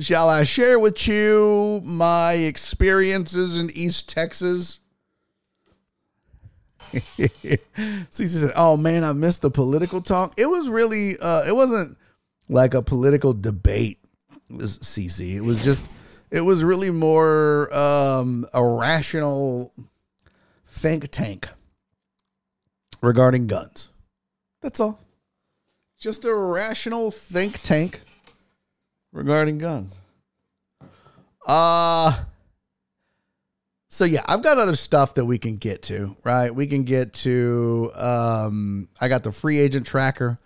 Shall 0.00 0.28
I 0.28 0.42
share 0.42 0.80
with 0.80 1.06
you 1.06 1.80
my 1.84 2.32
experiences 2.32 3.56
in 3.56 3.70
East 3.70 4.08
Texas? 4.08 4.79
Cece 8.10 8.28
said, 8.28 8.52
"Oh 8.56 8.76
man, 8.76 9.04
I 9.04 9.12
missed 9.12 9.42
the 9.42 9.50
political 9.50 10.00
talk. 10.00 10.34
It 10.36 10.46
was 10.46 10.68
really, 10.68 11.18
uh, 11.18 11.42
it 11.46 11.54
wasn't 11.54 11.96
like 12.48 12.74
a 12.74 12.82
political 12.82 13.32
debate." 13.32 13.98
Was 14.50 14.78
Cece, 14.80 15.34
it 15.36 15.42
was 15.42 15.62
just, 15.62 15.84
it 16.30 16.40
was 16.40 16.64
really 16.64 16.90
more 16.90 17.72
um, 17.72 18.44
a 18.52 18.64
rational 18.64 19.72
think 20.66 21.08
tank 21.10 21.48
regarding 23.00 23.46
guns. 23.46 23.92
That's 24.60 24.80
all. 24.80 24.98
Just 25.98 26.24
a 26.24 26.34
rational 26.34 27.10
think 27.10 27.60
tank 27.62 28.00
regarding 29.12 29.58
guns. 29.58 30.00
Uh 31.46 32.24
so 33.92 34.04
yeah, 34.04 34.22
I've 34.26 34.42
got 34.42 34.58
other 34.58 34.76
stuff 34.76 35.14
that 35.14 35.24
we 35.24 35.36
can 35.36 35.56
get 35.56 35.82
to, 35.84 36.16
right? 36.24 36.54
We 36.54 36.68
can 36.68 36.84
get 36.84 37.12
to 37.14 37.90
um 37.96 38.88
I 39.00 39.08
got 39.08 39.24
the 39.24 39.32
free 39.32 39.58
agent 39.58 39.84
tracker, 39.84 40.38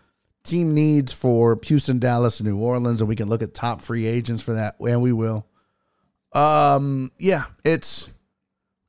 team 0.45 0.75
needs 0.75 1.13
for 1.13 1.59
Houston, 1.65 1.99
Dallas, 1.99 2.41
New 2.41 2.59
Orleans, 2.59 3.03
and 3.03 3.09
we 3.09 3.17
can 3.17 3.29
look 3.29 3.43
at 3.43 3.53
top 3.53 3.83
free 3.83 4.07
agents 4.07 4.43
for 4.43 4.55
that, 4.55 4.77
and 4.81 5.03
we 5.03 5.13
will. 5.13 5.47
Um 6.33 7.11
yeah, 7.19 7.45
it's 7.65 8.09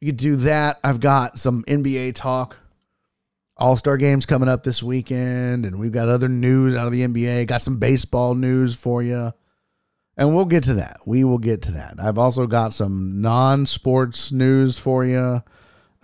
we 0.02 0.08
could 0.08 0.18
do 0.18 0.38
that. 0.38 0.80
I've 0.86 1.02
got 1.02 1.38
some 1.38 1.64
NBA 1.68 2.16
talk. 2.16 2.58
All 3.58 3.76
Star 3.76 3.98
games 3.98 4.26
coming 4.26 4.50
up 4.50 4.64
this 4.64 4.82
weekend, 4.82 5.66
and 5.66 5.80
we've 5.80 5.94
got 5.94 6.08
other 6.08 6.30
news 6.30 6.76
out 6.76 6.88
of 6.88 6.94
the 6.94 7.02
NBA. 7.02 7.48
Got 7.48 7.62
some 7.62 7.78
baseball 7.78 8.36
news 8.36 8.76
for 8.76 9.04
you. 9.04 9.34
And 10.18 10.36
we'll 10.36 10.46
get 10.46 10.64
to 10.66 10.76
that. 10.76 11.02
We 11.06 11.24
will 11.24 11.38
get 11.38 11.64
to 11.64 11.74
that. 11.74 11.96
I've 12.00 12.18
also 12.18 12.48
got 12.48 12.72
some 12.72 13.22
non 13.22 13.66
sports 13.66 14.32
news 14.32 14.78
for 14.78 15.06
you. 15.06 15.44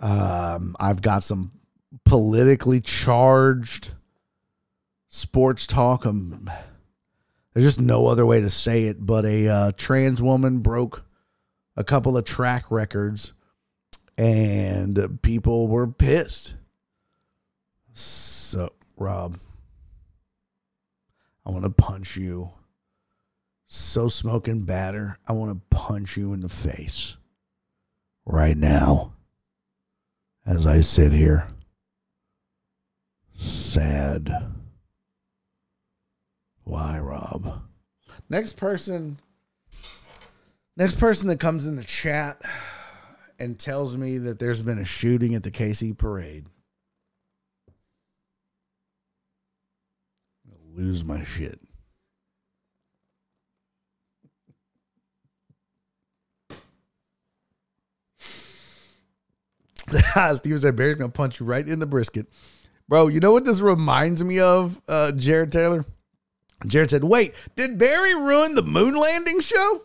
Um, 0.00 0.76
I've 0.78 1.00
got 1.00 1.22
some 1.22 1.52
politically 2.04 2.80
charged 2.80 3.92
sports 5.08 5.66
talk. 5.66 6.04
Um, 6.04 6.50
there's 7.52 7.64
just 7.64 7.80
no 7.80 8.06
other 8.06 8.26
way 8.26 8.40
to 8.40 8.50
say 8.50 8.84
it, 8.84 9.04
but 9.04 9.24
a 9.24 9.48
uh, 9.48 9.72
trans 9.76 10.20
woman 10.20 10.60
broke 10.60 11.04
a 11.76 11.84
couple 11.84 12.16
of 12.16 12.24
track 12.24 12.70
records 12.70 13.32
and 14.18 15.20
people 15.22 15.68
were 15.68 15.86
pissed. 15.86 16.54
So, 17.92 18.72
Rob, 18.96 19.38
I 21.46 21.50
want 21.50 21.64
to 21.64 21.70
punch 21.70 22.16
you 22.16 22.52
so 23.74 24.06
smoking 24.06 24.66
batter, 24.66 25.18
I 25.26 25.32
want 25.32 25.54
to 25.54 25.76
punch 25.76 26.18
you 26.18 26.34
in 26.34 26.40
the 26.40 26.48
face 26.50 27.16
right 28.26 28.54
now 28.54 29.14
as 30.44 30.66
I 30.66 30.82
sit 30.82 31.12
here. 31.12 31.48
Sad. 33.34 34.30
Why, 36.64 36.98
Rob? 36.98 37.62
Next 38.28 38.58
person. 38.58 39.18
Next 40.76 40.96
person 40.96 41.28
that 41.28 41.40
comes 41.40 41.66
in 41.66 41.76
the 41.76 41.84
chat 41.84 42.42
and 43.38 43.58
tells 43.58 43.96
me 43.96 44.18
that 44.18 44.38
there's 44.38 44.60
been 44.60 44.80
a 44.80 44.84
shooting 44.84 45.34
at 45.34 45.44
the 45.44 45.50
KC 45.50 45.96
parade. 45.96 46.44
I'll 50.46 50.76
lose 50.76 51.02
my 51.02 51.24
shit. 51.24 51.58
Steve 60.34 60.60
said 60.60 60.76
Barry's 60.76 60.96
gonna 60.96 61.10
punch 61.10 61.40
you 61.40 61.46
right 61.46 61.66
in 61.66 61.78
the 61.78 61.86
brisket. 61.86 62.26
Bro, 62.88 63.08
you 63.08 63.20
know 63.20 63.32
what 63.32 63.44
this 63.44 63.60
reminds 63.60 64.22
me 64.22 64.40
of, 64.40 64.80
uh, 64.88 65.12
Jared 65.12 65.52
Taylor? 65.52 65.84
Jared 66.66 66.90
said, 66.90 67.04
Wait, 67.04 67.34
did 67.56 67.78
Barry 67.78 68.14
ruin 68.14 68.54
the 68.54 68.62
moon 68.62 68.94
landing 68.94 69.40
show? 69.40 69.82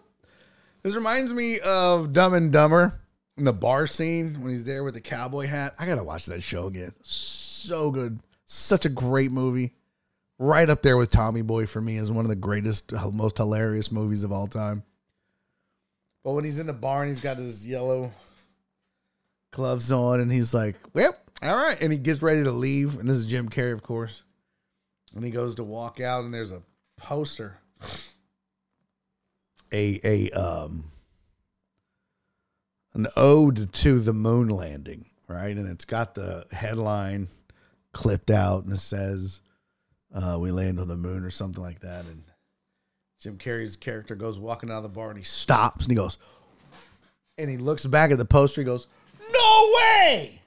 This 0.81 0.95
reminds 0.95 1.31
me 1.33 1.59
of 1.59 2.13
Dumb 2.13 2.33
and 2.33 2.51
Dumber 2.51 2.99
in 3.37 3.43
the 3.43 3.53
bar 3.53 3.87
scene 3.87 4.41
when 4.41 4.51
he's 4.51 4.63
there 4.63 4.83
with 4.83 4.93
the 4.93 5.01
cowboy 5.01 5.47
hat. 5.47 5.75
I 5.79 5.85
gotta 5.85 6.03
watch 6.03 6.25
that 6.27 6.43
show 6.43 6.67
again. 6.67 6.93
So 7.03 7.91
good. 7.91 8.19
Such 8.45 8.85
a 8.85 8.89
great 8.89 9.31
movie. 9.31 9.73
Right 10.39 10.69
up 10.69 10.83
there 10.83 10.97
with 10.97 11.11
Tommy 11.11 11.41
Boy 11.41 11.65
for 11.65 11.81
me 11.81 11.97
is 11.97 12.11
one 12.11 12.23
of 12.25 12.29
the 12.29 12.35
greatest, 12.35 12.91
most 13.11 13.37
hilarious 13.37 13.91
movies 13.91 14.23
of 14.23 14.31
all 14.31 14.47
time. 14.47 14.83
But 16.23 16.33
when 16.33 16.43
he's 16.43 16.59
in 16.59 16.67
the 16.67 16.73
bar 16.73 17.03
and 17.03 17.09
he's 17.09 17.21
got 17.21 17.37
his 17.37 17.67
yellow 17.67 18.11
gloves 19.57 19.91
on, 19.91 20.19
and 20.19 20.31
he's 20.31 20.53
like, 20.53 20.75
"Well, 20.93 21.15
all 21.41 21.55
right," 21.55 21.81
and 21.81 21.91
he 21.91 21.97
gets 21.97 22.21
ready 22.21 22.43
to 22.43 22.51
leave. 22.51 22.97
And 22.97 23.07
this 23.07 23.17
is 23.17 23.25
Jim 23.25 23.49
Carrey, 23.49 23.73
of 23.73 23.81
course. 23.81 24.21
And 25.15 25.25
he 25.25 25.31
goes 25.31 25.55
to 25.55 25.63
walk 25.63 25.99
out, 25.99 26.23
and 26.23 26.33
there's 26.33 26.51
a 26.51 26.61
poster, 26.95 27.57
a 29.73 29.99
a 30.03 30.29
um, 30.31 30.91
an 32.93 33.07
ode 33.17 33.73
to 33.73 33.99
the 33.99 34.13
moon 34.13 34.47
landing, 34.47 35.05
right? 35.27 35.57
And 35.57 35.67
it's 35.67 35.85
got 35.85 36.13
the 36.13 36.45
headline 36.51 37.27
clipped 37.93 38.29
out, 38.29 38.63
and 38.63 38.73
it 38.73 38.77
says, 38.77 39.41
uh, 40.13 40.37
"We 40.39 40.51
land 40.51 40.79
on 40.79 40.87
the 40.87 40.95
moon" 40.95 41.23
or 41.23 41.31
something 41.31 41.63
like 41.63 41.79
that. 41.79 42.05
And 42.05 42.23
Jim 43.19 43.39
Carrey's 43.39 43.75
character 43.75 44.13
goes 44.13 44.37
walking 44.37 44.69
out 44.69 44.77
of 44.77 44.83
the 44.83 44.89
bar, 44.89 45.09
and 45.09 45.17
he 45.17 45.25
stops, 45.25 45.85
and 45.85 45.91
he 45.91 45.95
goes, 45.95 46.19
and 47.39 47.49
he 47.49 47.57
looks 47.57 47.87
back 47.87 48.11
at 48.11 48.19
the 48.19 48.25
poster. 48.25 48.61
He 48.61 48.65
goes, 48.65 48.87
no 49.33 49.73
way! 49.75 50.41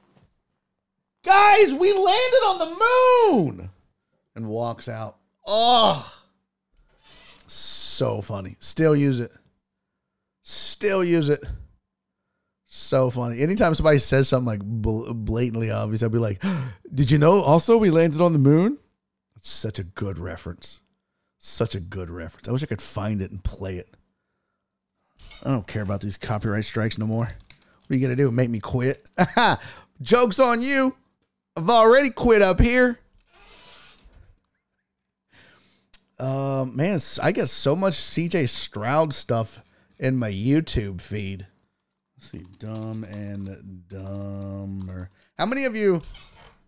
Guys, 1.25 1.75
we 1.75 1.93
landed 1.93 2.45
on 2.47 2.59
the 2.59 3.35
moon! 3.35 3.71
And 4.35 4.47
walks 4.47 4.89
out. 4.89 5.17
Oh, 5.47 6.21
so 7.47 8.21
funny. 8.21 8.57
Still 8.61 8.95
use 8.95 9.21
it. 9.21 9.31
Still 10.43 11.05
use 11.05 11.29
it. 11.29 11.45
So 12.65 13.11
funny. 13.11 13.41
Anytime 13.41 13.75
somebody 13.75 13.99
says 13.99 14.29
something 14.29 14.47
like 14.47 14.63
bl- 14.63 15.13
blatantly 15.13 15.71
obvious, 15.71 16.03
I'll 16.03 16.09
be 16.09 16.19
like, 16.19 16.43
Did 16.95 17.11
you 17.11 17.19
know 17.19 17.41
also 17.43 17.77
we 17.77 17.91
landed 17.91 18.21
on 18.21 18.33
the 18.33 18.39
moon? 18.39 18.79
It's 19.37 19.51
such 19.51 19.79
a 19.79 19.85
good 19.85 20.19
reference. 20.19 20.81
Such 21.39 21.75
a 21.75 21.81
good 21.81 22.09
reference. 22.11 22.49
I 22.49 22.53
wish 22.53 22.63
I 22.63 22.67
could 22.67 22.81
find 22.81 23.21
it 23.21 23.31
and 23.31 23.43
play 23.43 23.77
it. 23.77 23.89
I 25.45 25.51
don't 25.51 25.67
care 25.67 25.83
about 25.83 26.01
these 26.01 26.17
copyright 26.17 26.65
strikes 26.65 26.97
no 26.99 27.07
more. 27.07 27.31
What 27.91 27.97
are 27.97 27.99
you 27.99 28.07
going 28.07 28.17
to 28.17 28.23
do? 28.23 28.31
Make 28.31 28.51
me 28.51 28.61
quit? 28.61 29.11
Joke's 30.01 30.39
on 30.39 30.63
you. 30.63 30.95
I've 31.57 31.69
already 31.69 32.11
quit 32.11 32.41
up 32.41 32.61
here. 32.61 33.01
Uh, 36.17 36.67
man, 36.73 37.01
I 37.21 37.33
get 37.33 37.49
so 37.49 37.75
much 37.75 37.95
CJ 37.95 38.49
Stroud 38.49 39.13
stuff 39.13 39.61
in 39.99 40.17
my 40.17 40.31
YouTube 40.31 41.01
feed. 41.01 41.49
Let's 42.17 42.31
see, 42.31 42.45
dumb 42.61 43.03
and 43.03 43.83
dumber. 43.89 45.11
How 45.37 45.47
many 45.47 45.65
of 45.65 45.75
you? 45.75 46.01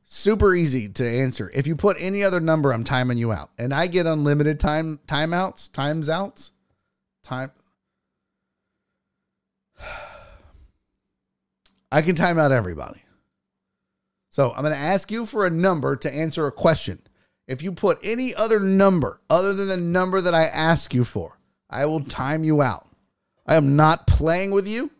Super 0.04 0.56
easy 0.56 0.88
to 0.88 1.08
answer. 1.08 1.52
If 1.54 1.68
you 1.68 1.76
put 1.76 1.98
any 2.00 2.24
other 2.24 2.40
number, 2.40 2.72
I'm 2.72 2.82
timing 2.82 3.18
you 3.18 3.30
out, 3.30 3.50
and 3.60 3.72
I 3.72 3.86
get 3.86 4.06
unlimited 4.06 4.58
time 4.58 4.98
timeouts, 5.06 5.70
times 5.70 6.10
outs, 6.10 6.50
time. 7.22 7.52
I 11.92 12.00
can 12.00 12.14
time 12.14 12.38
out 12.38 12.52
everybody. 12.52 13.02
So 14.30 14.50
I'm 14.50 14.62
going 14.62 14.74
to 14.74 14.80
ask 14.80 15.12
you 15.12 15.26
for 15.26 15.44
a 15.44 15.50
number 15.50 15.94
to 15.94 16.12
answer 16.12 16.46
a 16.46 16.52
question. 16.52 16.98
If 17.46 17.60
you 17.60 17.70
put 17.70 17.98
any 18.02 18.34
other 18.34 18.58
number 18.58 19.20
other 19.28 19.52
than 19.52 19.68
the 19.68 19.76
number 19.76 20.22
that 20.22 20.34
I 20.34 20.44
ask 20.44 20.94
you 20.94 21.04
for, 21.04 21.38
I 21.68 21.84
will 21.84 22.00
time 22.00 22.44
you 22.44 22.62
out. 22.62 22.88
I 23.46 23.56
am 23.56 23.76
not 23.76 24.06
playing 24.06 24.52
with 24.52 24.66
you. 24.66 24.90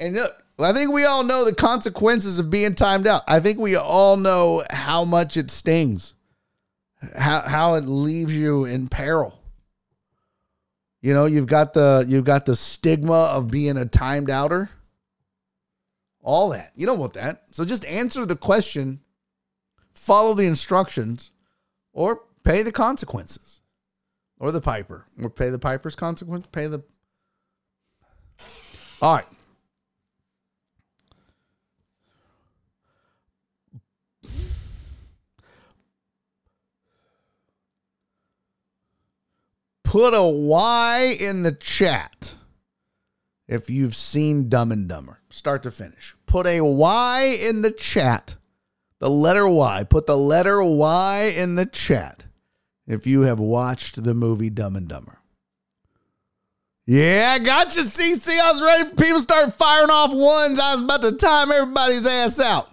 And 0.00 0.14
look, 0.14 0.32
I 0.58 0.72
think 0.72 0.90
we 0.90 1.04
all 1.04 1.22
know 1.22 1.44
the 1.44 1.54
consequences 1.54 2.38
of 2.38 2.48
being 2.48 2.74
timed 2.74 3.06
out. 3.06 3.22
I 3.28 3.40
think 3.40 3.58
we 3.58 3.76
all 3.76 4.16
know 4.16 4.64
how 4.70 5.04
much 5.04 5.36
it 5.36 5.50
stings, 5.50 6.14
how 7.14 7.40
how 7.42 7.74
it 7.74 7.84
leaves 7.84 8.34
you 8.34 8.64
in 8.64 8.88
peril. 8.88 9.38
You 11.02 11.12
know, 11.12 11.26
you've 11.26 11.46
got 11.46 11.74
the 11.74 12.06
you've 12.08 12.24
got 12.24 12.46
the 12.46 12.56
stigma 12.56 13.24
of 13.32 13.50
being 13.50 13.76
a 13.76 13.84
timed 13.84 14.30
outer. 14.30 14.70
All 16.24 16.48
that. 16.48 16.72
You 16.74 16.86
don't 16.86 16.98
want 16.98 17.12
that. 17.12 17.42
So 17.54 17.66
just 17.66 17.84
answer 17.84 18.24
the 18.24 18.34
question, 18.34 19.00
follow 19.92 20.32
the 20.32 20.46
instructions, 20.46 21.30
or 21.92 22.22
pay 22.42 22.62
the 22.62 22.72
consequences. 22.72 23.60
Or 24.40 24.50
the 24.50 24.62
piper. 24.62 25.04
Or 25.22 25.28
pay 25.30 25.50
the 25.50 25.58
piper's 25.58 25.94
consequence. 25.94 26.46
Pay 26.50 26.66
the 26.66 26.82
All 29.00 29.16
right. 29.16 29.24
Put 39.84 40.14
a 40.14 40.22
Y 40.22 41.16
in 41.20 41.44
the 41.44 41.52
chat 41.52 42.34
if 43.46 43.70
you've 43.70 43.94
seen 43.94 44.48
Dumb 44.48 44.72
and 44.72 44.88
Dumber, 44.88 45.20
start 45.30 45.62
to 45.64 45.70
finish. 45.70 46.13
Put 46.34 46.48
a 46.48 46.62
Y 46.62 47.38
in 47.40 47.62
the 47.62 47.70
chat. 47.70 48.34
The 48.98 49.08
letter 49.08 49.46
Y. 49.46 49.84
Put 49.84 50.06
the 50.06 50.18
letter 50.18 50.60
Y 50.64 51.32
in 51.36 51.54
the 51.54 51.64
chat 51.64 52.26
if 52.88 53.06
you 53.06 53.20
have 53.20 53.38
watched 53.38 54.02
the 54.02 54.14
movie 54.14 54.50
Dumb 54.50 54.74
and 54.74 54.88
Dumber. 54.88 55.20
Yeah, 56.86 57.36
I 57.36 57.38
got 57.38 57.76
you, 57.76 57.82
CC. 57.82 58.36
I 58.40 58.50
was 58.50 58.60
ready 58.60 58.90
for 58.90 58.96
people 58.96 59.18
to 59.18 59.22
start 59.22 59.54
firing 59.54 59.90
off 59.90 60.10
ones. 60.10 60.58
I 60.58 60.74
was 60.74 60.84
about 60.84 61.02
to 61.02 61.12
time 61.12 61.52
everybody's 61.52 62.04
ass 62.04 62.40
out. 62.40 62.68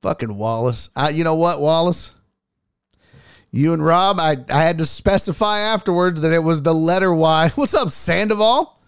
Fucking 0.00 0.34
Wallace. 0.34 0.88
Uh, 0.96 1.10
you 1.12 1.22
know 1.22 1.34
what, 1.34 1.60
Wallace? 1.60 2.12
You 3.50 3.74
and 3.74 3.84
Rob, 3.84 4.18
I, 4.18 4.38
I 4.48 4.62
had 4.62 4.78
to 4.78 4.86
specify 4.86 5.58
afterwards 5.58 6.22
that 6.22 6.32
it 6.32 6.42
was 6.42 6.62
the 6.62 6.74
letter 6.74 7.12
Y. 7.12 7.50
What's 7.56 7.74
up, 7.74 7.90
Sandoval? 7.90 8.80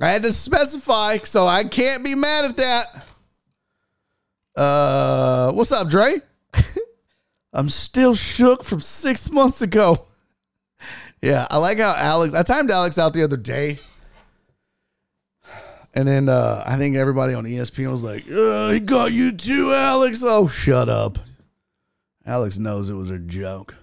I 0.00 0.10
had 0.10 0.22
to 0.22 0.32
specify, 0.32 1.18
so 1.18 1.46
I 1.46 1.64
can't 1.64 2.02
be 2.02 2.14
mad 2.14 2.46
at 2.46 2.56
that. 2.56 3.06
Uh, 4.56 5.52
what's 5.52 5.72
up, 5.72 5.88
Dre? 5.88 6.22
I'm 7.52 7.68
still 7.68 8.14
shook 8.14 8.64
from 8.64 8.80
six 8.80 9.30
months 9.30 9.60
ago. 9.60 9.98
yeah, 11.22 11.46
I 11.50 11.58
like 11.58 11.78
how 11.78 11.94
Alex. 11.94 12.34
I 12.34 12.42
timed 12.42 12.70
Alex 12.70 12.98
out 12.98 13.12
the 13.12 13.22
other 13.22 13.36
day, 13.36 13.78
and 15.94 16.08
then 16.08 16.30
uh, 16.30 16.62
I 16.66 16.76
think 16.76 16.96
everybody 16.96 17.34
on 17.34 17.44
ESPN 17.44 17.92
was 17.92 18.02
like, 18.02 18.22
"He 18.72 18.80
got 18.80 19.12
you 19.12 19.32
too, 19.32 19.74
Alex." 19.74 20.22
Oh, 20.24 20.46
shut 20.46 20.88
up. 20.88 21.18
Alex 22.24 22.56
knows 22.56 22.88
it 22.88 22.94
was 22.94 23.10
a 23.10 23.18
joke. 23.18 23.76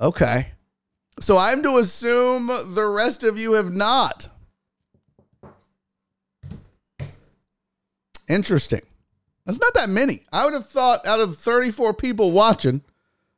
Okay, 0.00 0.52
so 1.20 1.38
I'm 1.38 1.62
to 1.62 1.78
assume 1.78 2.48
the 2.74 2.86
rest 2.86 3.22
of 3.22 3.38
you 3.38 3.52
have 3.52 3.72
not. 3.72 4.28
Interesting. 8.28 8.82
That's 9.44 9.60
not 9.60 9.74
that 9.74 9.88
many. 9.88 10.24
I 10.32 10.44
would 10.44 10.54
have 10.54 10.68
thought 10.68 11.06
out 11.06 11.20
of 11.20 11.36
34 11.36 11.94
people 11.94 12.32
watching, 12.32 12.82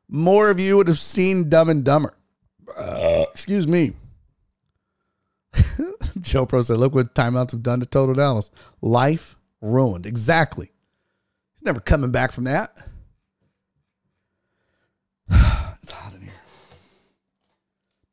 more 0.09 0.49
of 0.51 0.59
you 0.59 0.79
would 0.79 0.89
have 0.89 0.99
seen 0.99 1.51
Dumb 1.51 1.69
and 1.69 1.85
Dumber. 1.85 2.15
Uh, 2.77 3.27
excuse 3.31 3.69
me. 3.69 3.93
Joe 6.21 6.47
Bro 6.47 6.63
said, 6.63 6.79
look 6.79 6.95
what 6.95 7.15
timeouts 7.15 7.53
have 7.53 7.63
done 7.63 7.81
to 7.81 7.87
Total 7.87 8.15
Dallas. 8.15 8.51
Life 8.81 9.37
ruined. 9.61 10.07
Exactly. 10.07 10.71
He's 11.55 11.65
never 11.65 11.81
coming 11.81 12.11
back 12.11 12.33
from 12.33 12.45
that. 12.45 12.71
it's 15.31 15.91
hot 15.91 16.15
in 16.15 16.23
here. 16.23 16.33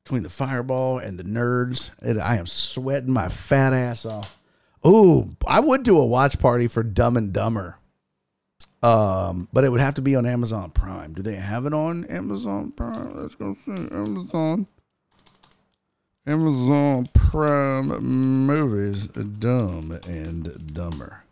Between 0.04 0.24
the 0.24 0.30
fireball 0.30 0.98
and 1.00 1.18
the 1.18 1.24
nerds, 1.24 1.92
it, 2.02 2.18
I 2.18 2.36
am 2.38 2.48
sweating 2.48 3.14
my 3.14 3.30
fat 3.30 3.72
ass 3.72 4.06
off. 4.06 4.42
Oh, 4.88 5.28
I 5.48 5.62
would 5.62 5.82
do 5.82 5.98
a 5.98 6.06
watch 6.06 6.38
party 6.38 6.68
for 6.68 6.84
Dumb 6.84 7.18
and 7.18 7.34
Dumber. 7.34 7.80
Um, 8.84 9.48
but 9.52 9.64
it 9.64 9.72
would 9.72 9.80
have 9.82 9.96
to 9.96 10.04
be 10.04 10.16
on 10.16 10.28
Amazon 10.28 10.70
Prime. 10.70 11.14
Do 11.14 11.24
they 11.24 11.38
have 11.38 11.66
it 11.66 11.74
on 11.74 12.06
Amazon 12.06 12.72
Prime? 12.72 13.16
Let's 13.16 13.34
go 13.34 13.58
see 13.66 13.72
Amazon. 13.72 14.68
Amazon 16.28 17.10
Prime 17.14 17.88
movies, 18.04 19.08
Dumb 19.08 20.00
and 20.08 20.72
Dumber. 20.72 21.24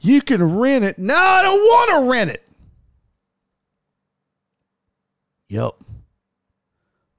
You 0.00 0.22
can 0.22 0.56
rent 0.56 0.82
it. 0.82 0.98
No, 0.98 1.14
I 1.14 1.42
don't 1.42 1.58
want 1.58 1.90
to 1.90 2.10
rent 2.10 2.30
it. 2.30 2.42
Yep. 5.50 5.74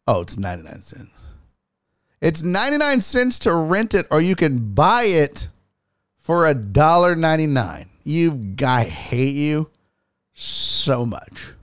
Oh, 0.07 0.21
it's 0.21 0.35
99 0.35 0.81
cents. 0.81 1.26
It's 2.19 2.41
99 2.41 3.01
cents 3.01 3.39
to 3.39 3.53
rent 3.53 3.93
it, 3.93 4.07
or 4.09 4.21
you 4.21 4.35
can 4.35 4.73
buy 4.73 5.03
it 5.03 5.49
for 6.27 6.45
a 6.45 6.53
dollar 6.53 7.15
ninety 7.15 7.47
nine. 7.47 7.89
You 8.03 8.53
I 8.61 8.83
hate 8.83 9.35
you 9.35 9.69
so 10.33 11.05
much. 11.05 11.53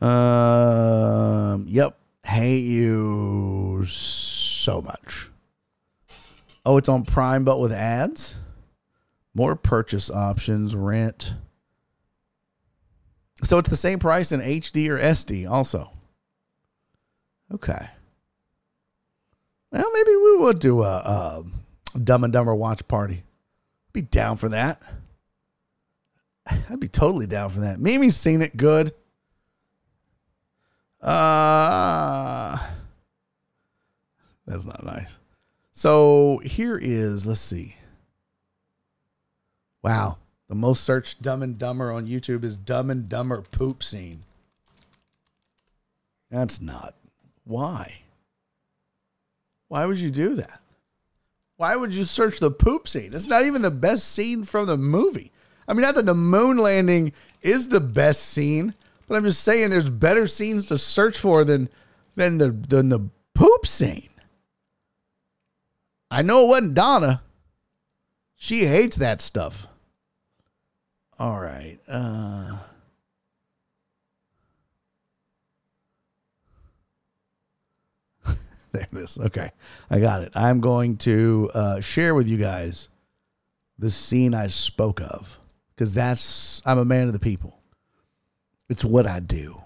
Um, 0.00 1.66
yep, 1.68 1.96
hate 2.26 2.64
you 2.64 3.84
so 3.86 4.82
much. 4.82 5.30
Oh, 6.66 6.78
it's 6.78 6.88
on 6.88 7.04
Prime, 7.04 7.44
but 7.44 7.60
with 7.60 7.70
ads. 7.70 8.34
More 9.34 9.54
purchase 9.54 10.10
options, 10.10 10.74
rent. 10.74 11.34
So 13.44 13.58
it's 13.58 13.68
the 13.68 13.76
same 13.76 14.00
price 14.00 14.32
in 14.32 14.40
HD 14.40 14.88
or 14.88 14.98
SD, 14.98 15.48
also. 15.48 15.92
Okay. 17.54 17.86
Well, 19.72 19.90
maybe 19.92 20.14
we 20.14 20.36
would 20.38 20.58
do 20.58 20.82
a, 20.82 21.44
a 21.94 21.98
Dumb 21.98 22.24
and 22.24 22.32
Dumber 22.32 22.54
watch 22.54 22.86
party. 22.86 23.22
Be 23.92 24.02
down 24.02 24.36
for 24.36 24.50
that. 24.50 24.80
I'd 26.46 26.80
be 26.80 26.88
totally 26.88 27.26
down 27.26 27.50
for 27.50 27.60
that. 27.60 27.78
Mimi's 27.78 28.16
seen 28.16 28.42
it 28.42 28.56
good. 28.56 28.92
Uh 31.00 32.56
That's 34.46 34.66
not 34.66 34.84
nice. 34.84 35.18
So 35.72 36.40
here 36.44 36.78
is, 36.80 37.26
let's 37.26 37.40
see. 37.40 37.76
Wow. 39.82 40.18
The 40.48 40.54
most 40.54 40.84
searched 40.84 41.22
Dumb 41.22 41.42
and 41.42 41.58
Dumber 41.58 41.90
on 41.90 42.06
YouTube 42.06 42.44
is 42.44 42.58
Dumb 42.58 42.90
and 42.90 43.08
Dumber 43.08 43.40
poop 43.40 43.82
scene. 43.82 44.20
That's 46.30 46.60
not. 46.60 46.94
Why? 47.44 48.01
Why 49.72 49.86
would 49.86 49.98
you 49.98 50.10
do 50.10 50.34
that? 50.34 50.60
Why 51.56 51.76
would 51.76 51.94
you 51.94 52.04
search 52.04 52.40
the 52.40 52.50
poop 52.50 52.86
scene? 52.86 53.12
It's 53.14 53.26
not 53.26 53.46
even 53.46 53.62
the 53.62 53.70
best 53.70 54.06
scene 54.06 54.44
from 54.44 54.66
the 54.66 54.76
movie. 54.76 55.32
I 55.66 55.72
mean, 55.72 55.80
not 55.80 55.94
that 55.94 56.04
the 56.04 56.12
moon 56.12 56.58
landing 56.58 57.14
is 57.40 57.70
the 57.70 57.80
best 57.80 58.22
scene, 58.22 58.74
but 59.08 59.14
I'm 59.16 59.24
just 59.24 59.42
saying 59.42 59.70
there's 59.70 59.88
better 59.88 60.26
scenes 60.26 60.66
to 60.66 60.76
search 60.76 61.16
for 61.16 61.42
than 61.44 61.70
than 62.16 62.36
the 62.36 62.50
than 62.50 62.90
the 62.90 63.08
poop 63.32 63.66
scene. 63.66 64.10
I 66.10 66.20
know 66.20 66.44
it 66.44 66.48
wasn't 66.48 66.74
Donna. 66.74 67.22
She 68.36 68.66
hates 68.66 68.96
that 68.96 69.22
stuff. 69.22 69.68
All 71.18 71.40
right. 71.40 71.78
Uh 71.88 72.02
there 78.72 78.88
it 78.92 78.98
is. 78.98 79.18
Okay. 79.18 79.50
I 79.90 80.00
got 80.00 80.22
it. 80.22 80.32
I'm 80.34 80.60
going 80.60 80.96
to 80.98 81.50
uh, 81.54 81.80
share 81.80 82.14
with 82.14 82.28
you 82.28 82.38
guys 82.38 82.88
the 83.78 83.90
scene 83.90 84.34
I 84.34 84.46
spoke 84.48 85.00
of 85.00 85.38
because 85.74 85.94
that's, 85.94 86.62
I'm 86.66 86.78
a 86.78 86.84
man 86.84 87.06
of 87.06 87.12
the 87.12 87.18
people. 87.18 87.58
It's 88.68 88.84
what 88.84 89.06
I 89.06 89.20
do. 89.20 89.60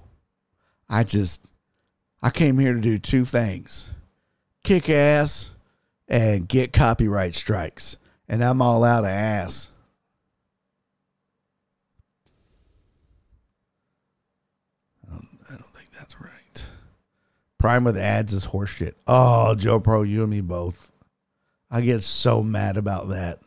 I 0.88 1.04
just, 1.04 1.44
I 2.22 2.30
came 2.30 2.58
here 2.58 2.74
to 2.74 2.80
do 2.80 2.98
two 2.98 3.24
things 3.24 3.92
kick 4.66 4.90
ass 4.90 5.54
and 6.08 6.48
get 6.48 6.72
copyright 6.72 7.36
strikes. 7.36 7.98
And 8.28 8.42
I'm 8.42 8.60
all 8.60 8.82
out 8.82 9.04
of 9.04 9.10
ass. 9.10 9.70
I 15.06 15.10
don't, 15.10 15.26
I 15.48 15.52
don't 15.52 15.62
think 15.62 15.90
that's 15.92 16.20
right. 16.20 16.68
Prime 17.58 17.84
with 17.84 17.96
ads 17.96 18.32
is 18.32 18.46
horseshit. 18.46 18.94
Oh, 19.06 19.54
Joe 19.54 19.78
Bro, 19.78 20.02
you 20.02 20.22
and 20.22 20.30
me 20.30 20.40
both. 20.40 20.90
I 21.70 21.80
get 21.80 22.02
so 22.02 22.42
mad 22.42 22.76
about 22.76 23.08
that. 23.08 23.40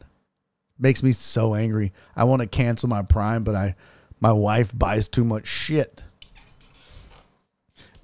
Makes 0.78 1.04
me 1.04 1.12
so 1.12 1.56
angry. 1.56 1.94
I 2.16 2.24
want 2.24 2.42
to 2.42 2.48
cancel 2.48 2.90
my 2.90 3.02
Prime, 3.02 3.44
but 3.44 3.56
I 3.56 3.76
my 4.20 4.34
wife 4.34 4.78
buys 4.78 5.08
too 5.08 5.24
much 5.24 5.48
shit 5.48 6.04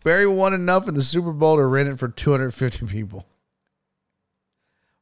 Barry 0.06 0.28
won 0.28 0.54
enough 0.54 0.88
in 0.88 0.94
the 0.94 1.02
Super 1.02 1.34
Bowl 1.34 1.56
to 1.56 1.66
rent 1.66 1.90
it 1.90 1.98
for 1.98 2.08
250 2.08 2.86
people. 2.86 3.26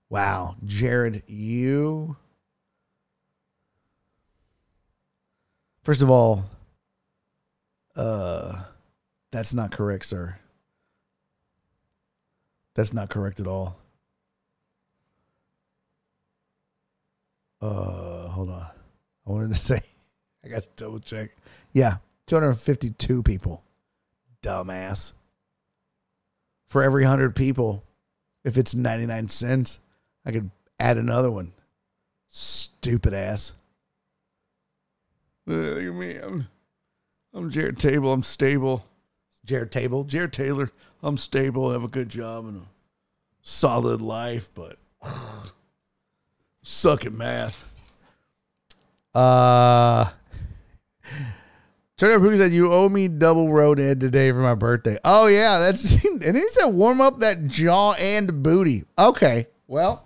Wow, 0.09 0.55
Jared, 0.63 1.23
you. 1.27 2.15
First 5.83 6.01
of 6.01 6.09
all, 6.09 6.45
uh, 7.97 8.63
that's 9.33 9.53
not 9.53 9.71
correct, 9.73 10.05
sir. 10.05 10.39
That's 12.75 12.93
not 12.93 13.09
correct 13.09 13.39
at 13.39 13.47
all. 13.47 13.77
Uh, 17.61 18.27
hold 18.27 18.49
on. 18.49 18.65
I 19.25 19.31
wanted 19.31 19.49
to 19.49 19.55
say, 19.55 19.81
I 20.43 20.49
got 20.49 20.63
to 20.63 20.69
double 20.75 20.99
check. 20.99 21.29
Yeah, 21.71 21.97
252 22.27 23.23
people. 23.23 23.63
Dumbass. 24.41 25.13
For 26.67 26.83
every 26.83 27.03
100 27.03 27.35
people, 27.35 27.83
if 28.43 28.57
it's 28.57 28.75
99 28.75 29.29
cents, 29.29 29.79
I 30.25 30.31
could 30.31 30.49
add 30.79 30.97
another 30.97 31.31
one. 31.31 31.53
Stupid 32.27 33.13
ass. 33.13 33.53
Look 35.45 35.83
at 35.83 35.93
me. 35.93 36.15
I'm, 36.17 36.47
I'm 37.33 37.51
Jared 37.51 37.77
Table. 37.77 38.11
I'm 38.11 38.23
stable. 38.23 38.83
Jared 39.45 39.71
Table. 39.71 40.03
Jared 40.03 40.33
Taylor. 40.33 40.69
I'm 41.01 41.17
stable. 41.17 41.69
I 41.69 41.73
have 41.73 41.83
a 41.83 41.89
good 41.89 42.09
job 42.09 42.45
and 42.45 42.61
a 42.61 42.65
solid 43.41 44.01
life, 44.01 44.49
but 44.53 44.77
suck 46.63 47.05
at 47.05 47.11
math. 47.11 47.69
Uh, 49.13 50.09
Turner 51.97 52.19
Pookie 52.19 52.37
said, 52.37 52.51
You 52.51 52.71
owe 52.71 52.89
me 52.89 53.07
double 53.07 53.51
road 53.51 53.79
Ed 53.79 53.99
today 53.99 54.31
for 54.31 54.39
my 54.39 54.55
birthday. 54.55 54.97
Oh, 55.03 55.27
yeah. 55.27 55.59
That's 55.59 56.03
and 56.05 56.35
he 56.35 56.47
said, 56.49 56.67
Warm 56.67 57.01
up 57.01 57.19
that 57.19 57.47
jaw 57.47 57.93
and 57.93 58.41
booty. 58.41 58.85
Okay. 58.97 59.47
Well, 59.67 60.05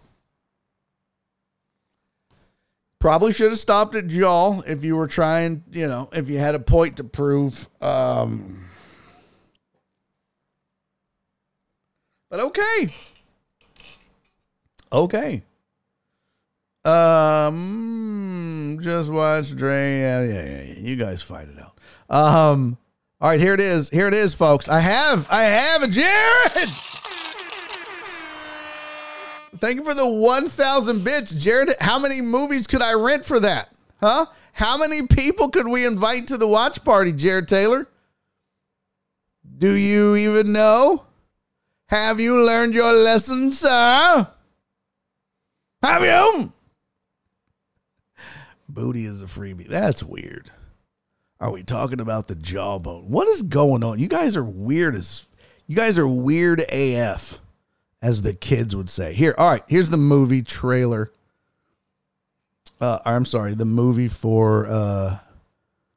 probably 3.00 3.34
should 3.34 3.52
have 3.52 3.60
stopped 3.60 3.96
at 3.96 4.08
jaw 4.08 4.62
if 4.62 4.84
you 4.84 4.96
were 4.96 5.08
trying, 5.08 5.64
you 5.72 5.88
know, 5.88 6.10
if 6.12 6.30
you 6.30 6.40
had 6.40 6.56
a 6.56 6.60
point 6.60 6.98
to 6.98 7.04
prove. 7.04 7.68
Um, 7.82 8.67
but 12.30 12.40
okay. 12.40 12.90
Okay. 14.92 15.44
Um, 16.86 18.78
just 18.82 19.12
watch 19.12 19.54
Dre. 19.56 20.00
Yeah, 20.00 20.24
yeah, 20.24 20.46
yeah, 20.46 20.62
yeah. 20.64 20.80
You 20.80 20.96
guys 20.96 21.22
fight 21.22 21.48
it 21.50 21.60
out. 21.60 21.78
Um, 22.10 22.78
all 23.20 23.30
right, 23.30 23.40
here 23.40 23.54
it 23.54 23.60
is. 23.60 23.90
Here 23.90 24.08
it 24.08 24.14
is, 24.14 24.34
folks. 24.34 24.70
I 24.70 24.80
have, 24.80 25.28
I 25.30 25.42
have 25.42 25.84
a 25.84 25.88
Jared. 25.88 26.70
Thank 29.58 29.78
you 29.78 29.84
for 29.84 29.96
the 29.96 30.08
1,000 30.08 31.04
bits, 31.04 31.34
Jared. 31.34 31.76
How 31.82 31.98
many 32.00 32.22
movies 32.22 32.68
could 32.68 32.84
I 32.84 32.94
rent 32.94 33.26
for 33.26 33.40
that? 33.40 33.74
Huh? 34.00 34.28
How 34.54 34.78
many 34.78 35.08
people 35.08 35.50
could 35.50 35.68
we 35.68 35.86
invite 35.86 36.28
to 36.28 36.38
the 36.38 36.48
watch 36.48 36.84
party, 36.84 37.12
Jared 37.12 37.48
Taylor? 37.48 37.88
Do 39.58 39.72
you 39.74 40.16
even 40.16 40.54
know? 40.54 41.07
Have 41.88 42.20
you 42.20 42.46
learned 42.46 42.74
your 42.74 42.92
lesson, 42.94 43.52
sir? 43.52 44.28
Have 45.82 46.04
you? 46.04 46.52
Booty 48.68 49.06
is 49.06 49.22
a 49.22 49.26
freebie. 49.26 49.68
That's 49.68 50.04
weird. 50.04 50.52
Are 51.40 51.52
we 51.52 51.64
talking 51.64 52.00
about 52.00 52.28
the 52.28 52.36
jawbone? 52.36 53.10
What 53.10 53.28
is 53.28 53.42
going 53.42 53.84
on? 53.84 54.00
You 54.00 54.08
guys 54.08 54.36
are 54.36 54.44
weird 54.44 54.96
as 54.96 55.28
you 55.68 55.76
guys 55.76 55.98
are 55.98 56.08
weird 56.08 56.62
AF, 56.70 57.40
as 58.02 58.22
the 58.22 58.34
kids 58.34 58.76
would 58.76 58.90
say. 58.90 59.14
Here, 59.14 59.36
all 59.38 59.52
right, 59.52 59.64
here's 59.68 59.90
the 59.90 59.98
movie 59.98 60.42
trailer. 60.42 61.12
Uh, 62.80 63.00
I'm 63.06 63.26
sorry, 63.26 63.54
the 63.54 63.66
movie 63.66 64.08
for 64.08 64.66
uh, 64.68 65.20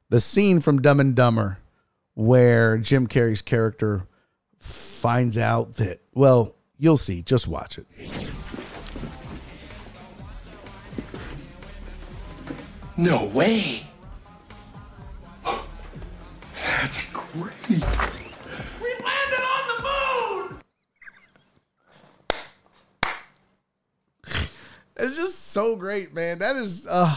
the 0.09 0.19
scene 0.19 0.61
from 0.61 0.81
Dumb 0.81 0.99
and 0.99 1.15
Dumber 1.15 1.59
where 2.13 2.77
Jim 2.77 3.07
Carrey's 3.07 3.41
character 3.41 4.05
finds 4.61 5.37
out 5.37 5.75
that, 5.75 6.01
well, 6.13 6.55
you'll 6.77 6.97
see. 6.97 7.21
Just 7.21 7.47
watch 7.47 7.77
it. 7.77 7.87
No 12.97 13.25
way. 13.27 13.83
That's 16.53 17.09
great. 17.09 17.53
We 17.69 17.77
landed 17.77 19.43
on 19.43 19.63
the 19.67 19.77
moon! 19.83 20.59
It's 24.97 25.15
just 25.15 25.47
so 25.47 25.75
great, 25.75 26.13
man. 26.13 26.39
That 26.39 26.55
is, 26.55 26.85
uh, 26.87 27.15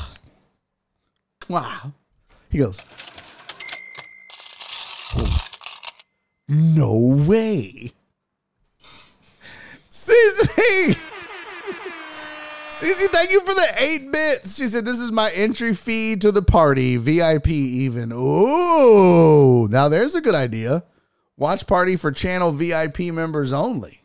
wow. 1.49 1.93
He 2.49 2.59
goes, 2.59 2.81
no 6.49 6.97
way. 7.27 7.93
Cece! 9.91 10.99
Cece, 12.69 13.07
thank 13.11 13.31
you 13.31 13.41
for 13.41 13.55
the 13.55 13.73
eight 13.77 14.11
bits. 14.11 14.57
She 14.57 14.67
said, 14.67 14.85
This 14.85 14.99
is 14.99 15.13
my 15.13 15.31
entry 15.31 15.75
fee 15.75 16.17
to 16.17 16.33
the 16.33 16.43
party, 16.43 16.97
VIP 16.97 17.49
even. 17.49 18.13
Ooh, 18.13 19.69
now 19.69 19.89
there's 19.89 20.15
a 20.15 20.21
good 20.21 20.35
idea. 20.35 20.85
Watch 21.37 21.67
party 21.67 21.97
for 21.97 22.13
channel 22.13 22.53
VIP 22.53 23.01
members 23.13 23.53
only. 23.53 24.03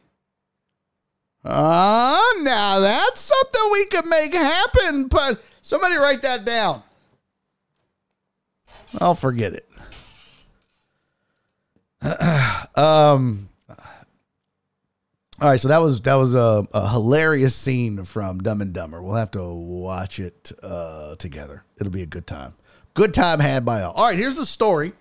Ah, 1.45 2.33
now 2.41 2.79
that's 2.79 3.21
something 3.21 3.61
we 3.71 3.85
could 3.85 4.05
make 4.07 4.33
happen. 4.33 5.07
But 5.07 5.41
somebody 5.61 5.95
write 5.95 6.21
that 6.23 6.45
down. 6.45 6.83
I'll 8.99 9.15
forget 9.15 9.53
it. 9.53 9.68
um. 12.75 13.49
All 15.41 15.47
right, 15.47 15.59
so 15.59 15.69
that 15.69 15.81
was 15.81 16.01
that 16.01 16.15
was 16.15 16.35
a, 16.35 16.65
a 16.73 16.89
hilarious 16.89 17.55
scene 17.55 18.03
from 18.03 18.39
Dumb 18.39 18.59
and 18.59 18.73
Dumber. 18.73 19.01
We'll 19.01 19.15
have 19.15 19.31
to 19.31 19.43
watch 19.45 20.19
it 20.19 20.51
uh, 20.61 21.15
together. 21.15 21.63
It'll 21.79 21.93
be 21.93 22.01
a 22.01 22.07
good 22.07 22.27
time. 22.27 22.55
Good 22.93 23.13
time 23.13 23.39
had 23.39 23.63
by 23.63 23.83
all. 23.83 23.93
All 23.93 24.09
right, 24.09 24.17
here's 24.17 24.35
the 24.35 24.45
story. 24.45 24.91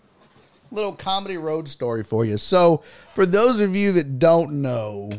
Little 0.70 0.92
comedy 0.92 1.38
road 1.38 1.68
story 1.68 2.04
for 2.04 2.24
you. 2.24 2.36
So, 2.36 2.84
for 3.08 3.26
those 3.26 3.58
of 3.58 3.74
you 3.74 3.90
that 3.92 4.20
don't 4.20 4.62
know, 4.62 5.10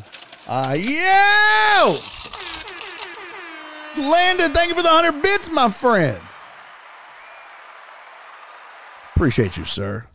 uh, 0.48 0.74
yeah, 0.78 1.94
Landon, 3.98 4.54
thank 4.54 4.70
you 4.70 4.74
for 4.74 4.82
the 4.82 4.88
hundred 4.88 5.20
bits, 5.20 5.52
my 5.52 5.68
friend. 5.68 6.18
Appreciate 9.14 9.58
you, 9.58 9.66
sir. 9.66 10.06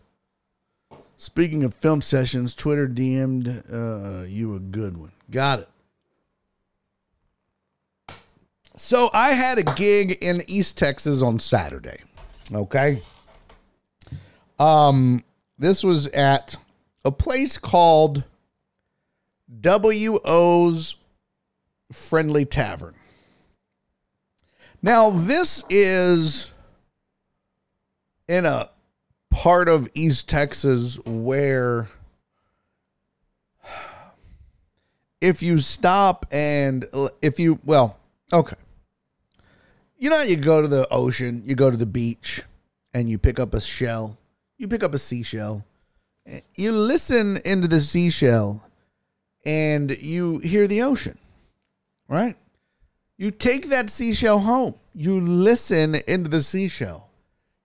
Speaking 1.18 1.64
of 1.64 1.74
film 1.74 2.02
sessions, 2.02 2.54
Twitter 2.56 2.88
DM'd 2.88 3.48
uh, 3.72 4.26
you 4.28 4.56
a 4.56 4.60
good 4.60 4.98
one. 4.98 5.12
Got 5.32 5.60
it. 5.60 5.70
So 8.76 9.10
I 9.14 9.30
had 9.30 9.58
a 9.58 9.64
gig 9.64 10.18
in 10.22 10.42
East 10.48 10.78
Texas 10.78 11.22
on 11.22 11.40
Saturday. 11.40 12.02
Okay. 12.54 13.00
Um, 14.60 15.24
this 15.58 15.84
was 15.84 16.08
at 16.10 16.58
a 17.06 17.12
place 17.12 17.58
called 17.58 18.24
WO's 19.48 20.96
Friendly 21.92 22.46
Tavern. 22.46 22.96
Now, 24.82 25.10
this 25.10 25.64
is 25.70 26.54
in 28.28 28.46
a 28.46 28.70
part 29.36 29.68
of 29.68 29.90
East 29.94 30.30
Texas 30.30 30.98
where 31.06 31.90
if 35.20 35.44
you 35.44 35.60
stop 35.60 36.26
and 36.32 36.86
if 37.22 37.38
you 37.38 37.60
well, 37.66 37.98
okay. 38.32 38.56
You 39.98 40.10
know 40.10 40.22
you 40.22 40.38
go 40.38 40.62
to 40.62 40.70
the 40.70 40.88
ocean, 40.90 41.44
you 41.46 41.54
go 41.54 41.70
to 41.70 41.76
the 41.76 41.86
beach 41.86 42.44
and 42.94 43.10
you 43.10 43.18
pick 43.18 43.38
up 43.38 43.54
a 43.54 43.60
shell, 43.60 44.18
you 44.58 44.70
pick 44.70 44.86
up 44.86 44.94
a 44.94 44.98
seashell. 44.98 45.66
You 46.56 46.72
listen 46.72 47.38
into 47.44 47.68
the 47.68 47.82
seashell 47.82 48.64
and 49.46 49.92
you 50.02 50.40
hear 50.40 50.66
the 50.66 50.84
ocean. 50.84 51.18
Right? 52.08 52.36
You 53.18 53.32
take 53.32 53.68
that 53.68 53.90
seashell 53.90 54.40
home. 54.40 54.76
You 54.94 55.20
listen 55.20 55.96
into 56.08 56.30
the 56.30 56.42
seashell 56.42 57.05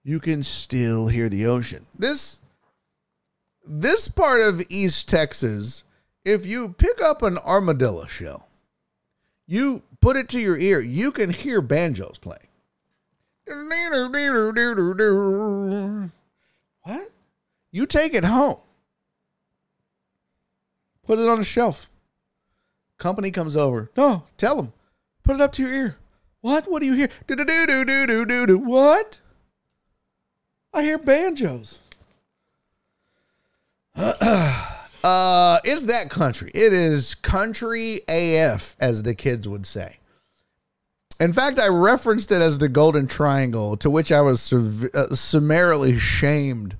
you 0.02 0.20
can 0.20 0.42
still 0.42 1.08
hear 1.08 1.28
the 1.28 1.46
ocean. 1.46 1.86
This 1.98 2.40
this 3.66 4.08
part 4.08 4.40
of 4.40 4.64
East 4.68 5.08
Texas, 5.08 5.84
if 6.24 6.46
you 6.46 6.70
pick 6.70 7.00
up 7.00 7.22
an 7.22 7.38
armadillo 7.38 8.06
shell, 8.06 8.48
you 9.46 9.82
put 10.00 10.16
it 10.16 10.28
to 10.30 10.40
your 10.40 10.58
ear, 10.58 10.80
you 10.80 11.12
can 11.12 11.30
hear 11.30 11.60
banjos 11.60 12.18
playing. 12.18 12.48
What? 16.82 17.10
You 17.72 17.86
take 17.86 18.14
it 18.14 18.24
home. 18.24 18.58
Put 21.04 21.18
it 21.18 21.28
on 21.28 21.40
a 21.40 21.44
shelf. 21.44 21.90
Company 22.98 23.30
comes 23.30 23.56
over. 23.56 23.90
No, 23.96 24.24
tell 24.36 24.56
them. 24.56 24.72
Put 25.24 25.34
it 25.34 25.40
up 25.40 25.52
to 25.52 25.62
your 25.62 25.72
ear. 25.72 25.96
What? 26.40 26.70
What 26.70 26.80
do 26.80 26.86
you 26.86 26.94
hear? 26.94 27.08
Do 27.26 27.36
do 27.36 27.44
do 27.44 27.66
do 27.66 27.84
do 27.84 28.24
do 28.24 28.46
do. 28.46 28.58
What? 28.58 29.20
I 30.72 30.82
hear 30.82 30.98
banjos. 30.98 31.80
uh, 33.96 35.58
is 35.64 35.86
that 35.86 36.10
country? 36.10 36.50
It 36.54 36.72
is 36.72 37.14
country 37.16 38.00
AF, 38.08 38.76
as 38.80 39.02
the 39.02 39.14
kids 39.14 39.48
would 39.48 39.66
say. 39.66 39.96
In 41.18 41.32
fact, 41.32 41.58
I 41.58 41.68
referenced 41.68 42.32
it 42.32 42.40
as 42.40 42.58
the 42.58 42.68
Golden 42.68 43.06
Triangle, 43.06 43.76
to 43.78 43.90
which 43.90 44.10
I 44.10 44.22
was 44.22 44.52
uh, 44.52 45.14
summarily 45.14 45.98
shamed 45.98 46.76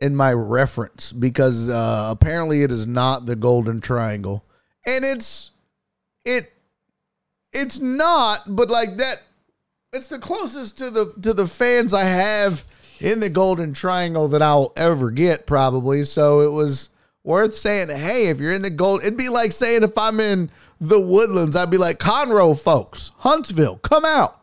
in 0.00 0.14
my 0.14 0.32
reference 0.32 1.10
because 1.10 1.68
uh, 1.68 2.08
apparently 2.10 2.62
it 2.62 2.70
is 2.70 2.86
not 2.86 3.26
the 3.26 3.34
Golden 3.34 3.80
Triangle, 3.80 4.44
and 4.86 5.04
it's 5.04 5.50
it 6.24 6.52
it's 7.52 7.80
not, 7.80 8.42
but 8.48 8.70
like 8.70 8.98
that, 8.98 9.22
it's 9.96 10.08
the 10.08 10.18
closest 10.18 10.78
to 10.78 10.90
the 10.90 11.12
to 11.22 11.32
the 11.32 11.46
fans 11.46 11.92
I 11.92 12.04
have 12.04 12.64
in 13.00 13.20
the 13.20 13.28
Golden 13.28 13.72
Triangle 13.72 14.28
that 14.28 14.42
I'll 14.42 14.72
ever 14.76 15.10
get, 15.10 15.46
probably. 15.46 16.04
So 16.04 16.40
it 16.40 16.50
was 16.50 16.90
worth 17.24 17.54
saying, 17.54 17.88
hey, 17.88 18.28
if 18.28 18.38
you're 18.38 18.52
in 18.52 18.62
the 18.62 18.70
gold, 18.70 19.00
it'd 19.00 19.18
be 19.18 19.28
like 19.28 19.52
saying 19.52 19.82
if 19.82 19.98
I'm 19.98 20.20
in 20.20 20.50
the 20.80 21.00
woodlands, 21.00 21.56
I'd 21.56 21.70
be 21.70 21.78
like, 21.78 21.98
Conroe 21.98 22.58
folks, 22.58 23.12
Huntsville, 23.18 23.76
come 23.78 24.04
out. 24.04 24.40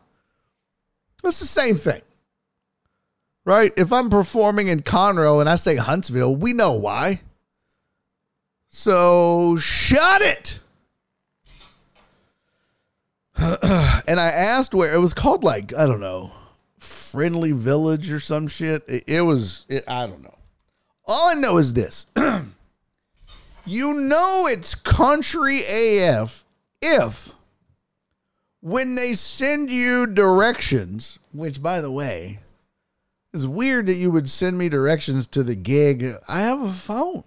It's 1.24 1.40
the 1.40 1.46
same 1.46 1.76
thing. 1.76 2.02
Right? 3.46 3.72
If 3.76 3.92
I'm 3.92 4.10
performing 4.10 4.68
in 4.68 4.80
Conroe 4.80 5.40
and 5.40 5.48
I 5.48 5.54
say 5.54 5.76
Huntsville, 5.76 6.34
we 6.36 6.52
know 6.52 6.72
why. 6.72 7.20
So 8.68 9.56
shut 9.56 10.22
it. 10.22 10.60
and 14.06 14.20
I 14.20 14.30
asked 14.34 14.74
where 14.74 14.92
it 14.92 14.98
was 14.98 15.14
called, 15.14 15.44
like, 15.44 15.74
I 15.74 15.86
don't 15.86 16.00
know, 16.00 16.32
Friendly 16.78 17.52
Village 17.52 18.10
or 18.10 18.20
some 18.20 18.48
shit. 18.48 18.84
It, 18.88 19.04
it 19.06 19.20
was, 19.22 19.66
it, 19.68 19.84
I 19.88 20.06
don't 20.06 20.22
know. 20.22 20.34
All 21.06 21.28
I 21.28 21.34
know 21.34 21.58
is 21.58 21.74
this 21.74 22.06
you 23.66 23.94
know 23.94 24.46
it's 24.48 24.74
country 24.74 25.62
AF 25.68 26.44
if 26.80 27.32
when 28.60 28.94
they 28.94 29.14
send 29.14 29.70
you 29.70 30.06
directions, 30.06 31.18
which 31.32 31.62
by 31.62 31.82
the 31.82 31.90
way, 31.90 32.38
is 33.34 33.46
weird 33.46 33.86
that 33.86 33.94
you 33.94 34.10
would 34.10 34.30
send 34.30 34.56
me 34.56 34.70
directions 34.70 35.26
to 35.26 35.42
the 35.42 35.54
gig. 35.54 36.14
I 36.26 36.40
have 36.40 36.62
a 36.62 36.72
phone. 36.72 37.24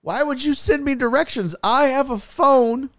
Why 0.00 0.22
would 0.22 0.42
you 0.42 0.54
send 0.54 0.84
me 0.84 0.94
directions? 0.96 1.54
I 1.62 1.84
have 1.84 2.10
a 2.10 2.18
phone 2.18 2.90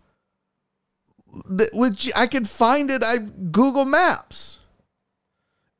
which 1.73 2.11
I 2.15 2.27
can 2.27 2.45
find 2.45 2.89
it. 2.89 3.03
I 3.03 3.17
Google 3.17 3.85
Maps. 3.85 4.59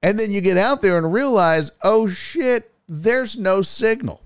And 0.04 0.18
then 0.18 0.32
you 0.32 0.42
get 0.42 0.58
out 0.58 0.82
there 0.82 0.98
and 0.98 1.14
realize, 1.14 1.72
oh 1.84 2.08
shit, 2.08 2.72
there's 2.88 3.38
no 3.38 3.62
signal. 3.62 4.22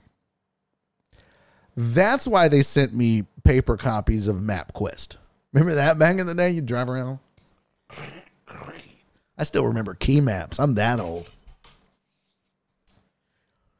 That's 1.75 2.25
why 2.25 2.47
they 2.47 2.61
sent 2.61 2.93
me 2.93 3.25
paper 3.43 3.75
copies 3.75 4.27
of 4.27 4.37
MapQuest. 4.37 5.17
Remember 5.51 5.75
that 5.75 5.99
back 5.99 6.17
in 6.17 6.27
the 6.27 6.33
day? 6.33 6.51
You 6.51 6.61
drive 6.61 6.89
around. 6.89 7.19
I 9.37 9.43
still 9.43 9.65
remember 9.65 9.93
key 9.93 10.21
maps. 10.21 10.59
I'm 10.59 10.75
that 10.75 10.99
old. 10.99 11.29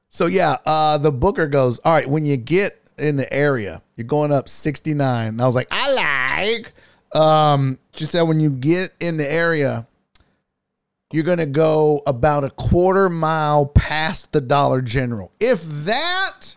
So 0.10 0.26
yeah, 0.26 0.58
uh, 0.66 0.98
the 0.98 1.12
booker 1.12 1.48
goes, 1.48 1.80
all 1.80 1.94
right, 1.94 2.08
when 2.08 2.26
you 2.26 2.38
get 2.38 2.80
in 2.98 3.18
the 3.18 3.32
area, 3.34 3.82
you're 3.96 4.08
going 4.08 4.32
up 4.32 4.48
69. 4.50 5.28
And 5.28 5.42
I 5.42 5.46
was 5.46 5.56
like, 5.56 5.68
I 5.72 5.94
like. 5.94 6.74
Um, 7.16 7.80
she 7.94 8.06
said 8.06 8.24
when 8.24 8.42
you 8.42 8.50
get 8.50 8.94
in 9.00 9.16
the 9.16 9.32
area, 9.32 9.88
you're 11.14 11.24
gonna 11.24 11.46
go 11.46 12.04
about 12.06 12.44
a 12.44 12.50
quarter 12.50 13.08
mile 13.08 13.68
past 13.68 14.34
the 14.34 14.42
Dollar 14.42 14.82
General. 14.82 15.32
If 15.40 15.64
that 15.86 16.56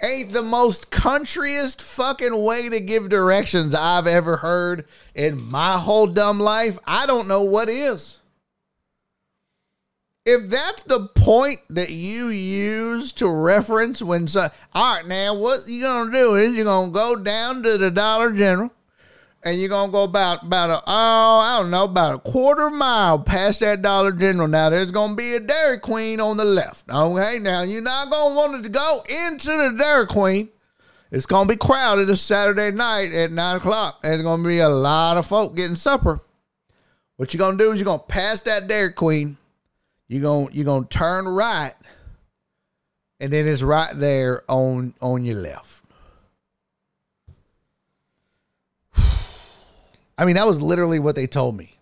ain't 0.00 0.30
the 0.30 0.42
most 0.42 0.92
countryest 0.92 1.82
fucking 1.82 2.44
way 2.44 2.68
to 2.68 2.78
give 2.78 3.08
directions 3.08 3.74
I've 3.74 4.06
ever 4.06 4.36
heard 4.36 4.86
in 5.16 5.42
my 5.50 5.72
whole 5.72 6.06
dumb 6.06 6.38
life, 6.38 6.78
I 6.86 7.06
don't 7.06 7.26
know 7.26 7.42
what 7.42 7.68
is. 7.68 8.20
If 10.24 10.48
that's 10.48 10.84
the 10.84 11.08
point 11.16 11.58
that 11.70 11.90
you 11.90 12.28
use 12.28 13.12
to 13.14 13.28
reference 13.28 14.02
when 14.02 14.28
so, 14.28 14.48
all 14.72 14.96
right 14.96 15.06
now 15.06 15.36
what 15.36 15.66
you 15.66 15.82
gonna 15.82 16.12
do 16.12 16.36
is 16.36 16.54
you're 16.54 16.64
gonna 16.64 16.92
go 16.92 17.16
down 17.16 17.64
to 17.64 17.76
the 17.76 17.90
Dollar 17.90 18.30
General 18.30 18.70
and 19.46 19.60
you're 19.60 19.68
gonna 19.68 19.92
go 19.92 20.02
about 20.02 20.42
about 20.42 20.70
a 20.70 20.82
oh 20.88 21.38
I 21.38 21.58
don't 21.60 21.70
know 21.70 21.84
about 21.84 22.14
a 22.14 22.18
quarter 22.18 22.68
mile 22.68 23.20
past 23.20 23.60
that 23.60 23.80
Dollar 23.80 24.10
General. 24.10 24.48
Now 24.48 24.70
there's 24.70 24.90
gonna 24.90 25.14
be 25.14 25.36
a 25.36 25.40
Dairy 25.40 25.78
Queen 25.78 26.18
on 26.18 26.36
the 26.36 26.44
left. 26.44 26.90
Okay, 26.90 27.38
now 27.38 27.62
you're 27.62 27.80
not 27.80 28.10
gonna 28.10 28.34
want 28.34 28.64
to 28.64 28.68
go 28.68 28.98
into 29.08 29.46
the 29.46 29.76
Dairy 29.78 30.08
Queen. 30.08 30.48
It's 31.12 31.26
gonna 31.26 31.48
be 31.48 31.54
crowded 31.54 32.10
a 32.10 32.16
Saturday 32.16 32.72
night 32.72 33.12
at 33.12 33.30
nine 33.30 33.58
o'clock. 33.58 34.02
There's 34.02 34.20
gonna 34.20 34.42
be 34.42 34.58
a 34.58 34.68
lot 34.68 35.16
of 35.16 35.26
folk 35.26 35.54
getting 35.54 35.76
supper. 35.76 36.20
What 37.14 37.32
you're 37.32 37.38
gonna 37.38 37.56
do 37.56 37.70
is 37.70 37.78
you're 37.78 37.84
gonna 37.84 38.00
pass 38.00 38.42
that 38.42 38.66
Dairy 38.66 38.92
Queen. 38.92 39.36
You're 40.08 40.22
gonna 40.22 40.48
you're 40.50 40.64
gonna 40.64 40.86
turn 40.86 41.28
right, 41.28 41.74
and 43.20 43.32
then 43.32 43.46
it's 43.46 43.62
right 43.62 43.92
there 43.94 44.42
on 44.48 44.94
on 45.00 45.24
your 45.24 45.36
left. 45.36 45.85
I 50.18 50.24
mean, 50.24 50.36
that 50.36 50.46
was 50.46 50.62
literally 50.62 50.98
what 50.98 51.14
they 51.16 51.26
told 51.26 51.56
me. 51.56 51.78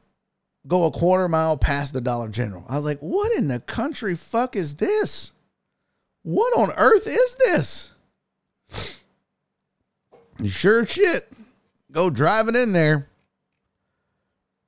Go 0.66 0.84
a 0.86 0.90
quarter 0.90 1.28
mile 1.28 1.56
past 1.56 1.92
the 1.92 2.00
Dollar 2.00 2.28
General. 2.28 2.64
I 2.68 2.76
was 2.76 2.84
like, 2.84 2.98
what 3.00 3.32
in 3.36 3.48
the 3.48 3.60
country 3.60 4.14
fuck 4.14 4.56
is 4.56 4.76
this? 4.76 5.32
What 6.22 6.56
on 6.56 6.72
earth 6.76 7.06
is 7.06 7.36
this? 7.36 7.90
Sure 10.46 10.86
shit. 10.86 11.30
Go 11.92 12.10
driving 12.10 12.56
in 12.56 12.72
there. 12.72 13.08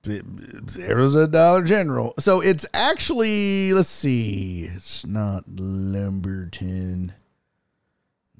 There 0.05 0.97
was 0.99 1.17
a 1.17 1.27
Dollar 1.27 1.65
General. 1.65 2.15
So 2.19 2.41
it's 2.41 2.67
actually, 2.73 3.73
let's 3.73 3.89
see, 3.89 4.71
it's 4.73 5.05
not 5.05 5.45
Lumberton. 5.49 7.13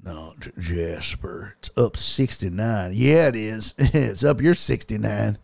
Not 0.07 0.47
Jasper. 0.57 1.55
It's 1.59 1.69
up 1.75 1.97
69. 1.97 2.91
Yeah, 2.93 3.27
it 3.27 3.35
is. 3.35 3.73
it's 3.77 4.23
up 4.23 4.39
your 4.39 4.53
69. 4.53 5.37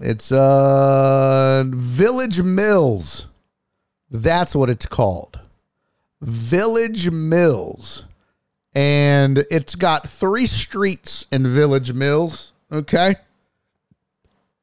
It's 0.00 0.32
uh 0.32 1.62
Village 1.68 2.42
Mills. 2.42 3.28
That's 4.10 4.56
what 4.56 4.68
it's 4.68 4.86
called. 4.86 5.38
Village 6.20 7.08
Mills. 7.12 8.04
And 8.74 9.44
it's 9.48 9.76
got 9.76 10.08
three 10.08 10.46
streets 10.46 11.24
in 11.30 11.46
Village 11.46 11.92
Mills. 11.92 12.50
Okay. 12.72 13.14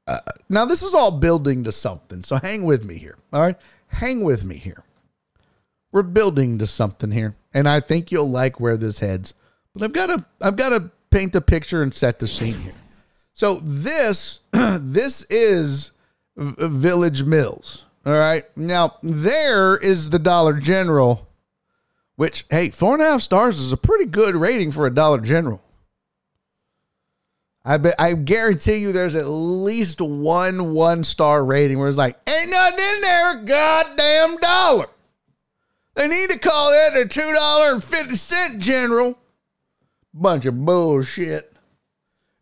Uh, 0.07 0.19
now, 0.49 0.65
this 0.65 0.83
is 0.83 0.93
all 0.93 1.19
building 1.19 1.63
to 1.63 1.71
something. 1.71 2.21
So 2.21 2.35
hang 2.35 2.65
with 2.65 2.83
me 2.83 2.97
here. 2.97 3.17
All 3.31 3.41
right. 3.41 3.57
Hang 3.87 4.25
with 4.25 4.43
me 4.43 4.57
here. 4.57 4.83
We're 5.93 6.03
building 6.03 6.59
to 6.59 6.67
something 6.67 7.11
here. 7.11 7.37
And 7.55 7.67
I 7.67 7.79
think 7.79 8.11
you'll 8.11 8.29
like 8.29 8.59
where 8.59 8.77
this 8.77 8.99
heads. 8.99 9.33
But 9.73 9.83
I've 9.83 9.93
got 9.93 10.07
to 10.07 10.25
I've 10.41 10.57
got 10.57 10.69
to 10.69 10.91
paint 11.09 11.33
the 11.33 11.41
picture 11.41 11.81
and 11.81 11.93
set 11.93 12.19
the 12.19 12.27
scene 12.27 12.59
here. 12.59 12.75
So 13.33 13.61
this 13.63 14.41
this 14.51 15.25
is 15.29 15.91
Village 16.37 17.23
Mills. 17.23 17.85
All 18.05 18.13
right. 18.13 18.43
Now 18.57 18.97
there 19.01 19.77
is 19.77 20.09
the 20.09 20.19
Dollar 20.19 20.53
General, 20.53 21.27
which 22.17 22.45
hey, 22.51 22.69
four 22.69 22.93
and 22.93 23.01
a 23.01 23.05
half 23.05 23.21
stars 23.21 23.57
is 23.57 23.71
a 23.71 23.77
pretty 23.77 24.05
good 24.05 24.35
rating 24.35 24.71
for 24.71 24.85
a 24.85 24.93
Dollar 24.93 25.21
General. 25.21 25.61
I 27.63 27.77
bet 27.77 27.95
I 27.97 28.13
guarantee 28.13 28.75
you 28.75 28.91
there's 28.91 29.15
at 29.15 29.27
least 29.27 29.99
one 30.01 30.73
one 30.73 31.03
star 31.03 31.43
rating 31.43 31.79
where 31.79 31.87
it's 31.87 31.97
like, 31.97 32.19
ain't 32.29 32.51
nothing 32.51 32.79
in 32.79 33.01
there, 33.01 33.41
goddamn 33.43 34.37
dollar. 34.37 34.87
They 35.95 36.07
need 36.07 36.29
to 36.29 36.39
call 36.39 36.71
that 36.71 36.97
a 36.97 37.07
two 37.07 37.31
dollar 37.33 37.73
and 37.73 37.83
fifty 37.83 38.15
cent 38.15 38.59
general. 38.61 39.17
Bunch 40.13 40.45
of 40.45 40.63
bullshit. 40.63 41.53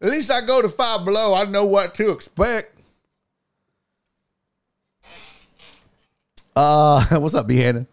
At 0.01 0.11
least 0.11 0.29
I 0.29 0.41
go 0.45 0.61
to 0.61 0.69
five 0.69 1.05
below. 1.05 1.33
I 1.33 1.45
know 1.45 1.65
what 1.65 1.95
to 1.95 2.11
expect. 2.11 2.73
Uh, 6.55 7.03
what's 7.19 7.35
up, 7.35 7.47
Behannon? 7.47 7.87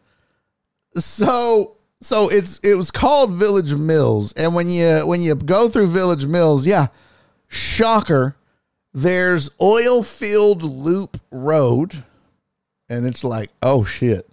So, 0.97 1.77
so 2.01 2.29
it's 2.29 2.59
it 2.63 2.75
was 2.75 2.91
called 2.91 3.33
Village 3.35 3.75
Mills, 3.75 4.33
and 4.33 4.55
when 4.55 4.69
you 4.69 5.07
when 5.07 5.21
you 5.23 5.35
go 5.35 5.69
through 5.69 5.87
Village 5.89 6.27
Mills, 6.27 6.67
yeah, 6.67 6.89
shocker, 7.49 8.37
there's 8.93 9.51
oil 9.61 10.03
field 10.03 10.63
loop 10.63 11.21
road, 11.31 12.03
and 12.89 13.07
it's 13.07 13.23
like, 13.23 13.51
oh 13.63 13.85
shit, 13.85 14.30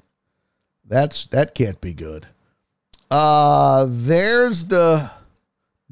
that's 0.88 1.28
that 1.28 1.54
can't 1.54 1.80
be 1.82 1.94
good. 1.94 2.28
Uh, 3.10 3.86
there's 3.90 4.66
the 4.66 5.12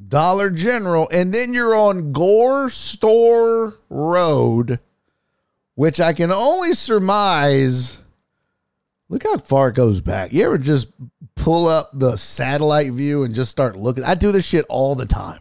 Dollar 0.08 0.50
General, 0.50 1.08
and 1.12 1.34
then 1.34 1.54
you're 1.54 1.76
on 1.76 2.12
Gore 2.12 2.70
Store 2.70 3.78
Road, 3.90 4.80
which 5.76 6.00
I 6.00 6.14
can 6.14 6.32
only 6.32 6.74
surmise. 6.74 7.98
Look 9.08 9.24
how 9.24 9.38
far 9.38 9.70
it 9.70 9.76
goes 9.76 10.02
back. 10.02 10.34
You 10.34 10.46
ever 10.46 10.58
just 10.58 10.88
pull 11.36 11.68
up 11.68 11.92
the 11.94 12.16
satellite 12.16 12.92
view 12.92 13.24
and 13.24 13.36
just 13.36 13.52
start 13.52 13.78
looking? 13.78 14.04
I 14.04 14.16
do 14.16 14.32
this 14.32 14.46
shit 14.46 14.66
all 14.68 14.96
the 14.96 15.06
time. 15.06 15.40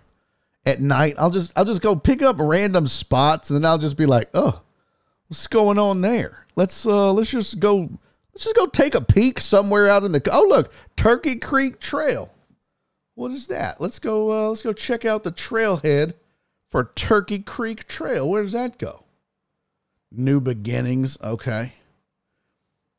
At 0.67 0.81
night, 0.81 1.17
I'll 1.19 1.31
just 1.31 1.53
I'll 1.57 1.65
just 1.65 1.83
go 1.83 1.97
pick 1.97 2.23
up 2.23 2.37
random 2.39 2.89
spots, 2.89 3.51
and 3.51 3.63
then 3.63 3.69
I'll 3.69 3.79
just 3.79 3.97
be 3.97 4.07
like, 4.07 4.31
oh, 4.33 4.63
what's 5.29 5.47
going 5.47 5.79
on 5.79 6.01
there? 6.01 6.47
Let's 6.57 6.87
uh 6.87 7.13
let's 7.13 7.31
just 7.31 7.59
go 7.59 7.91
let's 8.35 8.45
just 8.45 8.57
go 8.57 8.67
take 8.67 8.95
a 8.95 9.01
peek 9.01 9.41
somewhere 9.41 9.89
out 9.89 10.05
in 10.05 10.13
the 10.13 10.29
oh 10.33 10.47
look 10.49 10.73
Turkey 10.97 11.37
Creek 11.37 11.81
Trail. 11.81 12.31
What 13.15 13.31
is 13.31 13.47
that? 13.47 13.81
Let's 13.81 13.99
go 13.99 14.33
uh, 14.33 14.49
let's 14.49 14.63
go 14.63 14.73
check 14.73 15.05
out 15.05 15.23
the 15.23 15.33
trailhead 15.33 16.15
for 16.71 16.91
Turkey 16.97 17.39
Creek 17.39 17.87
Trail. 17.87 18.29
Where 18.29 18.43
does 18.43 18.53
that 18.53 18.79
go? 18.79 19.05
New 20.11 20.41
beginnings. 20.41 21.17
Okay. 21.23 21.73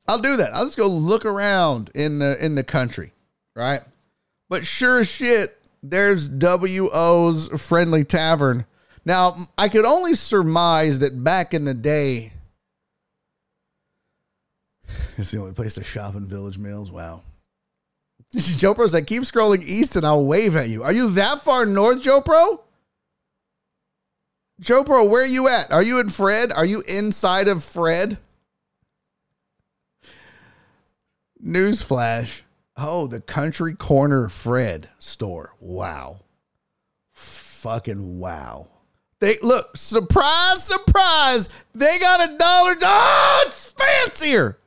I'll 0.07 0.19
do 0.19 0.37
that. 0.37 0.53
I'll 0.53 0.65
just 0.65 0.77
go 0.77 0.87
look 0.87 1.25
around 1.25 1.89
in 1.93 2.19
the 2.19 2.43
in 2.43 2.55
the 2.55 2.63
country, 2.63 3.11
right? 3.55 3.81
But 4.47 4.65
sure 4.65 4.99
as 4.99 5.09
shit, 5.09 5.57
there's 5.81 6.29
WO's 6.29 7.49
Friendly 7.61 8.03
Tavern. 8.03 8.65
Now, 9.03 9.35
I 9.57 9.69
could 9.69 9.85
only 9.85 10.13
surmise 10.13 10.99
that 10.99 11.23
back 11.23 11.53
in 11.53 11.65
the 11.65 11.73
day, 11.73 12.33
it's 15.17 15.31
the 15.31 15.39
only 15.39 15.53
place 15.53 15.75
to 15.75 15.83
shop 15.83 16.15
in 16.15 16.25
Village 16.25 16.57
Mills. 16.57 16.91
Wow. 16.91 17.21
Joe 18.31 18.73
Bro 18.73 18.87
said, 18.87 19.07
keep 19.07 19.23
scrolling 19.23 19.63
east 19.63 19.95
and 19.95 20.05
I'll 20.05 20.25
wave 20.25 20.55
at 20.55 20.69
you. 20.69 20.83
Are 20.83 20.91
you 20.91 21.09
that 21.11 21.41
far 21.41 21.65
north, 21.65 22.01
Joe 22.01 22.21
Bro? 22.21 22.61
Joe 24.59 24.83
Bro, 24.83 25.05
where 25.05 25.23
are 25.23 25.27
you 25.27 25.47
at? 25.47 25.71
Are 25.71 25.83
you 25.83 25.99
in 25.99 26.09
Fred? 26.09 26.51
Are 26.51 26.65
you 26.65 26.81
inside 26.87 27.47
of 27.47 27.63
Fred? 27.63 28.17
Newsflash. 31.43 32.41
Oh, 32.77 33.07
the 33.07 33.21
Country 33.21 33.73
Corner 33.73 34.27
Fred 34.27 34.89
store. 34.99 35.53
Wow. 35.59 36.21
Fucking 37.13 38.19
wow. 38.19 38.67
They 39.19 39.37
look, 39.41 39.77
surprise, 39.77 40.63
surprise. 40.63 41.49
They 41.73 41.99
got 41.99 42.29
a 42.29 42.37
dollar. 42.37 42.75
Oh, 42.81 43.43
it's 43.47 43.71
fancier. 43.71 44.57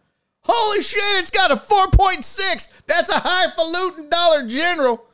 Holy 0.48 0.82
shit, 0.82 1.00
it's 1.20 1.30
got 1.30 1.50
a 1.50 1.56
4.6. 1.56 2.68
That's 2.86 3.10
a 3.10 3.18
highfalutin 3.18 4.08
Dollar 4.08 4.48
General. 4.48 5.04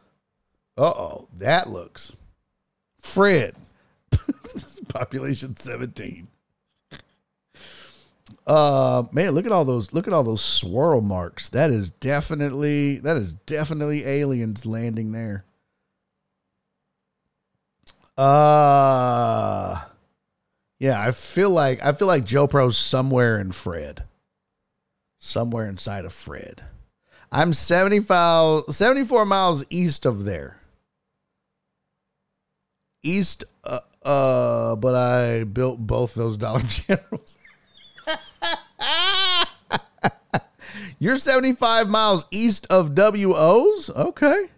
Uh 0.76 0.82
oh, 0.82 1.28
that 1.38 1.68
looks. 1.68 2.12
Fred. 3.00 3.54
Population 4.88 5.56
17. 5.56 6.28
Uh 8.46 9.04
man, 9.12 9.32
look 9.32 9.46
at 9.46 9.52
all 9.52 9.64
those 9.64 9.92
look 9.92 10.06
at 10.06 10.12
all 10.12 10.22
those 10.22 10.42
swirl 10.44 11.00
marks. 11.00 11.48
That 11.48 11.70
is 11.70 11.90
definitely 11.90 12.98
that 12.98 13.16
is 13.16 13.34
definitely 13.34 14.04
aliens 14.04 14.66
landing 14.66 15.12
there. 15.12 15.44
Uh 18.16 19.82
yeah, 20.78 21.00
I 21.00 21.10
feel 21.12 21.50
like 21.50 21.82
I 21.82 21.92
feel 21.92 22.08
like 22.08 22.24
Joe 22.24 22.46
Bro's 22.46 22.76
somewhere 22.76 23.38
in 23.40 23.52
Fred. 23.52 24.04
Somewhere 25.24 25.66
inside 25.66 26.04
of 26.04 26.12
Fred. 26.12 26.64
I'm 27.32 27.54
75 27.54 28.64
74 28.68 29.24
miles 29.24 29.64
east 29.70 30.04
of 30.04 30.26
there. 30.26 30.58
East 33.02 33.42
uh, 33.64 33.78
uh 34.02 34.76
but 34.76 34.94
I 34.94 35.44
built 35.44 35.78
both 35.78 36.14
those 36.14 36.36
Dollar 36.44 36.60
Generals. 36.60 37.38
You're 40.98 41.16
75 41.16 41.88
miles 41.88 42.26
east 42.30 42.66
of 42.68 42.94
WOs? 42.94 43.88
Okay. 43.88 44.50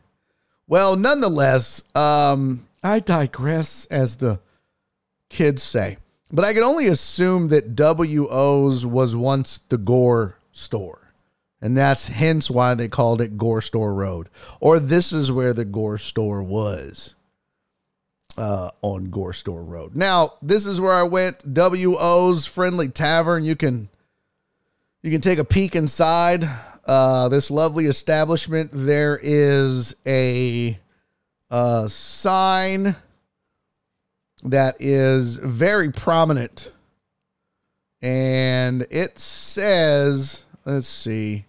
Well, 0.66 0.96
nonetheless, 0.96 1.84
um, 1.94 2.66
I 2.82 2.98
digress, 2.98 3.86
as 3.86 4.16
the 4.16 4.40
kids 5.30 5.62
say. 5.62 5.98
But 6.32 6.44
I 6.44 6.54
can 6.54 6.64
only 6.64 6.88
assume 6.88 7.50
that 7.50 7.76
WOs 7.76 8.84
was 8.84 9.14
once 9.14 9.58
the 9.58 9.78
Gore 9.78 10.35
store. 10.56 11.12
And 11.60 11.76
that's 11.76 12.08
hence 12.08 12.50
why 12.50 12.74
they 12.74 12.88
called 12.88 13.20
it 13.20 13.38
Gore 13.38 13.62
Store 13.62 13.94
Road. 13.94 14.28
Or 14.60 14.78
this 14.78 15.12
is 15.12 15.32
where 15.32 15.52
the 15.52 15.64
Gore 15.64 15.98
store 15.98 16.42
was 16.42 17.14
uh, 18.36 18.70
on 18.82 19.10
Gore 19.10 19.32
Store 19.32 19.64
Road. 19.64 19.96
Now, 19.96 20.34
this 20.42 20.66
is 20.66 20.80
where 20.80 20.92
I 20.92 21.04
went. 21.04 21.54
WO's 21.54 22.46
Friendly 22.46 22.88
Tavern. 22.88 23.44
You 23.44 23.56
can 23.56 23.88
you 25.02 25.10
can 25.10 25.20
take 25.20 25.38
a 25.38 25.44
peek 25.44 25.76
inside 25.76 26.48
uh, 26.86 27.28
this 27.28 27.50
lovely 27.50 27.86
establishment. 27.86 28.70
There 28.72 29.18
is 29.22 29.94
a, 30.06 30.78
a 31.50 31.88
sign 31.88 32.96
that 34.42 34.76
is 34.80 35.38
very 35.38 35.92
prominent, 35.92 36.72
and 38.02 38.86
it 38.90 39.18
says, 39.18 40.42
"Let's 40.66 40.88
see." 40.88 41.46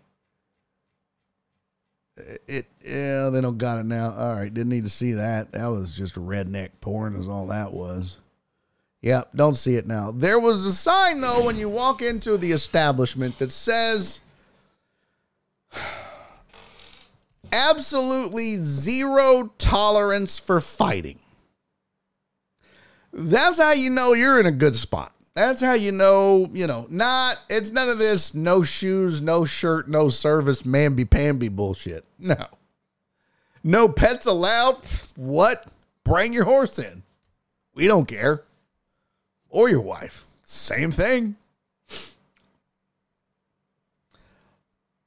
It 2.48 2.68
yeah, 2.84 3.30
they 3.30 3.42
don't 3.42 3.58
got 3.58 3.80
it 3.80 3.86
now. 3.86 4.14
All 4.16 4.36
right, 4.36 4.54
didn't 4.54 4.70
need 4.70 4.86
to 4.86 4.90
see 4.90 5.14
that. 5.14 5.52
That 5.52 5.68
was 5.68 5.94
just 5.96 6.16
a 6.16 6.22
redneck 6.22 6.70
porn, 6.80 7.16
is 7.16 7.28
all 7.28 7.48
that 7.48 7.74
was. 7.74 8.18
Yep, 9.02 9.34
don't 9.36 9.56
see 9.56 9.76
it 9.76 9.86
now. 9.86 10.12
There 10.12 10.40
was 10.40 10.66
a 10.66 10.74
sign 10.74 11.22
though 11.22 11.46
when 11.46 11.58
you 11.58 11.70
walk 11.70 12.02
into 12.02 12.38
the 12.38 12.52
establishment 12.52 13.38
that 13.40 13.52
says 13.52 14.22
absolutely 17.52 18.58
zero 18.58 19.52
tolerance 19.58 20.40
for 20.40 20.60
fighting. 20.60 21.20
That's 23.14 23.60
how 23.60 23.72
you 23.72 23.90
know 23.90 24.14
you're 24.14 24.40
in 24.40 24.46
a 24.46 24.52
good 24.52 24.76
spot. 24.76 25.14
That's 25.38 25.62
how 25.62 25.74
you 25.74 25.92
know, 25.92 26.48
you 26.52 26.66
know, 26.66 26.88
not, 26.90 27.40
it's 27.48 27.70
none 27.70 27.90
of 27.90 28.00
this 28.00 28.34
no 28.34 28.64
shoes, 28.64 29.22
no 29.22 29.46
shirt, 29.46 29.88
no 29.88 30.10
service, 30.10 30.64
mamby 30.64 31.08
pamby 31.08 31.48
bullshit. 31.48 32.06
No. 32.18 32.44
No 33.64 33.88
pets 33.88 34.26
allowed. 34.26 34.80
What? 35.16 35.68
Bring 36.04 36.34
your 36.34 36.46
horse 36.46 36.80
in. 36.80 37.04
We 37.76 37.86
don't 37.86 38.08
care. 38.08 38.46
Or 39.50 39.70
your 39.70 39.82
wife. 39.82 40.26
Same 40.44 40.90
thing. 40.90 41.36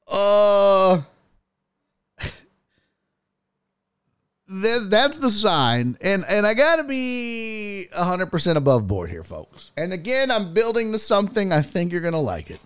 Uh 0.07 1.01
this, 4.51 4.87
that's 4.87 5.17
the 5.17 5.29
sign. 5.29 5.97
And 6.01 6.25
and 6.27 6.45
i 6.45 6.53
gotta 6.53 6.83
be 6.83 7.87
100% 7.95 8.55
above 8.57 8.87
board 8.87 9.09
here 9.09 9.23
folks. 9.23 9.71
And 9.77 9.93
again 9.93 10.29
i'm 10.29 10.53
building 10.53 10.91
to 10.91 10.99
something. 10.99 11.53
I 11.53 11.61
think 11.61 11.91
you're 11.91 12.01
gonna 12.01 12.19
like 12.19 12.51
it. 12.51 12.59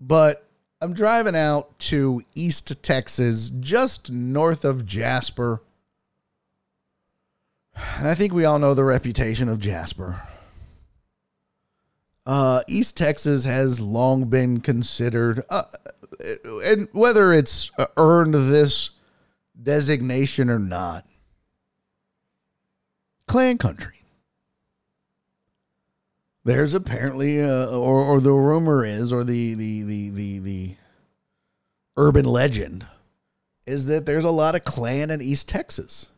But 0.00 0.46
i'm 0.80 0.94
driving 0.94 1.36
out 1.36 1.78
to 1.80 2.22
east 2.34 2.82
texas 2.82 3.50
just 3.50 4.10
north 4.10 4.64
of 4.64 4.86
jasper. 4.86 5.62
And 7.98 8.08
i 8.08 8.14
think 8.14 8.32
we 8.32 8.46
all 8.46 8.58
know 8.58 8.72
the 8.72 8.84
reputation 8.84 9.48
of 9.48 9.60
jasper. 9.60 10.22
Uh, 12.24 12.62
east 12.66 12.96
texas 12.96 13.44
has 13.44 13.78
long 13.78 14.24
been 14.24 14.60
considered 14.60 15.44
uh, 15.50 15.64
and 16.64 16.88
whether 16.92 17.32
it's 17.32 17.72
earned 17.96 18.34
this 18.34 18.90
designation 19.62 20.50
or 20.50 20.58
not, 20.58 21.04
Klan 23.26 23.58
country. 23.58 24.02
There's 26.44 26.74
apparently, 26.74 27.40
uh, 27.40 27.66
or 27.66 28.00
or 28.00 28.20
the 28.20 28.32
rumor 28.32 28.84
is, 28.84 29.12
or 29.12 29.22
the 29.22 29.54
the 29.54 29.82
the 29.82 30.10
the 30.10 30.38
the 30.40 30.74
urban 31.96 32.24
legend 32.24 32.86
is 33.64 33.86
that 33.86 34.06
there's 34.06 34.24
a 34.24 34.30
lot 34.30 34.56
of 34.56 34.64
Klan 34.64 35.10
in 35.10 35.22
East 35.22 35.48
Texas. 35.48 36.10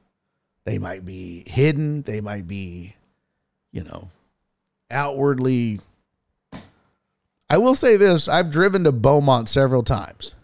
They 0.64 0.78
might 0.78 1.04
be 1.04 1.44
hidden. 1.46 2.02
They 2.02 2.22
might 2.22 2.48
be, 2.48 2.96
you 3.70 3.84
know, 3.84 4.10
outwardly. 4.90 5.80
I 7.50 7.58
will 7.58 7.74
say 7.74 7.98
this: 7.98 8.26
I've 8.26 8.50
driven 8.50 8.84
to 8.84 8.92
Beaumont 8.92 9.50
several 9.50 9.82
times 9.82 10.34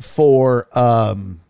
for 0.00 0.66
um 0.72 1.41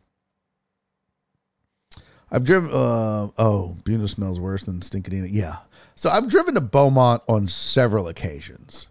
I've 2.33 2.45
driven. 2.45 2.71
Uh, 2.71 3.29
oh, 3.37 3.77
Buna 3.85 4.09
smells 4.09 4.41
worse 4.41 4.65
than 4.65 4.81
Stinkadina. 4.81 5.29
Yeah. 5.31 5.57
So 5.95 6.09
I've 6.09 6.29
driven 6.29 6.55
to 6.55 6.63
Beaumont 6.63 7.23
on 7.29 7.47
several 7.47 8.09
occasions, 8.09 8.89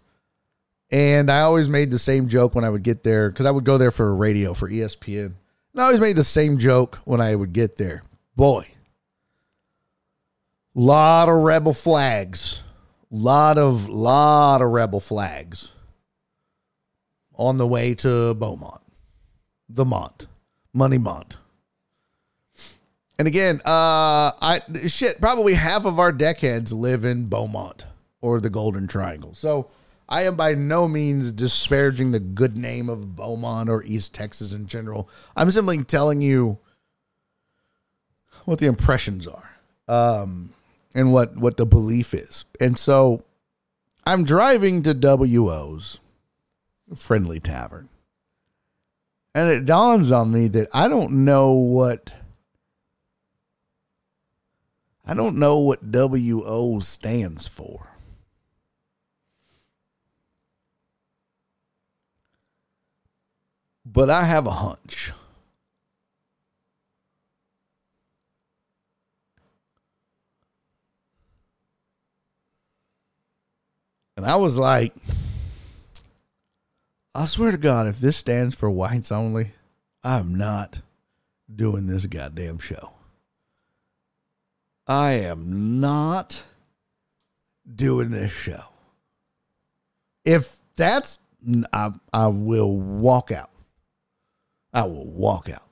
And 0.92 1.28
I 1.28 1.40
always 1.40 1.68
made 1.68 1.90
the 1.90 1.98
same 1.98 2.28
joke 2.28 2.54
when 2.54 2.64
I 2.64 2.70
would 2.70 2.84
get 2.84 3.02
there 3.02 3.28
because 3.28 3.44
I 3.44 3.50
would 3.50 3.64
go 3.64 3.76
there 3.76 3.90
for 3.90 4.14
radio 4.14 4.54
for 4.54 4.70
ESPN. 4.70 5.34
And 5.72 5.80
I 5.80 5.84
always 5.86 6.00
made 6.00 6.16
the 6.16 6.24
same 6.24 6.58
joke 6.58 7.00
when 7.04 7.20
I 7.20 7.34
would 7.34 7.52
get 7.52 7.76
there. 7.76 8.04
Boy, 8.36 8.68
lot 10.74 11.28
of 11.28 11.34
rebel 11.34 11.74
flags, 11.74 12.62
lot 13.10 13.58
of 13.58 13.88
lot 13.88 14.62
of 14.62 14.70
rebel 14.70 15.00
flags 15.00 15.72
on 17.34 17.58
the 17.58 17.66
way 17.66 17.94
to 17.96 18.34
Beaumont, 18.34 18.80
the 19.68 19.84
Mont, 19.84 20.26
Money 20.72 20.98
Mont. 20.98 21.38
And 23.18 23.28
again, 23.28 23.60
uh, 23.64 24.32
I 24.40 24.60
shit, 24.86 25.20
probably 25.20 25.54
half 25.54 25.84
of 25.84 25.98
our 25.98 26.12
deckheads 26.12 26.72
live 26.72 27.04
in 27.04 27.26
Beaumont 27.26 27.86
or 28.20 28.40
the 28.40 28.50
Golden 28.50 28.86
Triangle. 28.86 29.34
So 29.34 29.70
I 30.08 30.22
am 30.22 30.36
by 30.36 30.54
no 30.54 30.88
means 30.88 31.32
disparaging 31.32 32.12
the 32.12 32.20
good 32.20 32.56
name 32.56 32.88
of 32.88 33.14
Beaumont 33.16 33.68
or 33.68 33.84
East 33.84 34.14
Texas 34.14 34.52
in 34.52 34.66
general. 34.66 35.08
I'm 35.36 35.50
simply 35.50 35.84
telling 35.84 36.20
you 36.20 36.58
what 38.44 38.58
the 38.58 38.66
impressions 38.66 39.26
are, 39.26 39.50
um, 39.88 40.52
and 40.94 41.12
what 41.12 41.36
what 41.36 41.56
the 41.56 41.66
belief 41.66 42.14
is. 42.14 42.44
And 42.60 42.78
so 42.78 43.24
I'm 44.04 44.24
driving 44.24 44.82
to 44.82 44.94
WO's 44.94 46.00
friendly 46.94 47.40
tavern. 47.40 47.88
And 49.34 49.48
it 49.48 49.64
dawns 49.64 50.12
on 50.12 50.32
me 50.32 50.48
that 50.48 50.68
I 50.74 50.88
don't 50.88 51.24
know 51.24 51.52
what 51.52 52.14
I 55.04 55.14
don't 55.14 55.36
know 55.36 55.58
what 55.58 55.90
WO 55.90 56.78
stands 56.78 57.48
for. 57.48 57.88
But 63.84 64.10
I 64.10 64.24
have 64.24 64.46
a 64.46 64.50
hunch. 64.50 65.12
And 74.16 74.24
I 74.24 74.36
was 74.36 74.56
like, 74.56 74.94
I 77.14 77.24
swear 77.24 77.50
to 77.50 77.58
God, 77.58 77.86
if 77.88 77.98
this 77.98 78.16
stands 78.16 78.54
for 78.54 78.70
whites 78.70 79.10
only, 79.10 79.50
I'm 80.04 80.34
not 80.36 80.80
doing 81.54 81.86
this 81.86 82.06
goddamn 82.06 82.58
show. 82.58 82.94
I 84.86 85.12
am 85.12 85.80
not 85.80 86.42
doing 87.74 88.10
this 88.10 88.32
show. 88.32 88.64
If 90.24 90.56
that's, 90.76 91.18
I, 91.72 91.92
I 92.12 92.26
will 92.28 92.76
walk 92.76 93.30
out. 93.30 93.50
I 94.72 94.84
will 94.84 95.06
walk 95.06 95.48
out. 95.48 95.62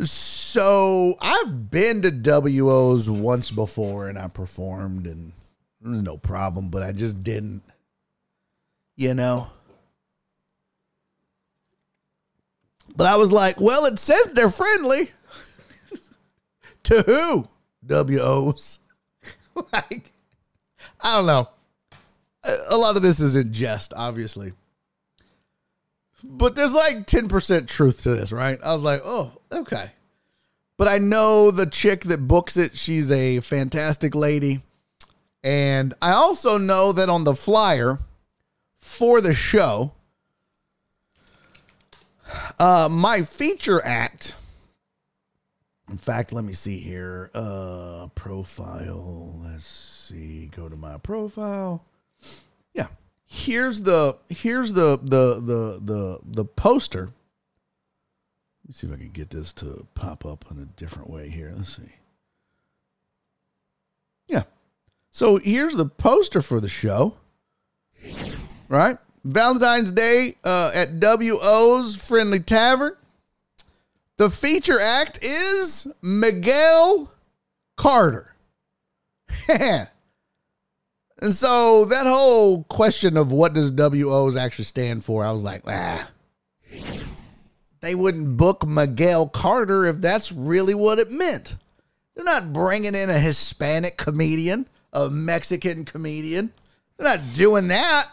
So 0.00 1.16
I've 1.20 1.70
been 1.70 2.02
to 2.02 2.10
WOs 2.10 3.10
once 3.10 3.50
before 3.50 4.08
and 4.08 4.18
I 4.18 4.28
performed 4.28 5.06
and 5.06 5.32
there's 5.80 6.02
no 6.02 6.16
problem, 6.16 6.68
but 6.68 6.82
I 6.82 6.92
just 6.92 7.22
didn't, 7.22 7.62
you 8.96 9.14
know. 9.14 9.48
But 12.96 13.06
I 13.06 13.16
was 13.16 13.30
like, 13.30 13.60
well, 13.60 13.84
it 13.86 13.98
says 13.98 14.34
they're 14.34 14.50
friendly. 14.50 15.10
To 16.88 17.02
who? 17.02 17.48
WOs. 17.86 18.80
like, 19.72 20.12
I 21.00 21.16
don't 21.16 21.26
know. 21.26 21.48
A, 22.70 22.76
lot 22.76 22.96
of 22.96 23.02
this 23.02 23.20
is 23.20 23.36
in 23.36 23.52
jest, 23.52 23.92
obviously. 23.94 24.52
But 26.24 26.56
there's 26.56 26.72
like 26.72 27.06
10% 27.06 27.68
truth 27.68 28.02
to 28.02 28.14
this, 28.14 28.32
right? 28.32 28.58
I 28.64 28.72
was 28.72 28.82
like, 28.82 29.02
oh, 29.04 29.32
okay. 29.52 29.92
But 30.76 30.88
I 30.88 30.98
know 30.98 31.50
the 31.50 31.66
chick 31.66 32.04
that 32.04 32.26
books 32.26 32.56
it, 32.56 32.76
she's 32.78 33.10
a 33.10 33.40
fantastic 33.40 34.14
lady. 34.14 34.62
And 35.44 35.94
I 36.00 36.12
also 36.12 36.56
know 36.56 36.92
that 36.92 37.08
on 37.08 37.24
the 37.24 37.34
flyer 37.34 37.98
for 38.76 39.20
the 39.20 39.34
show, 39.34 39.92
uh, 42.58 42.88
my 42.90 43.22
feature 43.22 43.84
act. 43.84 44.34
In 45.90 45.96
fact, 45.96 46.32
let 46.32 46.44
me 46.44 46.52
see 46.52 46.78
here. 46.78 47.30
Uh, 47.34 48.08
profile. 48.14 49.34
Let's 49.42 49.64
see. 49.64 50.50
Go 50.54 50.68
to 50.68 50.76
my 50.76 50.98
profile. 50.98 51.84
Yeah. 52.74 52.88
Here's 53.26 53.82
the 53.82 54.16
here's 54.28 54.74
the 54.74 54.98
the 55.02 55.40
the 55.40 55.80
the 55.82 56.18
the 56.24 56.44
poster. 56.44 57.10
Let 58.64 58.68
me 58.68 58.74
see 58.74 58.86
if 58.86 58.92
I 58.92 58.96
can 58.96 59.10
get 59.10 59.30
this 59.30 59.52
to 59.54 59.86
pop 59.94 60.26
up 60.26 60.44
in 60.50 60.58
a 60.58 60.66
different 60.66 61.08
way 61.10 61.30
here. 61.30 61.52
Let's 61.56 61.76
see. 61.76 61.94
Yeah. 64.26 64.44
So 65.10 65.38
here's 65.38 65.74
the 65.74 65.86
poster 65.86 66.42
for 66.42 66.60
the 66.60 66.68
show. 66.68 67.16
Right? 68.68 68.98
Valentine's 69.24 69.90
Day 69.92 70.36
uh, 70.44 70.70
at 70.74 71.00
WO's 71.00 71.96
Friendly 71.96 72.40
Tavern. 72.40 72.94
The 74.18 74.30
feature 74.30 74.80
act 74.80 75.20
is 75.22 75.86
Miguel 76.02 77.10
Carter. 77.76 78.34
and 79.48 79.88
so 81.30 81.84
that 81.84 82.04
whole 82.04 82.64
question 82.64 83.16
of 83.16 83.30
what 83.30 83.52
does 83.52 83.70
WO's 83.70 84.36
actually 84.36 84.64
stand 84.64 85.04
for, 85.04 85.24
I 85.24 85.30
was 85.30 85.44
like, 85.44 85.62
ah. 85.68 86.10
They 87.80 87.94
wouldn't 87.94 88.36
book 88.36 88.66
Miguel 88.66 89.28
Carter 89.28 89.84
if 89.84 90.00
that's 90.00 90.32
really 90.32 90.74
what 90.74 90.98
it 90.98 91.12
meant. 91.12 91.54
They're 92.16 92.24
not 92.24 92.52
bringing 92.52 92.96
in 92.96 93.10
a 93.10 93.20
Hispanic 93.20 93.96
comedian, 93.96 94.66
a 94.92 95.08
Mexican 95.08 95.84
comedian. 95.84 96.52
They're 96.96 97.06
not 97.06 97.20
doing 97.36 97.68
that. 97.68 98.10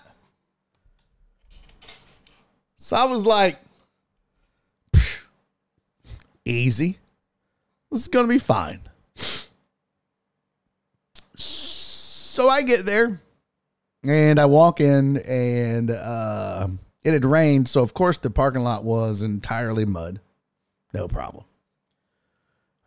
So 2.77 2.95
I 2.95 3.05
was 3.05 3.25
like, 3.25 3.57
"Psh, 3.57 3.64
easy. 6.45 6.97
This 7.91 8.01
is 8.01 8.07
going 8.07 8.27
to 8.27 8.33
be 8.33 8.39
fine. 8.39 8.81
So 11.35 12.49
I 12.49 12.61
get 12.61 12.85
there 12.85 13.21
and 14.03 14.39
I 14.39 14.45
walk 14.45 14.81
in 14.81 15.17
and 15.17 15.89
uh, 15.89 16.67
it 17.03 17.13
had 17.13 17.25
rained. 17.25 17.67
So, 17.67 17.81
of 17.81 17.93
course, 17.93 18.19
the 18.19 18.29
parking 18.29 18.63
lot 18.63 18.83
was 18.83 19.21
entirely 19.21 19.85
mud. 19.85 20.19
No 20.93 21.07
problem. 21.07 21.45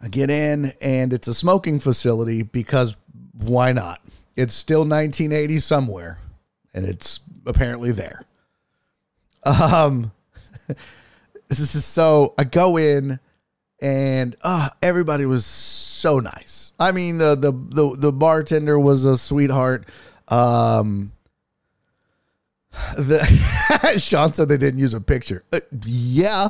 I 0.00 0.08
get 0.08 0.30
in 0.30 0.72
and 0.80 1.12
it's 1.12 1.28
a 1.28 1.34
smoking 1.34 1.80
facility 1.80 2.42
because 2.42 2.96
why 3.32 3.72
not? 3.72 4.00
It's 4.36 4.54
still 4.54 4.80
1980 4.80 5.58
somewhere 5.58 6.18
and 6.72 6.86
it's 6.86 7.20
apparently 7.46 7.90
there. 7.90 8.24
Um, 9.44 10.12
this 11.48 11.60
is 11.74 11.84
so 11.84 12.34
I 12.38 12.44
go 12.44 12.76
in 12.76 13.18
and 13.80 14.36
uh 14.42 14.70
everybody 14.82 15.24
was 15.26 15.44
so 15.44 16.18
nice. 16.18 16.72
I 16.78 16.92
mean 16.92 17.18
the 17.18 17.34
the 17.34 17.52
the, 17.52 17.96
the 17.96 18.12
bartender 18.12 18.78
was 18.78 19.04
a 19.04 19.16
sweetheart. 19.16 19.86
Um 20.28 21.12
the 22.96 23.98
Sean 23.98 24.32
said 24.32 24.48
they 24.48 24.56
didn't 24.56 24.80
use 24.80 24.94
a 24.94 25.00
picture. 25.00 25.44
Uh, 25.52 25.60
yeah. 25.84 26.48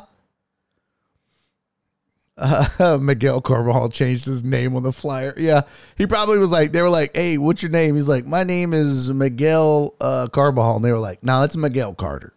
Uh, 2.36 2.98
Miguel 3.02 3.40
Carvajal 3.40 3.90
changed 3.90 4.26
his 4.26 4.44
name 4.44 4.76
on 4.76 4.82
the 4.82 4.92
flyer. 4.92 5.34
Yeah, 5.36 5.62
he 5.96 6.06
probably 6.06 6.38
was 6.38 6.50
like, 6.52 6.72
they 6.72 6.82
were 6.82 6.90
like, 6.90 7.16
"Hey, 7.16 7.36
what's 7.36 7.62
your 7.62 7.70
name?" 7.72 7.96
He's 7.96 8.08
like, 8.08 8.26
"My 8.26 8.44
name 8.44 8.72
is 8.72 9.12
Miguel 9.12 9.94
uh, 10.00 10.28
Carvajal," 10.28 10.76
and 10.76 10.84
they 10.84 10.92
were 10.92 10.98
like, 10.98 11.24
"No, 11.24 11.42
it's 11.42 11.56
Miguel 11.56 11.94
Carter." 11.94 12.32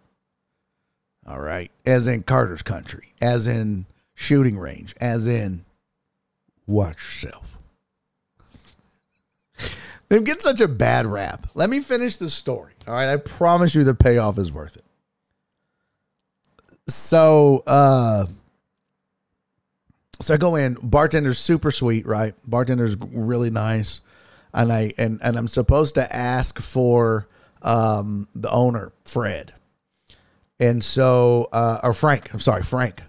All 1.27 1.39
right, 1.39 1.69
as 1.85 2.07
in 2.07 2.23
Carter's 2.23 2.63
country, 2.63 3.13
as 3.21 3.45
in 3.45 3.85
shooting 4.21 4.57
range, 4.57 4.93
as 5.01 5.27
in 5.27 5.65
watch 6.67 6.97
yourself. 6.97 7.57
They 10.09 10.21
get 10.23 10.41
such 10.41 10.59
a 10.59 10.67
bad 10.67 11.05
rap. 11.07 11.47
Let 11.55 11.69
me 11.69 11.79
finish 11.79 12.17
the 12.17 12.29
story. 12.29 12.73
All 12.85 12.93
right, 12.93 13.07
I 13.07 13.15
promise 13.15 13.73
you 13.73 13.85
the 13.85 13.95
payoff 13.95 14.37
is 14.37 14.51
worth 14.51 14.75
it. 14.75 14.83
So, 16.89 17.63
uh, 17.65 18.25
so 20.19 20.33
I 20.33 20.37
go 20.37 20.57
in. 20.57 20.75
Bartender's 20.75 21.37
super 21.39 21.71
sweet, 21.71 22.05
right? 22.05 22.35
Bartender's 22.45 22.97
really 22.97 23.49
nice, 23.51 24.01
and 24.53 24.73
I 24.73 24.91
and 24.97 25.21
and 25.23 25.37
I'm 25.37 25.47
supposed 25.47 25.95
to 25.95 26.13
ask 26.13 26.59
for 26.59 27.29
um, 27.61 28.27
the 28.35 28.51
owner, 28.51 28.91
Fred, 29.05 29.53
and 30.59 30.83
so 30.83 31.47
uh, 31.53 31.79
or 31.83 31.93
Frank. 31.93 32.33
I'm 32.33 32.41
sorry, 32.41 32.63
Frank. 32.63 33.01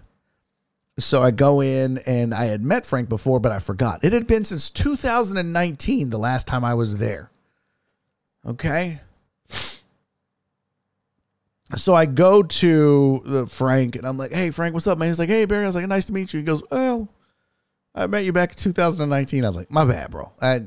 So 0.99 1.23
I 1.23 1.31
go 1.31 1.61
in 1.61 1.97
and 2.05 2.33
I 2.33 2.45
had 2.45 2.61
met 2.61 2.85
Frank 2.85 3.09
before, 3.09 3.39
but 3.39 3.51
I 3.51 3.59
forgot. 3.59 4.03
It 4.03 4.13
had 4.13 4.27
been 4.27 4.45
since 4.45 4.69
2019 4.69 6.09
the 6.11 6.17
last 6.19 6.47
time 6.47 6.63
I 6.63 6.75
was 6.75 6.97
there. 6.97 7.31
Okay. 8.45 8.99
so 11.75 11.95
I 11.95 12.05
go 12.05 12.43
to 12.43 13.23
the 13.25 13.47
Frank 13.47 13.95
and 13.95 14.05
I'm 14.05 14.17
like, 14.17 14.33
"Hey 14.33 14.51
Frank, 14.51 14.73
what's 14.75 14.85
up, 14.85 14.99
man?" 14.99 15.07
He's 15.07 15.17
like, 15.17 15.29
"Hey 15.29 15.45
Barry." 15.45 15.63
I 15.63 15.67
was 15.67 15.75
like, 15.75 15.87
"Nice 15.87 16.05
to 16.05 16.13
meet 16.13 16.31
you." 16.31 16.39
He 16.39 16.45
goes, 16.45 16.61
"Well, 16.69 17.09
I 17.95 18.05
met 18.05 18.25
you 18.25 18.33
back 18.33 18.51
in 18.51 18.57
2019." 18.57 19.43
I 19.43 19.47
was 19.47 19.55
like, 19.55 19.71
"My 19.71 19.85
bad, 19.85 20.11
bro." 20.11 20.31
I, 20.41 20.65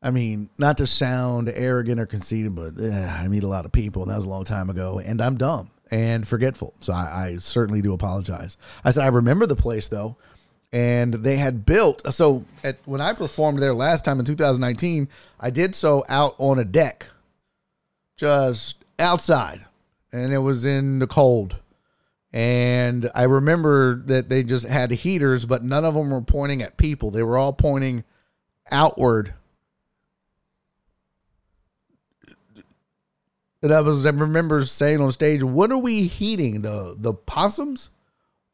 I 0.00 0.10
mean, 0.10 0.48
not 0.56 0.78
to 0.78 0.86
sound 0.86 1.50
arrogant 1.54 2.00
or 2.00 2.06
conceited, 2.06 2.54
but 2.54 2.80
eh, 2.80 3.06
I 3.06 3.28
meet 3.28 3.42
a 3.42 3.48
lot 3.48 3.66
of 3.66 3.72
people, 3.72 4.02
and 4.02 4.10
that 4.10 4.16
was 4.16 4.24
a 4.24 4.30
long 4.30 4.44
time 4.44 4.70
ago, 4.70 5.00
and 5.00 5.20
I'm 5.20 5.36
dumb 5.36 5.70
and 5.90 6.26
forgetful, 6.26 6.74
so 6.80 6.92
I, 6.92 7.26
I 7.26 7.36
certainly 7.36 7.82
do 7.82 7.92
apologize. 7.92 8.56
I 8.84 8.90
said 8.90 9.04
I 9.04 9.08
remember 9.08 9.46
the 9.46 9.56
place 9.56 9.88
though, 9.88 10.16
and 10.72 11.14
they 11.14 11.36
had 11.36 11.64
built. 11.64 12.12
So 12.12 12.44
at 12.62 12.78
when 12.84 13.00
I 13.00 13.12
performed 13.12 13.60
there 13.60 13.74
last 13.74 14.04
time 14.04 14.18
in 14.18 14.24
2019, 14.24 15.08
I 15.40 15.50
did 15.50 15.74
so 15.74 16.04
out 16.08 16.34
on 16.38 16.58
a 16.58 16.64
deck, 16.64 17.06
just 18.16 18.84
outside 18.98 19.64
and 20.12 20.32
it 20.32 20.38
was 20.38 20.66
in 20.66 20.98
the 20.98 21.06
cold. 21.06 21.56
And 22.32 23.10
I 23.14 23.24
remember 23.24 23.96
that 24.06 24.28
they 24.28 24.42
just 24.42 24.66
had 24.66 24.90
heaters, 24.90 25.46
but 25.46 25.62
none 25.62 25.84
of 25.84 25.94
them 25.94 26.10
were 26.10 26.20
pointing 26.20 26.62
at 26.62 26.76
people. 26.76 27.10
They 27.10 27.22
were 27.22 27.38
all 27.38 27.52
pointing 27.52 28.04
outward. 28.70 29.34
And 33.62 33.72
I 33.72 33.80
was 33.80 34.06
I 34.06 34.10
remember 34.10 34.64
saying 34.64 35.00
on 35.00 35.10
stage, 35.10 35.42
"What 35.42 35.72
are 35.72 35.78
we 35.78 36.04
heating? 36.04 36.62
The 36.62 36.94
the 36.96 37.12
possums? 37.12 37.90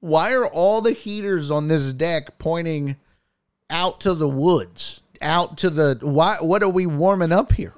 Why 0.00 0.34
are 0.34 0.46
all 0.46 0.80
the 0.80 0.92
heaters 0.92 1.50
on 1.50 1.68
this 1.68 1.92
deck 1.92 2.38
pointing 2.38 2.96
out 3.68 4.00
to 4.00 4.14
the 4.14 4.28
woods? 4.28 5.02
Out 5.20 5.58
to 5.58 5.70
the 5.70 5.98
why? 6.00 6.36
What 6.40 6.62
are 6.62 6.70
we 6.70 6.86
warming 6.86 7.32
up 7.32 7.52
here?" 7.52 7.74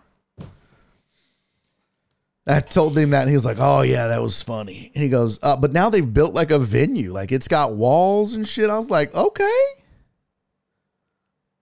I 2.48 2.60
told 2.60 2.96
him 2.96 3.10
that, 3.10 3.22
and 3.22 3.28
he 3.28 3.34
was 3.34 3.44
like, 3.44 3.58
"Oh 3.58 3.82
yeah, 3.82 4.06
that 4.06 4.22
was 4.22 4.40
funny." 4.40 4.92
And 4.94 5.02
he 5.02 5.08
goes, 5.08 5.40
uh, 5.42 5.56
"But 5.56 5.72
now 5.72 5.90
they've 5.90 6.14
built 6.14 6.32
like 6.32 6.52
a 6.52 6.60
venue, 6.60 7.12
like 7.12 7.32
it's 7.32 7.48
got 7.48 7.74
walls 7.74 8.34
and 8.34 8.46
shit." 8.46 8.70
I 8.70 8.76
was 8.76 8.88
like, 8.88 9.12
"Okay, 9.16 9.60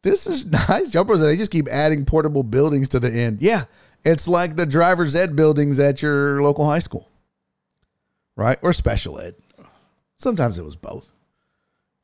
this 0.03 0.27
is 0.27 0.45
nice." 0.69 0.91
Jumpers, 0.91 1.21
they 1.21 1.39
just 1.39 1.51
keep 1.51 1.69
adding 1.69 2.05
portable 2.05 2.43
buildings 2.43 2.91
to 2.91 3.01
the 3.01 3.11
end. 3.11 3.41
Yeah, 3.41 3.65
it's 4.05 4.29
like 4.29 4.57
the 4.57 4.67
driver's 4.67 5.15
ed 5.15 5.35
buildings 5.35 5.81
at 5.81 6.03
your 6.03 6.43
local 6.43 6.67
high 6.67 6.79
school, 6.79 7.09
right? 8.37 8.59
Or 8.63 8.73
special 8.73 9.19
ed. 9.21 9.35
Sometimes 10.19 10.59
it 10.59 10.65
was 10.65 10.77
both. 10.77 11.11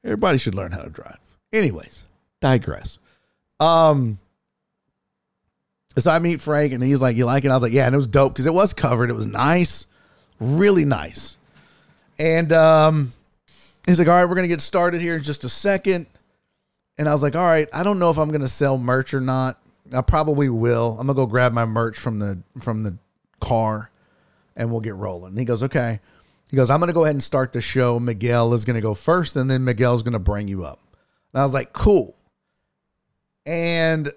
Everybody 0.04 0.38
should 0.38 0.54
learn 0.54 0.72
how 0.72 0.82
to 0.82 0.90
drive. 0.90 1.18
Anyways, 1.52 2.04
digress. 2.40 2.98
Um, 3.58 4.18
so 5.98 6.10
I 6.10 6.18
meet 6.18 6.40
Frank 6.40 6.72
and 6.72 6.82
he's 6.82 7.02
like, 7.02 7.16
You 7.16 7.26
like 7.26 7.44
it? 7.44 7.50
I 7.50 7.54
was 7.54 7.62
like, 7.62 7.72
Yeah, 7.72 7.86
and 7.86 7.94
it 7.94 7.98
was 7.98 8.06
dope 8.06 8.32
because 8.32 8.46
it 8.46 8.54
was 8.54 8.72
covered. 8.72 9.10
It 9.10 9.14
was 9.14 9.26
nice, 9.26 9.86
really 10.38 10.84
nice. 10.84 11.36
And 12.18 12.52
um, 12.52 13.12
he's 13.86 13.98
like, 13.98 14.08
All 14.08 14.14
right, 14.14 14.24
we're 14.24 14.34
going 14.34 14.44
to 14.44 14.48
get 14.48 14.60
started 14.60 15.00
here 15.00 15.16
in 15.16 15.22
just 15.22 15.44
a 15.44 15.48
second. 15.48 16.06
And 16.98 17.08
I 17.08 17.12
was 17.12 17.22
like, 17.22 17.36
All 17.36 17.44
right, 17.44 17.68
I 17.72 17.82
don't 17.82 17.98
know 17.98 18.10
if 18.10 18.18
I'm 18.18 18.28
going 18.28 18.40
to 18.40 18.48
sell 18.48 18.78
merch 18.78 19.12
or 19.12 19.20
not. 19.20 19.58
I 19.94 20.02
probably 20.02 20.48
will. 20.48 20.96
I'm 20.98 21.06
to 21.08 21.14
go 21.14 21.26
grab 21.26 21.52
my 21.52 21.64
merch 21.64 21.98
from 21.98 22.18
the 22.18 22.38
from 22.60 22.82
the 22.82 22.96
car 23.40 23.90
and 24.56 24.70
we'll 24.70 24.80
get 24.80 24.94
rolling. 24.94 25.36
He 25.36 25.44
goes, 25.44 25.62
Okay. 25.62 26.00
He 26.48 26.56
goes, 26.56 26.68
I'm 26.68 26.80
to 26.88 26.92
go 26.92 27.04
ahead 27.04 27.14
and 27.14 27.22
start 27.22 27.52
the 27.52 27.60
show. 27.60 28.00
Miguel 28.00 28.52
is 28.54 28.64
to 28.74 28.80
go 28.80 28.92
first, 28.92 29.36
and 29.36 29.48
then 29.48 29.64
Miguel's 29.64 30.02
to 30.14 30.18
bring 30.18 30.48
you 30.48 30.64
up. 30.64 30.80
And 31.32 31.40
I 31.40 31.44
was 31.44 31.54
like, 31.54 31.72
Cool. 31.72 32.16
And 33.46 34.10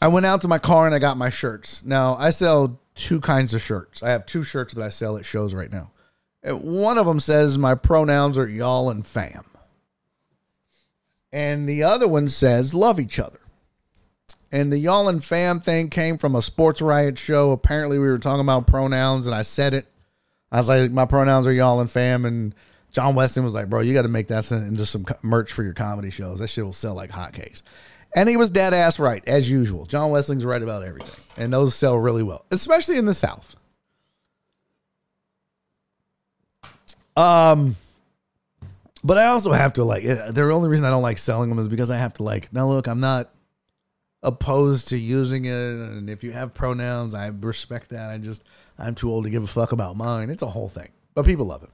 I 0.00 0.08
went 0.08 0.26
out 0.26 0.42
to 0.42 0.48
my 0.48 0.58
car 0.58 0.86
and 0.86 0.94
I 0.94 0.98
got 0.98 1.16
my 1.16 1.30
shirts. 1.30 1.84
Now, 1.84 2.16
I 2.16 2.30
sell 2.30 2.78
two 2.94 3.20
kinds 3.20 3.54
of 3.54 3.62
shirts. 3.62 4.02
I 4.02 4.10
have 4.10 4.26
two 4.26 4.42
shirts 4.42 4.74
that 4.74 4.84
I 4.84 4.88
sell 4.88 5.16
at 5.16 5.24
shows 5.24 5.54
right 5.54 5.72
now. 5.72 5.90
One 6.44 6.98
of 6.98 7.06
them 7.06 7.20
says 7.20 7.56
my 7.56 7.74
pronouns 7.74 8.36
are 8.36 8.48
y'all 8.48 8.90
and 8.90 9.04
fam. 9.04 9.44
And 11.32 11.68
the 11.68 11.82
other 11.82 12.06
one 12.06 12.28
says 12.28 12.74
love 12.74 13.00
each 13.00 13.18
other. 13.18 13.40
And 14.54 14.72
the 14.72 14.78
y'all 14.78 15.08
and 15.08 15.22
fam 15.22 15.58
thing 15.58 15.90
came 15.90 16.16
from 16.16 16.36
a 16.36 16.40
sports 16.40 16.80
riot 16.80 17.18
show. 17.18 17.50
Apparently, 17.50 17.98
we 17.98 18.06
were 18.06 18.20
talking 18.20 18.40
about 18.40 18.68
pronouns 18.68 19.26
and 19.26 19.34
I 19.34 19.42
said 19.42 19.74
it. 19.74 19.84
I 20.52 20.58
was 20.58 20.68
like, 20.68 20.92
my 20.92 21.06
pronouns 21.06 21.48
are 21.48 21.52
y'all 21.52 21.80
and 21.80 21.90
fam. 21.90 22.24
And 22.24 22.54
John 22.92 23.16
Weston 23.16 23.42
was 23.42 23.52
like, 23.52 23.68
bro, 23.68 23.80
you 23.80 23.92
got 23.94 24.02
to 24.02 24.08
make 24.08 24.28
that 24.28 24.48
into 24.52 24.86
some 24.86 25.06
merch 25.24 25.50
for 25.50 25.64
your 25.64 25.72
comedy 25.72 26.10
shows. 26.10 26.38
That 26.38 26.46
shit 26.46 26.64
will 26.64 26.72
sell 26.72 26.94
like 26.94 27.10
hotcakes. 27.10 27.62
And 28.14 28.28
he 28.28 28.36
was 28.36 28.52
dead 28.52 28.72
ass 28.72 29.00
right, 29.00 29.26
as 29.26 29.50
usual. 29.50 29.86
John 29.86 30.10
Wesling's 30.10 30.44
right 30.44 30.62
about 30.62 30.84
everything. 30.84 31.42
And 31.42 31.52
those 31.52 31.74
sell 31.74 31.98
really 31.98 32.22
well, 32.22 32.44
especially 32.52 32.96
in 32.96 33.06
the 33.06 33.12
South. 33.12 33.56
Um, 37.16 37.74
but 39.02 39.18
I 39.18 39.26
also 39.26 39.50
have 39.50 39.72
to 39.72 39.84
like 39.84 40.04
eh, 40.04 40.30
the 40.30 40.44
only 40.52 40.68
reason 40.68 40.86
I 40.86 40.90
don't 40.90 41.02
like 41.02 41.18
selling 41.18 41.48
them 41.48 41.58
is 41.58 41.66
because 41.66 41.90
I 41.90 41.96
have 41.96 42.14
to 42.14 42.22
like 42.22 42.52
now 42.52 42.68
look, 42.68 42.86
I'm 42.86 43.00
not 43.00 43.33
opposed 44.24 44.88
to 44.88 44.98
using 44.98 45.44
it 45.44 45.52
and 45.52 46.10
if 46.10 46.24
you 46.24 46.32
have 46.32 46.54
pronouns, 46.54 47.14
I 47.14 47.28
respect 47.28 47.90
that. 47.90 48.10
I 48.10 48.18
just 48.18 48.42
I'm 48.78 48.94
too 48.94 49.10
old 49.10 49.24
to 49.24 49.30
give 49.30 49.44
a 49.44 49.46
fuck 49.46 49.72
about 49.72 49.96
mine. 49.96 50.30
It's 50.30 50.42
a 50.42 50.48
whole 50.48 50.68
thing. 50.68 50.90
But 51.14 51.26
people 51.26 51.46
love 51.46 51.62
it. 51.62 51.70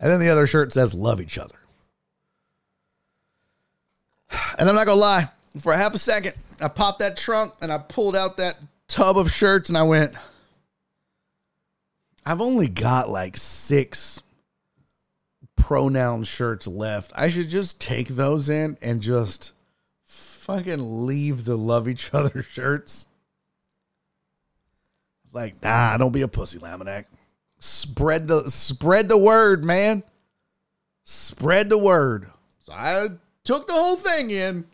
And 0.00 0.10
then 0.10 0.20
the 0.20 0.30
other 0.30 0.46
shirt 0.46 0.72
says 0.72 0.94
love 0.94 1.20
each 1.20 1.38
other. 1.38 1.56
And 4.58 4.68
I'm 4.68 4.74
not 4.74 4.86
gonna 4.86 5.00
lie, 5.00 5.28
for 5.58 5.72
a 5.72 5.76
half 5.76 5.94
a 5.94 5.98
second, 5.98 6.34
I 6.60 6.68
popped 6.68 7.00
that 7.00 7.16
trunk 7.16 7.52
and 7.60 7.72
I 7.72 7.78
pulled 7.78 8.16
out 8.16 8.38
that 8.38 8.56
tub 8.88 9.18
of 9.18 9.30
shirts 9.30 9.68
and 9.68 9.76
I 9.76 9.82
went, 9.82 10.14
I've 12.24 12.40
only 12.40 12.68
got 12.68 13.10
like 13.10 13.36
six 13.36 14.22
pronoun 15.56 16.24
shirts 16.24 16.66
left. 16.66 17.12
I 17.14 17.28
should 17.28 17.48
just 17.48 17.80
take 17.80 18.08
those 18.08 18.48
in 18.48 18.78
and 18.80 19.00
just 19.00 19.52
fucking 20.44 21.06
leave 21.06 21.46
the 21.46 21.56
love 21.56 21.88
each 21.88 22.12
other 22.12 22.42
shirts. 22.50 23.06
Like, 25.32 25.62
nah, 25.62 25.96
don't 25.96 26.12
be 26.12 26.22
a 26.22 26.28
pussy, 26.28 26.58
Laminack. 26.58 27.06
Spread 27.58 28.28
the 28.28 28.50
spread 28.50 29.08
the 29.08 29.16
word, 29.16 29.64
man. 29.64 30.02
Spread 31.04 31.70
the 31.70 31.78
word. 31.78 32.30
So 32.60 32.72
I 32.74 33.08
took 33.42 33.66
the 33.66 33.72
whole 33.72 33.96
thing 33.96 34.30
in. 34.30 34.66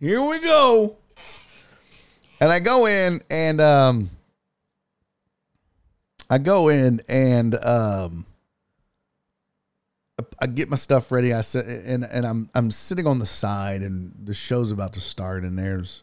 Here 0.00 0.22
we 0.22 0.40
go. 0.40 0.96
And 2.40 2.50
I 2.50 2.60
go 2.60 2.86
in 2.86 3.20
and 3.30 3.60
um 3.60 4.10
I 6.30 6.38
go 6.38 6.70
in 6.70 7.02
and 7.08 7.54
um 7.62 8.26
I 10.38 10.46
get 10.46 10.68
my 10.68 10.76
stuff 10.76 11.10
ready. 11.12 11.32
I 11.32 11.40
sit 11.40 11.66
and 11.66 12.04
and 12.04 12.26
I'm 12.26 12.50
I'm 12.54 12.70
sitting 12.70 13.06
on 13.06 13.18
the 13.18 13.26
side 13.26 13.82
and 13.82 14.14
the 14.24 14.34
show's 14.34 14.72
about 14.72 14.94
to 14.94 15.00
start 15.00 15.44
and 15.44 15.58
there's 15.58 16.02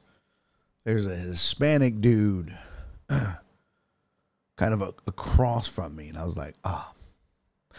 there's 0.84 1.08
a 1.08 1.16
Hispanic 1.16 2.02
dude 2.02 2.58
kind 3.10 4.74
of 4.74 4.82
a, 4.82 4.94
across 5.08 5.68
from 5.68 5.96
me 5.96 6.10
and 6.10 6.18
I 6.18 6.24
was 6.24 6.38
like, 6.38 6.56
"Ah." 6.64 6.92
Oh. 6.92 6.96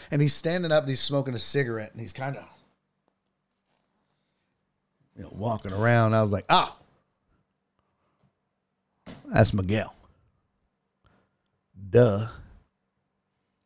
And 0.09 0.21
he's 0.21 0.33
standing 0.33 0.71
up, 0.71 0.83
and 0.83 0.89
he's 0.89 0.99
smoking 0.99 1.35
a 1.35 1.39
cigarette 1.39 1.91
and 1.91 2.01
he's 2.01 2.13
kind 2.13 2.35
of 2.35 2.43
you 5.15 5.23
know, 5.23 5.33
walking 5.33 5.71
around. 5.71 6.13
I 6.13 6.21
was 6.21 6.31
like, 6.31 6.45
ah, 6.49 6.75
that's 9.25 9.53
Miguel. 9.53 9.95
Duh. 11.89 12.27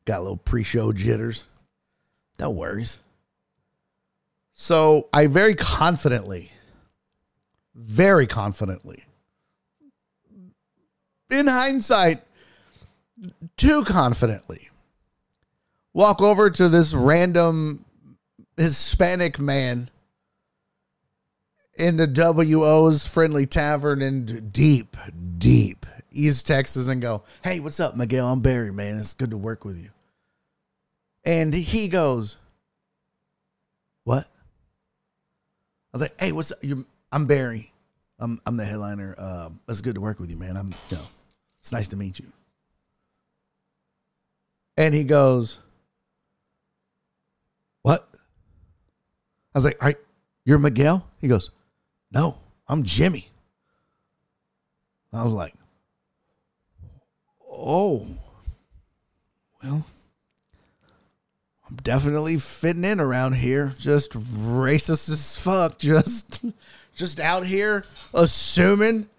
Got 0.05 0.19
a 0.19 0.21
little 0.21 0.37
pre 0.37 0.63
show 0.63 0.91
jitters. 0.91 1.45
No 2.39 2.49
worries. 2.49 2.99
So 4.53 5.09
I 5.11 5.27
very 5.27 5.55
confidently, 5.55 6.51
very 7.73 8.27
confidently, 8.27 9.03
in 11.29 11.47
hindsight, 11.47 12.21
too 13.57 13.83
confidently, 13.83 14.69
walk 15.93 16.21
over 16.21 16.49
to 16.49 16.69
this 16.69 16.93
random 16.93 17.83
Hispanic 18.57 19.39
man 19.39 19.89
in 21.77 21.97
the 21.97 22.07
WO's 22.07 23.05
friendly 23.05 23.45
tavern 23.45 24.01
in 24.01 24.49
deep, 24.49 24.95
deep 25.37 25.85
East 26.11 26.47
Texas 26.47 26.87
and 26.87 27.01
go, 27.01 27.23
Hey, 27.43 27.59
what's 27.59 27.79
up, 27.79 27.95
Miguel? 27.95 28.27
I'm 28.27 28.39
Barry, 28.39 28.71
man. 28.71 28.97
It's 28.97 29.13
good 29.13 29.31
to 29.31 29.37
work 29.37 29.65
with 29.65 29.77
you. 29.77 29.89
And 31.25 31.53
he 31.53 31.87
goes, 31.87 32.37
What? 34.03 34.25
I 34.25 35.93
was 35.93 36.01
like, 36.01 36.19
Hey, 36.19 36.31
what's 36.31 36.51
up? 36.51 36.59
You're, 36.61 36.85
I'm 37.11 37.25
Barry. 37.25 37.71
I'm 38.19 38.39
I'm 38.45 38.57
the 38.57 38.65
headliner. 38.65 39.15
Uh, 39.17 39.49
it's 39.67 39.81
good 39.81 39.95
to 39.95 40.01
work 40.01 40.19
with 40.19 40.29
you, 40.29 40.37
man. 40.37 40.55
I'm 40.55 40.73
you 40.89 40.97
know, 40.97 41.03
it's 41.61 41.71
nice 41.71 41.89
to 41.89 41.97
meet 41.97 42.19
you. 42.19 42.31
And 44.77 44.93
he 44.93 45.03
goes, 45.03 45.57
What? 47.81 48.07
I 49.53 49.57
was 49.57 49.65
like, 49.65 49.81
All 49.81 49.87
right, 49.87 49.97
you're 50.45 50.59
Miguel? 50.59 51.05
He 51.19 51.27
goes, 51.27 51.49
no, 52.11 52.37
I'm 52.67 52.83
Jimmy. 52.83 53.27
I 55.11 55.23
was 55.23 55.31
like, 55.31 55.53
oh, 57.51 58.05
well, 59.63 59.85
definitely 61.83 62.37
fitting 62.37 62.83
in 62.83 62.99
around 62.99 63.33
here. 63.33 63.75
Just 63.79 64.11
racist 64.11 65.09
as 65.09 65.37
fuck. 65.37 65.77
Just, 65.85 66.45
just 66.95 67.19
out 67.19 67.45
here 67.45 67.83
assuming 68.13 69.09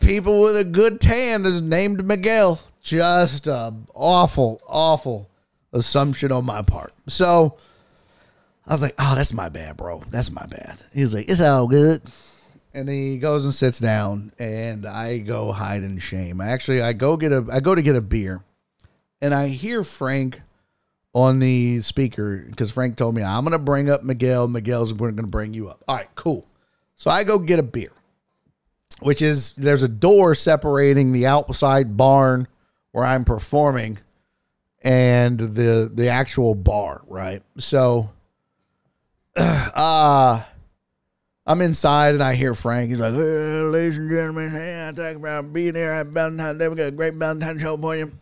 people 0.00 0.42
with 0.42 0.56
a 0.56 0.64
good 0.64 1.00
tan 1.00 1.44
is 1.44 1.60
named 1.60 2.04
Miguel. 2.04 2.60
Just 2.82 3.46
a 3.46 3.74
awful, 3.94 4.62
awful 4.66 5.28
assumption 5.72 6.32
on 6.32 6.44
my 6.44 6.62
part. 6.62 6.92
So 7.08 7.58
I 8.66 8.72
was 8.72 8.82
like, 8.82 8.94
oh, 8.98 9.14
that's 9.14 9.32
my 9.32 9.48
bad, 9.48 9.76
bro. 9.76 10.02
That's 10.10 10.30
my 10.30 10.46
bad. 10.46 10.78
He 10.94 11.02
was 11.02 11.14
like, 11.14 11.28
it's 11.28 11.40
all 11.40 11.66
good. 11.66 12.02
And 12.74 12.88
he 12.88 13.18
goes 13.18 13.44
and 13.44 13.54
sits 13.54 13.78
down, 13.78 14.30
and 14.38 14.86
I 14.86 15.18
go 15.18 15.52
hide 15.52 15.82
in 15.82 15.98
shame. 15.98 16.40
Actually, 16.40 16.82
I 16.82 16.92
go 16.92 17.16
get 17.16 17.32
a, 17.32 17.44
I 17.50 17.60
go 17.60 17.74
to 17.74 17.82
get 17.82 17.96
a 17.96 18.00
beer, 18.00 18.42
and 19.22 19.34
I 19.34 19.48
hear 19.48 19.82
Frank 19.82 20.42
on 21.14 21.38
the 21.38 21.80
speaker 21.80 22.44
because 22.48 22.70
Frank 22.70 22.96
told 22.96 23.14
me 23.14 23.22
I'm 23.22 23.44
gonna 23.44 23.58
bring 23.58 23.90
up 23.90 24.02
Miguel. 24.02 24.48
Miguel's 24.48 24.92
gonna 24.92 25.22
bring 25.22 25.54
you 25.54 25.68
up. 25.68 25.82
All 25.88 25.96
right, 25.96 26.08
cool. 26.14 26.46
So 26.96 27.10
I 27.10 27.24
go 27.24 27.38
get 27.38 27.58
a 27.58 27.62
beer, 27.62 27.92
which 29.00 29.22
is 29.22 29.54
there's 29.54 29.82
a 29.82 29.88
door 29.88 30.34
separating 30.34 31.12
the 31.12 31.26
outside 31.26 31.96
barn 31.96 32.48
where 32.92 33.04
I'm 33.04 33.24
performing 33.24 33.98
and 34.82 35.38
the 35.38 35.90
the 35.92 36.08
actual 36.08 36.54
bar, 36.54 37.02
right? 37.06 37.42
So 37.58 38.10
uh 39.36 40.42
I'm 41.46 41.62
inside 41.62 42.12
and 42.12 42.22
I 42.22 42.34
hear 42.34 42.52
Frank. 42.52 42.90
He's 42.90 43.00
like, 43.00 43.14
hey, 43.14 43.60
ladies 43.62 43.96
and 43.96 44.10
gentlemen, 44.10 44.50
hey, 44.50 44.86
I 44.86 44.92
talk 44.92 45.16
about 45.16 45.50
being 45.50 45.74
here 45.74 45.92
at 45.92 46.08
Valentine's 46.08 46.58
Day. 46.58 46.68
We 46.68 46.76
got 46.76 46.88
a 46.88 46.90
great 46.90 47.14
Valentine's 47.14 47.62
show 47.62 47.78
for 47.78 47.96
you. 47.96 48.12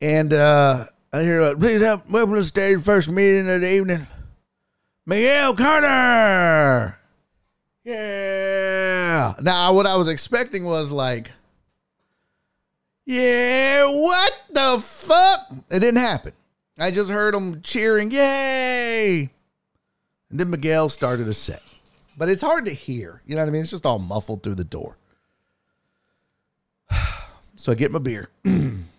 And 0.00 0.32
uh 0.32 0.84
I 1.12 1.22
hear, 1.22 1.42
uh, 1.42 1.56
please 1.56 1.82
have 1.82 2.04
welcome 2.08 2.34
to 2.34 2.40
the 2.40 2.44
stage 2.44 2.82
first 2.82 3.10
meeting 3.10 3.50
of 3.50 3.62
the 3.62 3.68
evening. 3.68 4.06
Miguel 5.06 5.56
Carter. 5.56 6.96
Yeah. 7.82 9.34
Now, 9.42 9.72
what 9.72 9.86
I 9.86 9.96
was 9.96 10.06
expecting 10.06 10.64
was 10.64 10.92
like, 10.92 11.32
yeah, 13.04 13.86
what 13.86 14.32
the 14.52 14.78
fuck? 14.80 15.48
It 15.68 15.80
didn't 15.80 16.00
happen. 16.00 16.32
I 16.78 16.92
just 16.92 17.10
heard 17.10 17.34
them 17.34 17.60
cheering, 17.62 18.12
yay. 18.12 19.30
And 20.30 20.38
then 20.38 20.50
Miguel 20.50 20.88
started 20.90 21.26
a 21.26 21.34
set. 21.34 21.62
But 22.16 22.28
it's 22.28 22.42
hard 22.42 22.66
to 22.66 22.72
hear. 22.72 23.20
You 23.26 23.34
know 23.34 23.42
what 23.42 23.48
I 23.48 23.50
mean? 23.50 23.62
It's 23.62 23.72
just 23.72 23.84
all 23.84 23.98
muffled 23.98 24.44
through 24.44 24.56
the 24.56 24.64
door. 24.64 24.96
So 27.56 27.72
I 27.72 27.74
get 27.74 27.92
my 27.92 27.98
beer 27.98 28.30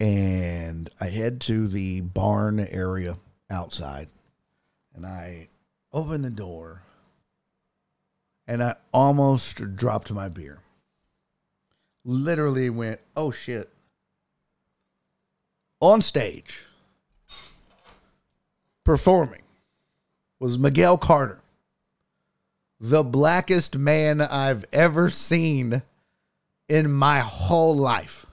and 0.00 0.90
I 1.00 1.06
head 1.06 1.40
to 1.42 1.68
the 1.68 2.00
barn 2.00 2.60
area 2.60 3.16
outside 3.50 4.08
and 4.94 5.06
I 5.06 5.48
open 5.92 6.22
the 6.22 6.30
door 6.30 6.82
and 8.46 8.62
I 8.62 8.76
almost 8.92 9.76
dropped 9.76 10.10
my 10.10 10.28
beer. 10.28 10.58
Literally 12.04 12.68
went, 12.70 13.00
oh 13.16 13.30
shit. 13.30 13.70
On 15.80 16.00
stage, 16.00 16.64
performing, 18.84 19.42
was 20.38 20.58
Miguel 20.58 20.98
Carter, 20.98 21.42
the 22.80 23.02
blackest 23.02 23.76
man 23.76 24.20
I've 24.20 24.64
ever 24.72 25.08
seen 25.08 25.82
in 26.68 26.90
my 26.90 27.20
whole 27.20 27.76
life. 27.76 28.26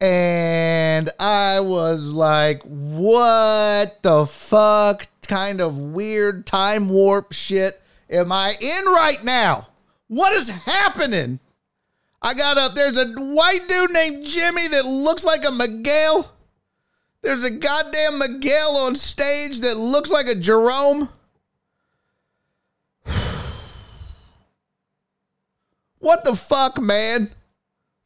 And 0.00 1.10
I 1.18 1.60
was 1.60 2.02
like, 2.04 2.62
what 2.62 4.02
the 4.02 4.26
fuck 4.26 5.06
kind 5.26 5.60
of 5.60 5.78
weird 5.78 6.46
time 6.46 6.88
warp 6.88 7.32
shit 7.32 7.80
am 8.10 8.32
I 8.32 8.56
in 8.60 8.84
right 8.86 9.22
now? 9.22 9.68
What 10.08 10.32
is 10.32 10.48
happening? 10.48 11.40
I 12.20 12.34
got 12.34 12.58
up. 12.58 12.74
There's 12.74 12.96
a 12.96 13.06
white 13.12 13.68
dude 13.68 13.92
named 13.92 14.24
Jimmy 14.24 14.68
that 14.68 14.86
looks 14.86 15.24
like 15.24 15.46
a 15.46 15.50
Miguel. 15.50 16.30
There's 17.22 17.44
a 17.44 17.50
goddamn 17.50 18.18
Miguel 18.18 18.76
on 18.76 18.96
stage 18.96 19.60
that 19.60 19.76
looks 19.76 20.10
like 20.10 20.26
a 20.26 20.34
Jerome. 20.34 21.08
What 25.98 26.26
the 26.26 26.36
fuck, 26.36 26.78
man? 26.78 27.30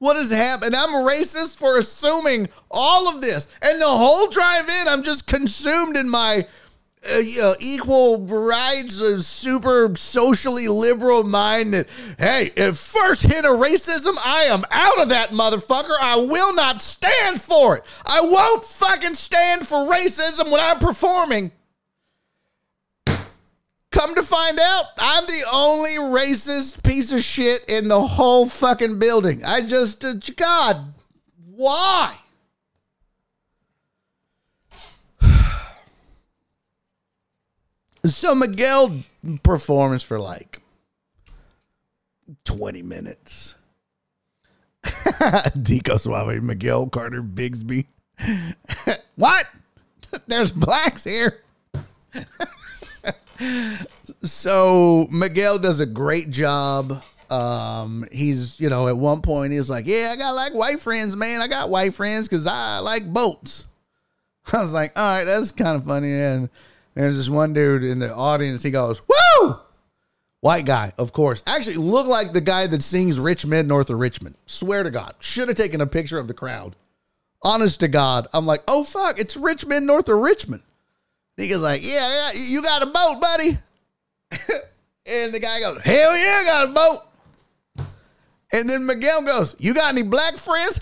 What 0.01 0.17
has 0.17 0.31
happened? 0.31 0.77
I'm 0.77 1.05
racist 1.05 1.57
for 1.57 1.77
assuming 1.77 2.49
all 2.71 3.09
of 3.09 3.21
this. 3.21 3.49
And 3.61 3.83
the 3.83 3.89
whole 3.89 4.29
drive 4.29 4.69
in, 4.69 4.87
I'm 4.87 5.03
just 5.03 5.27
consumed 5.27 5.97
in 5.97 6.09
my 6.09 6.47
uh, 7.11 7.19
you 7.19 7.41
know, 7.41 7.55
equal 7.61 8.27
rights, 8.27 9.01
uh, 9.01 9.21
super 9.21 9.95
socially 9.97 10.69
liberal 10.69 11.23
mind 11.23 11.73
that, 11.73 11.87
hey, 12.19 12.51
if 12.57 12.77
first 12.77 13.23
hit 13.23 13.45
of 13.45 13.59
racism, 13.59 14.17
I 14.23 14.45
am 14.45 14.65
out 14.71 15.01
of 15.01 15.09
that 15.11 15.31
motherfucker. 15.31 15.97
I 16.01 16.17
will 16.17 16.55
not 16.55 16.83
stand 16.83 17.41
for 17.41 17.77
it. 17.77 17.85
I 18.05 18.21
won't 18.21 18.65
fucking 18.65 19.15
stand 19.15 19.67
for 19.67 19.79
racism 19.79 20.51
when 20.51 20.61
I'm 20.61 20.79
performing. 20.79 21.53
Come 23.91 24.15
to 24.15 24.23
find 24.23 24.59
out, 24.61 24.85
I'm 24.99 25.25
the 25.25 25.45
only 25.51 25.97
racist 25.97 26.85
piece 26.85 27.11
of 27.11 27.23
shit 27.23 27.65
in 27.69 27.89
the 27.89 28.01
whole 28.01 28.47
fucking 28.47 28.99
building. 28.99 29.45
I 29.45 29.63
just, 29.63 30.05
uh, 30.05 30.15
God, 30.37 30.93
why? 31.47 32.15
So 38.05 38.35
Miguel 38.35 38.95
performs 39.43 40.03
for 40.03 40.21
like 40.21 40.61
20 42.45 42.83
minutes. 42.83 43.55
Dico 45.63 45.97
Suave, 45.97 46.43
Miguel 46.43 46.89
Carter 46.89 47.23
Bigsby. 47.23 47.87
what? 49.17 49.47
There's 50.27 50.53
blacks 50.53 51.05
here. 51.05 51.43
So 54.23 55.07
Miguel 55.11 55.59
does 55.59 55.81
a 55.81 55.87
great 55.87 56.31
job. 56.31 57.03
Um, 57.31 58.07
he's, 58.11 58.59
you 58.59 58.71
know, 58.71 58.89
at 58.89 58.97
one 58.97 59.21
point 59.21 59.53
he's 59.53 59.69
like, 59.71 59.87
Yeah, 59.87 60.11
I 60.13 60.17
got 60.17 60.31
like 60.33 60.55
white 60.55 60.81
friends, 60.81 61.15
man. 61.15 61.41
I 61.41 61.49
got 61.49 61.71
white 61.71 61.95
friends 61.95 62.29
because 62.29 62.47
I 62.47 62.79
like 62.81 63.13
boats. 63.13 63.67
I 64.53 64.61
was 64.61 64.73
like, 64.73 64.93
All 64.99 65.19
right, 65.19 65.25
that's 65.25 65.53
kind 65.53 65.77
of 65.77 65.85
funny. 65.85 66.13
And 66.13 66.49
there's 66.95 67.17
this 67.17 67.29
one 67.29 67.53
dude 67.53 67.85
in 67.85 68.01
the 68.01 68.13
audience. 68.13 68.63
He 68.63 68.73
goes, 68.73 69.01
"Woo!" 69.07 69.57
White 70.41 70.67
guy, 70.67 70.93
of 70.99 71.13
course. 71.13 71.43
Actually, 71.47 71.77
look 71.77 72.07
like 72.07 72.33
the 72.33 72.41
guy 72.41 72.67
that 72.67 72.83
sings 72.83 73.21
Rich 73.21 73.47
Men 73.47 73.69
North 73.69 73.91
of 73.91 73.99
Richmond. 73.99 74.37
Swear 74.47 74.83
to 74.83 74.91
God, 74.91 75.15
should 75.21 75.49
have 75.49 75.57
taken 75.57 75.81
a 75.81 75.87
picture 75.87 76.19
of 76.19 76.27
the 76.27 76.35
crowd. 76.35 76.75
Honest 77.43 77.81
to 77.81 77.89
God, 77.89 78.27
I'm 78.33 78.47
like, 78.47 78.63
oh 78.67 78.83
fuck, 78.83 79.21
it's 79.21 79.37
Rich 79.37 79.67
Men 79.67 79.87
North 79.87 80.09
of 80.09 80.19
Richmond. 80.19 80.63
He 81.39 81.49
goes 81.49 81.63
like, 81.63 81.87
yeah, 81.87 82.33
yeah, 82.33 82.41
you 82.49 82.61
got 82.63 82.83
a 82.83 82.87
boat, 82.87 83.21
buddy. 83.21 83.59
and 85.07 85.33
the 85.33 85.39
guy 85.39 85.61
goes, 85.61 85.81
hell 85.83 86.17
yeah, 86.17 86.41
I 86.41 86.45
got 86.45 86.69
a 86.69 86.73
boat. 86.73 86.99
And 88.53 88.69
then 88.69 88.87
Miguel 88.87 89.23
goes, 89.23 89.55
you 89.59 89.73
got 89.73 89.91
any 89.91 90.03
black 90.03 90.37
friends? 90.37 90.81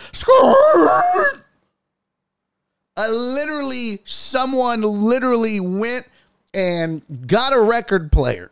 I 2.96 3.08
literally, 3.08 4.00
someone 4.06 4.80
literally 4.80 5.60
went 5.60 6.08
and 6.54 7.02
got 7.26 7.52
a 7.52 7.60
record 7.60 8.10
player 8.10 8.50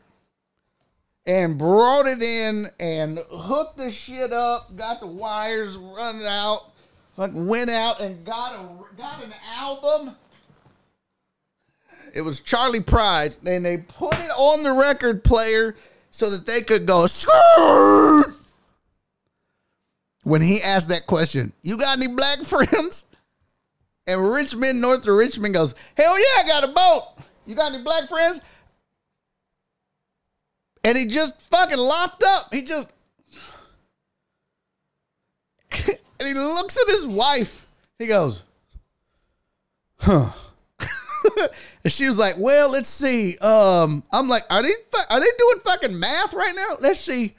and 1.25 1.57
brought 1.57 2.05
it 2.05 2.23
in 2.23 2.67
and 2.79 3.19
hooked 3.31 3.79
the 3.79 3.91
shit 3.91 4.31
up, 4.31 4.77
got 4.77 5.01
the 5.01 5.07
wires 5.07 5.79
running 5.79 6.27
out, 6.27 6.65
like 7.17 7.31
went 7.33 7.71
out 7.71 8.01
and 8.01 8.27
got 8.27 8.53
a 8.53 8.69
got 8.99 9.25
an 9.25 9.33
album. 9.57 10.15
It 12.15 12.23
was 12.23 12.41
Charley 12.41 12.81
Pride, 12.81 13.35
and 13.45 13.65
they 13.65 13.79
put 13.79 14.15
it 14.15 14.31
on 14.31 14.63
the 14.63 14.73
record 14.73 15.25
player 15.25 15.75
so 16.11 16.31
that 16.31 16.47
they 16.47 16.63
could 16.63 16.87
go 16.87 17.07
skirt. 17.07 18.37
When 20.23 20.41
he 20.41 20.63
asked 20.63 20.89
that 20.89 21.07
question, 21.07 21.53
you 21.63 21.77
got 21.77 21.99
any 21.99 22.07
black 22.07 22.39
friends? 22.45 23.05
And 24.07 24.31
Rich 24.31 24.55
Men, 24.55 24.81
North 24.81 25.07
of 25.07 25.15
Richmond, 25.15 25.55
goes, 25.55 25.75
Hell 25.97 26.19
yeah, 26.19 26.43
I 26.43 26.47
got 26.47 26.65
a 26.65 26.69
boat. 26.69 27.03
You 27.47 27.55
got 27.55 27.73
any 27.73 27.83
black 27.83 28.09
friends? 28.09 28.41
And 30.85 30.97
he 30.97 31.07
just 31.07 31.41
fucking 31.43 31.79
locked 31.79 32.23
up. 32.23 32.53
He 32.53 32.63
just. 32.63 32.93
and 35.89 35.99
he 36.29 36.35
looks 36.35 36.79
at 36.81 36.87
his 36.87 37.07
wife. 37.07 37.67
He 37.99 38.07
goes, 38.07 38.43
Huh. 39.99 40.31
and 41.85 41.93
she 41.93 42.07
was 42.07 42.19
like, 42.19 42.35
Well, 42.39 42.73
let's 42.73 42.89
see. 42.89 43.37
Um, 43.39 44.03
I'm 44.11 44.29
like, 44.29 44.45
Are 44.51 44.63
they, 44.63 44.73
are 45.11 45.21
they 45.21 45.27
doing 45.39 45.59
fucking 45.61 45.99
math 45.99 46.33
right 46.35 46.55
now? 46.57 46.79
Let's 46.81 47.01
see. 47.01 47.35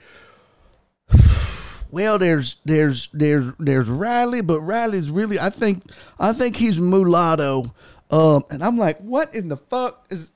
well, 1.91 2.17
there's 2.17 2.57
there's 2.63 3.09
there's 3.11 3.51
there's 3.59 3.89
Riley, 3.89 4.41
but 4.41 4.61
Riley's 4.61 5.09
really 5.09 5.39
I 5.39 5.49
think 5.49 5.84
I 6.19 6.34
think 6.34 6.55
he's 6.55 6.80
mulatto. 6.80 7.73
Um, 8.11 8.43
and 8.51 8.63
I'm 8.63 8.77
like, 8.77 8.99
what 8.99 9.34
in 9.34 9.47
the 9.47 9.57
fuck 9.57 10.05
is? 10.09 10.31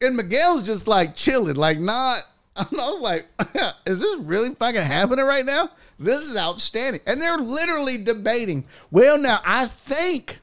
And 0.00 0.16
Miguel's 0.16 0.66
just 0.66 0.88
like 0.88 1.14
chilling, 1.14 1.56
like 1.56 1.78
not. 1.78 2.22
I 2.56 2.66
was 2.70 3.00
like, 3.00 3.26
is 3.86 4.00
this 4.00 4.18
really 4.20 4.54
fucking 4.54 4.80
happening 4.80 5.24
right 5.24 5.44
now? 5.44 5.70
This 5.98 6.26
is 6.26 6.36
outstanding. 6.36 7.00
And 7.06 7.20
they're 7.20 7.38
literally 7.38 7.98
debating. 7.98 8.64
Well, 8.90 9.18
now 9.18 9.40
I 9.44 9.66
think, 9.66 10.40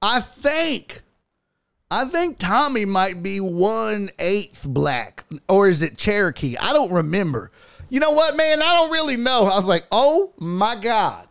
I 0.00 0.20
think, 0.20 1.02
I 1.90 2.04
think 2.06 2.38
Tommy 2.38 2.84
might 2.84 3.22
be 3.22 3.40
one 3.40 4.08
eighth 4.18 4.66
black, 4.68 5.24
or 5.48 5.68
is 5.68 5.82
it 5.82 5.96
Cherokee? 5.96 6.56
I 6.56 6.72
don't 6.72 6.92
remember. 6.92 7.50
You 7.88 8.00
know 8.00 8.12
what, 8.12 8.36
man? 8.36 8.62
I 8.62 8.74
don't 8.74 8.90
really 8.90 9.16
know. 9.16 9.44
I 9.44 9.54
was 9.56 9.66
like, 9.66 9.84
oh 9.92 10.32
my 10.38 10.76
God. 10.76 11.28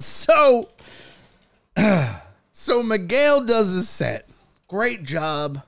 So, 0.00 0.68
so 2.52 2.82
Miguel 2.82 3.44
does 3.44 3.72
his 3.74 3.88
set. 3.88 4.28
Great 4.66 5.04
job. 5.04 5.62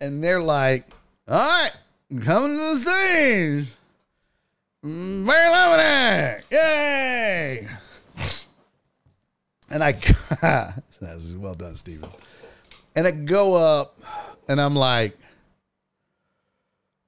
And 0.00 0.22
they're 0.22 0.42
like, 0.42 0.88
all 1.28 1.36
right, 1.36 1.70
coming 2.24 2.58
to 2.58 2.74
the 2.74 2.76
stage. 2.76 3.68
Mary 4.82 5.50
Lemonade. 5.50 6.42
Yay. 6.50 7.68
And 9.70 9.82
I, 9.82 9.92
that's 11.00 11.32
well 11.32 11.54
done, 11.54 11.74
Steven. 11.74 12.08
And 12.96 13.06
I 13.06 13.10
go 13.10 13.54
up 13.54 13.98
and 14.48 14.60
I'm 14.60 14.76
like, 14.76 15.16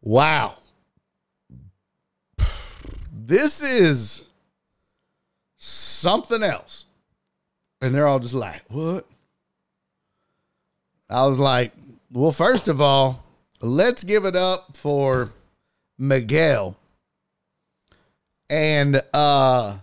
wow. 0.03 0.57
This 3.13 3.63
is 3.63 4.27
something 5.57 6.43
else. 6.43 6.87
And 7.81 7.95
they're 7.95 8.07
all 8.07 8.19
just 8.19 8.35
like, 8.35 8.63
what? 8.69 9.07
I 11.09 11.27
was 11.27 11.39
like, 11.39 11.73
well, 12.13 12.33
first 12.33 12.69
of 12.69 12.81
all, 12.81 13.25
let's 13.61 14.05
give 14.05 14.25
it 14.25 14.37
up 14.37 14.77
for 14.77 15.31
Miguel. 15.99 16.77
And 18.49 19.03
uh 19.13 19.79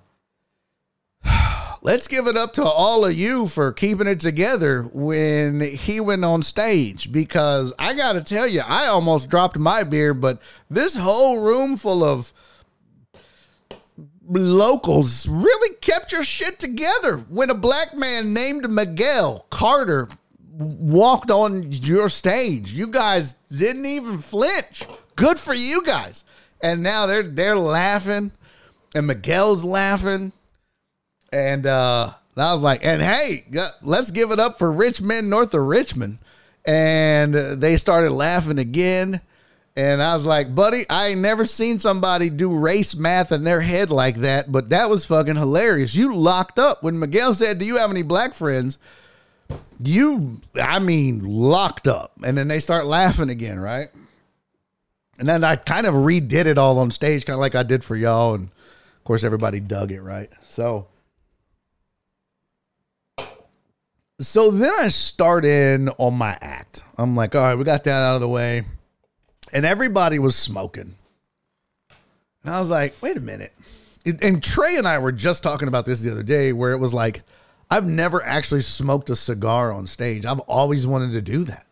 let's 1.83 2.07
give 2.07 2.27
it 2.27 2.37
up 2.37 2.53
to 2.53 2.63
all 2.63 3.05
of 3.05 3.13
you 3.13 3.45
for 3.45 3.73
keeping 3.73 4.07
it 4.07 4.19
together 4.21 4.83
when 4.93 5.59
he 5.59 5.99
went 5.99 6.23
on 6.23 6.41
stage 6.41 7.11
because 7.11 7.73
I 7.77 7.93
got 7.93 8.13
to 8.13 8.23
tell 8.23 8.47
you, 8.47 8.61
I 8.65 8.87
almost 8.87 9.29
dropped 9.29 9.59
my 9.59 9.83
beer, 9.83 10.13
but 10.13 10.41
this 10.69 10.95
whole 10.95 11.39
room 11.39 11.75
full 11.75 12.03
of 12.03 12.31
locals 14.25 15.27
really 15.27 15.75
kept 15.81 16.13
your 16.13 16.23
shit 16.23 16.57
together 16.57 17.17
when 17.17 17.49
a 17.49 17.55
black 17.55 17.95
man 17.95 18.33
named 18.33 18.69
Miguel 18.69 19.45
Carter 19.49 20.07
walked 20.53 21.29
on 21.29 21.69
your 21.71 22.07
stage. 22.07 22.71
You 22.71 22.87
guys 22.87 23.33
didn't 23.55 23.85
even 23.85 24.19
flinch. 24.19 24.85
Good 25.17 25.37
for 25.37 25.53
you 25.53 25.83
guys. 25.83 26.23
And 26.61 26.81
now 26.81 27.07
they're 27.07 27.23
they're 27.23 27.57
laughing 27.57 28.31
and 28.95 29.05
Miguel's 29.05 29.65
laughing. 29.65 30.31
And 31.33 31.65
uh 31.65 32.13
I 32.35 32.53
was 32.53 32.61
like, 32.61 32.83
and 32.83 33.01
hey, 33.01 33.45
let's 33.81 34.11
give 34.11 34.31
it 34.31 34.39
up 34.39 34.57
for 34.57 34.71
rich 34.71 35.01
men 35.01 35.29
north 35.29 35.53
of 35.53 35.61
Richmond. 35.61 36.19
And 36.65 37.33
they 37.61 37.77
started 37.77 38.11
laughing 38.11 38.57
again. 38.57 39.21
And 39.75 40.01
I 40.01 40.13
was 40.13 40.25
like, 40.25 40.53
buddy, 40.53 40.85
I 40.89 41.07
ain't 41.07 41.21
never 41.21 41.45
seen 41.45 41.79
somebody 41.79 42.29
do 42.29 42.55
race 42.55 42.95
math 42.95 43.31
in 43.31 43.43
their 43.43 43.61
head 43.61 43.89
like 43.89 44.17
that, 44.17 44.51
but 44.51 44.69
that 44.69 44.89
was 44.89 45.05
fucking 45.05 45.35
hilarious. 45.35 45.95
You 45.95 46.15
locked 46.15 46.59
up 46.59 46.83
when 46.83 46.99
Miguel 46.99 47.33
said, 47.33 47.57
Do 47.57 47.65
you 47.65 47.77
have 47.77 47.89
any 47.89 48.03
black 48.03 48.35
friends? 48.35 48.77
You, 49.79 50.41
I 50.61 50.79
mean, 50.79 51.23
locked 51.23 51.87
up. 51.87 52.13
And 52.23 52.37
then 52.37 52.47
they 52.47 52.59
start 52.59 52.85
laughing 52.85 53.29
again, 53.29 53.59
right? 53.59 53.89
And 55.19 55.27
then 55.27 55.43
I 55.43 55.55
kind 55.55 55.87
of 55.87 55.95
redid 55.95 56.45
it 56.45 56.57
all 56.57 56.77
on 56.79 56.91
stage, 56.91 57.25
kind 57.25 57.35
of 57.35 57.41
like 57.41 57.55
I 57.55 57.63
did 57.63 57.83
for 57.83 57.95
y'all. 57.95 58.35
And 58.35 58.49
of 58.49 59.03
course, 59.03 59.23
everybody 59.23 59.59
dug 59.59 59.91
it, 59.91 60.01
right? 60.01 60.29
So, 60.47 60.87
so 64.25 64.51
then 64.51 64.71
I 64.79 64.87
start 64.89 65.45
in 65.45 65.89
on 65.97 66.15
my 66.15 66.37
act. 66.41 66.83
I'm 66.97 67.15
like, 67.15 67.35
all 67.35 67.41
right, 67.41 67.57
we 67.57 67.63
got 67.63 67.83
that 67.83 68.01
out 68.01 68.15
of 68.15 68.21
the 68.21 68.29
way. 68.29 68.63
And 69.53 69.65
everybody 69.65 70.19
was 70.19 70.35
smoking. 70.35 70.95
And 72.43 72.53
I 72.53 72.59
was 72.59 72.69
like, 72.69 72.95
wait 73.01 73.17
a 73.17 73.21
minute. 73.21 73.53
And 74.05 74.43
Trey 74.43 74.75
and 74.75 74.87
I 74.87 74.97
were 74.97 75.11
just 75.11 75.43
talking 75.43 75.67
about 75.67 75.85
this 75.85 76.01
the 76.01 76.11
other 76.11 76.23
day 76.23 76.51
where 76.51 76.73
it 76.73 76.77
was 76.77 76.93
like, 76.93 77.21
I've 77.71 77.85
never 77.85 78.23
actually 78.25 78.61
smoked 78.61 79.09
a 79.09 79.15
cigar 79.15 79.71
on 79.71 79.87
stage. 79.87 80.25
I've 80.25 80.41
always 80.41 80.85
wanted 80.85 81.13
to 81.13 81.21
do 81.21 81.45
that. 81.45 81.65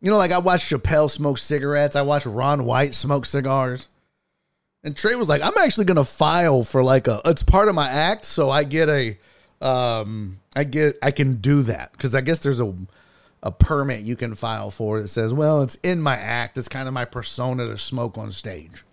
You 0.00 0.10
know, 0.10 0.16
like 0.16 0.32
I 0.32 0.38
watched 0.38 0.70
Chappelle 0.70 1.10
smoke 1.10 1.38
cigarettes, 1.38 1.96
I 1.96 2.02
watched 2.02 2.26
Ron 2.26 2.64
White 2.64 2.94
smoke 2.94 3.24
cigars. 3.24 3.88
And 4.84 4.96
Trey 4.96 5.14
was 5.16 5.28
like, 5.28 5.42
I'm 5.42 5.56
actually 5.58 5.86
gonna 5.86 6.04
file 6.04 6.62
for 6.62 6.84
like 6.84 7.08
a 7.08 7.20
it's 7.24 7.42
part 7.42 7.68
of 7.68 7.74
my 7.74 7.88
act, 7.88 8.24
so 8.24 8.50
I 8.50 8.64
get 8.64 8.88
a 8.88 9.18
um 9.60 10.38
I 10.54 10.64
get 10.64 10.96
I 11.02 11.10
can 11.10 11.36
do 11.36 11.62
that. 11.62 11.96
Cause 11.98 12.14
I 12.14 12.20
guess 12.20 12.40
there's 12.40 12.60
a 12.60 12.74
a 13.42 13.52
permit 13.52 14.02
you 14.02 14.16
can 14.16 14.34
file 14.34 14.70
for 14.70 15.00
that 15.00 15.08
says, 15.08 15.32
well, 15.32 15.62
it's 15.62 15.76
in 15.76 16.00
my 16.00 16.16
act. 16.16 16.58
It's 16.58 16.68
kind 16.68 16.88
of 16.88 16.94
my 16.94 17.04
persona 17.04 17.66
to 17.66 17.78
smoke 17.78 18.18
on 18.18 18.32
stage. 18.32 18.84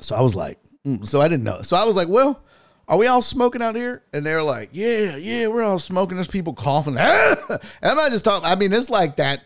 So 0.00 0.14
I 0.14 0.20
was 0.20 0.36
like, 0.36 0.58
mm, 0.86 1.04
so 1.04 1.20
I 1.20 1.28
didn't 1.28 1.44
know. 1.44 1.62
So 1.62 1.76
I 1.76 1.84
was 1.84 1.96
like, 1.96 2.08
well, 2.08 2.40
are 2.86 2.96
we 2.96 3.06
all 3.06 3.20
smoking 3.20 3.62
out 3.62 3.74
here? 3.74 4.02
And 4.12 4.24
they're 4.24 4.42
like, 4.42 4.70
yeah, 4.72 5.16
yeah, 5.16 5.48
we're 5.48 5.62
all 5.62 5.78
smoking. 5.78 6.16
There's 6.16 6.28
people 6.28 6.54
coughing. 6.54 6.96
and 6.96 7.58
I'm 7.82 7.96
not 7.96 8.10
just 8.10 8.24
talking. 8.24 8.46
I 8.46 8.54
mean, 8.54 8.72
it's 8.72 8.90
like 8.90 9.16
that. 9.16 9.42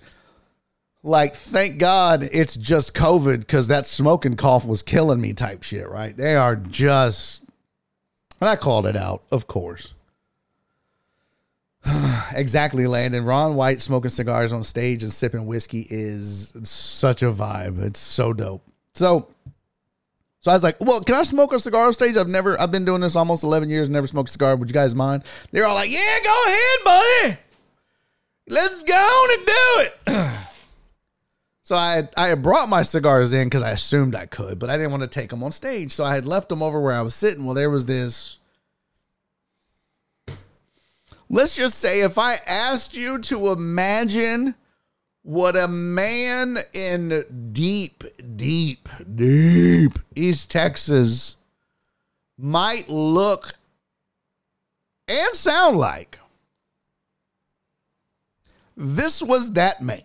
Like, 1.03 1.35
thank 1.35 1.79
God 1.79 2.23
it's 2.31 2.55
just 2.55 2.95
COVID 2.95 3.41
because 3.41 3.67
that 3.69 3.87
smoking 3.87 4.37
cough 4.37 4.65
was 4.65 4.85
killing 4.85 5.21
me 5.21 5.33
type 5.33 5.65
shit, 5.65 5.89
right? 5.89 6.17
They 6.17 6.37
are 6.37 6.55
just, 6.55 7.45
and 8.43 8.49
I 8.49 8.57
called 8.57 8.87
it 8.87 8.97
out, 8.97 9.23
of 9.31 9.47
course. 9.47 9.95
exactly, 12.35 12.89
Landon. 12.89 13.25
Ron 13.25 13.55
White 13.55 13.81
smoking 13.81 14.09
cigars 14.09 14.53
on 14.53 14.65
stage 14.65 15.05
and 15.05 15.13
sipping 15.13 15.47
whiskey 15.47 15.87
is 15.89 16.53
such 16.65 17.23
a 17.23 17.31
vibe. 17.31 17.81
It's 17.81 18.01
so 18.01 18.33
dope. 18.33 18.67
So, 18.95 19.29
so 20.41 20.51
I 20.51 20.55
was 20.55 20.65
like, 20.65 20.77
"Well, 20.81 21.03
can 21.03 21.15
I 21.15 21.23
smoke 21.23 21.53
a 21.53 21.61
cigar 21.61 21.87
on 21.87 21.93
stage? 21.93 22.17
I've 22.17 22.27
never, 22.27 22.61
I've 22.61 22.73
been 22.73 22.85
doing 22.85 23.01
this 23.01 23.15
almost 23.15 23.45
eleven 23.45 23.71
years, 23.71 23.89
never 23.89 24.09
smoked 24.09 24.31
a 24.31 24.33
cigar. 24.33 24.57
Would 24.57 24.69
you 24.69 24.75
guys 24.75 24.93
mind?" 24.93 25.23
They're 25.53 25.65
all 25.65 25.77
like, 25.77 25.93
"Yeah, 25.93 26.19
go 26.25 26.43
ahead, 26.47 26.85
buddy. 26.85 27.39
Let's 28.49 28.83
go 28.83 29.27
and 29.37 29.47
do 29.47 30.13
it." 30.17 30.49
so 31.63 31.77
I 31.77 31.95
had, 31.95 32.09
I 32.17 32.29
had 32.29 32.43
brought 32.43 32.69
my 32.69 32.83
cigars 32.83 33.33
in 33.33 33.47
because 33.47 33.63
I 33.63 33.71
assumed 33.71 34.15
I 34.15 34.27
could, 34.27 34.59
but 34.59 34.71
I 34.71 34.77
didn't 34.77 34.91
want 34.91 35.03
to 35.03 35.09
take 35.09 35.31
them 35.31 35.43
on 35.43 35.53
stage. 35.53 35.93
So 35.93 36.05
I 36.05 36.15
had 36.15 36.27
left 36.27 36.49
them 36.49 36.63
over 36.63 36.81
where 36.81 36.95
I 36.95 37.03
was 37.03 37.15
sitting. 37.15 37.45
Well, 37.45 37.55
there 37.55 37.71
was 37.71 37.87
this 37.87 38.39
Let's 41.33 41.57
just 41.57 41.79
say 41.79 42.03
if 42.03 42.19
I 42.19 42.35
asked 42.47 42.95
you 42.95 43.19
to 43.21 43.53
imagine 43.53 44.55
what 45.23 45.57
a 45.57 45.67
man 45.67 46.59
in 46.75 47.51
deep, 47.53 48.05
deep, 48.37 48.87
deep 49.17 49.99
East 50.15 50.51
Texas 50.51 51.39
might 52.37 52.91
look 52.91 53.55
and 55.09 55.35
sound 55.35 55.79
like. 55.79 56.19
This 58.77 59.23
was 59.23 59.55
that 59.55 59.81
man. 59.81 60.03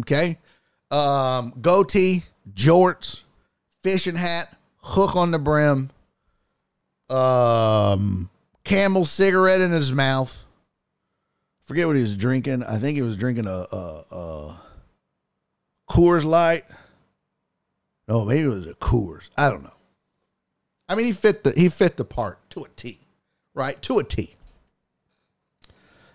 Okay. 0.00 0.36
Um, 0.90 1.52
goatee, 1.60 2.22
jorts, 2.52 3.22
fishing 3.82 4.14
hat, 4.16 4.56
hook 4.78 5.16
on 5.16 5.30
the 5.32 5.38
brim, 5.38 5.90
um, 7.10 8.30
camel 8.64 9.04
cigarette 9.04 9.60
in 9.60 9.72
his 9.72 9.92
mouth. 9.92 10.44
Forget 11.62 11.86
what 11.88 11.96
he 11.96 12.02
was 12.02 12.16
drinking. 12.16 12.62
I 12.62 12.78
think 12.78 12.94
he 12.96 13.02
was 13.02 13.16
drinking 13.16 13.46
a, 13.46 13.66
a, 13.72 14.04
a 14.10 14.60
Coors 15.90 16.24
Light. 16.24 16.64
Oh, 18.08 18.24
maybe 18.24 18.42
it 18.42 18.54
was 18.54 18.66
a 18.66 18.74
Coors. 18.74 19.30
I 19.36 19.50
don't 19.50 19.64
know. 19.64 19.72
I 20.88 20.94
mean, 20.94 21.06
he 21.06 21.12
fit 21.12 21.42
the 21.42 21.50
he 21.50 21.68
fit 21.68 21.96
the 21.96 22.04
part 22.04 22.38
to 22.50 22.60
a 22.62 22.68
T, 22.76 23.00
right? 23.54 23.80
To 23.82 23.98
a 23.98 24.04
T. 24.04 24.36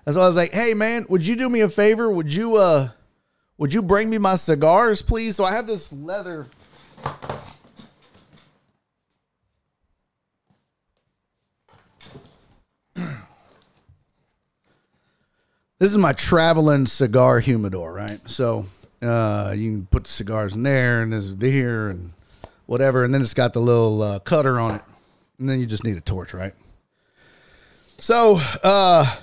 And 0.06 0.16
so 0.16 0.22
I 0.22 0.28
was 0.28 0.38
like, 0.38 0.54
"Hey, 0.54 0.74
man, 0.74 1.06
would 1.10 1.28
you 1.28 1.36
do 1.36 1.50
me 1.50 1.60
a 1.60 1.68
favor? 1.68 2.10
Would 2.10 2.34
you 2.34 2.56
uh, 2.56 2.90
would 3.62 3.72
you 3.76 3.84
bring 3.84 4.10
me 4.10 4.18
my 4.18 4.34
cigars, 4.34 5.04
please?" 5.04 5.36
So 5.36 5.46
I 5.46 5.52
have 5.52 5.68
this 5.68 5.94
leather 5.94 6.48
This 15.78 15.92
is 15.92 15.98
my 15.98 16.14
traveling 16.14 16.88
cigar 16.88 17.40
humidor, 17.40 17.94
right? 17.94 18.20
So 18.26 18.66
uh, 19.04 19.54
you 19.56 19.72
can 19.72 19.86
put 19.86 20.06
the 20.06 20.10
cigars 20.10 20.56
in 20.56 20.64
there 20.64 21.04
and 21.04 21.14
this 21.14 21.26
is 21.26 21.40
here 21.40 21.90
and 21.90 22.14
whatever, 22.66 23.04
and 23.04 23.14
then 23.14 23.22
it's 23.22 23.36
got 23.36 23.54
the 23.54 23.62
little 23.62 24.02
uh, 24.02 24.20
cutter 24.20 24.60
on 24.60 24.76
it, 24.76 24.82
and 25.38 25.48
then 25.48 25.60
you 25.60 25.68
just 25.68 25.84
need 25.84 25.98
a 25.98 26.02
torch, 26.02 26.34
right? 26.34 26.54
So 28.00 28.42
uh, 28.64 29.16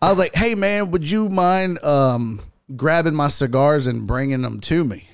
I 0.00 0.10
was 0.10 0.18
like, 0.18 0.36
"Hey 0.36 0.54
man, 0.54 0.92
would 0.92 1.10
you 1.10 1.28
mind 1.28 1.82
um, 1.82 2.40
grabbing 2.76 3.14
my 3.14 3.28
cigars 3.28 3.86
and 3.86 4.06
bringing 4.06 4.42
them 4.42 4.60
to 4.60 4.84
me?" 4.84 5.08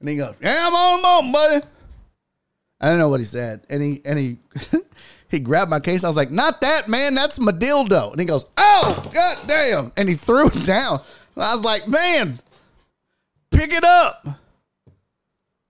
And 0.00 0.08
he 0.08 0.16
goes, 0.16 0.34
"Yeah, 0.40 0.66
I'm 0.66 0.74
on, 0.74 1.04
on, 1.04 1.32
buddy." 1.32 1.66
I 2.80 2.88
don't 2.88 2.98
know 2.98 3.08
what 3.08 3.20
he 3.20 3.26
said, 3.26 3.62
and 3.68 3.82
he 3.82 4.00
and 4.04 4.18
he 4.18 4.38
he 5.28 5.40
grabbed 5.40 5.70
my 5.70 5.80
case. 5.80 6.04
I 6.04 6.08
was 6.08 6.16
like, 6.16 6.30
"Not 6.30 6.60
that, 6.60 6.88
man. 6.88 7.14
That's 7.14 7.38
my 7.38 7.52
dildo." 7.52 8.12
And 8.12 8.20
he 8.20 8.26
goes, 8.26 8.46
"Oh, 8.56 9.10
god 9.12 9.38
damn!" 9.46 9.92
And 9.96 10.08
he 10.08 10.14
threw 10.14 10.48
it 10.48 10.64
down. 10.64 11.00
I 11.36 11.54
was 11.54 11.64
like, 11.64 11.88
"Man, 11.88 12.38
pick 13.50 13.72
it 13.72 13.84
up." 13.84 14.26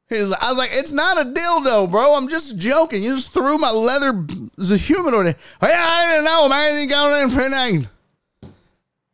He 0.08 0.16
was, 0.16 0.32
I 0.32 0.48
was 0.48 0.58
like, 0.58 0.70
"It's 0.72 0.92
not 0.92 1.18
a 1.18 1.24
dildo, 1.30 1.90
bro. 1.90 2.14
I'm 2.14 2.28
just 2.28 2.58
joking. 2.58 3.02
You 3.02 3.16
just 3.16 3.32
threw 3.32 3.56
my 3.58 3.70
leather 3.70 4.26
as 4.58 4.70
a 4.70 4.76
humidor." 4.76 5.24
yeah, 5.24 5.34
I 5.62 6.10
didn't 6.10 6.24
know, 6.24 6.48
man. 6.48 6.88
Got 6.88 7.22
in 7.22 7.30
for 7.30 7.48
nothing. 7.48 7.88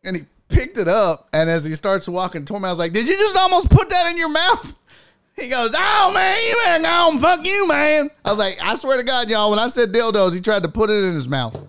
And 0.02 0.16
he 0.16 0.22
picked 0.48 0.78
it 0.78 0.88
up, 0.88 1.28
and 1.32 1.48
as 1.48 1.64
he 1.64 1.74
starts 1.74 2.08
walking 2.08 2.44
toward 2.44 2.62
me, 2.62 2.68
I 2.68 2.72
was 2.72 2.78
like, 2.78 2.92
"Did 2.92 3.08
you 3.08 3.16
just 3.16 3.36
almost 3.36 3.70
put 3.70 3.90
that 3.90 4.10
in 4.10 4.18
your 4.18 4.30
mouth?" 4.30 4.78
He 5.36 5.48
goes, 5.48 5.74
"Oh 5.76 6.12
man, 6.14 6.38
you 6.46 6.54
better 6.62 6.84
go 6.84 6.88
on, 6.88 7.18
fuck 7.18 7.44
you, 7.44 7.66
man." 7.66 8.08
I 8.24 8.30
was 8.30 8.38
like, 8.38 8.56
"I 8.62 8.76
swear 8.76 8.98
to 8.98 9.02
God, 9.02 9.28
y'all, 9.28 9.50
when 9.50 9.58
I 9.58 9.66
said 9.66 9.92
dildos, 9.92 10.32
he 10.32 10.40
tried 10.40 10.62
to 10.62 10.68
put 10.68 10.90
it 10.90 11.02
in 11.02 11.12
his 11.12 11.28
mouth." 11.28 11.60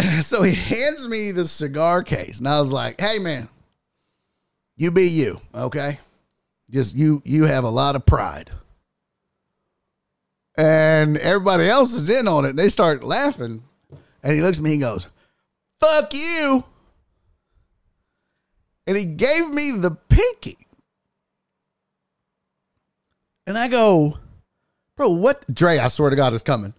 so 0.22 0.42
he 0.42 0.54
hands 0.54 1.06
me 1.06 1.30
the 1.30 1.44
cigar 1.44 2.02
case, 2.02 2.38
and 2.38 2.48
I 2.48 2.58
was 2.58 2.72
like, 2.72 3.00
"Hey, 3.00 3.20
man, 3.20 3.48
you 4.76 4.90
be 4.90 5.04
you, 5.04 5.40
okay? 5.54 6.00
Just 6.68 6.96
you, 6.96 7.22
you 7.24 7.44
have 7.44 7.62
a 7.62 7.70
lot 7.70 7.94
of 7.96 8.04
pride." 8.04 8.50
And 10.56 11.16
everybody 11.16 11.68
else 11.68 11.92
is 11.92 12.08
in 12.08 12.28
on 12.28 12.44
it. 12.44 12.50
And 12.50 12.58
they 12.58 12.68
start 12.68 13.04
laughing, 13.04 13.62
and 14.22 14.34
he 14.34 14.42
looks 14.42 14.58
at 14.58 14.64
me. 14.64 14.72
He 14.72 14.78
goes, 14.78 15.06
"Fuck 15.78 16.12
you," 16.12 16.64
and 18.90 18.98
he 18.98 19.04
gave 19.04 19.50
me 19.50 19.70
the 19.70 19.92
pinky. 19.92 20.58
And 23.46 23.56
I 23.56 23.68
go, 23.68 24.18
bro, 24.96 25.10
what? 25.10 25.44
Dre, 25.54 25.78
I 25.78 25.86
swear 25.86 26.10
to 26.10 26.16
God, 26.16 26.34
is 26.34 26.42
coming. 26.42 26.74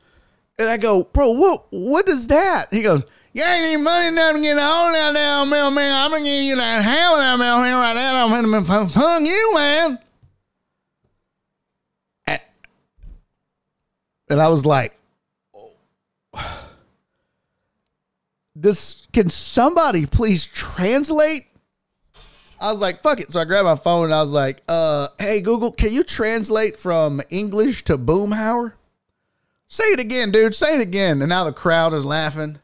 And 0.60 0.68
I 0.68 0.76
go, 0.76 1.06
bro, 1.06 1.32
what? 1.32 1.68
What 1.70 2.10
is 2.10 2.28
that? 2.28 2.66
He 2.70 2.82
goes, 2.82 3.06
you 3.32 3.42
ain't 3.42 3.64
any 3.64 3.82
money 3.82 4.08
enough 4.08 4.34
to 4.36 4.42
get 4.42 4.58
of 4.58 4.58
that 4.58 5.14
down 5.14 5.50
man, 5.50 5.74
man. 5.74 6.04
I'm 6.04 6.12
gonna 6.12 6.26
give 6.26 6.44
you 6.44 6.58
that 6.58 6.84
hell 6.84 7.16
down 7.16 7.40
man 7.40 7.76
right 7.76 7.94
now. 7.94 8.26
I'm 8.28 8.52
gonna 8.52 8.90
fung 8.90 9.26
you, 9.26 9.54
man. 9.56 10.00
And, 12.28 12.42
and 14.30 14.42
I 14.42 14.50
was 14.50 14.66
like, 14.66 15.00
oh. 15.56 15.72
this 18.54 19.08
can 19.14 19.30
somebody 19.30 20.06
please 20.06 20.44
translate 20.44 21.46
I 22.62 22.72
was 22.72 22.80
like, 22.80 23.02
fuck 23.02 23.20
it. 23.20 23.32
So 23.32 23.40
I 23.40 23.46
grabbed 23.46 23.66
my 23.66 23.76
phone 23.76 24.06
and 24.06 24.14
I 24.14 24.22
was 24.22 24.32
like, 24.32 24.62
uh, 24.68 25.08
hey, 25.18 25.42
Google, 25.42 25.72
can 25.72 25.92
you 25.92 26.04
translate 26.04 26.78
from 26.78 27.20
English 27.32 27.84
to 27.86 27.98
Boomhauer? 27.98 28.74
Say 29.68 29.86
it 29.86 30.00
again, 30.00 30.32
dude. 30.32 30.54
Say 30.54 30.76
it 30.76 30.82
again. 30.82 31.22
And 31.22 31.30
now 31.30 31.44
the 31.44 31.54
crowd 31.54 31.94
is 31.94 32.06
laughing. 32.06 32.60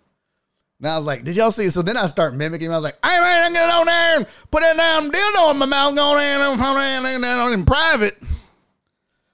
And 0.79 0.87
I 0.87 0.95
was 0.95 1.07
like, 1.07 1.23
did 1.23 1.35
y'all 1.35 1.49
see 1.49 1.65
it? 1.65 1.71
So 1.71 1.81
then 1.81 1.97
I 1.97 2.05
start 2.05 2.35
mimicking. 2.35 2.71
I 2.71 2.75
was 2.75 2.83
like, 2.83 3.03
hey, 3.03 3.17
man, 3.17 3.45
I 3.45 3.53
get 3.53 3.67
it 3.67 3.73
on 3.73 3.85
there 3.87 4.17
and 4.17 4.27
put 4.51 4.61
that 4.61 4.77
damn 4.77 5.11
dildo 5.11 5.51
in 5.51 5.57
my 5.57 5.65
mouth, 5.65 5.95
going 5.95 6.23
in 6.23 7.23
and 7.23 7.53
in 7.53 7.65
private. 7.65 8.21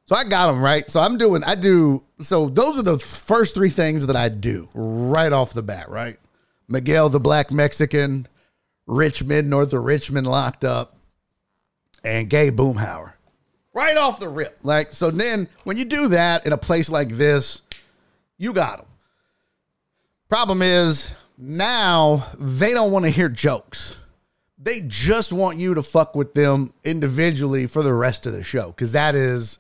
So 0.06 0.16
I 0.16 0.24
got 0.24 0.48
them 0.48 0.62
right. 0.62 0.90
So 0.90 1.02
I'm 1.02 1.18
doing, 1.18 1.44
I 1.44 1.56
do, 1.56 2.04
so 2.22 2.48
those 2.48 2.80
are 2.80 2.84
the 2.84 3.00
first 3.00 3.56
three 3.56 3.70
things 3.70 4.06
that 4.06 4.16
I 4.16 4.30
do 4.30 4.70
right 4.74 5.34
off 5.34 5.54
the 5.54 5.64
bat, 5.64 5.90
right? 5.90 6.18
Miguel, 6.70 7.10
the 7.10 7.20
black 7.20 7.52
Mexican, 7.52 8.28
Rich 8.96 9.24
Men, 9.24 9.50
North 9.50 9.74
of 9.74 9.84
Richmond, 9.84 10.28
locked 10.28 10.64
up, 10.64 10.96
and 12.04 12.30
Gay 12.30 12.52
Boomhauer. 12.52 13.14
Right 13.74 13.98
off 13.98 14.20
the 14.20 14.30
rip. 14.30 14.60
Like, 14.64 14.94
so 14.94 15.10
then 15.10 15.48
when 15.64 15.78
you 15.78 15.86
do 15.86 16.10
that 16.10 16.46
in 16.46 16.54
a 16.54 16.58
place 16.58 16.90
like 16.90 17.10
this, 17.10 17.62
you 18.38 18.54
got 18.54 18.78
them. 18.78 18.88
Problem 20.30 20.62
is, 20.62 21.14
now 21.38 22.28
they 22.38 22.72
don't 22.72 22.92
want 22.92 23.06
to 23.06 23.12
hear 23.12 23.30
jokes. 23.30 24.00
They 24.58 24.82
just 24.88 25.34
want 25.34 25.58
you 25.58 25.74
to 25.74 25.84
fuck 25.84 26.16
with 26.16 26.34
them 26.34 26.74
individually 26.84 27.66
for 27.66 27.84
the 27.84 27.94
rest 27.94 28.26
of 28.28 28.34
the 28.34 28.44
show. 28.44 28.72
Cause 28.74 28.92
that 28.94 29.16
is, 29.16 29.58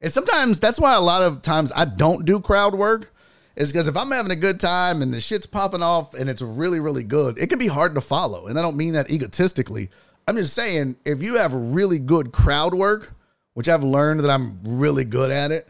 and 0.00 0.12
sometimes 0.12 0.60
that's 0.60 0.80
why 0.80 0.94
a 0.94 1.00
lot 1.00 1.22
of 1.22 1.42
times 1.42 1.72
I 1.74 1.84
don't 1.84 2.24
do 2.24 2.40
crowd 2.40 2.74
work 2.74 3.12
is 3.56 3.72
because 3.72 3.88
if 3.88 3.96
I'm 3.96 4.10
having 4.10 4.30
a 4.30 4.36
good 4.36 4.60
time 4.60 5.00
and 5.00 5.12
the 5.12 5.20
shit's 5.20 5.46
popping 5.46 5.82
off 5.82 6.14
and 6.14 6.28
it's 6.28 6.42
really, 6.42 6.78
really 6.78 7.02
good, 7.02 7.38
it 7.38 7.48
can 7.48 7.58
be 7.58 7.66
hard 7.66 7.94
to 7.94 8.00
follow. 8.00 8.46
And 8.46 8.58
I 8.58 8.62
don't 8.62 8.76
mean 8.76 8.92
that 8.92 9.10
egotistically. 9.10 9.88
I'm 10.28 10.36
just 10.36 10.54
saying, 10.54 10.96
if 11.04 11.22
you 11.22 11.36
have 11.36 11.52
really 11.52 11.98
good 11.98 12.32
crowd 12.32 12.74
work, 12.74 13.14
which 13.54 13.68
I've 13.68 13.84
learned 13.84 14.20
that 14.20 14.30
I'm 14.30 14.60
really 14.62 15.04
good 15.04 15.30
at 15.30 15.50
it, 15.50 15.68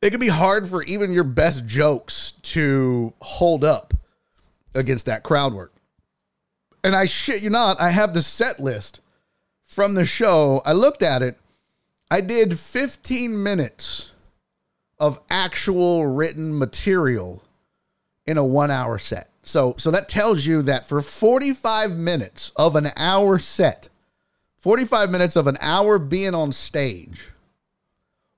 it 0.00 0.10
can 0.10 0.20
be 0.20 0.28
hard 0.28 0.66
for 0.66 0.82
even 0.84 1.12
your 1.12 1.24
best 1.24 1.66
jokes 1.66 2.32
to 2.42 3.12
hold 3.20 3.62
up 3.62 3.92
against 4.74 5.06
that 5.06 5.22
crowd 5.22 5.52
work. 5.52 5.74
And 6.82 6.96
I 6.96 7.04
shit 7.04 7.42
you 7.42 7.50
not, 7.50 7.80
I 7.80 7.90
have 7.90 8.14
the 8.14 8.22
set 8.22 8.58
list 8.58 9.00
from 9.64 9.94
the 9.94 10.06
show. 10.06 10.62
I 10.64 10.72
looked 10.72 11.02
at 11.02 11.22
it. 11.22 11.38
I 12.10 12.20
did 12.20 12.58
15 12.58 13.42
minutes 13.42 14.11
of 15.02 15.18
actual 15.28 16.06
written 16.06 16.56
material 16.56 17.42
in 18.24 18.38
a 18.38 18.44
one 18.44 18.70
hour 18.70 18.98
set. 18.98 19.28
So, 19.42 19.74
so 19.76 19.90
that 19.90 20.08
tells 20.08 20.46
you 20.46 20.62
that 20.62 20.86
for 20.86 21.02
45 21.02 21.98
minutes 21.98 22.52
of 22.54 22.76
an 22.76 22.92
hour 22.94 23.40
set, 23.40 23.88
45 24.58 25.10
minutes 25.10 25.34
of 25.34 25.48
an 25.48 25.58
hour 25.60 25.98
being 25.98 26.36
on 26.36 26.52
stage 26.52 27.30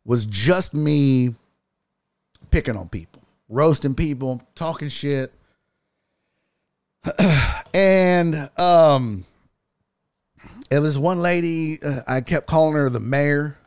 was 0.06 0.24
just 0.24 0.72
me 0.72 1.34
picking 2.50 2.78
on 2.78 2.88
people, 2.88 3.20
roasting 3.50 3.94
people, 3.94 4.40
talking 4.54 4.88
shit. 4.88 5.34
and 7.74 8.48
um 8.56 9.26
it 10.70 10.78
was 10.78 10.98
one 10.98 11.20
lady 11.20 11.82
uh, 11.82 12.00
I 12.08 12.22
kept 12.22 12.46
calling 12.46 12.76
her 12.76 12.88
the 12.88 13.00
mayor 13.00 13.58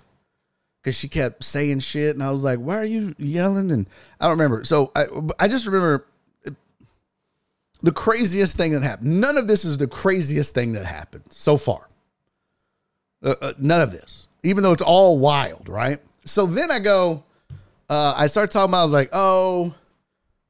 because 0.87 0.97
she 0.97 1.09
kept 1.09 1.43
saying 1.43 1.81
shit, 1.81 2.15
and 2.15 2.23
I 2.23 2.31
was 2.31 2.45
like, 2.45 2.59
"Why 2.59 2.77
are 2.77 2.85
you 2.85 3.13
yelling?" 3.17 3.71
And 3.71 3.89
I 4.21 4.27
don't 4.27 4.37
remember. 4.37 4.63
So 4.63 4.93
I, 4.95 5.07
I 5.37 5.49
just 5.49 5.65
remember 5.65 6.05
the 7.83 7.91
craziest 7.91 8.55
thing 8.55 8.71
that 8.71 8.83
happened. 8.83 9.19
None 9.19 9.35
of 9.35 9.49
this 9.49 9.65
is 9.65 9.77
the 9.77 9.87
craziest 9.87 10.55
thing 10.55 10.71
that 10.73 10.85
happened 10.85 11.25
so 11.29 11.57
far. 11.57 11.89
Uh, 13.21 13.35
uh, 13.41 13.53
none 13.57 13.81
of 13.81 13.91
this, 13.91 14.29
even 14.43 14.63
though 14.63 14.71
it's 14.71 14.81
all 14.81 15.19
wild, 15.19 15.67
right? 15.67 15.99
So 16.23 16.45
then 16.45 16.71
I 16.71 16.79
go, 16.79 17.25
uh, 17.89 18.13
I 18.15 18.27
start 18.27 18.49
talking 18.51 18.71
about. 18.71 18.79
I 18.79 18.85
was 18.85 18.93
like, 18.93 19.09
"Oh." 19.11 19.75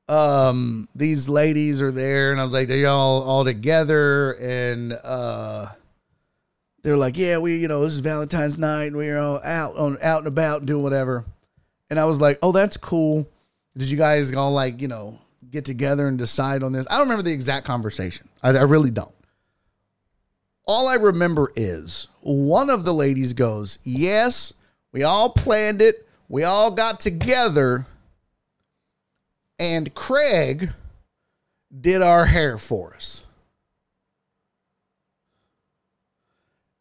um 0.09 0.87
these 0.95 1.27
ladies 1.27 1.81
are 1.81 1.91
there 1.91 2.31
and 2.31 2.39
I 2.39 2.43
was 2.45 2.53
like, 2.53 2.69
Are 2.69 2.75
y'all 2.75 3.23
all 3.23 3.43
together? 3.43 4.37
And 4.39 4.93
uh 5.03 5.67
they're 6.87 6.95
like, 6.95 7.17
yeah, 7.17 7.37
we, 7.37 7.57
you 7.57 7.67
know, 7.67 7.81
this 7.81 7.95
is 7.95 7.99
Valentine's 7.99 8.57
night, 8.57 8.85
and 8.85 8.95
we're 8.95 9.19
all 9.19 9.41
out 9.43 9.75
on 9.75 9.97
out 10.01 10.19
and 10.19 10.27
about 10.27 10.65
doing 10.65 10.83
whatever. 10.83 11.25
And 11.89 11.99
I 11.99 12.05
was 12.05 12.21
like, 12.21 12.39
oh, 12.41 12.53
that's 12.53 12.77
cool. 12.77 13.27
Did 13.75 13.91
you 13.91 13.97
guys 13.97 14.33
all 14.33 14.53
like, 14.53 14.81
you 14.81 14.87
know, 14.87 15.19
get 15.51 15.65
together 15.65 16.07
and 16.07 16.17
decide 16.17 16.63
on 16.63 16.71
this? 16.71 16.87
I 16.89 16.93
don't 16.93 17.09
remember 17.09 17.23
the 17.23 17.33
exact 17.33 17.65
conversation. 17.65 18.29
I, 18.41 18.51
I 18.51 18.61
really 18.61 18.89
don't. 18.89 19.13
All 20.65 20.87
I 20.87 20.93
remember 20.93 21.51
is 21.57 22.07
one 22.21 22.69
of 22.69 22.85
the 22.85 22.93
ladies 22.93 23.33
goes, 23.33 23.79
yes, 23.83 24.53
we 24.93 25.03
all 25.03 25.31
planned 25.31 25.81
it. 25.81 26.07
We 26.29 26.45
all 26.45 26.71
got 26.71 27.01
together, 27.01 27.85
and 29.59 29.93
Craig 29.93 30.71
did 31.81 32.01
our 32.01 32.27
hair 32.27 32.57
for 32.57 32.93
us. 32.93 33.26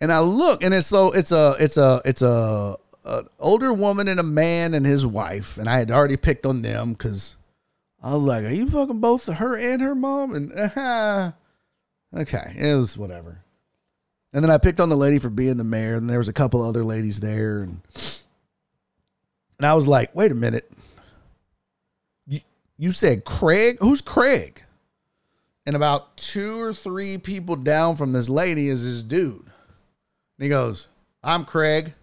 And 0.01 0.13
I 0.13 0.21
look, 0.21 0.63
and 0.63 0.75
it's 0.75 0.87
so 0.87 1.11
it's 1.13 1.33
a 1.33 1.57
it's 1.59 1.77
a 1.77 2.03
it's 2.05 2.23
a 2.23 2.77
an 3.05 3.29
older 3.39 3.73
woman 3.73 4.09
and 4.09 4.21
a 4.21 4.25
man 4.25 4.75
and 4.75 4.85
his 4.85 5.07
wife, 5.07 5.59
and 5.59 5.69
I 5.69 5.79
had 5.79 5.91
already 5.91 6.17
picked 6.17 6.45
on 6.45 6.63
them 6.63 6.93
because 6.93 7.37
I 8.03 8.15
was 8.15 8.25
like, 8.25 8.45
"Are 8.45 8.53
you 8.53 8.69
fucking 8.69 9.01
both 9.01 9.27
her 9.27 9.57
and 9.57 9.81
her 9.81 9.95
mom?" 9.95 10.35
And 10.35 10.53
uh, 10.53 11.33
okay, 12.19 12.55
it 12.57 12.77
was 12.77 12.99
whatever. 12.99 13.41
And 14.33 14.45
then 14.45 14.51
I 14.51 14.59
picked 14.59 14.81
on 14.81 14.91
the 14.91 14.97
lady 14.97 15.19
for 15.19 15.31
being 15.31 15.57
the 15.57 15.65
mayor, 15.65 15.95
and 15.95 16.11
there 16.11 16.19
was 16.19 16.29
a 16.29 16.35
couple 16.35 16.63
other 16.63 16.85
ladies 16.85 17.21
there, 17.21 17.61
and 17.61 17.81
and 19.59 19.67
I 19.67 19.73
was 19.75 19.89
like, 19.89 20.15
"Wait 20.15 20.31
a 20.31 20.35
minute, 20.35 20.71
you 22.27 22.41
you 22.77 22.93
said 22.93 23.25
Craig? 23.25 23.79
Who's 23.81 24.03
Craig?" 24.03 24.63
And 25.65 25.75
about 25.75 26.17
two 26.17 26.61
or 26.61 26.73
three 26.75 27.19
people 27.19 27.57
down 27.57 27.97
from 27.97 28.13
this 28.13 28.29
lady 28.29 28.69
is 28.69 28.85
this 28.85 29.03
dude. 29.03 29.51
And 30.39 30.45
he 30.45 30.49
goes, 30.49 30.89
I'm 31.23 31.45
Craig. 31.45 31.95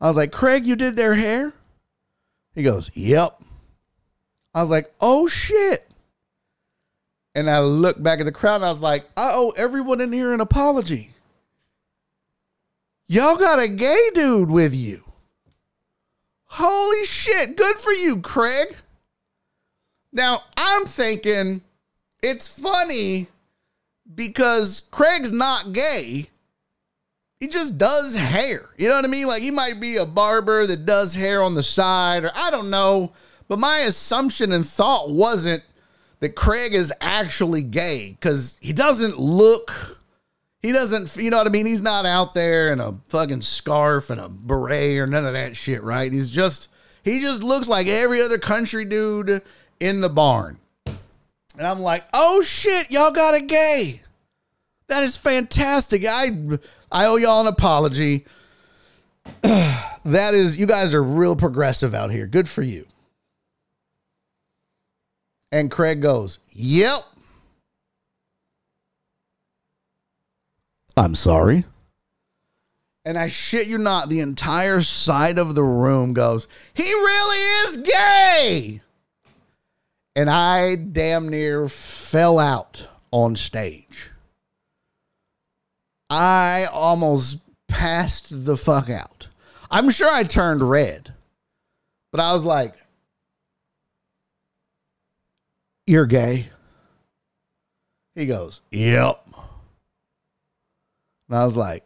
I 0.00 0.08
was 0.08 0.16
like, 0.16 0.32
Craig, 0.32 0.66
you 0.66 0.76
did 0.76 0.96
their 0.96 1.14
hair? 1.14 1.52
He 2.54 2.62
goes, 2.62 2.90
Yep. 2.94 3.42
I 4.54 4.60
was 4.60 4.70
like, 4.70 4.92
Oh 5.00 5.26
shit. 5.28 5.88
And 7.34 7.50
I 7.50 7.60
looked 7.60 8.02
back 8.02 8.20
at 8.20 8.26
the 8.26 8.32
crowd 8.32 8.56
and 8.56 8.64
I 8.64 8.70
was 8.70 8.80
like, 8.80 9.04
I 9.16 9.32
owe 9.34 9.52
everyone 9.56 10.00
in 10.00 10.12
here 10.12 10.32
an 10.32 10.40
apology. 10.40 11.10
Y'all 13.06 13.36
got 13.36 13.58
a 13.58 13.68
gay 13.68 14.10
dude 14.14 14.50
with 14.50 14.74
you. 14.74 15.02
Holy 16.44 17.04
shit. 17.06 17.56
Good 17.56 17.76
for 17.76 17.92
you, 17.92 18.20
Craig. 18.20 18.76
Now, 20.12 20.42
I'm 20.56 20.84
thinking 20.84 21.62
it's 22.22 22.48
funny 22.48 23.26
because 24.14 24.80
Craig's 24.92 25.32
not 25.32 25.72
gay. 25.72 26.30
He 27.40 27.48
just 27.48 27.76
does 27.76 28.16
hair. 28.16 28.70
You 28.78 28.88
know 28.88 28.96
what 28.96 29.04
I 29.04 29.08
mean? 29.08 29.26
Like 29.26 29.42
he 29.42 29.50
might 29.50 29.80
be 29.80 29.96
a 29.96 30.06
barber 30.06 30.66
that 30.66 30.86
does 30.86 31.14
hair 31.14 31.42
on 31.42 31.54
the 31.54 31.62
side, 31.62 32.24
or 32.24 32.32
I 32.34 32.50
don't 32.50 32.70
know. 32.70 33.12
But 33.48 33.58
my 33.58 33.78
assumption 33.80 34.52
and 34.52 34.66
thought 34.66 35.10
wasn't 35.10 35.62
that 36.20 36.34
Craig 36.34 36.72
is 36.72 36.92
actually 37.00 37.62
gay 37.62 38.16
because 38.18 38.58
he 38.62 38.72
doesn't 38.72 39.18
look. 39.18 40.00
He 40.62 40.72
doesn't, 40.72 41.14
you 41.22 41.30
know 41.30 41.36
what 41.36 41.46
I 41.46 41.50
mean? 41.50 41.66
He's 41.66 41.82
not 41.82 42.06
out 42.06 42.32
there 42.32 42.72
in 42.72 42.80
a 42.80 42.94
fucking 43.08 43.42
scarf 43.42 44.08
and 44.08 44.18
a 44.18 44.30
beret 44.30 44.96
or 44.96 45.06
none 45.06 45.26
of 45.26 45.34
that 45.34 45.54
shit, 45.54 45.82
right? 45.82 46.10
He's 46.10 46.30
just, 46.30 46.68
he 47.02 47.20
just 47.20 47.42
looks 47.42 47.68
like 47.68 47.86
every 47.86 48.22
other 48.22 48.38
country 48.38 48.86
dude 48.86 49.42
in 49.78 50.00
the 50.00 50.08
barn. 50.08 50.58
And 50.86 51.66
I'm 51.66 51.80
like, 51.80 52.04
oh 52.14 52.40
shit, 52.40 52.90
y'all 52.90 53.10
got 53.10 53.34
a 53.34 53.42
gay. 53.42 54.00
That 54.88 55.02
is 55.02 55.16
fantastic. 55.16 56.04
I 56.06 56.58
I 56.92 57.06
owe 57.06 57.16
y'all 57.16 57.40
an 57.40 57.46
apology. 57.46 58.26
that 59.42 60.34
is, 60.34 60.58
you 60.58 60.66
guys 60.66 60.94
are 60.94 61.02
real 61.02 61.34
progressive 61.36 61.94
out 61.94 62.10
here. 62.10 62.26
Good 62.26 62.48
for 62.48 62.62
you. 62.62 62.86
And 65.50 65.70
Craig 65.70 66.02
goes, 66.02 66.38
Yep. 66.52 67.00
I'm 70.96 71.14
sorry. 71.14 71.64
And 73.06 73.18
I 73.18 73.26
shit 73.26 73.66
you 73.66 73.76
not, 73.76 74.08
the 74.08 74.20
entire 74.20 74.80
side 74.80 75.38
of 75.38 75.54
the 75.54 75.62
room 75.62 76.12
goes, 76.12 76.46
He 76.74 76.84
really 76.84 77.68
is 77.68 77.76
gay. 77.78 78.80
And 80.16 80.30
I 80.30 80.76
damn 80.76 81.28
near 81.28 81.68
fell 81.68 82.38
out 82.38 82.88
on 83.10 83.34
stage. 83.36 84.10
I 86.10 86.66
almost 86.72 87.38
passed 87.68 88.44
the 88.44 88.56
fuck 88.56 88.90
out. 88.90 89.28
I'm 89.70 89.90
sure 89.90 90.10
I 90.10 90.22
turned 90.24 90.62
red, 90.62 91.12
but 92.12 92.20
I 92.20 92.32
was 92.32 92.44
like, 92.44 92.74
You're 95.86 96.06
gay. 96.06 96.48
He 98.14 98.26
goes, 98.26 98.60
Yep. 98.70 99.26
And 101.28 101.38
I 101.38 101.44
was 101.44 101.56
like, 101.56 101.84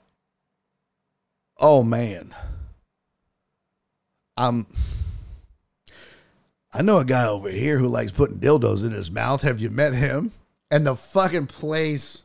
Oh 1.59 1.83
man. 1.83 2.35
I'm. 4.37 4.67
I 6.73 6.83
know 6.83 6.99
a 6.99 7.05
guy 7.05 7.27
over 7.27 7.49
here 7.49 7.79
who 7.79 7.89
likes 7.89 8.13
putting 8.13 8.39
dildos 8.39 8.85
in 8.85 8.93
his 8.93 9.11
mouth. 9.11 9.43
Have 9.43 9.59
you 9.59 9.71
met 9.71 9.95
him? 9.95 10.33
And 10.71 10.87
the 10.87 10.95
fucking 10.95 11.47
place 11.47 12.23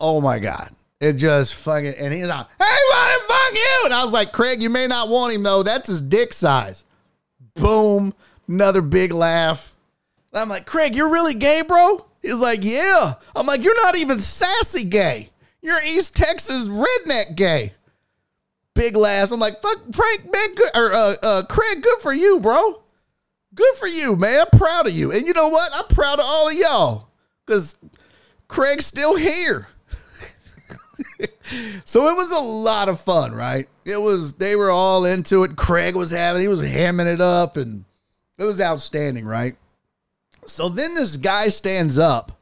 Oh 0.00 0.20
my 0.20 0.38
God. 0.38 0.70
It 1.00 1.14
just 1.14 1.54
fucking, 1.54 1.94
and 1.94 2.12
he's 2.12 2.26
like, 2.26 2.46
hey, 2.58 2.78
buddy, 2.90 3.22
fuck 3.28 3.52
you. 3.52 3.82
And 3.84 3.94
I 3.94 4.02
was 4.02 4.12
like, 4.12 4.32
Craig, 4.32 4.62
you 4.62 4.70
may 4.70 4.86
not 4.86 5.08
want 5.08 5.34
him 5.34 5.42
though. 5.42 5.62
That's 5.62 5.88
his 5.88 6.00
dick 6.00 6.32
size. 6.32 6.84
Boom. 7.54 8.14
Another 8.48 8.80
big 8.80 9.12
laugh. 9.12 9.74
And 10.32 10.40
I'm 10.40 10.48
like, 10.48 10.66
Craig, 10.66 10.94
you're 10.94 11.10
really 11.10 11.34
gay, 11.34 11.62
bro? 11.62 12.04
He's 12.22 12.38
like, 12.38 12.64
yeah. 12.64 13.14
I'm 13.34 13.46
like, 13.46 13.62
you're 13.62 13.82
not 13.82 13.96
even 13.96 14.20
sassy 14.20 14.84
gay. 14.84 15.30
You're 15.60 15.82
East 15.82 16.16
Texas 16.16 16.66
redneck 16.68 17.36
gay. 17.36 17.74
Big 18.74 18.96
laughs. 18.96 19.32
I'm 19.32 19.40
like, 19.40 19.60
fuck, 19.60 19.80
Frank, 19.92 20.32
man, 20.32 20.54
good, 20.54 20.70
or 20.74 20.92
uh, 20.92 21.14
uh, 21.22 21.42
Craig, 21.48 21.82
good 21.82 21.98
for 22.00 22.12
you, 22.12 22.40
bro. 22.40 22.82
Good 23.54 23.74
for 23.76 23.86
you, 23.86 24.16
man. 24.16 24.40
I'm 24.40 24.58
proud 24.58 24.86
of 24.86 24.94
you. 24.94 25.12
And 25.12 25.26
you 25.26 25.32
know 25.32 25.48
what? 25.48 25.72
I'm 25.74 25.86
proud 25.88 26.18
of 26.18 26.26
all 26.26 26.48
of 26.48 26.54
y'all 26.54 27.08
because 27.44 27.76
Craig's 28.48 28.86
still 28.86 29.16
here. 29.16 29.68
so 31.84 32.08
it 32.08 32.16
was 32.16 32.32
a 32.32 32.38
lot 32.38 32.88
of 32.88 33.00
fun, 33.00 33.34
right? 33.34 33.68
It 33.84 34.00
was 34.00 34.34
they 34.34 34.56
were 34.56 34.70
all 34.70 35.04
into 35.04 35.44
it. 35.44 35.56
Craig 35.56 35.94
was 35.94 36.10
having 36.10 36.42
he 36.42 36.48
was 36.48 36.62
hamming 36.62 37.12
it 37.12 37.20
up 37.20 37.56
and 37.56 37.84
it 38.38 38.44
was 38.44 38.60
outstanding, 38.60 39.26
right? 39.26 39.56
So 40.46 40.68
then 40.68 40.94
this 40.94 41.16
guy 41.16 41.48
stands 41.48 41.98
up 41.98 42.32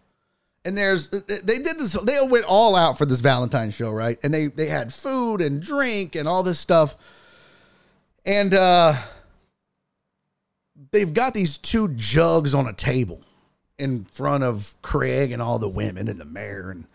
and 0.64 0.76
there's 0.76 1.10
they 1.10 1.58
did 1.58 1.78
this 1.78 1.92
they 1.92 2.18
went 2.28 2.46
all 2.46 2.74
out 2.74 2.98
for 2.98 3.04
this 3.04 3.20
Valentine's 3.20 3.74
show, 3.74 3.90
right? 3.90 4.18
And 4.22 4.32
they 4.32 4.46
they 4.46 4.66
had 4.66 4.92
food 4.92 5.40
and 5.40 5.62
drink 5.62 6.14
and 6.14 6.26
all 6.26 6.42
this 6.42 6.58
stuff. 6.58 6.96
And 8.24 8.54
uh 8.54 8.94
they've 10.90 11.12
got 11.12 11.34
these 11.34 11.58
two 11.58 11.88
jugs 11.88 12.54
on 12.54 12.66
a 12.66 12.72
table 12.72 13.20
in 13.78 14.04
front 14.04 14.44
of 14.44 14.74
Craig 14.82 15.32
and 15.32 15.42
all 15.42 15.58
the 15.58 15.68
women 15.68 16.08
and 16.08 16.20
the 16.20 16.24
mayor 16.24 16.70
and 16.70 16.86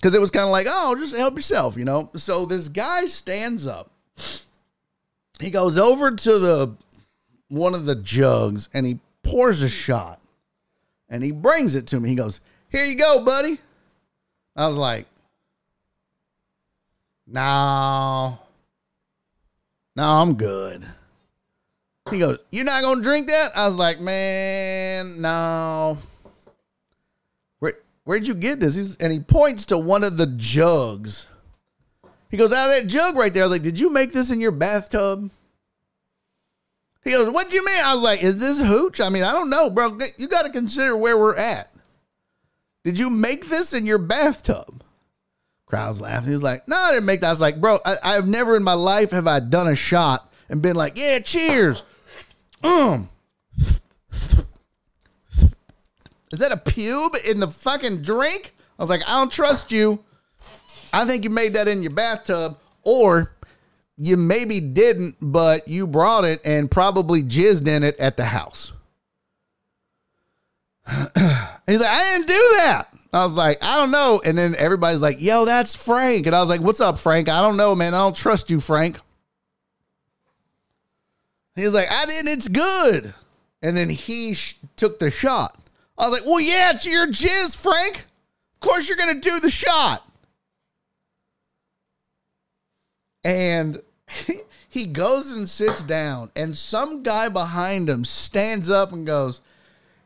because 0.00 0.14
it 0.14 0.20
was 0.20 0.30
kind 0.30 0.44
of 0.44 0.50
like, 0.50 0.66
oh, 0.68 0.96
just 0.98 1.14
help 1.14 1.34
yourself, 1.34 1.76
you 1.76 1.84
know. 1.84 2.10
So 2.16 2.46
this 2.46 2.68
guy 2.68 3.04
stands 3.04 3.66
up. 3.66 3.90
He 5.38 5.50
goes 5.50 5.76
over 5.76 6.10
to 6.10 6.38
the 6.38 6.74
one 7.48 7.74
of 7.74 7.84
the 7.84 7.96
jugs 7.96 8.70
and 8.72 8.86
he 8.86 8.98
pours 9.22 9.62
a 9.62 9.68
shot, 9.68 10.20
and 11.08 11.22
he 11.22 11.32
brings 11.32 11.74
it 11.74 11.86
to 11.88 12.00
me. 12.00 12.08
He 12.10 12.14
goes, 12.14 12.40
"Here 12.70 12.84
you 12.84 12.96
go, 12.96 13.24
buddy." 13.24 13.58
I 14.56 14.66
was 14.66 14.76
like, 14.76 15.06
"No, 17.26 18.38
no, 19.96 20.02
I'm 20.02 20.34
good." 20.34 20.82
He 22.10 22.18
goes, 22.18 22.38
"You're 22.50 22.64
not 22.64 22.82
gonna 22.82 23.02
drink 23.02 23.26
that?" 23.26 23.54
I 23.54 23.66
was 23.66 23.76
like, 23.76 24.00
"Man, 24.00 25.20
no." 25.20 25.98
Where'd 28.04 28.26
you 28.26 28.34
get 28.34 28.60
this? 28.60 28.76
He's, 28.76 28.96
and 28.96 29.12
he 29.12 29.20
points 29.20 29.66
to 29.66 29.78
one 29.78 30.02
of 30.04 30.16
the 30.16 30.26
jugs. 30.26 31.26
He 32.30 32.36
goes, 32.36 32.52
out 32.52 32.70
of 32.70 32.82
that 32.82 32.88
jug 32.88 33.16
right 33.16 33.32
there. 33.32 33.42
I 33.42 33.46
was 33.46 33.52
like, 33.52 33.62
did 33.62 33.78
you 33.78 33.92
make 33.92 34.12
this 34.12 34.30
in 34.30 34.40
your 34.40 34.52
bathtub? 34.52 35.30
He 37.02 37.10
goes, 37.10 37.32
what 37.32 37.48
do 37.48 37.56
you 37.56 37.64
mean? 37.64 37.80
I 37.80 37.94
was 37.94 38.02
like, 38.02 38.22
is 38.22 38.38
this 38.38 38.60
hooch? 38.60 39.00
I 39.00 39.08
mean, 39.08 39.24
I 39.24 39.32
don't 39.32 39.50
know, 39.50 39.70
bro. 39.70 39.98
You 40.16 40.28
got 40.28 40.42
to 40.42 40.50
consider 40.50 40.96
where 40.96 41.18
we're 41.18 41.36
at. 41.36 41.74
Did 42.84 42.98
you 42.98 43.10
make 43.10 43.48
this 43.48 43.72
in 43.72 43.84
your 43.84 43.98
bathtub? 43.98 44.82
Crowd's 45.66 46.00
laughing. 46.00 46.32
He's 46.32 46.42
like, 46.42 46.66
no, 46.66 46.76
I 46.76 46.92
didn't 46.92 47.06
make 47.06 47.20
that. 47.20 47.28
I 47.28 47.30
was 47.30 47.40
like, 47.40 47.60
bro, 47.60 47.78
I, 47.84 47.96
I've 48.02 48.26
never 48.26 48.56
in 48.56 48.62
my 48.62 48.74
life 48.74 49.12
have 49.12 49.26
I 49.26 49.40
done 49.40 49.68
a 49.68 49.76
shot 49.76 50.30
and 50.48 50.62
been 50.62 50.76
like, 50.76 50.98
yeah, 50.98 51.20
cheers. 51.20 51.84
Um, 52.62 53.08
is 56.32 56.38
that 56.38 56.52
a 56.52 56.56
pube 56.56 57.22
in 57.28 57.40
the 57.40 57.48
fucking 57.48 58.02
drink? 58.02 58.54
I 58.78 58.82
was 58.82 58.90
like, 58.90 59.02
I 59.06 59.18
don't 59.18 59.32
trust 59.32 59.72
you. 59.72 60.04
I 60.92 61.04
think 61.04 61.24
you 61.24 61.30
made 61.30 61.54
that 61.54 61.68
in 61.68 61.82
your 61.82 61.92
bathtub, 61.92 62.58
or 62.82 63.32
you 63.96 64.16
maybe 64.16 64.60
didn't, 64.60 65.16
but 65.20 65.68
you 65.68 65.86
brought 65.86 66.24
it 66.24 66.40
and 66.44 66.70
probably 66.70 67.22
jizzed 67.22 67.68
in 67.68 67.82
it 67.84 67.98
at 67.98 68.16
the 68.16 68.24
house. 68.24 68.72
he's 70.88 71.80
like, 71.80 71.90
I 71.90 72.02
didn't 72.14 72.26
do 72.26 72.54
that. 72.56 72.86
I 73.12 73.26
was 73.26 73.34
like, 73.34 73.62
I 73.62 73.76
don't 73.76 73.90
know. 73.90 74.22
And 74.24 74.38
then 74.38 74.54
everybody's 74.56 75.02
like, 75.02 75.20
yo, 75.20 75.44
that's 75.44 75.74
Frank. 75.74 76.26
And 76.26 76.34
I 76.34 76.40
was 76.40 76.48
like, 76.48 76.60
what's 76.60 76.80
up, 76.80 76.98
Frank? 76.98 77.28
I 77.28 77.42
don't 77.42 77.56
know, 77.56 77.74
man. 77.74 77.92
I 77.92 77.98
don't 77.98 78.16
trust 78.16 78.50
you, 78.50 78.60
Frank. 78.60 78.98
He 81.56 81.64
was 81.64 81.74
like, 81.74 81.90
I 81.90 82.06
didn't. 82.06 82.28
It's 82.28 82.48
good. 82.48 83.12
And 83.62 83.76
then 83.76 83.90
he 83.90 84.34
sh- 84.34 84.56
took 84.76 84.98
the 84.98 85.10
shot. 85.10 85.59
I 86.00 86.08
was 86.08 86.18
like, 86.18 86.26
well, 86.26 86.40
yeah, 86.40 86.70
it's 86.70 86.86
your 86.86 87.06
jizz, 87.06 87.60
Frank. 87.60 88.06
Of 88.54 88.60
course 88.60 88.88
you're 88.88 88.96
going 88.96 89.20
to 89.20 89.28
do 89.28 89.38
the 89.38 89.50
shot. 89.50 90.10
And 93.22 93.82
he 94.68 94.86
goes 94.86 95.32
and 95.32 95.48
sits 95.48 95.82
down, 95.82 96.30
and 96.34 96.56
some 96.56 97.02
guy 97.02 97.28
behind 97.28 97.88
him 97.88 98.04
stands 98.04 98.70
up 98.70 98.92
and 98.92 99.06
goes, 99.06 99.42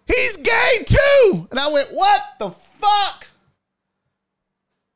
He's 0.07 0.37
gay 0.37 0.85
too. 0.85 1.49
And 1.51 1.59
I 1.59 1.73
went, 1.73 1.89
What 1.93 2.21
the 2.39 2.51
fuck? 2.51 3.29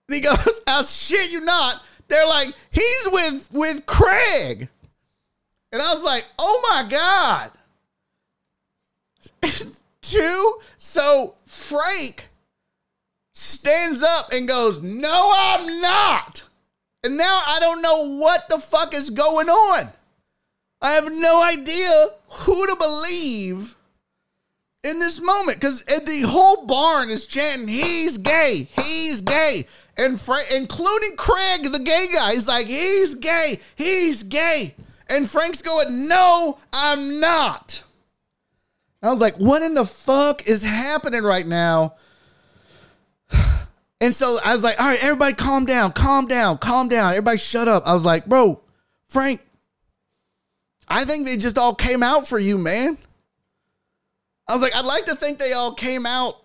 And 0.09 0.17
he 0.17 0.21
goes, 0.23 0.61
I 0.67 0.83
shit 0.83 1.31
you 1.31 1.41
not. 1.41 1.83
They're 2.09 2.27
like, 2.27 2.55
he's 2.71 3.09
with 3.13 3.49
with 3.53 3.87
Craig. 3.87 4.69
And 5.71 5.83
I 5.83 5.93
was 5.93 6.03
like, 6.03 6.25
oh 6.39 6.69
my 6.71 6.89
God. 6.89 7.51
Two. 10.11 10.59
So 10.77 11.37
Frank 11.47 12.29
stands 13.33 14.03
up 14.03 14.33
and 14.33 14.49
goes, 14.49 14.81
No, 14.83 15.33
I'm 15.37 15.81
not. 15.81 16.43
And 17.05 17.17
now 17.17 17.43
I 17.47 17.59
don't 17.61 17.83
know 17.83 18.17
what 18.17 18.49
the 18.49 18.59
fuck 18.59 18.95
is 18.95 19.11
going 19.11 19.49
on. 19.49 19.93
I 20.81 20.93
have 20.93 21.13
no 21.13 21.43
idea 21.43 22.07
who 22.29 22.67
to 22.67 22.77
believe 22.77 23.77
in 24.85 24.99
this 24.99 25.21
moment 25.21 25.61
because 25.61 25.83
the 25.83 26.23
whole 26.27 26.67
barn 26.67 27.11
is 27.11 27.27
chanting, 27.27 27.69
"He's 27.69 28.17
gay, 28.17 28.69
he's 28.81 29.21
gay," 29.21 29.67
and 29.97 30.21
Fra- 30.21 30.53
including 30.55 31.17
Craig, 31.17 31.73
the 31.73 31.81
gay 31.81 32.09
guy, 32.13 32.35
he's 32.35 32.47
like, 32.47 32.67
"He's 32.67 33.17
gay, 33.17 33.61
he's 33.75 34.23
gay," 34.23 34.77
and 35.09 35.29
Frank's 35.29 35.63
going, 35.63 36.07
"No, 36.07 36.59
I'm 36.73 37.19
not." 37.19 37.83
I 39.03 39.11
was 39.11 39.21
like, 39.21 39.37
"What 39.37 39.63
in 39.63 39.75
the 39.75 39.85
fuck 39.85 40.47
is 40.47 40.63
happening 40.63 41.23
right 41.23 41.47
now?" 41.47 41.95
And 44.01 44.15
so 44.15 44.39
I 44.45 44.53
was 44.53 44.63
like, 44.63 44.81
"All 44.81 44.87
right, 44.87 45.03
everybody, 45.03 45.35
calm 45.35 45.65
down, 45.65 45.91
calm 45.91 46.29
down, 46.29 46.59
calm 46.59 46.89
down. 46.89 47.11
Everybody, 47.11 47.39
shut 47.39 47.67
up." 47.67 47.83
I 47.85 47.95
was 47.95 48.05
like, 48.05 48.27
"Bro, 48.27 48.61
Frank, 49.09 49.45
I 50.87 51.05
think 51.05 51.27
they 51.27 51.37
just 51.37 51.59
all 51.59 51.75
came 51.75 52.05
out 52.05 52.29
for 52.29 52.39
you, 52.39 52.59
man." 52.59 52.97
I 54.49 54.55
was 54.55 54.63
like, 54.63 54.75
I'd 54.75 54.87
like 54.87 55.05
to 55.07 55.15
think 55.15 55.39
they 55.39 55.53
all 55.53 55.75
came 55.75 56.07
out 56.07 56.37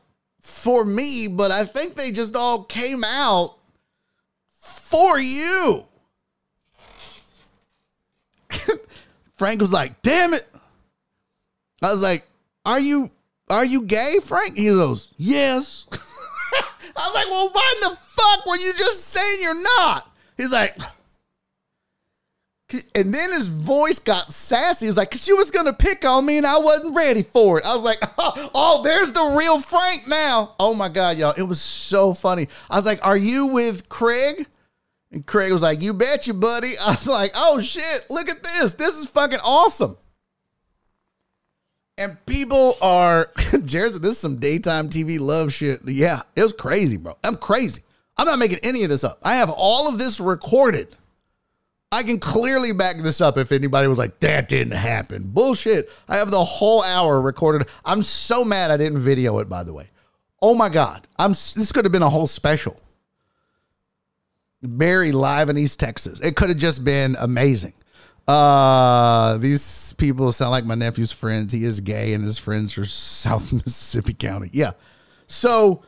for 0.42 0.84
me, 0.84 1.28
but 1.28 1.52
I 1.52 1.64
think 1.64 1.96
they 1.96 2.12
just 2.12 2.36
all 2.36 2.66
came 2.66 3.04
out 3.04 3.56
for 4.50 5.18
you. 5.18 5.84
Frank 9.38 9.62
was 9.62 9.72
like, 9.72 10.02
damn 10.02 10.34
it. 10.34 10.46
I 11.82 11.92
was 11.92 12.02
like, 12.02 12.28
Are 12.66 12.80
you 12.80 13.12
are 13.50 13.66
you 13.66 13.84
gay, 13.84 14.20
Frank? 14.22 14.58
He 14.58 14.66
goes, 14.66 15.14
Yes. 15.18 15.88
I 15.92 17.08
was 17.08 17.14
like, 17.14 17.28
Well, 17.28 17.50
why 17.52 17.74
in 17.76 17.90
the 17.90 17.96
fuck 17.96 18.46
were 18.46 18.58
you 18.58 18.74
just 18.74 19.06
saying 19.06 19.40
you're 19.42 19.62
not? 19.62 20.10
He's 20.38 20.52
like, 20.52 20.78
and 22.96 23.14
then 23.14 23.32
his 23.32 23.48
voice 23.48 24.00
got 24.00 24.32
sassy. 24.32 24.86
He 24.86 24.90
was 24.90 24.98
like, 24.98 25.12
"Cause 25.12 25.24
she 25.24 25.34
was 25.34 25.52
gonna 25.52 25.74
pick 25.74 26.06
on 26.06 26.26
me, 26.26 26.38
and 26.38 26.48
I 26.48 26.58
wasn't 26.58 26.96
ready 26.96 27.24
for 27.24 27.60
it." 27.60 27.66
I 27.66 27.76
was 27.76 27.84
like, 27.84 28.00
"Oh, 28.18 28.50
oh 28.56 28.84
there's 28.84 29.12
the 29.12 29.24
real 29.38 29.60
Frank 29.60 30.08
now." 30.08 30.56
Oh 30.60 30.74
my 30.74 30.90
god, 30.90 31.18
y'all! 31.18 31.34
It 31.38 31.44
was 31.44 31.62
so 31.62 32.14
funny. 32.14 32.48
I 32.70 32.78
was 32.78 32.86
like, 32.86 33.06
"Are 33.06 33.18
you 33.18 33.48
with 33.48 33.90
Craig?" 33.90 34.48
And 35.12 35.26
Craig 35.26 35.52
was 35.52 35.62
like, 35.62 35.82
"You 35.82 35.94
bet 35.94 36.28
you, 36.28 36.34
buddy." 36.34 36.78
I 36.82 36.92
was 36.92 37.08
like, 37.08 37.32
"Oh 37.36 37.60
shit! 37.62 38.06
Look 38.10 38.30
at 38.30 38.44
this. 38.44 38.74
This 38.74 38.98
is 38.98 39.08
fucking 39.08 39.40
awesome." 39.44 39.98
And 41.98 42.18
people 42.26 42.76
are 42.82 43.30
Jared. 43.66 43.94
This 43.94 44.12
is 44.12 44.18
some 44.18 44.38
daytime 44.38 44.90
TV 44.90 45.20
love 45.20 45.54
shit. 45.54 45.82
Yeah, 45.86 46.22
it 46.36 46.44
was 46.44 46.54
crazy, 46.54 46.98
bro. 46.98 47.18
I'm 47.24 47.36
crazy. 47.36 47.84
I'm 48.18 48.26
not 48.26 48.40
making 48.40 48.60
any 48.64 48.84
of 48.84 48.90
this 48.90 49.04
up. 49.04 49.20
I 49.24 49.36
have 49.36 49.50
all 49.50 49.88
of 49.88 49.98
this 49.98 50.20
recorded. 50.20 50.96
I 51.92 52.02
can 52.02 52.20
clearly 52.20 52.72
back 52.72 52.98
this 52.98 53.22
up 53.22 53.38
if 53.38 53.52
anybody 53.52 53.88
was 53.88 54.00
like, 54.00 54.20
that 54.22 54.48
didn't 54.50 54.74
happen. 54.74 55.30
Bullshit. 55.30 55.92
I 56.08 56.18
have 56.18 56.32
the 56.32 56.44
whole 56.44 56.82
hour 56.84 57.22
recorded. 57.22 57.68
I'm 57.86 58.02
so 58.02 58.44
mad 58.44 58.72
I 58.72 58.78
didn't 58.78 59.00
video 59.00 59.38
it, 59.40 59.48
by 59.48 59.64
the 59.64 59.74
way. 59.74 59.88
Oh 60.42 60.56
my 60.56 60.70
God. 60.70 61.08
I'm 61.20 61.32
this 61.32 61.72
could 61.72 61.86
have 61.86 61.92
been 61.92 62.02
a 62.02 62.10
whole 62.10 62.26
special. 62.26 62.80
Barry 64.64 65.12
live 65.12 65.50
in 65.50 65.58
East 65.58 65.80
Texas. 65.80 66.20
It 66.22 66.36
could 66.36 66.50
have 66.50 66.58
just 66.58 66.84
been 66.84 67.16
amazing. 67.20 67.74
Uh 68.28 69.38
these 69.38 69.94
people 69.94 70.32
sound 70.32 70.52
like 70.52 70.66
my 70.66 70.76
nephew's 70.76 71.12
friends. 71.12 71.52
He 71.52 71.66
is 71.66 71.82
gay 71.82 72.14
and 72.14 72.24
his 72.24 72.38
friends 72.38 72.78
are 72.78 72.86
South 72.86 73.52
Mississippi 73.54 74.14
County. 74.14 74.50
Yeah. 74.54 74.72
So 75.28 75.84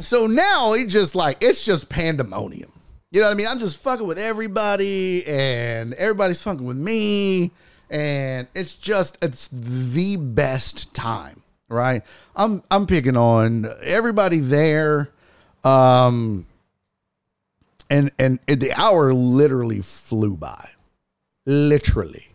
so 0.00 0.26
now 0.26 0.72
he 0.72 0.86
just 0.86 1.14
like 1.14 1.38
it's 1.40 1.64
just 1.64 1.88
pandemonium. 1.88 2.72
You 3.10 3.20
know 3.20 3.26
what 3.26 3.32
I 3.32 3.36
mean? 3.36 3.46
I'm 3.46 3.58
just 3.58 3.82
fucking 3.82 4.06
with 4.06 4.18
everybody 4.18 5.24
and 5.26 5.94
everybody's 5.94 6.42
fucking 6.42 6.64
with 6.64 6.76
me. 6.76 7.52
And 7.90 8.48
it's 8.54 8.76
just 8.76 9.22
it's 9.24 9.48
the 9.48 10.16
best 10.16 10.92
time, 10.94 11.42
right? 11.68 12.02
I'm 12.36 12.62
I'm 12.70 12.86
picking 12.86 13.16
on 13.16 13.66
everybody 13.82 14.40
there. 14.40 15.10
Um 15.64 16.46
and 17.88 18.10
and 18.18 18.40
the 18.46 18.72
hour 18.76 19.14
literally 19.14 19.80
flew 19.80 20.36
by. 20.36 20.70
Literally 21.48 22.28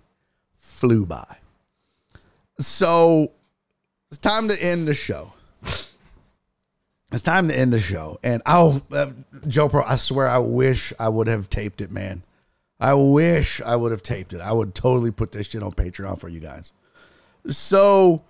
flew 0.57 1.05
by. 1.05 1.37
So 2.59 3.31
it's 4.09 4.17
time 4.17 4.47
to 4.47 4.59
end 4.59 4.87
the 4.87 4.95
show. 4.95 5.33
It's 7.11 7.21
time 7.21 7.47
to 7.47 7.55
end 7.55 7.71
the 7.71 7.79
show. 7.79 8.17
And 8.23 8.41
oh, 8.47 8.81
uh, 8.91 9.11
Joe 9.47 9.69
Bro, 9.69 9.83
I 9.83 9.97
swear, 9.97 10.27
I 10.27 10.39
wish 10.39 10.93
I 10.99 11.09
would 11.09 11.27
have 11.27 11.47
taped 11.47 11.79
it, 11.79 11.91
man. 11.91 12.23
I 12.79 12.95
wish 12.95 13.61
I 13.61 13.75
would 13.75 13.91
have 13.91 14.01
taped 14.01 14.33
it. 14.33 14.41
I 14.41 14.51
would 14.51 14.73
totally 14.73 15.11
put 15.11 15.31
this 15.31 15.47
shit 15.47 15.61
on 15.61 15.73
Patreon 15.73 16.19
for 16.19 16.27
you 16.27 16.39
guys. 16.39 16.71
So, 17.49 18.23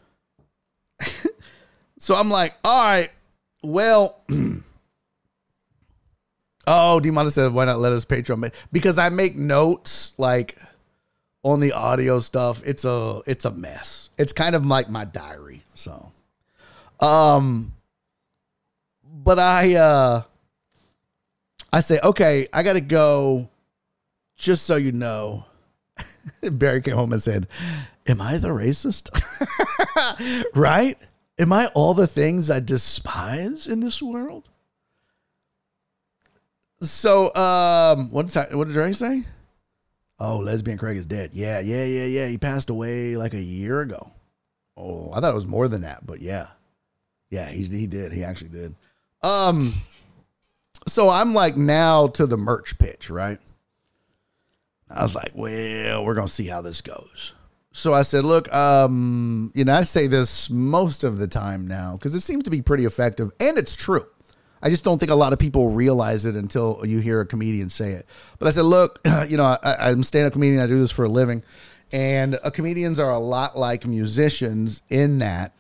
so 1.98 2.16
I'm 2.16 2.30
like, 2.30 2.56
all 2.66 2.86
right, 2.86 3.12
well, 3.64 4.20
oh, 6.68 7.00
Demona 7.02 7.32
said, 7.32 7.54
why 7.54 7.64
not 7.64 7.80
let 7.80 7.94
us 7.94 8.04
Patreon? 8.04 8.54
Because 8.74 8.98
I 8.98 9.08
make 9.08 9.38
notes 9.38 10.14
like 10.18 10.58
on 11.44 11.60
the 11.60 11.74
audio 11.74 12.20
stuff. 12.20 12.62
It's 12.66 12.86
a, 12.86 13.22
it's 13.28 13.46
a 13.46 13.52
mess. 13.52 14.10
It's 14.18 14.34
kind 14.34 14.56
of 14.56 14.66
like 14.66 14.90
my 14.90 15.06
diary. 15.06 15.64
So, 15.74 16.12
um, 17.00 17.74
but 19.24 19.40
I 19.40 19.76
uh 19.76 20.24
I 21.72 21.80
say, 21.80 22.00
okay, 22.04 22.48
I 22.54 22.64
gotta 22.64 22.82
go. 22.82 23.50
Just 24.36 24.66
so 24.66 24.76
you 24.76 24.92
know. 24.92 25.46
Barry 26.42 26.82
came 26.82 26.96
home 26.96 27.14
and 27.14 27.22
said, 27.22 27.48
Am 28.08 28.22
I 28.22 28.38
the 28.38 28.50
racist? 28.50 29.10
right? 30.56 30.98
Am 31.40 31.52
I 31.54 31.68
all 31.74 31.94
the 31.94 32.08
things 32.08 32.52
I 32.52 32.60
despise 32.60 33.68
in 33.68 33.80
this 33.80 34.02
world? 34.02 34.50
So 36.82 37.34
um 37.36 38.12
what 38.12 38.28
did, 38.28 38.56
what 38.56 38.68
did 38.68 38.74
Drake 38.74 38.96
say? 38.96 39.24
Oh, 40.20 40.38
lesbian 40.38 40.78
Craig 40.78 40.98
is 40.98 41.06
dead. 41.06 41.32
Yeah, 41.34 41.60
yeah, 41.60 41.86
yeah, 41.86 42.06
yeah. 42.06 42.28
He 42.28 42.38
passed 42.38 42.70
away 42.70 43.18
like 43.18 43.34
a 43.34 43.42
year 43.42 43.82
ago. 43.82 44.12
Oh, 44.78 45.12
I 45.14 45.20
thought 45.20 45.32
it 45.32 45.36
was 45.36 45.48
more 45.48 45.68
than 45.68 45.82
that, 45.82 46.06
but 46.06 46.22
yeah. 46.22 46.48
Yeah, 47.30 47.50
he, 47.50 47.64
he 47.64 47.88
did. 47.88 48.12
He 48.12 48.24
actually 48.24 48.50
did. 48.50 48.76
Um, 49.22 49.74
so 50.88 51.10
I'm 51.10 51.34
like 51.34 51.58
now 51.58 52.08
to 52.08 52.26
the 52.26 52.38
merch 52.38 52.78
pitch, 52.78 53.10
right? 53.10 53.40
I 54.90 55.02
was 55.02 55.16
like, 55.16 55.32
well, 55.34 56.06
we're 56.06 56.14
gonna 56.14 56.28
see 56.28 56.48
how 56.48 56.62
this 56.62 56.82
goes. 56.82 57.34
So 57.72 57.94
I 57.94 58.04
said, 58.04 58.24
look, 58.24 58.54
um, 58.54 59.52
you 59.56 59.66
know, 59.66 59.74
I 59.74 59.82
say 59.82 60.06
this 60.06 60.50
most 60.52 61.04
of 61.04 61.18
the 61.18 61.28
time 61.28 61.68
now 61.68 61.94
because 61.94 62.14
it 62.14 62.20
seems 62.20 62.44
to 62.44 62.52
be 62.52 62.62
pretty 62.62 62.86
effective, 62.86 63.32
and 63.40 63.58
it's 63.58 63.76
true. 63.76 64.06
I 64.64 64.70
just 64.70 64.84
don't 64.84 64.98
think 64.98 65.12
a 65.12 65.16
lot 65.16 65.34
of 65.34 65.40
people 65.40 65.70
realize 65.70 66.26
it 66.26 66.36
until 66.36 66.82
you 66.86 67.00
hear 67.00 67.22
a 67.22 67.26
comedian 67.26 67.70
say 67.70 67.92
it. 67.92 68.08
But 68.40 68.48
I 68.48 68.52
said, 68.52 68.64
look, 68.64 69.00
you 69.30 69.38
know, 69.38 69.44
I, 69.44 69.90
I'm 69.90 70.00
a 70.00 70.04
stand-up 70.04 70.34
comedian. 70.34 70.62
I 70.62 70.68
do 70.68 70.80
this 70.80 70.92
for 70.92 71.06
a 71.06 71.10
living, 71.10 71.44
and 71.92 72.40
uh, 72.44 72.50
comedians 72.50 72.98
are 72.98 73.12
a 73.12 73.20
lot 73.20 73.58
like 73.58 73.86
musicians 73.86 74.82
in 74.90 75.20
that, 75.20 75.52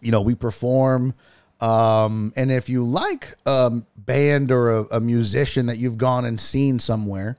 you 0.00 0.12
know, 0.12 0.20
we 0.20 0.36
perform 0.36 1.14
um, 1.60 2.32
and 2.36 2.50
if 2.50 2.68
you 2.68 2.86
like 2.86 3.36
a 3.44 3.70
band 3.96 4.50
or 4.50 4.70
a, 4.70 4.82
a, 4.92 5.00
musician 5.00 5.66
that 5.66 5.76
you've 5.76 5.98
gone 5.98 6.24
and 6.24 6.40
seen 6.40 6.78
somewhere, 6.78 7.36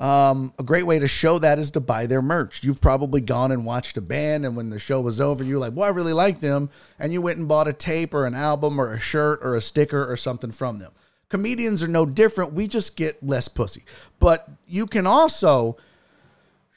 um, 0.00 0.54
a 0.58 0.62
great 0.62 0.86
way 0.86 0.98
to 0.98 1.06
show 1.06 1.38
that 1.38 1.58
is 1.58 1.70
to 1.72 1.80
buy 1.80 2.06
their 2.06 2.22
merch. 2.22 2.64
You've 2.64 2.80
probably 2.80 3.20
gone 3.20 3.52
and 3.52 3.66
watched 3.66 3.98
a 3.98 4.00
band, 4.00 4.46
and 4.46 4.56
when 4.56 4.70
the 4.70 4.78
show 4.78 5.00
was 5.00 5.20
over, 5.20 5.44
you're 5.44 5.58
like, 5.58 5.74
"Well, 5.74 5.86
I 5.86 5.90
really 5.90 6.14
like 6.14 6.40
them," 6.40 6.70
and 6.98 7.12
you 7.12 7.20
went 7.20 7.38
and 7.38 7.46
bought 7.46 7.68
a 7.68 7.74
tape 7.74 8.14
or 8.14 8.24
an 8.24 8.34
album 8.34 8.80
or 8.80 8.94
a 8.94 8.98
shirt 8.98 9.40
or 9.42 9.54
a 9.54 9.60
sticker 9.60 10.10
or 10.10 10.16
something 10.16 10.52
from 10.52 10.78
them. 10.78 10.92
Comedians 11.28 11.82
are 11.82 11.88
no 11.88 12.06
different. 12.06 12.54
We 12.54 12.66
just 12.66 12.96
get 12.96 13.22
less 13.22 13.46
pussy, 13.46 13.84
but 14.18 14.48
you 14.66 14.86
can 14.86 15.06
also 15.06 15.76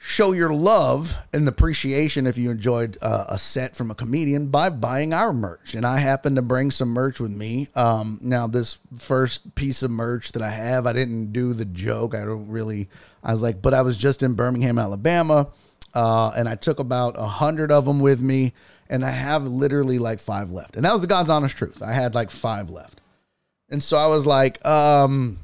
show 0.06 0.32
your 0.32 0.52
love 0.52 1.18
and 1.32 1.48
appreciation 1.48 2.26
if 2.26 2.36
you 2.36 2.50
enjoyed 2.50 2.98
uh, 3.00 3.24
a 3.30 3.38
set 3.38 3.74
from 3.74 3.90
a 3.90 3.94
comedian 3.94 4.48
by 4.48 4.68
buying 4.68 5.14
our 5.14 5.32
merch. 5.32 5.74
And 5.74 5.86
I 5.86 5.96
happen 5.96 6.34
to 6.34 6.42
bring 6.42 6.70
some 6.70 6.90
merch 6.90 7.20
with 7.20 7.30
me. 7.30 7.68
Um, 7.74 8.18
now, 8.20 8.46
this 8.46 8.78
first 8.98 9.54
piece 9.54 9.82
of 9.82 9.90
merch 9.90 10.32
that 10.32 10.42
I 10.42 10.50
have, 10.50 10.86
I 10.86 10.92
didn't 10.92 11.32
do 11.32 11.54
the 11.54 11.64
joke. 11.64 12.14
I 12.14 12.26
don't 12.26 12.48
really, 12.48 12.90
I 13.22 13.32
was 13.32 13.42
like, 13.42 13.62
but 13.62 13.72
I 13.72 13.80
was 13.80 13.96
just 13.96 14.22
in 14.22 14.34
Birmingham, 14.34 14.78
Alabama, 14.78 15.48
uh, 15.94 16.32
and 16.36 16.50
I 16.50 16.56
took 16.56 16.80
about 16.80 17.14
a 17.16 17.26
hundred 17.26 17.72
of 17.72 17.86
them 17.86 18.00
with 18.00 18.20
me. 18.20 18.52
And 18.90 19.06
I 19.06 19.10
have 19.10 19.44
literally 19.44 19.98
like 19.98 20.18
five 20.18 20.50
left. 20.50 20.76
And 20.76 20.84
that 20.84 20.92
was 20.92 21.00
the 21.00 21.06
God's 21.06 21.30
honest 21.30 21.56
truth. 21.56 21.82
I 21.82 21.92
had 21.92 22.14
like 22.14 22.30
five 22.30 22.68
left. 22.68 23.00
And 23.70 23.82
so 23.82 23.96
I 23.96 24.08
was 24.08 24.26
like, 24.26 24.64
um, 24.66 25.38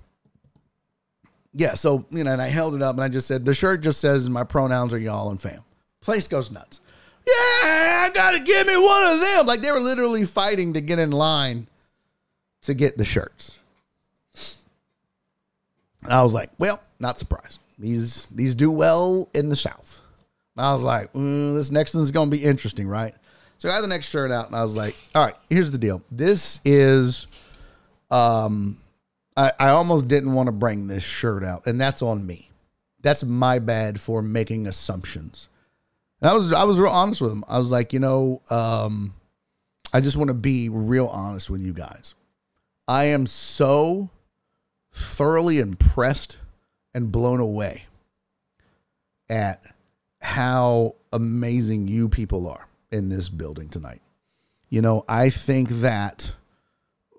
yeah, 1.52 1.74
so 1.74 2.04
you 2.10 2.24
know, 2.24 2.32
and 2.32 2.42
I 2.42 2.48
held 2.48 2.74
it 2.74 2.82
up 2.82 2.94
and 2.94 3.04
I 3.04 3.08
just 3.08 3.26
said 3.26 3.44
the 3.44 3.54
shirt 3.54 3.80
just 3.80 4.00
says 4.00 4.28
my 4.30 4.44
pronouns 4.44 4.92
are 4.92 4.98
y'all 4.98 5.30
and 5.30 5.40
fam. 5.40 5.62
Place 6.00 6.28
goes 6.28 6.50
nuts. 6.50 6.80
Yeah, 7.26 8.04
I 8.06 8.10
gotta 8.14 8.40
give 8.40 8.66
me 8.66 8.76
one 8.76 9.06
of 9.06 9.20
them. 9.20 9.46
Like 9.46 9.60
they 9.60 9.72
were 9.72 9.80
literally 9.80 10.24
fighting 10.24 10.74
to 10.74 10.80
get 10.80 10.98
in 10.98 11.10
line 11.10 11.66
to 12.62 12.74
get 12.74 12.96
the 12.96 13.04
shirts. 13.04 13.58
And 16.02 16.12
I 16.12 16.22
was 16.22 16.32
like, 16.32 16.50
well, 16.58 16.82
not 16.98 17.18
surprised. 17.18 17.60
These 17.78 18.26
these 18.26 18.54
do 18.54 18.70
well 18.70 19.28
in 19.34 19.48
the 19.48 19.56
South. 19.56 20.02
And 20.56 20.64
I 20.64 20.72
was 20.72 20.82
like, 20.82 21.12
mm, 21.12 21.54
this 21.54 21.70
next 21.70 21.94
one's 21.94 22.10
to 22.10 22.26
be 22.26 22.42
interesting, 22.42 22.88
right? 22.88 23.14
So 23.58 23.68
I 23.68 23.72
got 23.72 23.82
the 23.82 23.88
next 23.88 24.08
shirt 24.08 24.30
out, 24.30 24.46
and 24.46 24.56
I 24.56 24.62
was 24.62 24.76
like, 24.76 24.96
all 25.14 25.24
right, 25.24 25.34
here's 25.50 25.70
the 25.70 25.78
deal. 25.78 26.02
This 26.10 26.62
is, 26.64 27.26
um, 28.10 28.78
I, 29.40 29.68
almost 29.70 30.08
didn't 30.08 30.34
want 30.34 30.48
to 30.48 30.52
bring 30.52 30.86
this 30.86 31.02
shirt 31.02 31.42
out, 31.44 31.66
and 31.66 31.80
that's 31.80 32.02
on 32.02 32.26
me. 32.26 32.50
That's 33.00 33.24
my 33.24 33.58
bad 33.58 34.00
for 34.00 34.20
making 34.20 34.66
assumptions. 34.66 35.48
And 36.20 36.30
I 36.30 36.34
was 36.34 36.52
I 36.52 36.64
was 36.64 36.78
real 36.78 36.90
honest 36.90 37.20
with 37.20 37.32
him. 37.32 37.44
I 37.48 37.58
was 37.58 37.70
like, 37.70 37.92
you 37.92 37.98
know, 37.98 38.42
um, 38.50 39.14
I 39.92 40.00
just 40.00 40.16
want 40.16 40.28
to 40.28 40.34
be 40.34 40.68
real 40.68 41.06
honest 41.06 41.48
with 41.48 41.64
you 41.64 41.72
guys. 41.72 42.14
I 42.86 43.04
am 43.04 43.26
so 43.26 44.10
thoroughly 44.92 45.60
impressed 45.60 46.40
and 46.92 47.10
blown 47.10 47.40
away 47.40 47.86
at 49.28 49.62
how 50.20 50.96
amazing 51.12 51.88
you 51.88 52.08
people 52.08 52.48
are 52.48 52.68
in 52.90 53.08
this 53.08 53.28
building 53.28 53.68
tonight. 53.68 54.02
You 54.68 54.82
know, 54.82 55.04
I 55.08 55.30
think 55.30 55.68
that 55.68 56.34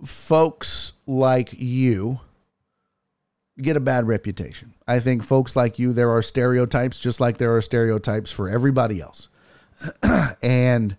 folks 0.03 0.93
like 1.05 1.49
you 1.53 2.19
get 3.61 3.77
a 3.77 3.81
bad 3.81 4.07
reputation. 4.07 4.73
I 4.87 4.99
think 4.99 5.23
folks 5.23 5.55
like 5.55 5.79
you, 5.79 5.93
there 5.93 6.11
are 6.11 6.21
stereotypes 6.21 6.99
just 6.99 7.19
like 7.19 7.37
there 7.37 7.55
are 7.55 7.61
stereotypes 7.61 8.31
for 8.31 8.49
everybody 8.49 9.01
else. 9.01 9.29
and 10.43 10.95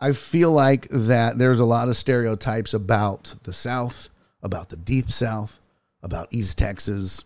I 0.00 0.12
feel 0.12 0.50
like 0.50 0.88
that 0.88 1.38
there's 1.38 1.60
a 1.60 1.64
lot 1.64 1.88
of 1.88 1.96
stereotypes 1.96 2.72
about 2.72 3.34
the 3.42 3.52
South, 3.52 4.08
about 4.42 4.70
the 4.70 4.76
Deep 4.76 5.10
South, 5.10 5.58
about 6.02 6.28
East 6.30 6.58
Texas, 6.58 7.24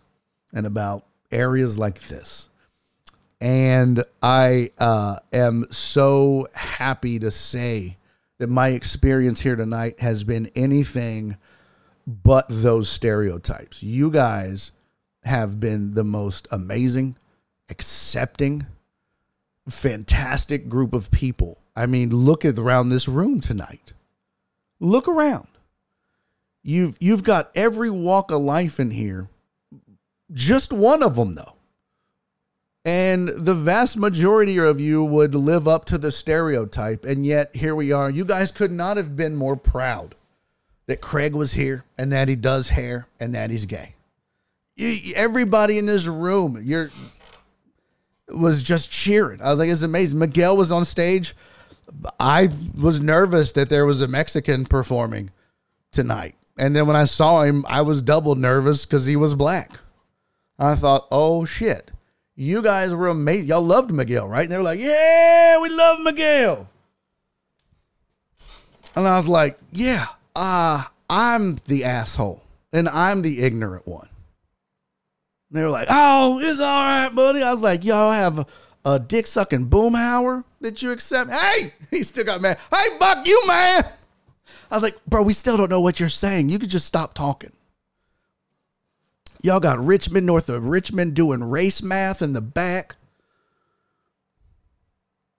and 0.53 0.65
about 0.65 1.05
areas 1.31 1.77
like 1.77 1.99
this. 1.99 2.49
And 3.39 4.03
I 4.21 4.71
uh, 4.77 5.17
am 5.31 5.65
so 5.71 6.47
happy 6.53 7.19
to 7.19 7.31
say 7.31 7.97
that 8.37 8.49
my 8.49 8.69
experience 8.69 9.41
here 9.41 9.55
tonight 9.55 9.99
has 9.99 10.23
been 10.23 10.51
anything 10.55 11.37
but 12.07 12.45
those 12.49 12.89
stereotypes. 12.89 13.81
You 13.81 14.11
guys 14.11 14.71
have 15.23 15.59
been 15.59 15.91
the 15.91 16.03
most 16.03 16.47
amazing, 16.51 17.15
accepting, 17.69 18.67
fantastic 19.67 20.69
group 20.69 20.93
of 20.93 21.09
people. 21.11 21.57
I 21.75 21.87
mean, 21.87 22.09
look 22.09 22.45
at 22.45 22.59
around 22.59 22.89
this 22.89 23.07
room 23.07 23.41
tonight. 23.41 23.93
Look 24.79 25.07
around. 25.07 25.47
You've 26.63 26.97
you've 26.99 27.23
got 27.23 27.51
every 27.55 27.89
walk 27.89 28.31
of 28.31 28.41
life 28.41 28.79
in 28.79 28.91
here. 28.91 29.29
Just 30.31 30.73
one 30.73 31.03
of 31.03 31.15
them 31.15 31.35
though. 31.35 31.54
And 32.85 33.29
the 33.29 33.55
vast 33.55 33.97
majority 33.97 34.59
of 34.59 34.79
you 34.79 35.03
would 35.03 35.33
live 35.33 35.67
up 35.67 35.85
to 35.85 35.97
the 35.97 36.11
stereotype. 36.11 37.03
And 37.03 37.25
yet, 37.25 37.55
here 37.55 37.73
we 37.73 37.91
are. 37.91 38.11
You 38.11 38.23
guys 38.23 38.51
could 38.51 38.71
not 38.71 38.97
have 38.97 39.15
been 39.15 39.35
more 39.35 39.55
proud 39.55 40.13
that 40.85 41.01
Craig 41.01 41.33
was 41.33 41.53
here 41.53 41.83
and 41.97 42.11
that 42.11 42.27
he 42.27 42.35
does 42.35 42.69
hair 42.69 43.07
and 43.19 43.33
that 43.33 43.49
he's 43.49 43.65
gay. 43.65 43.95
Everybody 45.15 45.79
in 45.79 45.87
this 45.87 46.05
room, 46.05 46.59
you're 46.61 46.91
was 48.27 48.61
just 48.63 48.91
cheering. 48.91 49.41
I 49.41 49.49
was 49.49 49.59
like, 49.59 49.69
it's 49.69 49.81
amazing. 49.81 50.19
Miguel 50.19 50.57
was 50.57 50.71
on 50.71 50.85
stage. 50.85 51.35
I 52.19 52.49
was 52.75 53.01
nervous 53.01 53.51
that 53.53 53.69
there 53.69 53.85
was 53.85 54.01
a 54.01 54.07
Mexican 54.07 54.65
performing 54.65 55.31
tonight. 55.91 56.35
And 56.57 56.75
then 56.75 56.87
when 56.87 56.95
I 56.95 57.05
saw 57.05 57.43
him, 57.43 57.65
I 57.67 57.81
was 57.81 58.01
double 58.01 58.35
nervous 58.35 58.85
because 58.85 59.05
he 59.05 59.15
was 59.15 59.35
black. 59.35 59.79
I 60.57 60.75
thought, 60.75 61.07
oh 61.11 61.45
shit. 61.45 61.91
You 62.35 62.61
guys 62.61 62.93
were 62.93 63.07
amazing. 63.07 63.47
Y'all 63.47 63.61
loved 63.61 63.93
Miguel, 63.93 64.27
right? 64.27 64.43
And 64.43 64.51
they 64.51 64.57
were 64.57 64.63
like, 64.63 64.79
yeah, 64.79 65.57
we 65.59 65.69
love 65.69 66.01
Miguel. 66.01 66.67
And 68.95 69.07
I 69.07 69.15
was 69.15 69.27
like, 69.27 69.57
yeah, 69.71 70.07
uh, 70.35 70.83
I'm 71.09 71.57
the 71.67 71.83
asshole 71.85 72.41
and 72.73 72.89
I'm 72.89 73.21
the 73.21 73.41
ignorant 73.41 73.87
one. 73.87 74.07
And 75.49 75.57
they 75.57 75.63
were 75.63 75.69
like, 75.69 75.87
oh, 75.89 76.39
it's 76.39 76.59
all 76.59 76.83
right, 76.83 77.09
buddy. 77.13 77.41
I 77.41 77.51
was 77.51 77.61
like, 77.61 77.83
y'all 77.85 78.11
have 78.11 78.47
a, 78.83 78.99
dick 78.99 79.27
sucking 79.27 79.67
boomhauer 79.67 80.43
that 80.61 80.81
you 80.81 80.91
accept. 80.91 81.31
Hey, 81.31 81.73
he 81.89 82.03
still 82.03 82.25
got 82.25 82.41
mad. 82.41 82.59
Hey, 82.73 82.97
Buck, 82.99 83.25
you 83.27 83.41
man. 83.47 83.83
I 84.69 84.75
was 84.75 84.83
like, 84.83 85.03
bro, 85.05 85.23
we 85.23 85.33
still 85.33 85.57
don't 85.57 85.69
know 85.69 85.81
what 85.81 85.99
you're 85.99 86.09
saying. 86.09 86.49
You 86.49 86.59
could 86.59 86.69
just 86.69 86.85
stop 86.85 87.13
talking. 87.13 87.51
Y'all 89.41 89.59
got 89.59 89.79
Rich 89.79 90.09
Men 90.11 90.25
North 90.25 90.49
of 90.49 90.65
Richmond 90.65 91.13
doing 91.13 91.43
race 91.43 91.81
math 91.81 92.21
in 92.21 92.33
the 92.33 92.41
back. 92.41 92.95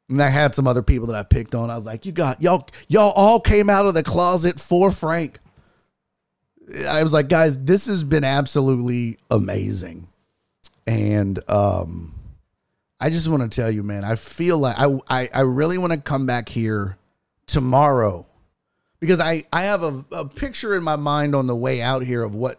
And 0.09 0.23
I 0.23 0.29
had 0.29 0.55
some 0.55 0.69
other 0.69 0.83
people 0.83 1.09
that 1.09 1.17
I 1.17 1.25
picked 1.25 1.55
on. 1.55 1.71
I 1.71 1.75
was 1.75 1.87
like, 1.87 2.07
you 2.07 2.13
got 2.13 2.41
y'all, 2.41 2.69
y'all 2.89 3.11
all 3.11 3.41
came 3.41 3.69
out 3.69 3.87
of 3.87 3.95
the 3.95 4.05
closet 4.05 4.61
for 4.61 4.91
Frank. 4.91 5.41
I 6.89 7.03
was 7.03 7.13
like, 7.13 7.29
guys, 7.29 7.59
this 7.65 7.87
has 7.87 8.05
been 8.05 8.25
absolutely 8.25 9.19
amazing. 9.31 10.09
And 10.87 11.39
um 11.51 12.13
I 12.99 13.11
just 13.11 13.29
want 13.29 13.43
to 13.43 13.49
tell 13.55 13.71
you, 13.71 13.83
man, 13.83 14.05
I 14.05 14.15
feel 14.15 14.59
like 14.59 14.77
I 14.79 14.99
I, 15.09 15.31
I 15.35 15.41
really 15.41 15.79
want 15.79 15.93
to 15.93 16.01
come 16.01 16.27
back 16.27 16.49
here 16.49 16.97
tomorrow 17.47 18.27
because 19.01 19.21
I, 19.21 19.45
I 19.53 19.63
have 19.63 19.83
a, 19.83 20.05
a 20.13 20.25
picture 20.25 20.75
in 20.75 20.83
my 20.83 20.97
mind 20.97 21.35
on 21.35 21.47
the 21.47 21.57
way 21.57 21.83
out 21.83 22.03
here 22.03 22.23
of 22.23 22.35
what 22.35 22.59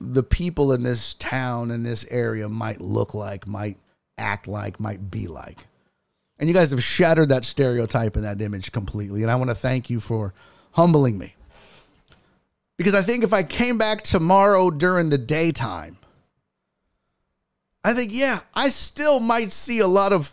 the 0.00 0.22
people 0.22 0.72
in 0.72 0.82
this 0.82 1.14
town 1.14 1.70
in 1.70 1.82
this 1.82 2.06
area 2.10 2.48
might 2.48 2.80
look 2.80 3.14
like, 3.14 3.46
might 3.46 3.78
act 4.18 4.48
like, 4.48 4.80
might 4.80 5.10
be 5.10 5.26
like. 5.26 5.66
And 6.38 6.48
you 6.48 6.54
guys 6.54 6.72
have 6.72 6.82
shattered 6.82 7.28
that 7.28 7.44
stereotype 7.44 8.16
and 8.16 8.24
that 8.24 8.40
image 8.40 8.72
completely. 8.72 9.22
And 9.22 9.30
I 9.30 9.36
want 9.36 9.50
to 9.50 9.54
thank 9.54 9.88
you 9.88 10.00
for 10.00 10.34
humbling 10.72 11.16
me. 11.16 11.34
Because 12.76 12.94
I 12.94 13.02
think 13.02 13.22
if 13.22 13.32
I 13.32 13.44
came 13.44 13.78
back 13.78 14.02
tomorrow 14.02 14.70
during 14.70 15.10
the 15.10 15.18
daytime, 15.18 15.96
I 17.84 17.94
think, 17.94 18.10
yeah, 18.12 18.40
I 18.54 18.70
still 18.70 19.20
might 19.20 19.52
see 19.52 19.78
a 19.78 19.86
lot 19.86 20.12
of 20.12 20.32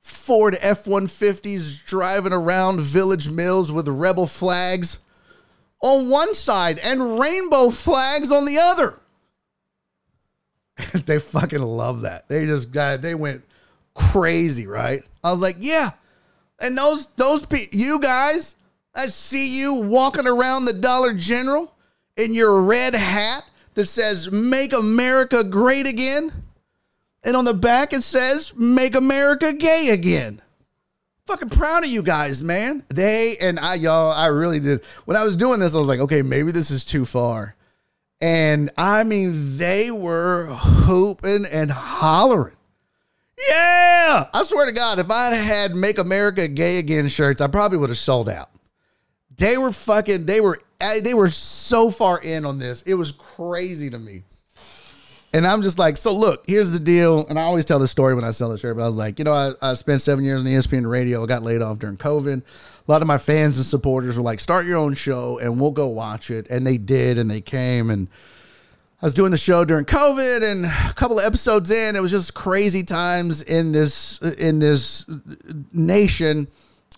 Ford 0.00 0.56
F 0.60 0.84
150s 0.84 1.84
driving 1.84 2.32
around 2.32 2.80
Village 2.80 3.28
Mills 3.28 3.70
with 3.70 3.88
rebel 3.88 4.26
flags 4.26 5.00
on 5.82 6.08
one 6.08 6.34
side 6.34 6.78
and 6.78 7.18
rainbow 7.18 7.70
flags 7.70 8.32
on 8.32 8.46
the 8.46 8.58
other. 8.58 8.98
they 11.06 11.18
fucking 11.18 11.62
love 11.62 12.02
that. 12.02 12.28
They 12.28 12.46
just 12.46 12.72
got 12.72 13.02
they 13.02 13.14
went 13.14 13.42
crazy, 13.94 14.66
right? 14.66 15.02
I 15.22 15.32
was 15.32 15.40
like, 15.40 15.56
yeah. 15.60 15.90
And 16.58 16.76
those 16.76 17.06
those 17.14 17.44
pe- 17.46 17.68
you 17.72 18.00
guys, 18.00 18.54
I 18.94 19.06
see 19.06 19.58
you 19.58 19.74
walking 19.74 20.26
around 20.26 20.64
the 20.64 20.72
Dollar 20.72 21.12
General 21.12 21.72
in 22.16 22.34
your 22.34 22.62
red 22.62 22.94
hat 22.94 23.44
that 23.74 23.86
says 23.86 24.30
"Make 24.30 24.72
America 24.72 25.44
Great 25.44 25.86
Again," 25.86 26.32
and 27.24 27.36
on 27.36 27.44
the 27.44 27.54
back 27.54 27.92
it 27.92 28.02
says 28.02 28.54
"Make 28.54 28.94
America 28.94 29.52
Gay 29.52 29.90
Again." 29.90 30.40
Fucking 31.26 31.50
proud 31.50 31.84
of 31.84 31.90
you 31.90 32.02
guys, 32.02 32.42
man. 32.42 32.84
They 32.88 33.36
and 33.38 33.58
I, 33.58 33.74
y'all, 33.74 34.10
I 34.10 34.26
really 34.26 34.60
did. 34.60 34.84
When 35.04 35.16
I 35.16 35.24
was 35.24 35.36
doing 35.36 35.60
this, 35.60 35.74
I 35.74 35.78
was 35.78 35.88
like, 35.88 36.00
okay, 36.00 36.20
maybe 36.20 36.50
this 36.50 36.70
is 36.70 36.84
too 36.84 37.04
far. 37.04 37.54
And 38.22 38.70
I 38.78 39.02
mean, 39.02 39.58
they 39.58 39.90
were 39.90 40.46
hooping 40.46 41.44
and 41.44 41.72
hollering. 41.72 42.54
Yeah. 43.48 44.28
I 44.32 44.44
swear 44.44 44.66
to 44.66 44.72
God, 44.72 45.00
if 45.00 45.10
I 45.10 45.30
had 45.30 45.74
Make 45.74 45.98
America 45.98 46.46
Gay 46.46 46.78
Again 46.78 47.08
shirts, 47.08 47.40
I 47.40 47.48
probably 47.48 47.78
would 47.78 47.90
have 47.90 47.98
sold 47.98 48.28
out. 48.28 48.50
They 49.36 49.58
were 49.58 49.72
fucking, 49.72 50.26
they 50.26 50.40
were, 50.40 50.60
eh, 50.80 51.00
they 51.00 51.14
were 51.14 51.30
so 51.30 51.90
far 51.90 52.20
in 52.20 52.46
on 52.46 52.60
this. 52.60 52.82
It 52.82 52.94
was 52.94 53.10
crazy 53.10 53.90
to 53.90 53.98
me. 53.98 54.22
And 55.34 55.44
I'm 55.44 55.62
just 55.62 55.80
like, 55.80 55.96
so 55.96 56.14
look, 56.14 56.44
here's 56.46 56.70
the 56.70 56.78
deal. 56.78 57.26
And 57.26 57.40
I 57.40 57.42
always 57.42 57.64
tell 57.64 57.80
the 57.80 57.88
story 57.88 58.14
when 58.14 58.22
I 58.22 58.30
sell 58.30 58.50
the 58.50 58.58
shirt, 58.58 58.76
but 58.76 58.84
I 58.84 58.86
was 58.86 58.98
like, 58.98 59.18
you 59.18 59.24
know, 59.24 59.32
I, 59.32 59.52
I 59.60 59.74
spent 59.74 60.00
seven 60.00 60.24
years 60.24 60.44
the 60.44 60.50
ESPN 60.50 60.88
radio. 60.88 61.24
I 61.24 61.26
got 61.26 61.42
laid 61.42 61.60
off 61.60 61.80
during 61.80 61.96
COVID. 61.96 62.42
A 62.86 62.90
lot 62.90 63.00
of 63.00 63.06
my 63.06 63.18
fans 63.18 63.56
and 63.56 63.66
supporters 63.66 64.16
were 64.16 64.24
like, 64.24 64.40
start 64.40 64.66
your 64.66 64.76
own 64.76 64.94
show 64.94 65.38
and 65.38 65.60
we'll 65.60 65.70
go 65.70 65.86
watch 65.86 66.30
it. 66.30 66.48
And 66.50 66.66
they 66.66 66.78
did, 66.78 67.16
and 67.16 67.30
they 67.30 67.40
came. 67.40 67.90
And 67.90 68.08
I 69.00 69.06
was 69.06 69.14
doing 69.14 69.32
the 69.32 69.36
show 69.36 69.64
during 69.64 69.84
COVID, 69.84 70.42
and 70.48 70.64
a 70.64 70.94
couple 70.94 71.18
of 71.18 71.24
episodes 71.24 71.70
in, 71.72 71.96
it 71.96 72.02
was 72.02 72.12
just 72.12 72.34
crazy 72.34 72.84
times 72.84 73.42
in 73.42 73.72
this 73.72 74.20
in 74.20 74.60
this 74.60 75.10
nation. 75.72 76.46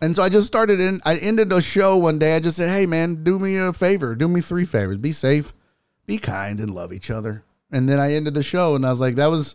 And 0.02 0.14
so 0.14 0.22
I 0.22 0.28
just 0.28 0.46
started 0.46 0.80
in. 0.80 1.00
I 1.06 1.16
ended 1.16 1.48
the 1.48 1.62
show 1.62 1.96
one 1.96 2.18
day. 2.18 2.36
I 2.36 2.40
just 2.40 2.58
said, 2.58 2.68
"Hey, 2.68 2.84
man, 2.84 3.24
do 3.24 3.38
me 3.38 3.56
a 3.56 3.72
favor. 3.72 4.14
Do 4.14 4.28
me 4.28 4.42
three 4.42 4.66
favors. 4.66 5.00
Be 5.00 5.12
safe, 5.12 5.54
be 6.04 6.18
kind, 6.18 6.60
and 6.60 6.74
love 6.74 6.92
each 6.92 7.10
other." 7.10 7.42
And 7.72 7.88
then 7.88 7.98
I 7.98 8.12
ended 8.12 8.34
the 8.34 8.42
show, 8.42 8.74
and 8.74 8.84
I 8.84 8.90
was 8.90 9.00
like, 9.00 9.14
"That 9.14 9.30
was 9.30 9.54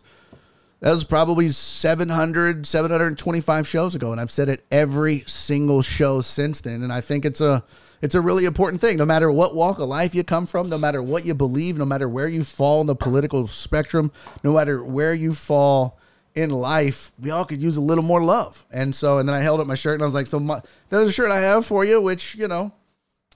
That 0.80 0.92
was 0.92 1.04
probably 1.04 1.48
700, 1.48 2.66
725 2.66 3.68
shows 3.68 3.94
ago, 3.94 4.12
and 4.12 4.20
I've 4.20 4.30
said 4.30 4.48
it 4.48 4.64
every 4.70 5.24
single 5.26 5.82
show 5.82 6.22
since 6.22 6.62
then. 6.62 6.82
And 6.82 6.90
I 6.90 7.02
think 7.02 7.26
it's 7.26 7.42
a 7.42 7.62
it's 8.00 8.14
a 8.14 8.20
really 8.20 8.46
important 8.46 8.80
thing. 8.80 8.96
No 8.96 9.04
matter 9.04 9.30
what 9.30 9.54
walk 9.54 9.78
of 9.78 9.88
life 9.88 10.14
you 10.14 10.24
come 10.24 10.46
from, 10.46 10.70
no 10.70 10.78
matter 10.78 11.02
what 11.02 11.26
you 11.26 11.34
believe, 11.34 11.76
no 11.76 11.84
matter 11.84 12.08
where 12.08 12.28
you 12.28 12.42
fall 12.44 12.80
in 12.80 12.86
the 12.86 12.96
political 12.96 13.46
spectrum, 13.46 14.10
no 14.42 14.54
matter 14.54 14.82
where 14.82 15.12
you 15.12 15.32
fall 15.32 15.98
in 16.34 16.48
life, 16.48 17.12
we 17.20 17.30
all 17.30 17.44
could 17.44 17.60
use 17.60 17.76
a 17.76 17.82
little 17.82 18.04
more 18.04 18.22
love. 18.22 18.64
And 18.72 18.94
so, 18.94 19.18
and 19.18 19.28
then 19.28 19.36
I 19.36 19.40
held 19.40 19.60
up 19.60 19.66
my 19.66 19.74
shirt 19.74 19.94
and 19.94 20.02
I 20.02 20.06
was 20.06 20.14
like, 20.14 20.28
so 20.28 20.40
my, 20.40 20.62
there's 20.88 21.02
a 21.02 21.12
shirt 21.12 21.30
I 21.30 21.40
have 21.40 21.66
for 21.66 21.84
you, 21.84 22.00
which 22.00 22.36
you 22.36 22.48
know, 22.48 22.72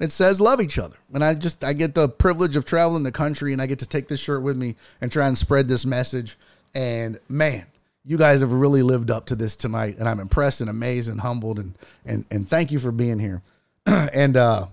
it 0.00 0.12
says 0.12 0.40
love 0.40 0.62
each 0.62 0.78
other. 0.78 0.96
And 1.12 1.22
I 1.22 1.34
just 1.34 1.62
I 1.62 1.74
get 1.74 1.94
the 1.94 2.08
privilege 2.08 2.56
of 2.56 2.64
traveling 2.64 3.02
the 3.02 3.12
country, 3.12 3.52
and 3.52 3.60
I 3.60 3.66
get 3.66 3.80
to 3.80 3.86
take 3.86 4.08
this 4.08 4.20
shirt 4.20 4.42
with 4.42 4.56
me 4.56 4.76
and 5.02 5.12
try 5.12 5.28
and 5.28 5.36
spread 5.36 5.68
this 5.68 5.84
message. 5.84 6.38
And 6.74 7.18
man, 7.28 7.66
you 8.04 8.18
guys 8.18 8.40
have 8.40 8.52
really 8.52 8.82
lived 8.82 9.10
up 9.10 9.26
to 9.26 9.34
this 9.34 9.56
tonight, 9.56 9.96
and 9.98 10.08
I'm 10.08 10.20
impressed 10.20 10.60
and 10.60 10.68
amazed 10.68 11.08
and 11.08 11.20
humbled 11.20 11.58
and 11.58 11.74
and 12.04 12.24
and 12.30 12.48
thank 12.48 12.70
you 12.70 12.78
for 12.78 12.92
being 12.92 13.18
here. 13.18 13.42
and 13.86 14.36
uh 14.36 14.66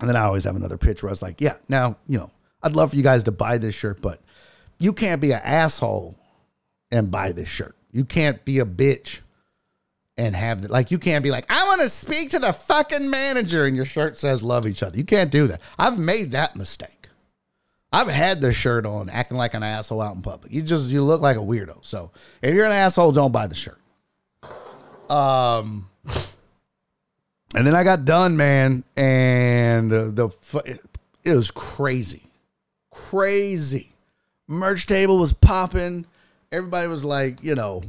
and 0.00 0.08
then 0.08 0.16
I 0.16 0.22
always 0.22 0.44
have 0.44 0.56
another 0.56 0.78
pitch 0.78 1.02
where 1.02 1.10
I 1.10 1.12
was 1.12 1.22
like, 1.22 1.40
yeah, 1.40 1.56
now, 1.68 1.96
you 2.06 2.18
know, 2.18 2.30
I'd 2.62 2.72
love 2.72 2.90
for 2.90 2.96
you 2.96 3.02
guys 3.02 3.24
to 3.24 3.32
buy 3.32 3.58
this 3.58 3.74
shirt, 3.74 4.00
but 4.00 4.20
you 4.78 4.92
can't 4.92 5.20
be 5.20 5.32
an 5.32 5.40
asshole 5.44 6.16
and 6.90 7.10
buy 7.10 7.32
this 7.32 7.48
shirt. 7.48 7.76
You 7.92 8.04
can't 8.04 8.42
be 8.44 8.60
a 8.60 8.64
bitch 8.64 9.20
and 10.16 10.34
have 10.34 10.62
the, 10.62 10.68
like 10.68 10.90
you 10.90 10.98
can't 10.98 11.22
be 11.22 11.30
like, 11.30 11.50
I 11.50 11.64
want 11.66 11.82
to 11.82 11.88
speak 11.88 12.30
to 12.30 12.38
the 12.38 12.52
fucking 12.52 13.10
manager 13.10 13.66
and 13.66 13.76
your 13.76 13.84
shirt 13.84 14.16
says 14.16 14.42
love 14.42 14.66
each 14.66 14.82
other. 14.82 14.96
You 14.96 15.04
can't 15.04 15.30
do 15.30 15.46
that. 15.48 15.60
I've 15.78 15.98
made 15.98 16.32
that 16.32 16.56
mistake. 16.56 16.99
I've 17.92 18.08
had 18.08 18.40
this 18.40 18.54
shirt 18.54 18.86
on 18.86 19.10
acting 19.10 19.36
like 19.36 19.54
an 19.54 19.62
asshole 19.62 20.00
out 20.00 20.14
in 20.14 20.22
public. 20.22 20.52
You 20.52 20.62
just 20.62 20.90
you 20.90 21.02
look 21.02 21.20
like 21.20 21.36
a 21.36 21.40
weirdo. 21.40 21.84
So 21.84 22.10
if 22.40 22.54
you're 22.54 22.66
an 22.66 22.72
asshole, 22.72 23.12
don't 23.12 23.32
buy 23.32 23.46
the 23.46 23.54
shirt. 23.54 23.80
Um 25.10 25.88
and 27.54 27.66
then 27.66 27.74
I 27.74 27.82
got 27.82 28.04
done, 28.04 28.36
man, 28.36 28.84
and 28.96 29.90
the 29.90 30.32
it 31.24 31.34
was 31.34 31.50
crazy, 31.50 32.22
crazy. 32.90 33.90
Merch 34.46 34.86
table 34.86 35.18
was 35.18 35.32
popping. 35.32 36.06
Everybody 36.52 36.88
was 36.88 37.04
like, 37.04 37.42
you 37.42 37.54
know, 37.54 37.82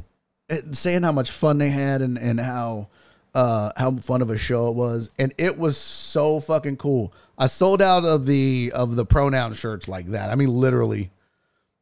saying 0.72 1.02
how 1.02 1.12
much 1.12 1.30
fun 1.30 1.58
they 1.58 1.70
had 1.70 2.02
and 2.02 2.18
and 2.18 2.40
how 2.40 2.88
uh 3.34 3.70
how 3.76 3.90
fun 3.92 4.22
of 4.22 4.30
a 4.30 4.36
show 4.36 4.68
it 4.68 4.74
was, 4.74 5.10
and 5.18 5.32
it 5.38 5.58
was 5.58 5.76
so 5.76 6.40
fucking 6.40 6.76
cool. 6.76 7.12
I 7.38 7.46
sold 7.46 7.82
out 7.82 8.04
of 8.04 8.26
the 8.26 8.72
of 8.74 8.96
the 8.96 9.04
pronoun 9.04 9.54
shirts 9.54 9.88
like 9.88 10.08
that. 10.08 10.30
I 10.30 10.34
mean, 10.34 10.48
literally, 10.48 11.10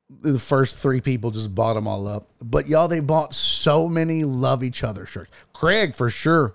the 0.09 0.39
first 0.39 0.79
three 0.79 1.01
people 1.01 1.31
just 1.31 1.55
bought 1.55 1.75
them 1.75 1.87
all 1.87 2.07
up. 2.07 2.29
But 2.43 2.69
y'all, 2.69 2.89
they 2.89 3.01
bought 3.01 3.35
so 3.35 3.89
many 3.89 4.25
love 4.25 4.63
each 4.63 4.83
other 4.83 5.07
shirts. 5.07 5.31
Craig 5.53 5.95
for 5.95 6.11
sure. 6.11 6.55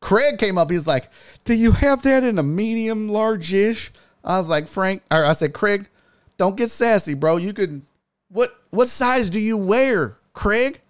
Craig 0.00 0.38
came 0.38 0.58
up. 0.58 0.70
He's 0.70 0.86
like, 0.86 1.10
"Do 1.44 1.54
you 1.54 1.72
have 1.72 2.02
that 2.02 2.22
in 2.24 2.38
a 2.38 2.42
medium, 2.42 3.08
large-ish?" 3.08 3.92
I 4.22 4.38
was 4.38 4.48
like, 4.48 4.68
"Frank," 4.68 5.02
or 5.10 5.24
I 5.24 5.32
said, 5.32 5.54
"Craig, 5.54 5.88
don't 6.36 6.56
get 6.56 6.70
sassy, 6.70 7.14
bro. 7.14 7.36
You 7.36 7.52
could 7.52 7.82
what 8.28 8.54
what 8.70 8.88
size 8.88 9.30
do 9.30 9.40
you 9.40 9.56
wear, 9.56 10.18
Craig?" 10.34 10.80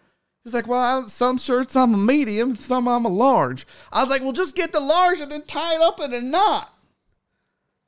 He's 0.44 0.52
like, 0.52 0.68
"Well, 0.68 1.04
I, 1.04 1.06
some 1.08 1.38
shirts 1.38 1.74
I'm 1.74 1.94
a 1.94 1.96
medium, 1.96 2.54
some 2.54 2.86
I'm 2.86 3.06
a 3.06 3.08
large." 3.08 3.66
I 3.90 4.02
was 4.02 4.10
like, 4.10 4.20
"Well, 4.20 4.32
just 4.32 4.54
get 4.54 4.72
the 4.72 4.80
large 4.80 5.20
and 5.20 5.32
then 5.32 5.42
tie 5.46 5.74
it 5.74 5.80
up 5.80 6.00
in 6.00 6.12
a 6.12 6.20
knot." 6.20 6.70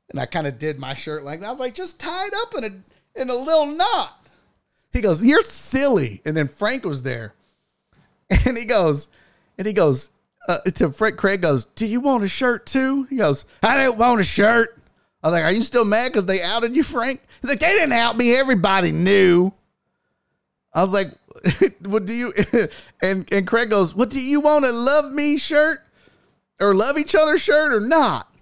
And 0.08 0.18
I 0.18 0.24
kind 0.24 0.46
of 0.46 0.58
did 0.58 0.78
my 0.78 0.94
shirt 0.94 1.22
like 1.22 1.40
that. 1.40 1.46
I 1.46 1.50
was 1.50 1.60
like, 1.60 1.74
"Just 1.74 2.00
tie 2.00 2.26
it 2.26 2.34
up 2.34 2.54
in 2.54 2.64
a 2.64 3.20
in 3.20 3.28
a 3.28 3.34
little 3.34 3.66
knot." 3.66 4.26
He 4.90 5.02
goes, 5.02 5.22
"You're 5.22 5.44
silly." 5.44 6.22
And 6.24 6.34
then 6.34 6.48
Frank 6.48 6.84
was 6.86 7.02
there, 7.02 7.34
and 8.30 8.56
he 8.56 8.64
goes, 8.64 9.08
and 9.58 9.66
he 9.66 9.74
goes 9.74 10.08
uh, 10.48 10.58
to 10.60 10.90
Frank. 10.90 11.18
Craig 11.18 11.42
goes, 11.42 11.66
"Do 11.66 11.84
you 11.84 12.00
want 12.00 12.24
a 12.24 12.28
shirt 12.28 12.64
too?" 12.64 13.04
He 13.04 13.16
goes, 13.16 13.44
"I 13.62 13.76
don't 13.76 13.98
want 13.98 14.20
a 14.20 14.24
shirt." 14.24 14.78
I 15.22 15.28
was 15.28 15.34
like, 15.34 15.44
"Are 15.44 15.52
you 15.52 15.62
still 15.62 15.84
mad 15.84 16.12
because 16.12 16.24
they 16.24 16.40
outed 16.40 16.74
you, 16.74 16.82
Frank?" 16.82 17.20
He's 17.42 17.50
like, 17.50 17.60
"They 17.60 17.74
didn't 17.74 17.92
out 17.92 18.16
me. 18.16 18.34
Everybody 18.34 18.92
knew." 18.92 19.52
I 20.72 20.82
was 20.82 20.92
like, 20.92 21.08
"What 21.84 22.06
do 22.06 22.12
you?" 22.12 22.32
And 23.02 23.30
and 23.32 23.46
Craig 23.46 23.70
goes, 23.70 23.94
"What 23.94 24.10
do 24.10 24.20
you 24.20 24.40
want 24.40 24.64
a 24.64 24.72
love 24.72 25.12
me 25.12 25.38
shirt 25.38 25.82
or 26.60 26.74
love 26.74 26.98
each 26.98 27.14
other 27.14 27.38
shirt 27.38 27.72
or 27.72 27.80
not?" 27.80 28.32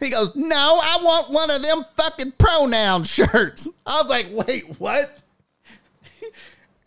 He 0.00 0.10
goes, 0.10 0.34
"No, 0.34 0.80
I 0.82 0.98
want 1.02 1.30
one 1.30 1.50
of 1.50 1.62
them 1.62 1.84
fucking 1.96 2.32
pronoun 2.38 3.04
shirts." 3.04 3.68
I 3.86 4.00
was 4.00 4.10
like, 4.10 4.28
"Wait, 4.30 4.80
what?" 4.80 5.18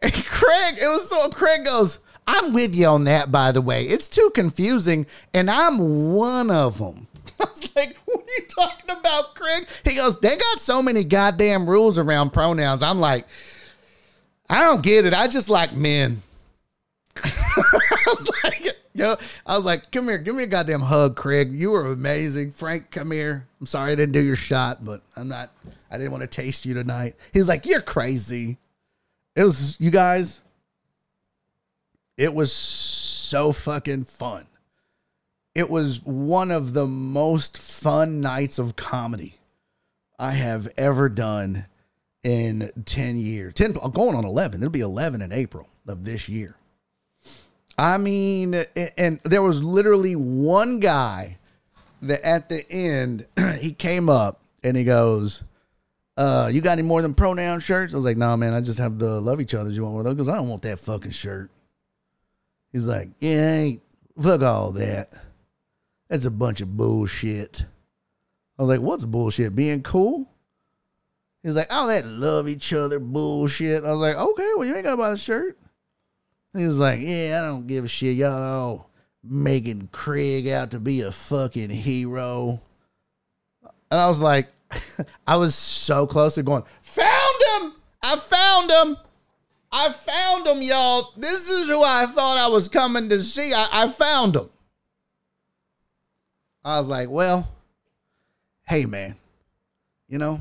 And 0.02 0.14
Craig, 0.14 0.76
it 0.80 0.88
was 0.88 1.10
so 1.10 1.30
Craig 1.30 1.66
goes, 1.66 2.00
I'm 2.28 2.54
with 2.54 2.76
you 2.76 2.88
on 2.88 3.04
that, 3.06 3.32
by 3.32 3.52
the 3.52 3.62
way. 3.62 3.86
It's 3.86 4.10
too 4.10 4.32
confusing, 4.34 5.06
and 5.34 5.50
I'm 5.50 6.14
one 6.14 6.50
of 6.50 6.78
them. 6.80 7.08
I 7.40 7.46
was 7.46 7.76
like, 7.76 7.98
what 8.06 8.20
are 8.20 8.32
you 8.38 8.48
talking 8.48 8.90
about, 8.90 9.36
Craig? 9.36 9.68
He 9.84 9.96
goes, 9.96 10.20
they 10.20 10.36
got 10.36 10.60
so 10.60 10.82
many 10.82 11.04
goddamn 11.04 11.70
rules 11.70 11.98
around 11.98 12.32
pronouns. 12.34 12.82
I'm 12.82 13.00
like, 13.00 13.28
I 14.50 14.62
don't 14.62 14.84
get 14.84 15.06
it. 15.06 15.14
I 15.14 15.28
just 15.28 15.50
like 15.50 15.74
men. 15.74 16.22
I 17.24 18.04
was 18.08 18.30
like, 18.44 18.78
yo, 18.94 19.16
I 19.46 19.56
was 19.56 19.66
like, 19.66 19.92
come 19.92 20.06
here, 20.06 20.18
give 20.18 20.36
me 20.36 20.44
a 20.44 20.48
goddamn 20.48 20.82
hug, 20.82 21.16
Craig. 21.16 21.52
You 21.54 21.72
were 21.72 21.86
amazing. 21.88 22.52
Frank, 22.52 22.92
come 22.92 23.12
here. 23.12 23.48
I'm 23.60 23.66
sorry 23.66 23.92
I 23.92 23.96
didn't 23.96 24.14
do 24.14 24.22
your 24.22 24.36
shot, 24.36 24.84
but 24.84 25.02
I'm 25.16 25.28
not, 25.28 25.52
I 25.90 25.98
didn't 25.98 26.12
want 26.12 26.22
to 26.22 26.28
taste 26.28 26.66
you 26.66 26.74
tonight. 26.74 27.16
He's 27.34 27.48
like, 27.48 27.66
you're 27.66 27.82
crazy. 27.82 28.58
It 29.36 29.44
was, 29.44 29.80
you 29.80 29.92
guys, 29.92 30.40
it 32.18 32.34
was 32.34 32.54
so 32.54 33.52
fucking 33.52 34.06
fun. 34.06 34.48
It 35.54 35.70
was 35.70 36.04
one 36.04 36.52
of 36.52 36.74
the 36.74 36.86
most 36.86 37.58
fun 37.58 38.22
nights 38.22 38.60
of 38.60 38.76
comedy 38.76 39.36
I 40.20 40.32
have 40.32 40.68
ever 40.78 41.10
done 41.10 41.66
in 42.26 42.72
10 42.86 43.18
years. 43.18 43.54
10 43.54 43.78
I'm 43.82 43.92
going 43.92 44.16
on 44.16 44.26
11. 44.26 44.60
It'll 44.60 44.72
be 44.72 44.82
11 44.82 45.22
in 45.22 45.32
April 45.32 45.70
of 45.88 46.04
this 46.04 46.28
year. 46.28 46.58
I 47.78 47.98
mean, 47.98 48.56
and 48.98 49.20
there 49.24 49.44
was 49.44 49.64
literally 49.64 50.16
one 50.16 50.80
guy 50.80 51.38
that 52.02 52.26
at 52.26 52.50
the 52.50 52.70
end 52.70 53.28
he 53.60 53.74
came 53.74 54.10
up 54.10 54.42
and 54.64 54.76
he 54.76 54.84
goes, 54.84 55.44
uh, 56.18 56.50
you 56.52 56.62
got 56.62 56.72
any 56.72 56.88
more 56.88 57.02
than 57.02 57.14
pronoun 57.14 57.60
shirts? 57.60 57.94
I 57.94 57.98
was 57.98 58.06
like, 58.06 58.18
nah, 58.18 58.36
man, 58.36 58.54
I 58.54 58.62
just 58.62 58.80
have 58.80 58.98
the 58.98 59.22
love 59.22 59.40
each 59.40 59.54
other's. 59.54 59.78
You 59.78 59.84
want 59.84 59.96
one 59.96 60.00
of 60.00 60.06
those? 60.06 60.14
Because 60.16 60.30
I 60.30 60.38
don't 60.38 60.50
want 60.50 60.64
that 60.64 60.80
fucking 60.80 61.12
shirt. 61.12 61.52
He's 62.72 62.88
like, 62.88 63.10
yeah, 63.20 63.70
fuck 64.20 64.42
all 64.42 64.72
that. 64.72 65.10
That's 66.10 66.26
a 66.26 66.32
bunch 66.32 66.62
of 66.62 66.76
bullshit. 66.76 67.66
I 68.58 68.62
was 68.62 68.70
like, 68.70 68.80
what's 68.80 69.06
bullshit? 69.06 69.56
Being 69.56 69.84
cool? 69.84 70.32
He's 71.46 71.56
like, 71.56 71.68
oh, 71.70 71.86
that 71.86 72.08
love 72.08 72.50
each 72.50 72.74
other 72.74 72.98
bullshit. 72.98 73.84
I 73.84 73.92
was 73.92 74.00
like, 74.00 74.16
okay, 74.16 74.52
well, 74.56 74.66
you 74.66 74.74
ain't 74.74 74.84
got 74.84 74.92
to 74.92 74.98
buy 74.98 75.12
the 75.12 75.18
shirt. 75.18 75.56
He 76.58 76.66
was 76.66 76.80
like, 76.80 77.02
yeah, 77.02 77.40
I 77.40 77.46
don't 77.46 77.68
give 77.68 77.86
a 77.86 77.88
shit. 77.88 78.18
Y'all 78.18 78.32
all 78.32 78.90
making 79.24 79.90
Craig 79.92 80.48
out 80.48 80.72
to 80.72 80.80
be 80.80 81.02
a 81.02 81.12
fucking 81.12 81.70
hero. 81.70 82.60
And 83.92 84.00
I 84.00 84.08
was 84.08 84.20
like, 84.20 84.48
I 85.28 85.36
was 85.36 85.54
so 85.54 86.08
close 86.08 86.34
to 86.34 86.42
going, 86.42 86.64
found 86.82 87.44
him! 87.62 87.74
I 88.02 88.16
found 88.16 88.72
him! 88.72 88.98
I 89.72 89.92
found 89.92 90.48
him, 90.48 90.64
y'all. 90.64 91.14
This 91.16 91.48
is 91.48 91.68
who 91.68 91.84
I 91.84 92.08
thought 92.08 92.38
I 92.38 92.48
was 92.48 92.70
coming 92.70 93.10
to 93.10 93.22
see. 93.22 93.54
I, 93.54 93.68
I 93.72 93.88
found 93.88 94.36
him. 94.36 94.50
I 96.64 96.80
was 96.80 96.90
like, 96.90 97.08
well, 97.08 97.48
hey 98.68 98.88
man, 98.88 99.16
you 100.08 100.18
know, 100.18 100.40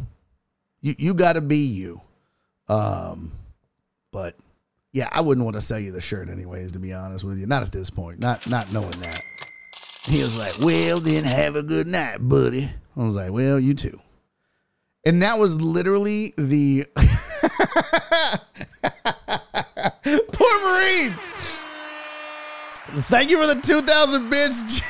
you 0.84 0.94
you 0.98 1.14
gotta 1.14 1.40
be 1.40 1.56
you. 1.56 2.00
Um, 2.68 3.32
but 4.12 4.36
yeah, 4.92 5.08
I 5.10 5.22
wouldn't 5.22 5.44
want 5.44 5.54
to 5.54 5.60
sell 5.62 5.78
you 5.78 5.92
the 5.92 6.00
shirt 6.00 6.28
anyways, 6.28 6.72
to 6.72 6.78
be 6.78 6.92
honest 6.92 7.24
with 7.24 7.38
you. 7.38 7.46
Not 7.46 7.62
at 7.62 7.72
this 7.72 7.88
point. 7.88 8.20
Not 8.20 8.46
not 8.48 8.70
knowing 8.70 8.90
that. 8.90 9.20
He 10.04 10.20
was 10.20 10.38
like, 10.38 10.52
Well, 10.60 11.00
then 11.00 11.24
have 11.24 11.56
a 11.56 11.62
good 11.62 11.86
night, 11.86 12.18
buddy. 12.20 12.70
I 12.96 13.02
was 13.02 13.16
like, 13.16 13.32
Well, 13.32 13.58
you 13.58 13.72
too. 13.72 13.98
And 15.06 15.22
that 15.22 15.38
was 15.38 15.58
literally 15.60 16.34
the 16.36 16.86
Poor 20.04 20.70
Marine. 20.70 21.14
Thank 23.04 23.30
you 23.30 23.40
for 23.40 23.46
the 23.46 23.60
2000 23.62 24.28
bits. 24.28 24.82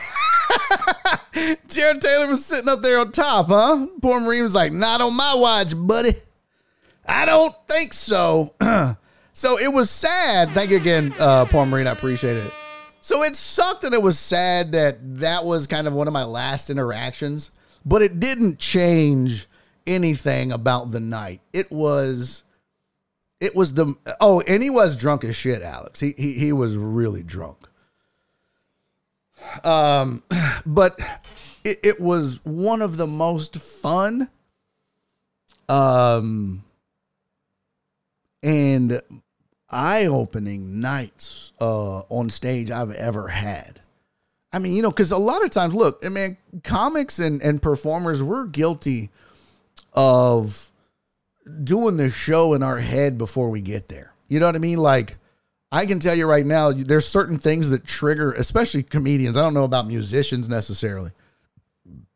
Jared 1.68 2.00
Taylor 2.00 2.28
was 2.28 2.44
sitting 2.44 2.68
up 2.68 2.82
there 2.82 2.98
on 2.98 3.12
top, 3.12 3.46
huh? 3.48 3.86
Poor 4.00 4.20
Marine 4.20 4.44
was 4.44 4.54
like, 4.54 4.72
not 4.72 5.00
on 5.00 5.16
my 5.16 5.34
watch, 5.34 5.74
buddy. 5.76 6.12
I 7.06 7.24
don't 7.24 7.54
think 7.68 7.92
so. 7.92 8.54
so 9.32 9.58
it 9.58 9.72
was 9.72 9.90
sad. 9.90 10.50
Thank 10.50 10.70
you 10.70 10.76
again, 10.76 11.14
uh, 11.18 11.44
Poor 11.46 11.66
Marine. 11.66 11.86
I 11.86 11.92
appreciate 11.92 12.36
it. 12.36 12.52
So 13.00 13.22
it 13.22 13.36
sucked 13.36 13.84
and 13.84 13.94
it 13.94 14.02
was 14.02 14.18
sad 14.18 14.72
that 14.72 14.96
that 15.18 15.44
was 15.44 15.66
kind 15.66 15.86
of 15.86 15.92
one 15.92 16.06
of 16.06 16.14
my 16.14 16.24
last 16.24 16.70
interactions, 16.70 17.50
but 17.84 18.00
it 18.00 18.18
didn't 18.18 18.58
change 18.58 19.46
anything 19.86 20.52
about 20.52 20.90
the 20.90 21.00
night. 21.00 21.42
It 21.52 21.70
was 21.70 22.44
it 23.40 23.54
was 23.54 23.74
the 23.74 23.94
oh, 24.20 24.40
and 24.48 24.62
he 24.62 24.70
was 24.70 24.96
drunk 24.96 25.22
as 25.24 25.36
shit, 25.36 25.60
Alex. 25.60 26.00
He 26.00 26.14
he 26.16 26.32
he 26.32 26.52
was 26.52 26.78
really 26.78 27.22
drunk. 27.22 27.63
Um, 29.62 30.22
but 30.66 30.98
it, 31.64 31.78
it 31.82 32.00
was 32.00 32.40
one 32.44 32.82
of 32.82 32.96
the 32.96 33.06
most 33.06 33.56
fun, 33.56 34.28
um, 35.68 36.64
and 38.42 39.00
eye-opening 39.70 40.80
nights 40.80 41.52
uh 41.60 42.00
on 42.00 42.30
stage 42.30 42.70
I've 42.70 42.92
ever 42.92 43.28
had. 43.28 43.80
I 44.52 44.60
mean, 44.60 44.74
you 44.74 44.82
know, 44.82 44.90
because 44.90 45.10
a 45.10 45.16
lot 45.18 45.44
of 45.44 45.50
times, 45.50 45.74
look, 45.74 46.04
I 46.04 46.10
mean, 46.10 46.36
comics 46.62 47.18
and 47.18 47.42
and 47.42 47.60
performers 47.60 48.22
we're 48.22 48.46
guilty 48.46 49.10
of 49.94 50.70
doing 51.62 51.96
the 51.96 52.10
show 52.10 52.54
in 52.54 52.62
our 52.62 52.78
head 52.78 53.18
before 53.18 53.50
we 53.50 53.60
get 53.60 53.88
there. 53.88 54.12
You 54.28 54.40
know 54.40 54.46
what 54.46 54.54
I 54.54 54.58
mean? 54.58 54.78
Like, 54.78 55.16
I 55.74 55.86
can 55.86 55.98
tell 55.98 56.14
you 56.14 56.28
right 56.28 56.46
now, 56.46 56.70
there's 56.70 57.04
certain 57.04 57.36
things 57.36 57.70
that 57.70 57.84
trigger, 57.84 58.30
especially 58.30 58.84
comedians. 58.84 59.36
I 59.36 59.42
don't 59.42 59.54
know 59.54 59.64
about 59.64 59.88
musicians 59.88 60.48
necessarily, 60.48 61.10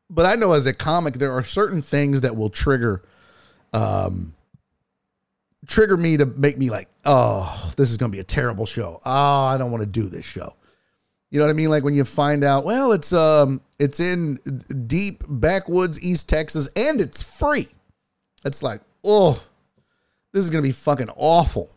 but 0.09 0.27
I 0.27 0.37
know 0.37 0.53
as 0.53 0.67
a 0.67 0.73
comic, 0.73 1.15
there 1.15 1.33
are 1.33 1.43
certain 1.43 1.83
things 1.83 2.21
that 2.21 2.37
will 2.37 2.51
trigger, 2.51 3.03
um, 3.73 4.33
trigger 5.67 5.97
me 5.97 6.19
to 6.19 6.27
make 6.27 6.57
me 6.57 6.71
like, 6.71 6.89
oh, 7.05 7.73
this 7.77 7.91
is 7.91 7.97
going 7.97 8.13
to 8.13 8.17
be 8.17 8.21
a 8.21 8.25
terrible 8.25 8.65
show. 8.65 9.01
Oh, 9.05 9.45
I 9.45 9.59
don't 9.59 9.73
want 9.73 9.83
to 9.83 9.87
do 9.87 10.09
this 10.09 10.25
show. 10.25 10.55
You 11.33 11.41
know 11.41 11.47
what 11.47 11.51
I 11.51 11.55
mean? 11.55 11.69
Like 11.69 11.83
when 11.83 11.95
you 11.95 12.05
find 12.05 12.45
out, 12.45 12.65
well, 12.65 12.93
it's 12.93 13.13
um, 13.13 13.61
it's 13.81 13.99
in 13.99 14.39
deep 14.87 15.25
backwoods 15.29 16.01
East 16.01 16.29
Texas 16.29 16.69
and 16.77 17.01
it's 17.01 17.25
free. 17.25 17.67
It's 18.45 18.63
like, 18.63 18.83
oh, 19.03 19.43
this 20.33 20.45
is 20.45 20.49
gonna 20.49 20.63
be 20.63 20.71
fucking 20.71 21.11
awful. 21.17 21.73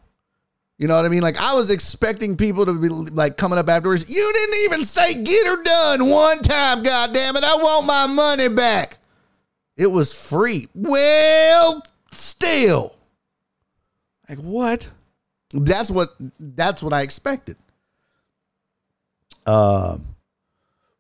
You 0.82 0.88
know 0.88 0.95
what 0.95 1.06
I 1.06 1.10
mean? 1.10 1.22
Like 1.22 1.38
I 1.38 1.53
was 1.53 1.69
expecting 1.69 2.35
people 2.35 2.66
to 2.66 2.74
be 2.74 2.90
like 2.90 3.38
coming 3.38 3.60
up 3.60 3.69
afterwards. 3.69 4.03
You 4.10 4.34
didn't 4.34 4.56
even 4.64 4.84
say 4.84 5.14
get 5.14 5.45
her 5.45 5.61
done 5.61 6.10
one 6.10 6.42
time. 6.42 6.82
God 6.82 7.14
damn 7.14 7.35
it! 7.35 7.43
I 7.43 7.53
want 7.53 7.85
my 7.85 8.08
money 8.08 8.48
back. 8.48 8.98
It 9.77 9.85
was 9.85 10.11
free. 10.11 10.68
Well, 10.74 11.84
still, 12.10 12.95
like 14.27 14.40
what? 14.40 14.90
That's 15.53 15.92
what. 15.92 16.16
That's 16.40 16.82
what 16.82 16.93
I 16.93 17.01
expected. 17.01 17.58
Um. 19.45 20.16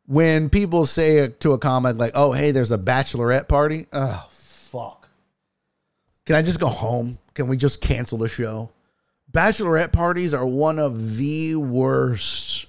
when 0.05 0.49
people 0.49 0.85
say 0.85 1.29
to 1.39 1.53
a 1.53 1.57
comment 1.57 1.97
like, 1.97 2.11
"Oh, 2.13 2.33
hey, 2.33 2.51
there's 2.51 2.71
a 2.71 2.77
bachelorette 2.77 3.47
party," 3.47 3.87
oh 3.93 4.27
fuck. 4.29 5.09
Can 6.27 6.35
I 6.35 6.43
just 6.43 6.59
go 6.59 6.67
home? 6.67 7.17
Can 7.33 7.47
we 7.47 7.57
just 7.57 7.81
cancel 7.81 8.19
the 8.19 8.27
show? 8.27 8.69
Bachelorette 9.31 9.93
parties 9.93 10.33
are 10.33 10.45
one 10.45 10.77
of 10.77 11.17
the 11.17 11.55
worst 11.55 12.67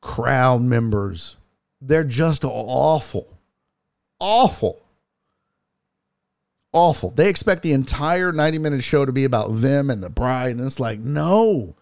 crowd 0.00 0.62
members. 0.62 1.36
They're 1.80 2.04
just 2.04 2.44
awful. 2.44 3.26
Awful. 4.18 4.80
Awful. 6.72 7.10
They 7.10 7.28
expect 7.28 7.62
the 7.62 7.72
entire 7.72 8.32
90 8.32 8.58
minute 8.58 8.82
show 8.82 9.04
to 9.04 9.12
be 9.12 9.24
about 9.24 9.56
them 9.56 9.90
and 9.90 10.02
the 10.02 10.10
bride. 10.10 10.56
And 10.56 10.64
it's 10.64 10.80
like, 10.80 11.00
no. 11.00 11.74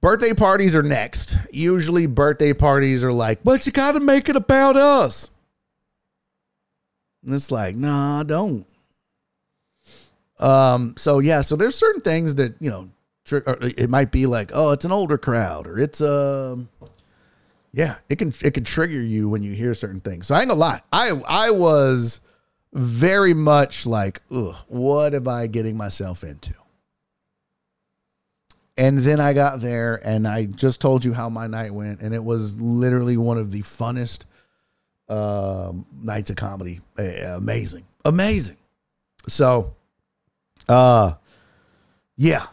Birthday 0.00 0.32
parties 0.32 0.74
are 0.74 0.82
next. 0.82 1.36
Usually, 1.52 2.06
birthday 2.06 2.54
parties 2.54 3.04
are 3.04 3.12
like, 3.12 3.44
but 3.44 3.66
you 3.66 3.72
got 3.72 3.92
to 3.92 4.00
make 4.00 4.30
it 4.30 4.36
about 4.36 4.76
us. 4.76 5.28
And 7.24 7.34
it's 7.34 7.50
like, 7.50 7.76
nah, 7.76 8.22
don't. 8.22 8.66
Um, 10.40 10.94
so 10.96 11.18
yeah, 11.18 11.42
so 11.42 11.54
there's 11.54 11.76
certain 11.76 12.00
things 12.00 12.34
that, 12.36 12.54
you 12.60 12.70
know, 12.70 12.88
it 13.32 13.88
might 13.90 14.10
be 14.10 14.26
like, 14.26 14.50
oh, 14.52 14.72
it's 14.72 14.84
an 14.84 14.92
older 14.92 15.18
crowd 15.18 15.66
or 15.66 15.78
it's 15.78 16.00
um 16.00 16.68
yeah, 17.72 17.96
it 18.08 18.16
can 18.18 18.32
it 18.42 18.54
can 18.54 18.64
trigger 18.64 19.00
you 19.00 19.28
when 19.28 19.42
you 19.42 19.52
hear 19.54 19.74
certain 19.74 20.00
things. 20.00 20.26
So 20.26 20.34
I 20.34 20.40
ain't 20.40 20.48
gonna 20.48 20.58
lie. 20.58 20.80
I 20.92 21.10
I 21.26 21.50
was 21.50 22.20
very 22.72 23.34
much 23.34 23.86
like, 23.86 24.22
ugh, 24.34 24.56
what 24.68 25.14
am 25.14 25.28
I 25.28 25.46
getting 25.46 25.76
myself 25.76 26.24
into? 26.24 26.54
And 28.76 28.98
then 28.98 29.20
I 29.20 29.34
got 29.34 29.60
there 29.60 30.00
and 30.06 30.26
I 30.26 30.46
just 30.46 30.80
told 30.80 31.04
you 31.04 31.12
how 31.12 31.28
my 31.28 31.46
night 31.46 31.72
went, 31.74 32.00
and 32.00 32.14
it 32.14 32.24
was 32.24 32.60
literally 32.60 33.16
one 33.16 33.38
of 33.38 33.52
the 33.52 33.60
funnest 33.60 34.24
um, 35.08 35.84
nights 36.02 36.30
of 36.30 36.36
comedy. 36.36 36.80
Amazing, 36.96 37.84
amazing. 38.04 38.56
So, 39.28 39.74
uh, 40.70 41.14
yeah, 42.16 42.46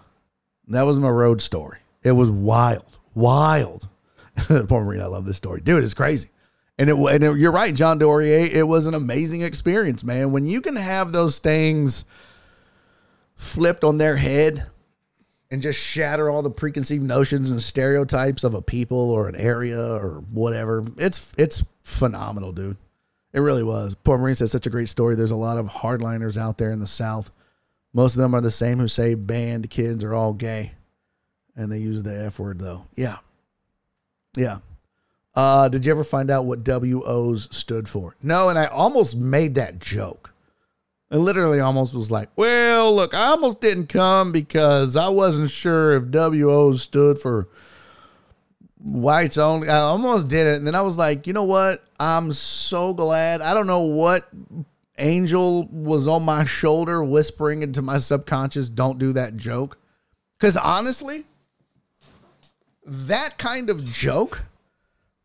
that 0.67 0.83
was 0.83 0.99
my 0.99 1.09
road 1.09 1.41
story. 1.41 1.79
It 2.03 2.11
was 2.11 2.29
wild, 2.29 2.97
wild. 3.13 3.87
Poor 4.35 4.83
Marine, 4.83 5.01
I 5.01 5.05
love 5.05 5.25
this 5.25 5.37
story, 5.37 5.61
dude. 5.61 5.83
It's 5.83 5.93
crazy, 5.93 6.29
and 6.77 6.89
it 6.89 6.95
and 6.95 7.23
it, 7.23 7.37
you're 7.37 7.51
right, 7.51 7.73
John 7.73 7.99
Dorier. 7.99 8.49
It 8.49 8.63
was 8.63 8.87
an 8.87 8.93
amazing 8.93 9.41
experience, 9.41 10.03
man. 10.03 10.31
When 10.31 10.45
you 10.45 10.61
can 10.61 10.75
have 10.75 11.11
those 11.11 11.39
things 11.39 12.05
flipped 13.35 13.83
on 13.83 13.97
their 13.97 14.15
head 14.15 14.65
and 15.49 15.61
just 15.61 15.79
shatter 15.79 16.29
all 16.29 16.41
the 16.41 16.49
preconceived 16.49 17.03
notions 17.03 17.49
and 17.49 17.61
stereotypes 17.61 18.43
of 18.43 18.53
a 18.53 18.61
people 18.61 19.11
or 19.11 19.29
an 19.29 19.35
area 19.35 19.79
or 19.79 20.23
whatever. 20.31 20.83
It's 20.97 21.33
it's 21.37 21.63
phenomenal, 21.83 22.51
dude. 22.51 22.77
It 23.33 23.39
really 23.39 23.63
was. 23.63 23.95
Poor 23.95 24.17
Marine 24.17 24.35
said 24.35 24.49
such 24.49 24.65
a 24.65 24.71
great 24.71 24.89
story. 24.89 25.15
There's 25.15 25.31
a 25.31 25.35
lot 25.35 25.57
of 25.57 25.67
hardliners 25.67 26.37
out 26.37 26.57
there 26.57 26.71
in 26.71 26.79
the 26.79 26.87
South. 26.87 27.31
Most 27.97 28.15
of 28.15 28.21
them 28.21 28.35
are 28.35 28.41
the 28.41 28.51
same 28.51 28.77
who 28.77 28.87
say 28.87 29.15
banned 29.15 29.71
kids 29.71 30.03
are 30.03 30.13
all 30.13 30.31
gay. 30.31 30.71
And 31.55 31.71
they 31.71 31.79
use 31.79 32.03
the 32.03 32.25
F 32.25 32.37
word 32.37 32.59
though. 32.59 32.85
Yeah. 32.93 33.17
Yeah. 34.35 34.59
Uh, 35.33 35.67
did 35.67 35.83
you 35.83 35.93
ever 35.93 36.03
find 36.03 36.29
out 36.29 36.45
what 36.45 36.63
WOs 36.63 37.47
stood 37.49 37.89
for? 37.89 38.15
No, 38.21 38.49
and 38.49 38.59
I 38.59 38.65
almost 38.65 39.17
made 39.17 39.55
that 39.55 39.79
joke. 39.79 40.31
I 41.09 41.15
literally 41.15 41.59
almost 41.59 41.95
was 41.95 42.11
like, 42.11 42.29
well, 42.35 42.95
look, 42.95 43.15
I 43.15 43.29
almost 43.29 43.61
didn't 43.61 43.87
come 43.87 44.31
because 44.31 44.95
I 44.95 45.09
wasn't 45.09 45.49
sure 45.49 45.95
if 45.95 46.11
WOs 46.11 46.83
stood 46.83 47.17
for 47.17 47.49
whites 48.77 49.39
only. 49.39 49.69
I 49.69 49.79
almost 49.79 50.27
did 50.27 50.45
it. 50.45 50.57
And 50.57 50.67
then 50.67 50.75
I 50.75 50.81
was 50.81 50.99
like, 50.99 51.25
you 51.25 51.33
know 51.33 51.45
what? 51.45 51.83
I'm 51.99 52.31
so 52.31 52.93
glad. 52.93 53.41
I 53.41 53.55
don't 53.55 53.65
know 53.65 53.85
what 53.85 54.23
angel 54.97 55.67
was 55.67 56.07
on 56.07 56.23
my 56.23 56.43
shoulder 56.43 57.03
whispering 57.03 57.61
into 57.61 57.81
my 57.81 57.97
subconscious, 57.97 58.69
don't 58.69 58.99
do 58.99 59.13
that 59.13 59.37
joke. 59.37 59.77
Because 60.39 60.57
honestly, 60.57 61.25
that 62.85 63.37
kind 63.37 63.69
of 63.69 63.83
joke 63.85 64.45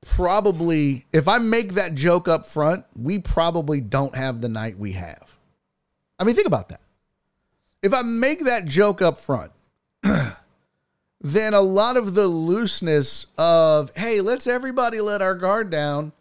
probably, 0.07 1.07
if 1.13 1.29
I 1.29 1.39
make 1.39 1.75
that 1.75 1.95
joke 1.95 2.29
up 2.29 2.45
front, 2.47 2.85
we 2.99 3.19
probably 3.19 3.81
don't 3.81 4.15
have 4.15 4.41
the 4.41 4.49
night 4.49 4.79
we 4.79 4.93
have. 4.93 5.39
I 6.19 6.25
mean, 6.25 6.35
think 6.35 6.47
about 6.47 6.69
that. 6.71 6.81
If 7.83 7.95
I 7.95 8.03
make 8.03 8.45
that 8.45 8.65
joke 8.65 9.03
up 9.03 9.19
front, 9.19 9.53
then 11.21 11.55
a 11.55 11.61
lot 11.61 11.97
of 11.97 12.15
the 12.15 12.27
looseness 12.27 13.27
of, 13.39 13.95
hey, 13.97 14.21
let's 14.21 14.47
everybody 14.47 15.01
let 15.01 15.23
our 15.23 15.35
guard 15.35 15.71
down 15.71 16.13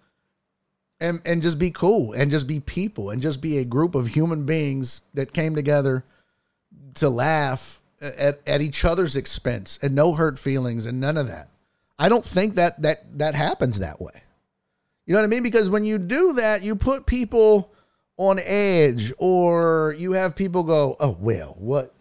and, 1.02 1.20
and 1.26 1.42
just 1.42 1.60
be 1.60 1.72
cool 1.72 2.14
and 2.14 2.32
just 2.32 2.48
be 2.48 2.60
people 2.60 3.10
and 3.10 3.22
just 3.22 3.42
be 3.42 3.58
a 3.58 3.66
group 3.66 3.96
of 3.96 4.08
human 4.08 4.46
beings 4.46 5.02
that 5.16 5.34
came 5.34 5.56
together 5.56 6.06
to 6.94 7.10
laugh 7.10 7.82
at, 8.02 8.40
at 8.48 8.62
each 8.62 8.86
other's 8.86 9.16
expense 9.16 9.80
and 9.82 9.96
no 9.96 10.14
hurt 10.14 10.38
feelings 10.38 10.86
and 10.86 11.02
none 11.02 11.18
of 11.18 11.28
that. 11.28 11.50
I 11.98 12.08
don't 12.08 12.26
think 12.26 12.56
that 12.56 12.82
that 12.82 13.18
that 13.20 13.36
happens 13.36 13.80
that 13.80 14.02
way. 14.02 14.24
You 15.06 15.14
know 15.14 15.20
what 15.20 15.26
I 15.26 15.30
mean? 15.30 15.44
Because 15.44 15.70
when 15.70 15.86
you 15.86 15.98
do 15.98 16.34
that, 16.34 16.64
you 16.64 16.76
put 16.76 17.06
people 17.06 17.72
on 18.18 18.40
edge 18.40 19.12
or 19.18 19.96
you 19.98 20.14
have 20.14 20.36
people 20.36 20.64
go, 20.64 20.96
"Oh, 21.00 21.18
well, 21.20 21.56
what 21.60 21.94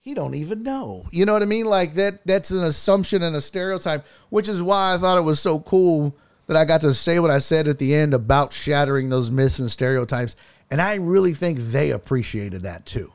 he 0.00 0.12
don't 0.12 0.34
even 0.34 0.62
know." 0.62 1.06
You 1.12 1.24
know 1.24 1.32
what 1.32 1.42
I 1.42 1.46
mean? 1.46 1.64
Like 1.64 1.94
that 1.94 2.26
that's 2.26 2.50
an 2.50 2.64
assumption 2.64 3.22
and 3.22 3.36
a 3.36 3.40
stereotype, 3.40 4.04
which 4.28 4.48
is 4.48 4.60
why 4.60 4.94
I 4.94 4.98
thought 4.98 5.18
it 5.18 5.22
was 5.22 5.40
so 5.40 5.60
cool 5.60 6.14
that 6.46 6.56
I 6.56 6.64
got 6.64 6.80
to 6.82 6.94
say 6.94 7.18
what 7.18 7.30
I 7.30 7.38
said 7.38 7.68
at 7.68 7.78
the 7.78 7.94
end 7.94 8.14
about 8.14 8.52
shattering 8.52 9.08
those 9.08 9.30
myths 9.30 9.58
and 9.58 9.70
stereotypes. 9.70 10.36
And 10.70 10.80
I 10.80 10.96
really 10.96 11.34
think 11.34 11.58
they 11.58 11.90
appreciated 11.90 12.62
that 12.62 12.86
too. 12.86 13.12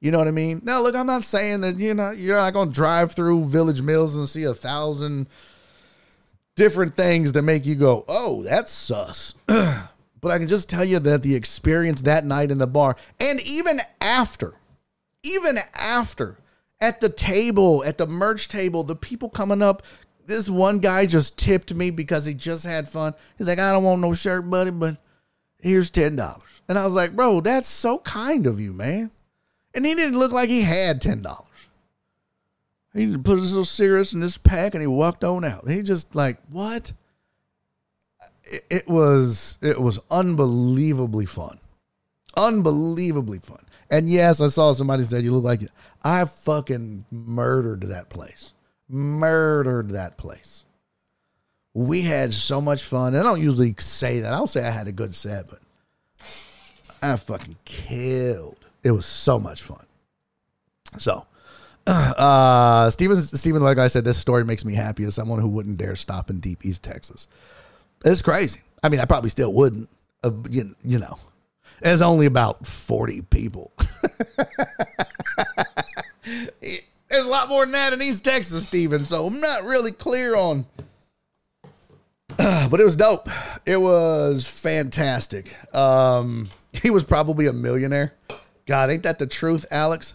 You 0.00 0.12
know 0.12 0.18
what 0.18 0.28
I 0.28 0.32
mean? 0.32 0.60
Now, 0.64 0.82
look, 0.82 0.94
I'm 0.94 1.06
not 1.06 1.24
saying 1.24 1.62
that 1.62 1.76
you 1.76 1.92
know 1.92 2.12
you're 2.12 2.36
not 2.36 2.54
to 2.54 2.72
drive 2.72 3.12
through 3.12 3.46
Village 3.46 3.82
Mills 3.82 4.16
and 4.16 4.28
see 4.28 4.44
a 4.44 4.54
thousand 4.54 5.28
different 6.54 6.94
things 6.94 7.32
that 7.32 7.42
make 7.42 7.66
you 7.66 7.74
go, 7.74 8.04
"Oh, 8.06 8.44
that's 8.44 8.70
sus." 8.70 9.34
but 9.46 10.30
I 10.30 10.38
can 10.38 10.46
just 10.46 10.70
tell 10.70 10.84
you 10.84 11.00
that 11.00 11.24
the 11.24 11.34
experience 11.34 12.02
that 12.02 12.24
night 12.24 12.52
in 12.52 12.58
the 12.58 12.66
bar, 12.68 12.96
and 13.18 13.40
even 13.40 13.80
after, 14.00 14.54
even 15.24 15.58
after 15.74 16.38
at 16.80 17.00
the 17.00 17.08
table, 17.08 17.82
at 17.84 17.98
the 17.98 18.06
merch 18.06 18.46
table, 18.46 18.84
the 18.84 18.96
people 18.96 19.28
coming 19.28 19.62
up. 19.62 19.82
This 20.28 20.46
one 20.46 20.78
guy 20.78 21.06
just 21.06 21.38
tipped 21.38 21.72
me 21.72 21.90
because 21.90 22.26
he 22.26 22.34
just 22.34 22.64
had 22.64 22.86
fun. 22.86 23.14
He's 23.38 23.48
like, 23.48 23.58
"I 23.58 23.72
don't 23.72 23.82
want 23.82 24.02
no 24.02 24.12
shirt, 24.12 24.48
buddy, 24.48 24.70
but 24.70 24.98
here's 25.58 25.90
ten 25.90 26.16
dollars." 26.16 26.60
And 26.68 26.78
I 26.78 26.84
was 26.84 26.94
like, 26.94 27.16
"Bro, 27.16 27.40
that's 27.40 27.66
so 27.66 27.98
kind 27.98 28.46
of 28.46 28.60
you, 28.60 28.74
man." 28.74 29.10
And 29.74 29.86
he 29.86 29.94
didn't 29.94 30.18
look 30.18 30.30
like 30.30 30.50
he 30.50 30.60
had 30.60 31.00
ten 31.00 31.22
dollars. 31.22 31.68
He 32.92 33.16
put 33.16 33.38
his 33.38 33.52
little 33.52 33.64
cigarettes 33.64 34.12
in 34.12 34.20
this 34.20 34.36
pack 34.36 34.74
and 34.74 34.82
he 34.82 34.86
walked 34.86 35.24
on 35.24 35.44
out. 35.44 35.66
He 35.66 35.80
just 35.82 36.14
like 36.14 36.38
what? 36.50 36.92
It, 38.44 38.64
it 38.68 38.88
was 38.88 39.56
it 39.62 39.80
was 39.80 39.98
unbelievably 40.10 41.24
fun, 41.24 41.58
unbelievably 42.36 43.38
fun. 43.38 43.64
And 43.90 44.10
yes, 44.10 44.42
I 44.42 44.48
saw 44.48 44.74
somebody 44.74 45.04
said 45.04 45.24
you 45.24 45.32
look 45.32 45.44
like 45.44 45.62
it. 45.62 45.70
I 46.04 46.26
fucking 46.26 47.06
murdered 47.10 47.84
that 47.84 48.10
place, 48.10 48.52
murdered 48.88 49.90
that 49.90 50.16
place. 50.16 50.64
We 51.74 52.02
had 52.02 52.32
so 52.32 52.60
much 52.60 52.82
fun. 52.82 53.14
I 53.14 53.22
don't 53.22 53.40
usually 53.42 53.74
say 53.78 54.20
that. 54.20 54.32
I 54.32 54.36
don't 54.36 54.48
say 54.48 54.66
I 54.66 54.70
had 54.70 54.88
a 54.88 54.92
good 54.92 55.14
set, 55.14 55.46
but 55.48 55.60
I 57.02 57.16
fucking 57.16 57.56
killed. 57.64 58.58
It 58.82 58.90
was 58.90 59.06
so 59.06 59.38
much 59.38 59.62
fun. 59.62 59.84
So, 60.96 61.26
uh, 61.86 62.90
Steven, 62.90 63.20
Steven, 63.20 63.62
like 63.62 63.78
I 63.78 63.88
said, 63.88 64.04
this 64.04 64.18
story 64.18 64.44
makes 64.44 64.64
me 64.64 64.74
happy 64.74 65.04
as 65.04 65.14
someone 65.14 65.40
who 65.40 65.48
wouldn't 65.48 65.78
dare 65.78 65.96
stop 65.96 66.30
in 66.30 66.40
deep 66.40 66.64
East 66.64 66.82
Texas. 66.82 67.28
It's 68.04 68.22
crazy. 68.22 68.60
I 68.82 68.88
mean, 68.88 69.00
I 69.00 69.04
probably 69.04 69.30
still 69.30 69.52
wouldn't. 69.52 69.88
Uh, 70.24 70.32
you, 70.50 70.74
you 70.84 70.98
know, 70.98 71.18
there's 71.80 72.02
only 72.02 72.26
about 72.26 72.66
40 72.66 73.22
people. 73.22 73.72
there's 77.08 77.24
a 77.24 77.28
lot 77.28 77.48
more 77.48 77.64
than 77.64 77.72
that 77.72 77.92
in 77.92 78.02
East 78.02 78.24
Texas, 78.24 78.66
Steven. 78.66 79.04
So 79.04 79.26
I'm 79.26 79.40
not 79.40 79.64
really 79.64 79.92
clear 79.92 80.36
on. 80.36 80.66
but 82.36 82.80
it 82.80 82.84
was 82.84 82.96
dope. 82.96 83.28
It 83.66 83.80
was 83.80 84.48
fantastic. 84.48 85.56
Um, 85.74 86.46
he 86.72 86.90
was 86.90 87.04
probably 87.04 87.46
a 87.46 87.52
millionaire. 87.52 88.14
God, 88.66 88.90
ain't 88.90 89.02
that 89.04 89.18
the 89.18 89.26
truth, 89.26 89.64
Alex? 89.70 90.14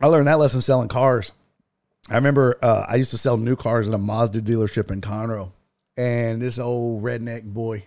I 0.00 0.08
learned 0.08 0.28
that 0.28 0.38
lesson 0.38 0.60
selling 0.60 0.88
cars. 0.88 1.32
I 2.10 2.16
remember 2.16 2.58
uh, 2.62 2.84
I 2.86 2.96
used 2.96 3.10
to 3.12 3.18
sell 3.18 3.36
new 3.36 3.56
cars 3.56 3.88
at 3.88 3.94
a 3.94 3.98
Mazda 3.98 4.42
dealership 4.42 4.90
in 4.90 5.00
Conroe, 5.00 5.52
and 5.96 6.40
this 6.40 6.58
old 6.58 7.02
redneck 7.02 7.44
boy 7.44 7.84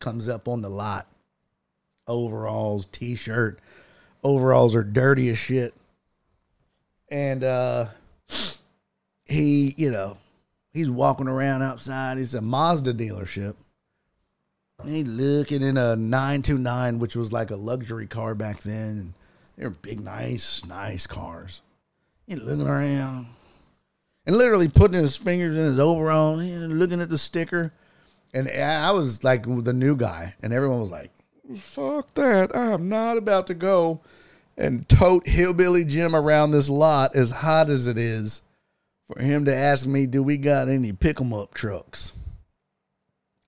comes 0.00 0.28
up 0.28 0.48
on 0.48 0.62
the 0.62 0.70
lot, 0.70 1.06
overalls, 2.08 2.86
t-shirt, 2.86 3.60
overalls 4.22 4.74
are 4.74 4.82
dirty 4.82 5.28
as 5.30 5.38
shit, 5.38 5.74
and 7.10 7.44
uh, 7.44 7.86
he, 9.26 9.74
you 9.76 9.90
know, 9.90 10.16
he's 10.72 10.90
walking 10.90 11.28
around 11.28 11.62
outside. 11.62 12.18
He's 12.18 12.34
a 12.34 12.40
Mazda 12.40 12.94
dealership. 12.94 13.54
And 14.82 14.96
he 14.96 15.04
looking 15.04 15.62
in 15.62 15.76
a 15.76 15.94
929, 15.94 16.98
which 16.98 17.14
was 17.14 17.32
like 17.32 17.50
a 17.50 17.56
luxury 17.56 18.06
car 18.06 18.34
back 18.34 18.60
then. 18.60 19.14
They 19.56 19.64
were 19.64 19.70
big, 19.70 20.00
nice, 20.00 20.64
nice 20.64 21.06
cars. 21.06 21.62
He 22.26 22.34
looking 22.36 22.66
around 22.66 23.26
and 24.26 24.36
literally 24.36 24.68
putting 24.68 24.96
his 24.96 25.16
fingers 25.16 25.56
in 25.56 25.64
his 25.64 25.78
overall 25.78 26.38
and 26.38 26.78
looking 26.78 27.00
at 27.00 27.08
the 27.08 27.18
sticker. 27.18 27.72
And 28.32 28.48
I 28.48 28.92
was 28.92 29.24
like 29.24 29.42
the 29.42 29.72
new 29.72 29.96
guy, 29.96 30.34
and 30.42 30.52
everyone 30.52 30.80
was 30.80 30.90
like, 30.90 31.10
fuck 31.56 32.14
that. 32.14 32.54
I'm 32.54 32.88
not 32.88 33.16
about 33.16 33.46
to 33.48 33.54
go 33.54 34.00
and 34.56 34.88
tote 34.88 35.26
Hillbilly 35.26 35.84
Jim 35.84 36.14
around 36.14 36.50
this 36.50 36.68
lot 36.68 37.16
as 37.16 37.30
hot 37.30 37.70
as 37.70 37.88
it 37.88 37.96
is 37.96 38.42
for 39.06 39.20
him 39.22 39.44
to 39.46 39.54
ask 39.54 39.86
me, 39.86 40.06
do 40.06 40.22
we 40.22 40.36
got 40.36 40.68
any 40.68 40.92
pick 40.92 41.20
'em 41.20 41.32
up 41.32 41.54
trucks? 41.54 42.12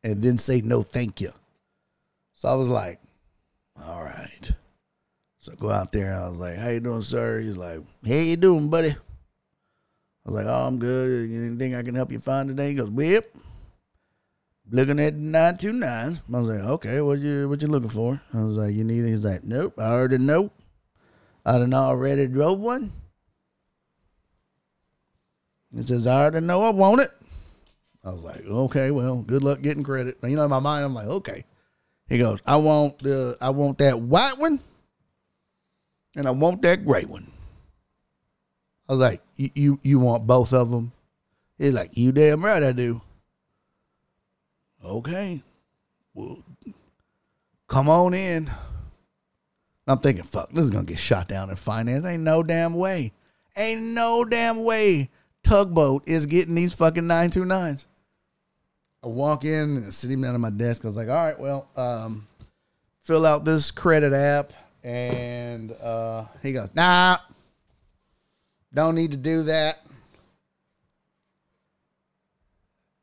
And 0.02 0.22
then 0.22 0.38
say 0.38 0.60
no 0.60 0.82
thank 0.82 1.20
you. 1.20 1.30
So 2.32 2.48
I 2.48 2.54
was 2.54 2.68
like, 2.68 3.00
all 3.86 4.02
right. 4.02 4.50
So 5.38 5.52
I 5.52 5.56
go 5.56 5.70
out 5.70 5.92
there 5.92 6.06
and 6.06 6.24
I 6.24 6.28
was 6.28 6.38
like, 6.38 6.56
how 6.56 6.68
you 6.68 6.80
doing, 6.80 7.02
sir? 7.02 7.38
He's 7.38 7.56
like, 7.56 7.80
how 8.06 8.14
you 8.14 8.36
doing, 8.36 8.68
buddy? 8.68 8.90
I 8.90 10.30
was 10.30 10.34
like, 10.34 10.46
oh, 10.46 10.66
I'm 10.66 10.78
good. 10.78 11.30
Anything 11.30 11.74
I 11.74 11.82
can 11.82 11.94
help 11.94 12.12
you 12.12 12.18
find 12.18 12.48
today? 12.48 12.68
He 12.68 12.74
goes, 12.74 12.90
yep. 12.90 13.28
Looking 14.74 15.00
at 15.00 15.16
929s. 15.16 16.22
I 16.32 16.38
was 16.40 16.48
like, 16.48 16.60
okay, 16.60 17.02
what 17.02 17.18
you 17.18 17.46
what 17.46 17.60
you 17.60 17.68
looking 17.68 17.90
for? 17.90 18.18
I 18.32 18.42
was 18.42 18.56
like, 18.56 18.74
you 18.74 18.84
need? 18.84 19.04
He's 19.04 19.22
like, 19.22 19.44
nope, 19.44 19.74
I 19.78 19.84
already 19.84 20.16
know. 20.16 20.50
I 21.44 21.58
done 21.58 21.74
already 21.74 22.26
drove 22.26 22.58
one. 22.58 22.90
He 25.74 25.82
says, 25.82 26.06
I 26.06 26.22
already 26.22 26.46
know 26.46 26.62
I 26.62 26.70
want 26.70 27.02
it. 27.02 27.10
I 28.02 28.12
was 28.12 28.24
like, 28.24 28.46
okay, 28.46 28.90
well, 28.90 29.22
good 29.22 29.44
luck 29.44 29.60
getting 29.60 29.84
credit. 29.84 30.16
You 30.22 30.36
know, 30.36 30.44
in 30.44 30.50
my 30.50 30.58
mind, 30.58 30.86
I'm 30.86 30.94
like, 30.94 31.06
okay. 31.06 31.44
He 32.08 32.16
goes, 32.16 32.40
I 32.46 32.56
want 32.56 32.98
the 33.00 33.36
I 33.42 33.50
want 33.50 33.76
that 33.78 34.00
white 34.00 34.38
one 34.38 34.58
and 36.16 36.26
I 36.26 36.30
want 36.30 36.62
that 36.62 36.86
gray 36.86 37.04
one. 37.04 37.30
I 38.88 38.92
was 38.92 39.00
like, 39.00 39.20
you, 39.36 39.78
you 39.82 39.98
want 39.98 40.26
both 40.26 40.54
of 40.54 40.70
them? 40.70 40.92
He's 41.58 41.74
like, 41.74 41.94
you 41.94 42.10
damn 42.12 42.42
right 42.42 42.62
I 42.62 42.72
do. 42.72 43.02
Okay. 44.84 45.42
Well, 46.14 46.42
come 47.68 47.88
on 47.88 48.14
in. 48.14 48.50
I'm 49.86 49.98
thinking, 49.98 50.24
fuck, 50.24 50.50
this 50.50 50.64
is 50.64 50.70
to 50.70 50.82
get 50.82 50.98
shot 50.98 51.28
down 51.28 51.50
in 51.50 51.56
finance. 51.56 52.04
Ain't 52.04 52.22
no 52.22 52.42
damn 52.42 52.74
way. 52.74 53.12
Ain't 53.56 53.82
no 53.82 54.24
damn 54.24 54.64
way 54.64 55.10
Tugboat 55.42 56.04
is 56.06 56.26
getting 56.26 56.54
these 56.54 56.72
fucking 56.74 57.04
929s. 57.04 57.86
I 59.04 59.06
walk 59.08 59.44
in 59.44 59.76
and 59.76 59.94
sitting 59.94 60.22
down 60.22 60.34
at 60.34 60.40
my 60.40 60.50
desk. 60.50 60.84
I 60.84 60.88
was 60.88 60.96
like, 60.96 61.08
all 61.08 61.14
right, 61.14 61.38
well, 61.38 61.68
um, 61.76 62.28
fill 63.02 63.26
out 63.26 63.44
this 63.44 63.70
credit 63.70 64.12
app. 64.12 64.52
And 64.84 65.72
uh, 65.72 66.24
he 66.42 66.52
goes, 66.52 66.68
nah, 66.74 67.18
don't 68.72 68.94
need 68.94 69.12
to 69.12 69.16
do 69.16 69.44
that. 69.44 69.84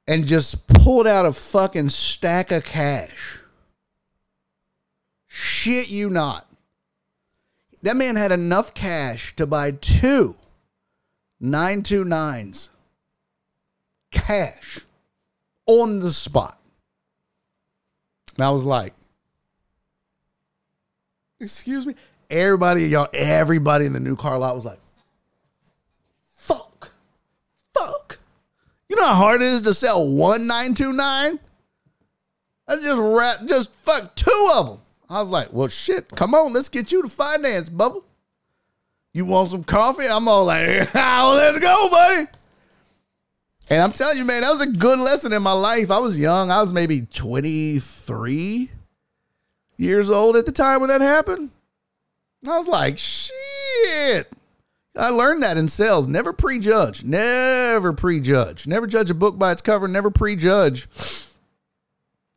And 0.10 0.26
just 0.26 0.68
pulled 0.68 1.06
out 1.06 1.28
a 1.28 1.32
fucking 1.32 1.90
stack 1.90 2.52
of 2.52 2.64
cash. 2.64 3.38
Shit 5.28 5.90
you 5.90 6.10
not. 6.10 6.48
That 7.84 7.96
man 7.96 8.16
had 8.16 8.32
enough 8.32 8.74
cash 8.74 9.36
to 9.36 9.46
buy 9.46 9.72
two 9.72 10.36
929s 11.42 12.70
cash 14.12 14.80
on 15.66 16.00
the 16.00 16.12
spot. 16.12 16.60
And 18.36 18.46
I 18.46 18.50
was 18.50 18.64
like, 18.64 18.94
excuse 21.40 21.86
me. 21.86 21.96
Everybody, 22.30 22.86
y'all, 22.88 23.08
everybody 23.14 23.86
in 23.86 23.94
the 23.94 24.00
new 24.00 24.16
car 24.16 24.38
lot 24.38 24.56
was 24.56 24.66
like, 24.66 24.80
fuck, 26.28 26.92
fuck. 27.74 28.20
You 28.88 28.89
know 29.00 29.08
how 29.08 29.16
hard 29.16 29.42
it 29.42 29.48
is 29.48 29.62
to 29.64 29.74
sell 29.74 30.08
one 30.08 30.48
929? 30.48 31.40
I 32.68 32.76
just 32.76 33.02
rat, 33.02 33.46
just 33.48 33.72
fuck 33.72 34.16
two 34.16 34.52
of 34.54 34.68
them. 34.68 34.80
I 35.10 35.20
was 35.20 35.30
like, 35.30 35.52
well, 35.52 35.68
shit, 35.68 36.10
come 36.10 36.36
on, 36.36 36.54
let's 36.54 36.70
get 36.70 36.92
you 36.92 37.02
to 37.02 37.10
finance, 37.10 37.68
bubble. 37.68 38.04
You 39.12 39.26
want 39.26 39.50
some 39.50 39.64
coffee? 39.64 40.08
I'm 40.08 40.28
all 40.28 40.46
like, 40.46 40.88
oh, 40.96 41.34
let's 41.36 41.60
go, 41.60 41.90
buddy. 41.90 42.28
And 43.72 43.82
I'm 43.82 43.92
telling 43.92 44.18
you, 44.18 44.26
man, 44.26 44.42
that 44.42 44.52
was 44.52 44.62
a 44.62 44.68
good 44.68 45.00
lesson 45.00 45.34
in 45.34 45.44
my 45.44 45.52
life. 45.52 45.92
I 45.92 46.00
was 46.00 46.20
young. 46.20 46.50
I 46.52 46.62
was 46.62 46.74
maybe 46.74 47.02
23 47.02 48.72
years 49.78 50.10
old 50.10 50.36
at 50.36 50.46
the 50.46 50.52
time 50.52 50.82
when 50.82 50.90
that 50.90 51.02
happened. 51.02 51.52
I 52.48 52.58
was 52.58 52.68
like, 52.68 52.98
shit. 52.98 54.32
I 54.98 55.10
learned 55.10 55.44
that 55.44 55.58
in 55.58 55.68
sales. 55.68 56.08
Never 56.08 56.34
prejudge. 56.34 57.04
Never 57.04 57.94
prejudge. 57.94 58.68
Never 58.68 58.88
judge 58.88 59.10
a 59.10 59.14
book 59.14 59.38
by 59.38 59.52
its 59.52 59.62
cover. 59.62 59.88
Never 59.88 60.10
prejudge. 60.10 60.88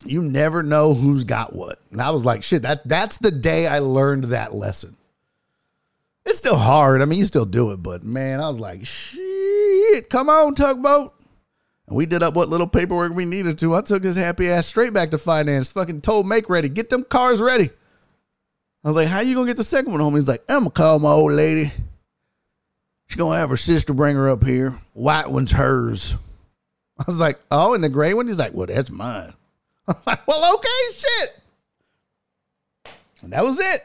You 0.05 0.22
never 0.22 0.62
know 0.62 0.94
who's 0.94 1.24
got 1.24 1.55
what. 1.55 1.78
And 1.90 2.02
I 2.02 2.10
was 2.10 2.24
like, 2.24 2.42
shit, 2.42 2.62
that 2.62 2.86
that's 2.86 3.18
the 3.18 3.31
day 3.31 3.66
I 3.66 3.78
learned 3.78 4.24
that 4.24 4.55
lesson. 4.55 4.97
It's 6.24 6.39
still 6.39 6.56
hard. 6.56 7.02
I 7.02 7.05
mean, 7.05 7.18
you 7.18 7.24
still 7.24 7.44
do 7.44 7.72
it, 7.72 7.78
but 7.78 8.05
man, 8.05 8.40
I 8.40 8.48
was 8.48 8.58
like, 8.58 8.86
shit, 8.86 10.08
come 10.08 10.28
on, 10.28 10.55
tugboat. 10.55 11.14
And 11.89 11.97
we 11.97 12.06
did 12.06 12.22
up 12.22 12.34
what 12.34 12.48
little 12.48 12.68
paperwork 12.68 13.12
we 13.12 13.24
needed 13.24 13.58
to. 13.58 13.74
I 13.74 13.81
took 13.81 14.05
his 14.05 14.16
happy 14.16 14.48
ass 14.48 14.66
straight 14.66 14.92
back 14.92 15.10
to 15.10 15.18
finance. 15.18 15.72
Fucking 15.72 16.00
told 16.00 16.28
make 16.28 16.48
ready. 16.48 16.68
Get 16.68 16.90
them 16.90 17.05
cars 17.05 17.40
ready. 17.40 17.70
I 18.84 18.89
was 18.89 18.97
like, 18.97 19.08
how 19.08 19.20
you 19.20 19.34
gonna 19.34 19.47
get 19.47 19.56
the 19.56 19.64
second 19.64 19.92
one 19.92 20.00
home? 20.00 20.14
He's 20.14 20.28
like, 20.28 20.44
I'm 20.48 20.60
gonna 20.60 20.70
call 20.70 20.98
my 20.98 21.10
old 21.10 21.32
lady. 21.32 21.72
She's 23.12 23.18
gonna 23.18 23.39
have 23.39 23.50
her 23.50 23.58
sister 23.58 23.92
bring 23.92 24.16
her 24.16 24.31
up 24.31 24.42
here. 24.42 24.70
White 24.94 25.31
one's 25.31 25.52
hers. 25.52 26.16
I 26.99 27.05
was 27.07 27.20
like, 27.20 27.39
oh, 27.50 27.74
and 27.74 27.84
the 27.84 27.91
gray 27.91 28.15
one? 28.15 28.26
He's 28.26 28.39
like, 28.39 28.55
well, 28.55 28.66
that's 28.66 28.91
mine. 28.91 29.34
I'm 29.86 29.97
like, 30.07 30.26
well, 30.26 30.55
okay, 30.55 30.68
shit. 30.94 31.41
And 33.20 33.34
that 33.34 33.44
was 33.44 33.60
it. 33.60 33.81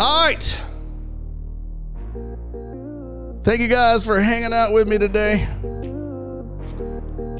All 0.00 0.24
right. 0.24 0.62
Thank 3.44 3.60
you 3.60 3.68
guys 3.68 4.04
for 4.04 4.20
hanging 4.20 4.52
out 4.52 4.72
with 4.72 4.88
me 4.88 4.98
today. 4.98 5.46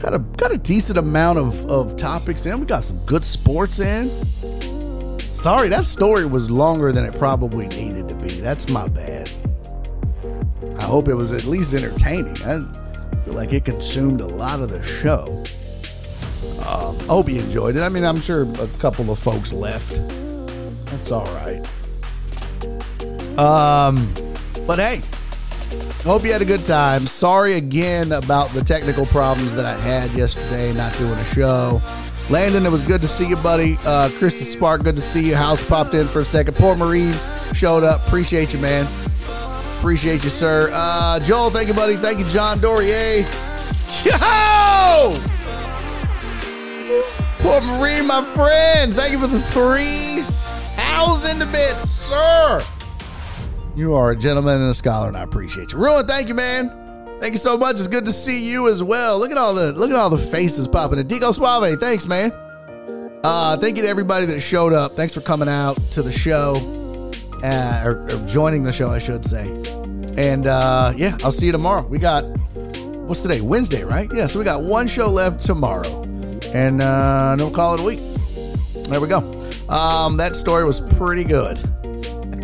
got 0.01 0.15
a 0.15 0.20
got 0.36 0.52
a 0.52 0.57
decent 0.57 0.99
amount 0.99 1.41
of 1.41 1.67
of 1.67 1.97
topics 1.97 2.47
in. 2.47 2.61
We 2.61 2.67
got 2.67 2.85
some 2.85 3.05
good 3.07 3.25
sports 3.25 3.81
in. 3.81 4.09
Sorry, 5.33 5.69
that 5.70 5.85
story 5.85 6.25
was 6.25 6.51
longer 6.51 6.93
than 6.93 7.05
it 7.05 7.19
probably 7.19 7.67
needed 7.67 8.09
to 8.11 8.15
be. 8.15 8.28
That's 8.41 8.69
my 8.69 8.86
bad. 8.86 9.28
I 10.78 10.83
hope 10.83 11.09
it 11.09 11.15
was 11.15 11.33
at 11.33 11.44
least 11.44 11.75
entertaining. 11.75 12.36
I 12.44 12.61
feel 13.25 13.35
like 13.35 13.52
it 13.52 13.65
consumed 13.65 14.20
a 14.20 14.27
lot 14.27 14.61
of 14.61 14.69
the 14.69 14.81
show. 14.83 15.43
Um, 16.65 16.97
I 17.01 17.05
hope 17.05 17.28
you 17.28 17.41
enjoyed 17.41 17.75
it. 17.75 17.81
I 17.81 17.89
mean, 17.89 18.05
I'm 18.05 18.20
sure 18.20 18.43
a 18.43 18.69
couple 18.78 19.11
of 19.11 19.19
folks 19.19 19.52
left. 19.52 20.01
That's 20.86 21.11
all 21.11 21.25
right. 21.35 21.59
Um, 23.36 24.12
but 24.67 24.78
hey, 24.78 25.01
hope 26.05 26.25
you 26.25 26.33
had 26.33 26.43
a 26.43 26.44
good 26.44 26.65
time. 26.67 27.07
Sorry 27.07 27.55
again 27.55 28.12
about 28.12 28.51
the 28.51 28.62
technical 28.62 29.07
problems 29.07 29.57
that 29.57 29.65
I 29.65 29.75
had 29.75 30.12
yesterday, 30.12 30.73
not 30.75 30.97
doing 30.99 31.11
a 31.11 31.25
show. 31.25 31.81
Landon, 32.31 32.65
it 32.65 32.70
was 32.70 32.86
good 32.86 33.01
to 33.01 33.09
see 33.09 33.28
you, 33.28 33.36
buddy. 33.36 33.75
Uh, 33.84 34.09
Krista 34.09 34.44
Spark, 34.44 34.84
good 34.84 34.97
to 34.97 35.02
see 35.02 35.28
you. 35.28 35.34
House 35.36 35.67
popped 35.68 35.94
in 35.94 36.07
for 36.07 36.20
a 36.20 36.25
second. 36.25 36.57
Poor 36.57 36.75
Marine 36.76 37.15
showed 37.52 37.84
up. 37.84 38.07
Appreciate 38.07 38.52
you, 38.55 38.59
man. 38.60 38.86
Appreciate 39.78 40.23
you, 40.25 40.31
sir. 40.31 40.70
Uh, 40.73 41.18
Joel, 41.20 41.51
thank 41.51 41.68
you, 41.68 41.75
buddy. 41.75 41.97
Thank 41.97 42.18
you, 42.18 42.25
John 42.26 42.59
Dorier. 42.59 43.23
Yo! 44.05 45.12
Poor 47.39 47.60
Marine, 47.60 48.07
my 48.07 48.23
friend. 48.23 48.94
Thank 48.94 49.12
you 49.12 49.18
for 49.18 49.26
the 49.26 49.41
3,000 49.41 51.39
bits, 51.51 51.91
sir. 51.91 52.65
You 53.75 53.94
are 53.94 54.12
a 54.12 54.17
gentleman 54.17 54.60
and 54.60 54.70
a 54.70 54.75
scholar, 54.75 55.09
and 55.09 55.17
I 55.17 55.23
appreciate 55.23 55.73
you. 55.73 55.78
Ruin, 55.78 56.07
thank 56.07 56.28
you, 56.28 56.34
man. 56.34 56.82
Thank 57.23 57.34
you 57.34 57.39
so 57.39 57.57
much. 57.57 57.78
It's 57.78 57.86
good 57.86 58.05
to 58.07 58.12
see 58.12 58.51
you 58.51 58.67
as 58.67 58.83
well. 58.83 59.17
Look 59.17 59.31
at 59.31 59.39
all 59.39 59.55
the 59.55 59.70
look 59.70 59.92
at 59.92 59.97
all 59.97 60.10
the 60.10 60.18
faces 60.18 60.67
popping. 60.67 60.99
in. 60.99 61.07
Dico 61.07 61.31
Suave, 61.31 61.78
thanks, 61.78 62.05
man. 62.05 62.33
Uh, 63.23 63.57
thank 63.57 63.76
you 63.76 63.84
to 63.84 63.89
everybody 63.89 64.26
that 64.26 64.41
showed 64.41 64.73
up. 64.73 64.97
Thanks 64.97 65.15
for 65.15 65.20
coming 65.20 65.49
out 65.49 65.78
to 65.92 66.02
the 66.02 66.10
show, 66.10 66.57
uh, 67.44 67.83
or, 67.84 68.02
or 68.07 68.26
joining 68.26 68.65
the 68.65 68.73
show, 68.73 68.91
I 68.91 68.99
should 68.99 69.25
say. 69.25 69.44
And 70.17 70.49
uh, 70.49 70.94
yeah, 70.97 71.17
I'll 71.23 71.31
see 71.31 71.47
you 71.47 71.52
tomorrow. 71.52 71.86
We 71.86 72.01
got 72.01 72.23
what's 73.07 73.20
today? 73.20 73.41
Wednesday, 73.41 73.84
right? 73.84 74.09
Yeah, 74.12 74.26
so 74.26 74.41
we 74.41 74.44
got 74.44 74.65
one 74.65 74.89
show 74.89 75.07
left 75.07 75.41
tomorrow, 75.41 76.02
and 76.52 76.83
uh, 76.83 77.36
no 77.36 77.51
call 77.51 77.75
it 77.75 77.81
a 77.81 77.84
week. 77.84 78.01
There 78.89 79.01
we 79.01 79.07
go. 79.07 79.18
Um, 79.68 80.17
that 80.17 80.34
story 80.34 80.65
was 80.65 80.81
pretty 80.81 81.23
good. 81.23 81.62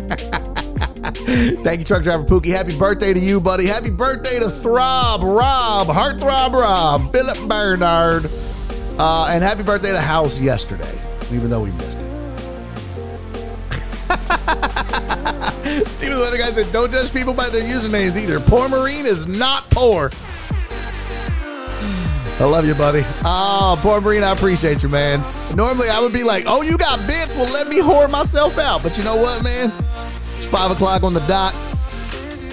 Thank 1.29 1.77
you, 1.77 1.85
truck 1.85 2.01
driver 2.01 2.23
Pookie. 2.23 2.47
Happy 2.47 2.75
birthday 2.75 3.13
to 3.13 3.19
you, 3.19 3.39
buddy. 3.39 3.67
Happy 3.67 3.91
birthday 3.91 4.39
to 4.39 4.49
Throb 4.49 5.21
Rob, 5.21 5.85
Heartthrob 5.85 6.53
Rob, 6.53 7.11
Philip 7.11 7.47
Bernard, 7.47 8.27
uh, 8.97 9.27
and 9.29 9.43
happy 9.43 9.61
birthday 9.61 9.91
to 9.91 10.01
House 10.01 10.41
yesterday, 10.41 10.91
even 11.31 11.51
though 11.51 11.61
we 11.61 11.69
missed 11.73 11.99
it. 11.99 12.05
Steven 15.87 16.17
the 16.17 16.25
other 16.25 16.39
guy 16.39 16.49
said, 16.49 16.71
"Don't 16.71 16.91
judge 16.91 17.13
people 17.13 17.35
by 17.35 17.47
their 17.49 17.61
usernames 17.61 18.17
either. 18.17 18.39
Poor 18.39 18.67
Marine 18.67 19.05
is 19.05 19.27
not 19.27 19.69
poor." 19.69 20.09
I 22.39 22.45
love 22.45 22.65
you, 22.65 22.73
buddy. 22.73 23.03
Oh, 23.23 23.77
poor 23.83 24.01
Marine, 24.01 24.23
I 24.23 24.31
appreciate 24.31 24.81
you, 24.81 24.89
man. 24.89 25.21
Normally, 25.55 25.89
I 25.89 25.99
would 25.99 26.13
be 26.13 26.23
like, 26.23 26.45
"Oh, 26.47 26.63
you 26.63 26.75
got 26.75 27.05
bits? 27.05 27.35
Well, 27.35 27.53
let 27.53 27.67
me 27.67 27.81
whore 27.81 28.09
myself 28.09 28.57
out." 28.57 28.81
But 28.81 28.97
you 28.97 29.03
know 29.03 29.17
what, 29.17 29.43
man? 29.43 29.71
It's 30.49 30.57
five 30.57 30.71
o'clock 30.71 31.03
on 31.03 31.13
the 31.13 31.19
dot. 31.27 31.53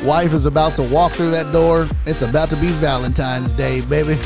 Wife 0.04 0.34
is 0.34 0.44
about 0.44 0.74
to 0.74 0.82
walk 0.82 1.12
through 1.12 1.30
that 1.30 1.50
door. 1.50 1.88
It's 2.04 2.20
about 2.20 2.50
to 2.50 2.56
be 2.56 2.66
Valentine's 2.72 3.54
Day, 3.54 3.80
baby. 3.80 4.20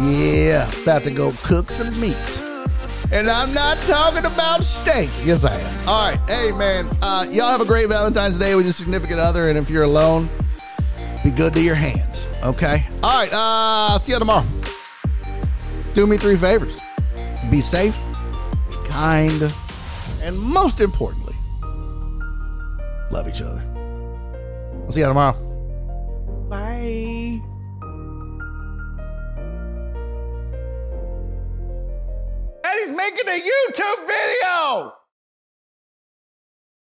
Yeah, 0.00 0.68
about 0.82 1.02
to 1.02 1.12
go 1.12 1.30
cook 1.44 1.70
some 1.70 1.88
meat. 2.00 2.16
And 3.12 3.30
I'm 3.30 3.54
not 3.54 3.78
talking 3.82 4.24
about 4.24 4.64
steak. 4.64 5.08
Yes, 5.22 5.44
I 5.44 5.54
am. 5.54 5.88
All 5.88 6.10
right. 6.10 6.18
Hey, 6.28 6.50
man. 6.58 6.88
Uh, 7.00 7.26
y'all 7.30 7.52
have 7.52 7.60
a 7.60 7.64
great 7.64 7.88
Valentine's 7.88 8.38
Day 8.38 8.56
with 8.56 8.66
your 8.66 8.72
significant 8.72 9.20
other. 9.20 9.48
And 9.50 9.56
if 9.56 9.70
you're 9.70 9.84
alone, 9.84 10.28
be 11.22 11.30
good 11.30 11.54
to 11.54 11.62
your 11.62 11.76
hands. 11.76 12.26
Okay. 12.42 12.84
All 13.04 13.20
right. 13.20 13.32
Uh, 13.32 13.98
see 13.98 14.14
you 14.14 14.18
tomorrow. 14.18 14.44
Do 15.94 16.08
me 16.08 16.16
three 16.16 16.36
favors 16.36 16.80
be 17.50 17.60
safe, 17.60 17.96
be 18.68 18.76
kind, 18.88 19.54
and 20.22 20.36
most 20.36 20.80
importantly, 20.80 21.29
love 23.10 23.28
each 23.28 23.42
other. 23.42 23.62
I'll 24.84 24.90
see 24.90 25.00
you 25.00 25.06
tomorrow. 25.06 25.34
Bye. 26.48 27.40
And 32.64 32.78
he's 32.78 32.90
making 32.90 33.28
a 33.28 33.40
YouTube 33.40 34.06
video! 34.06 34.99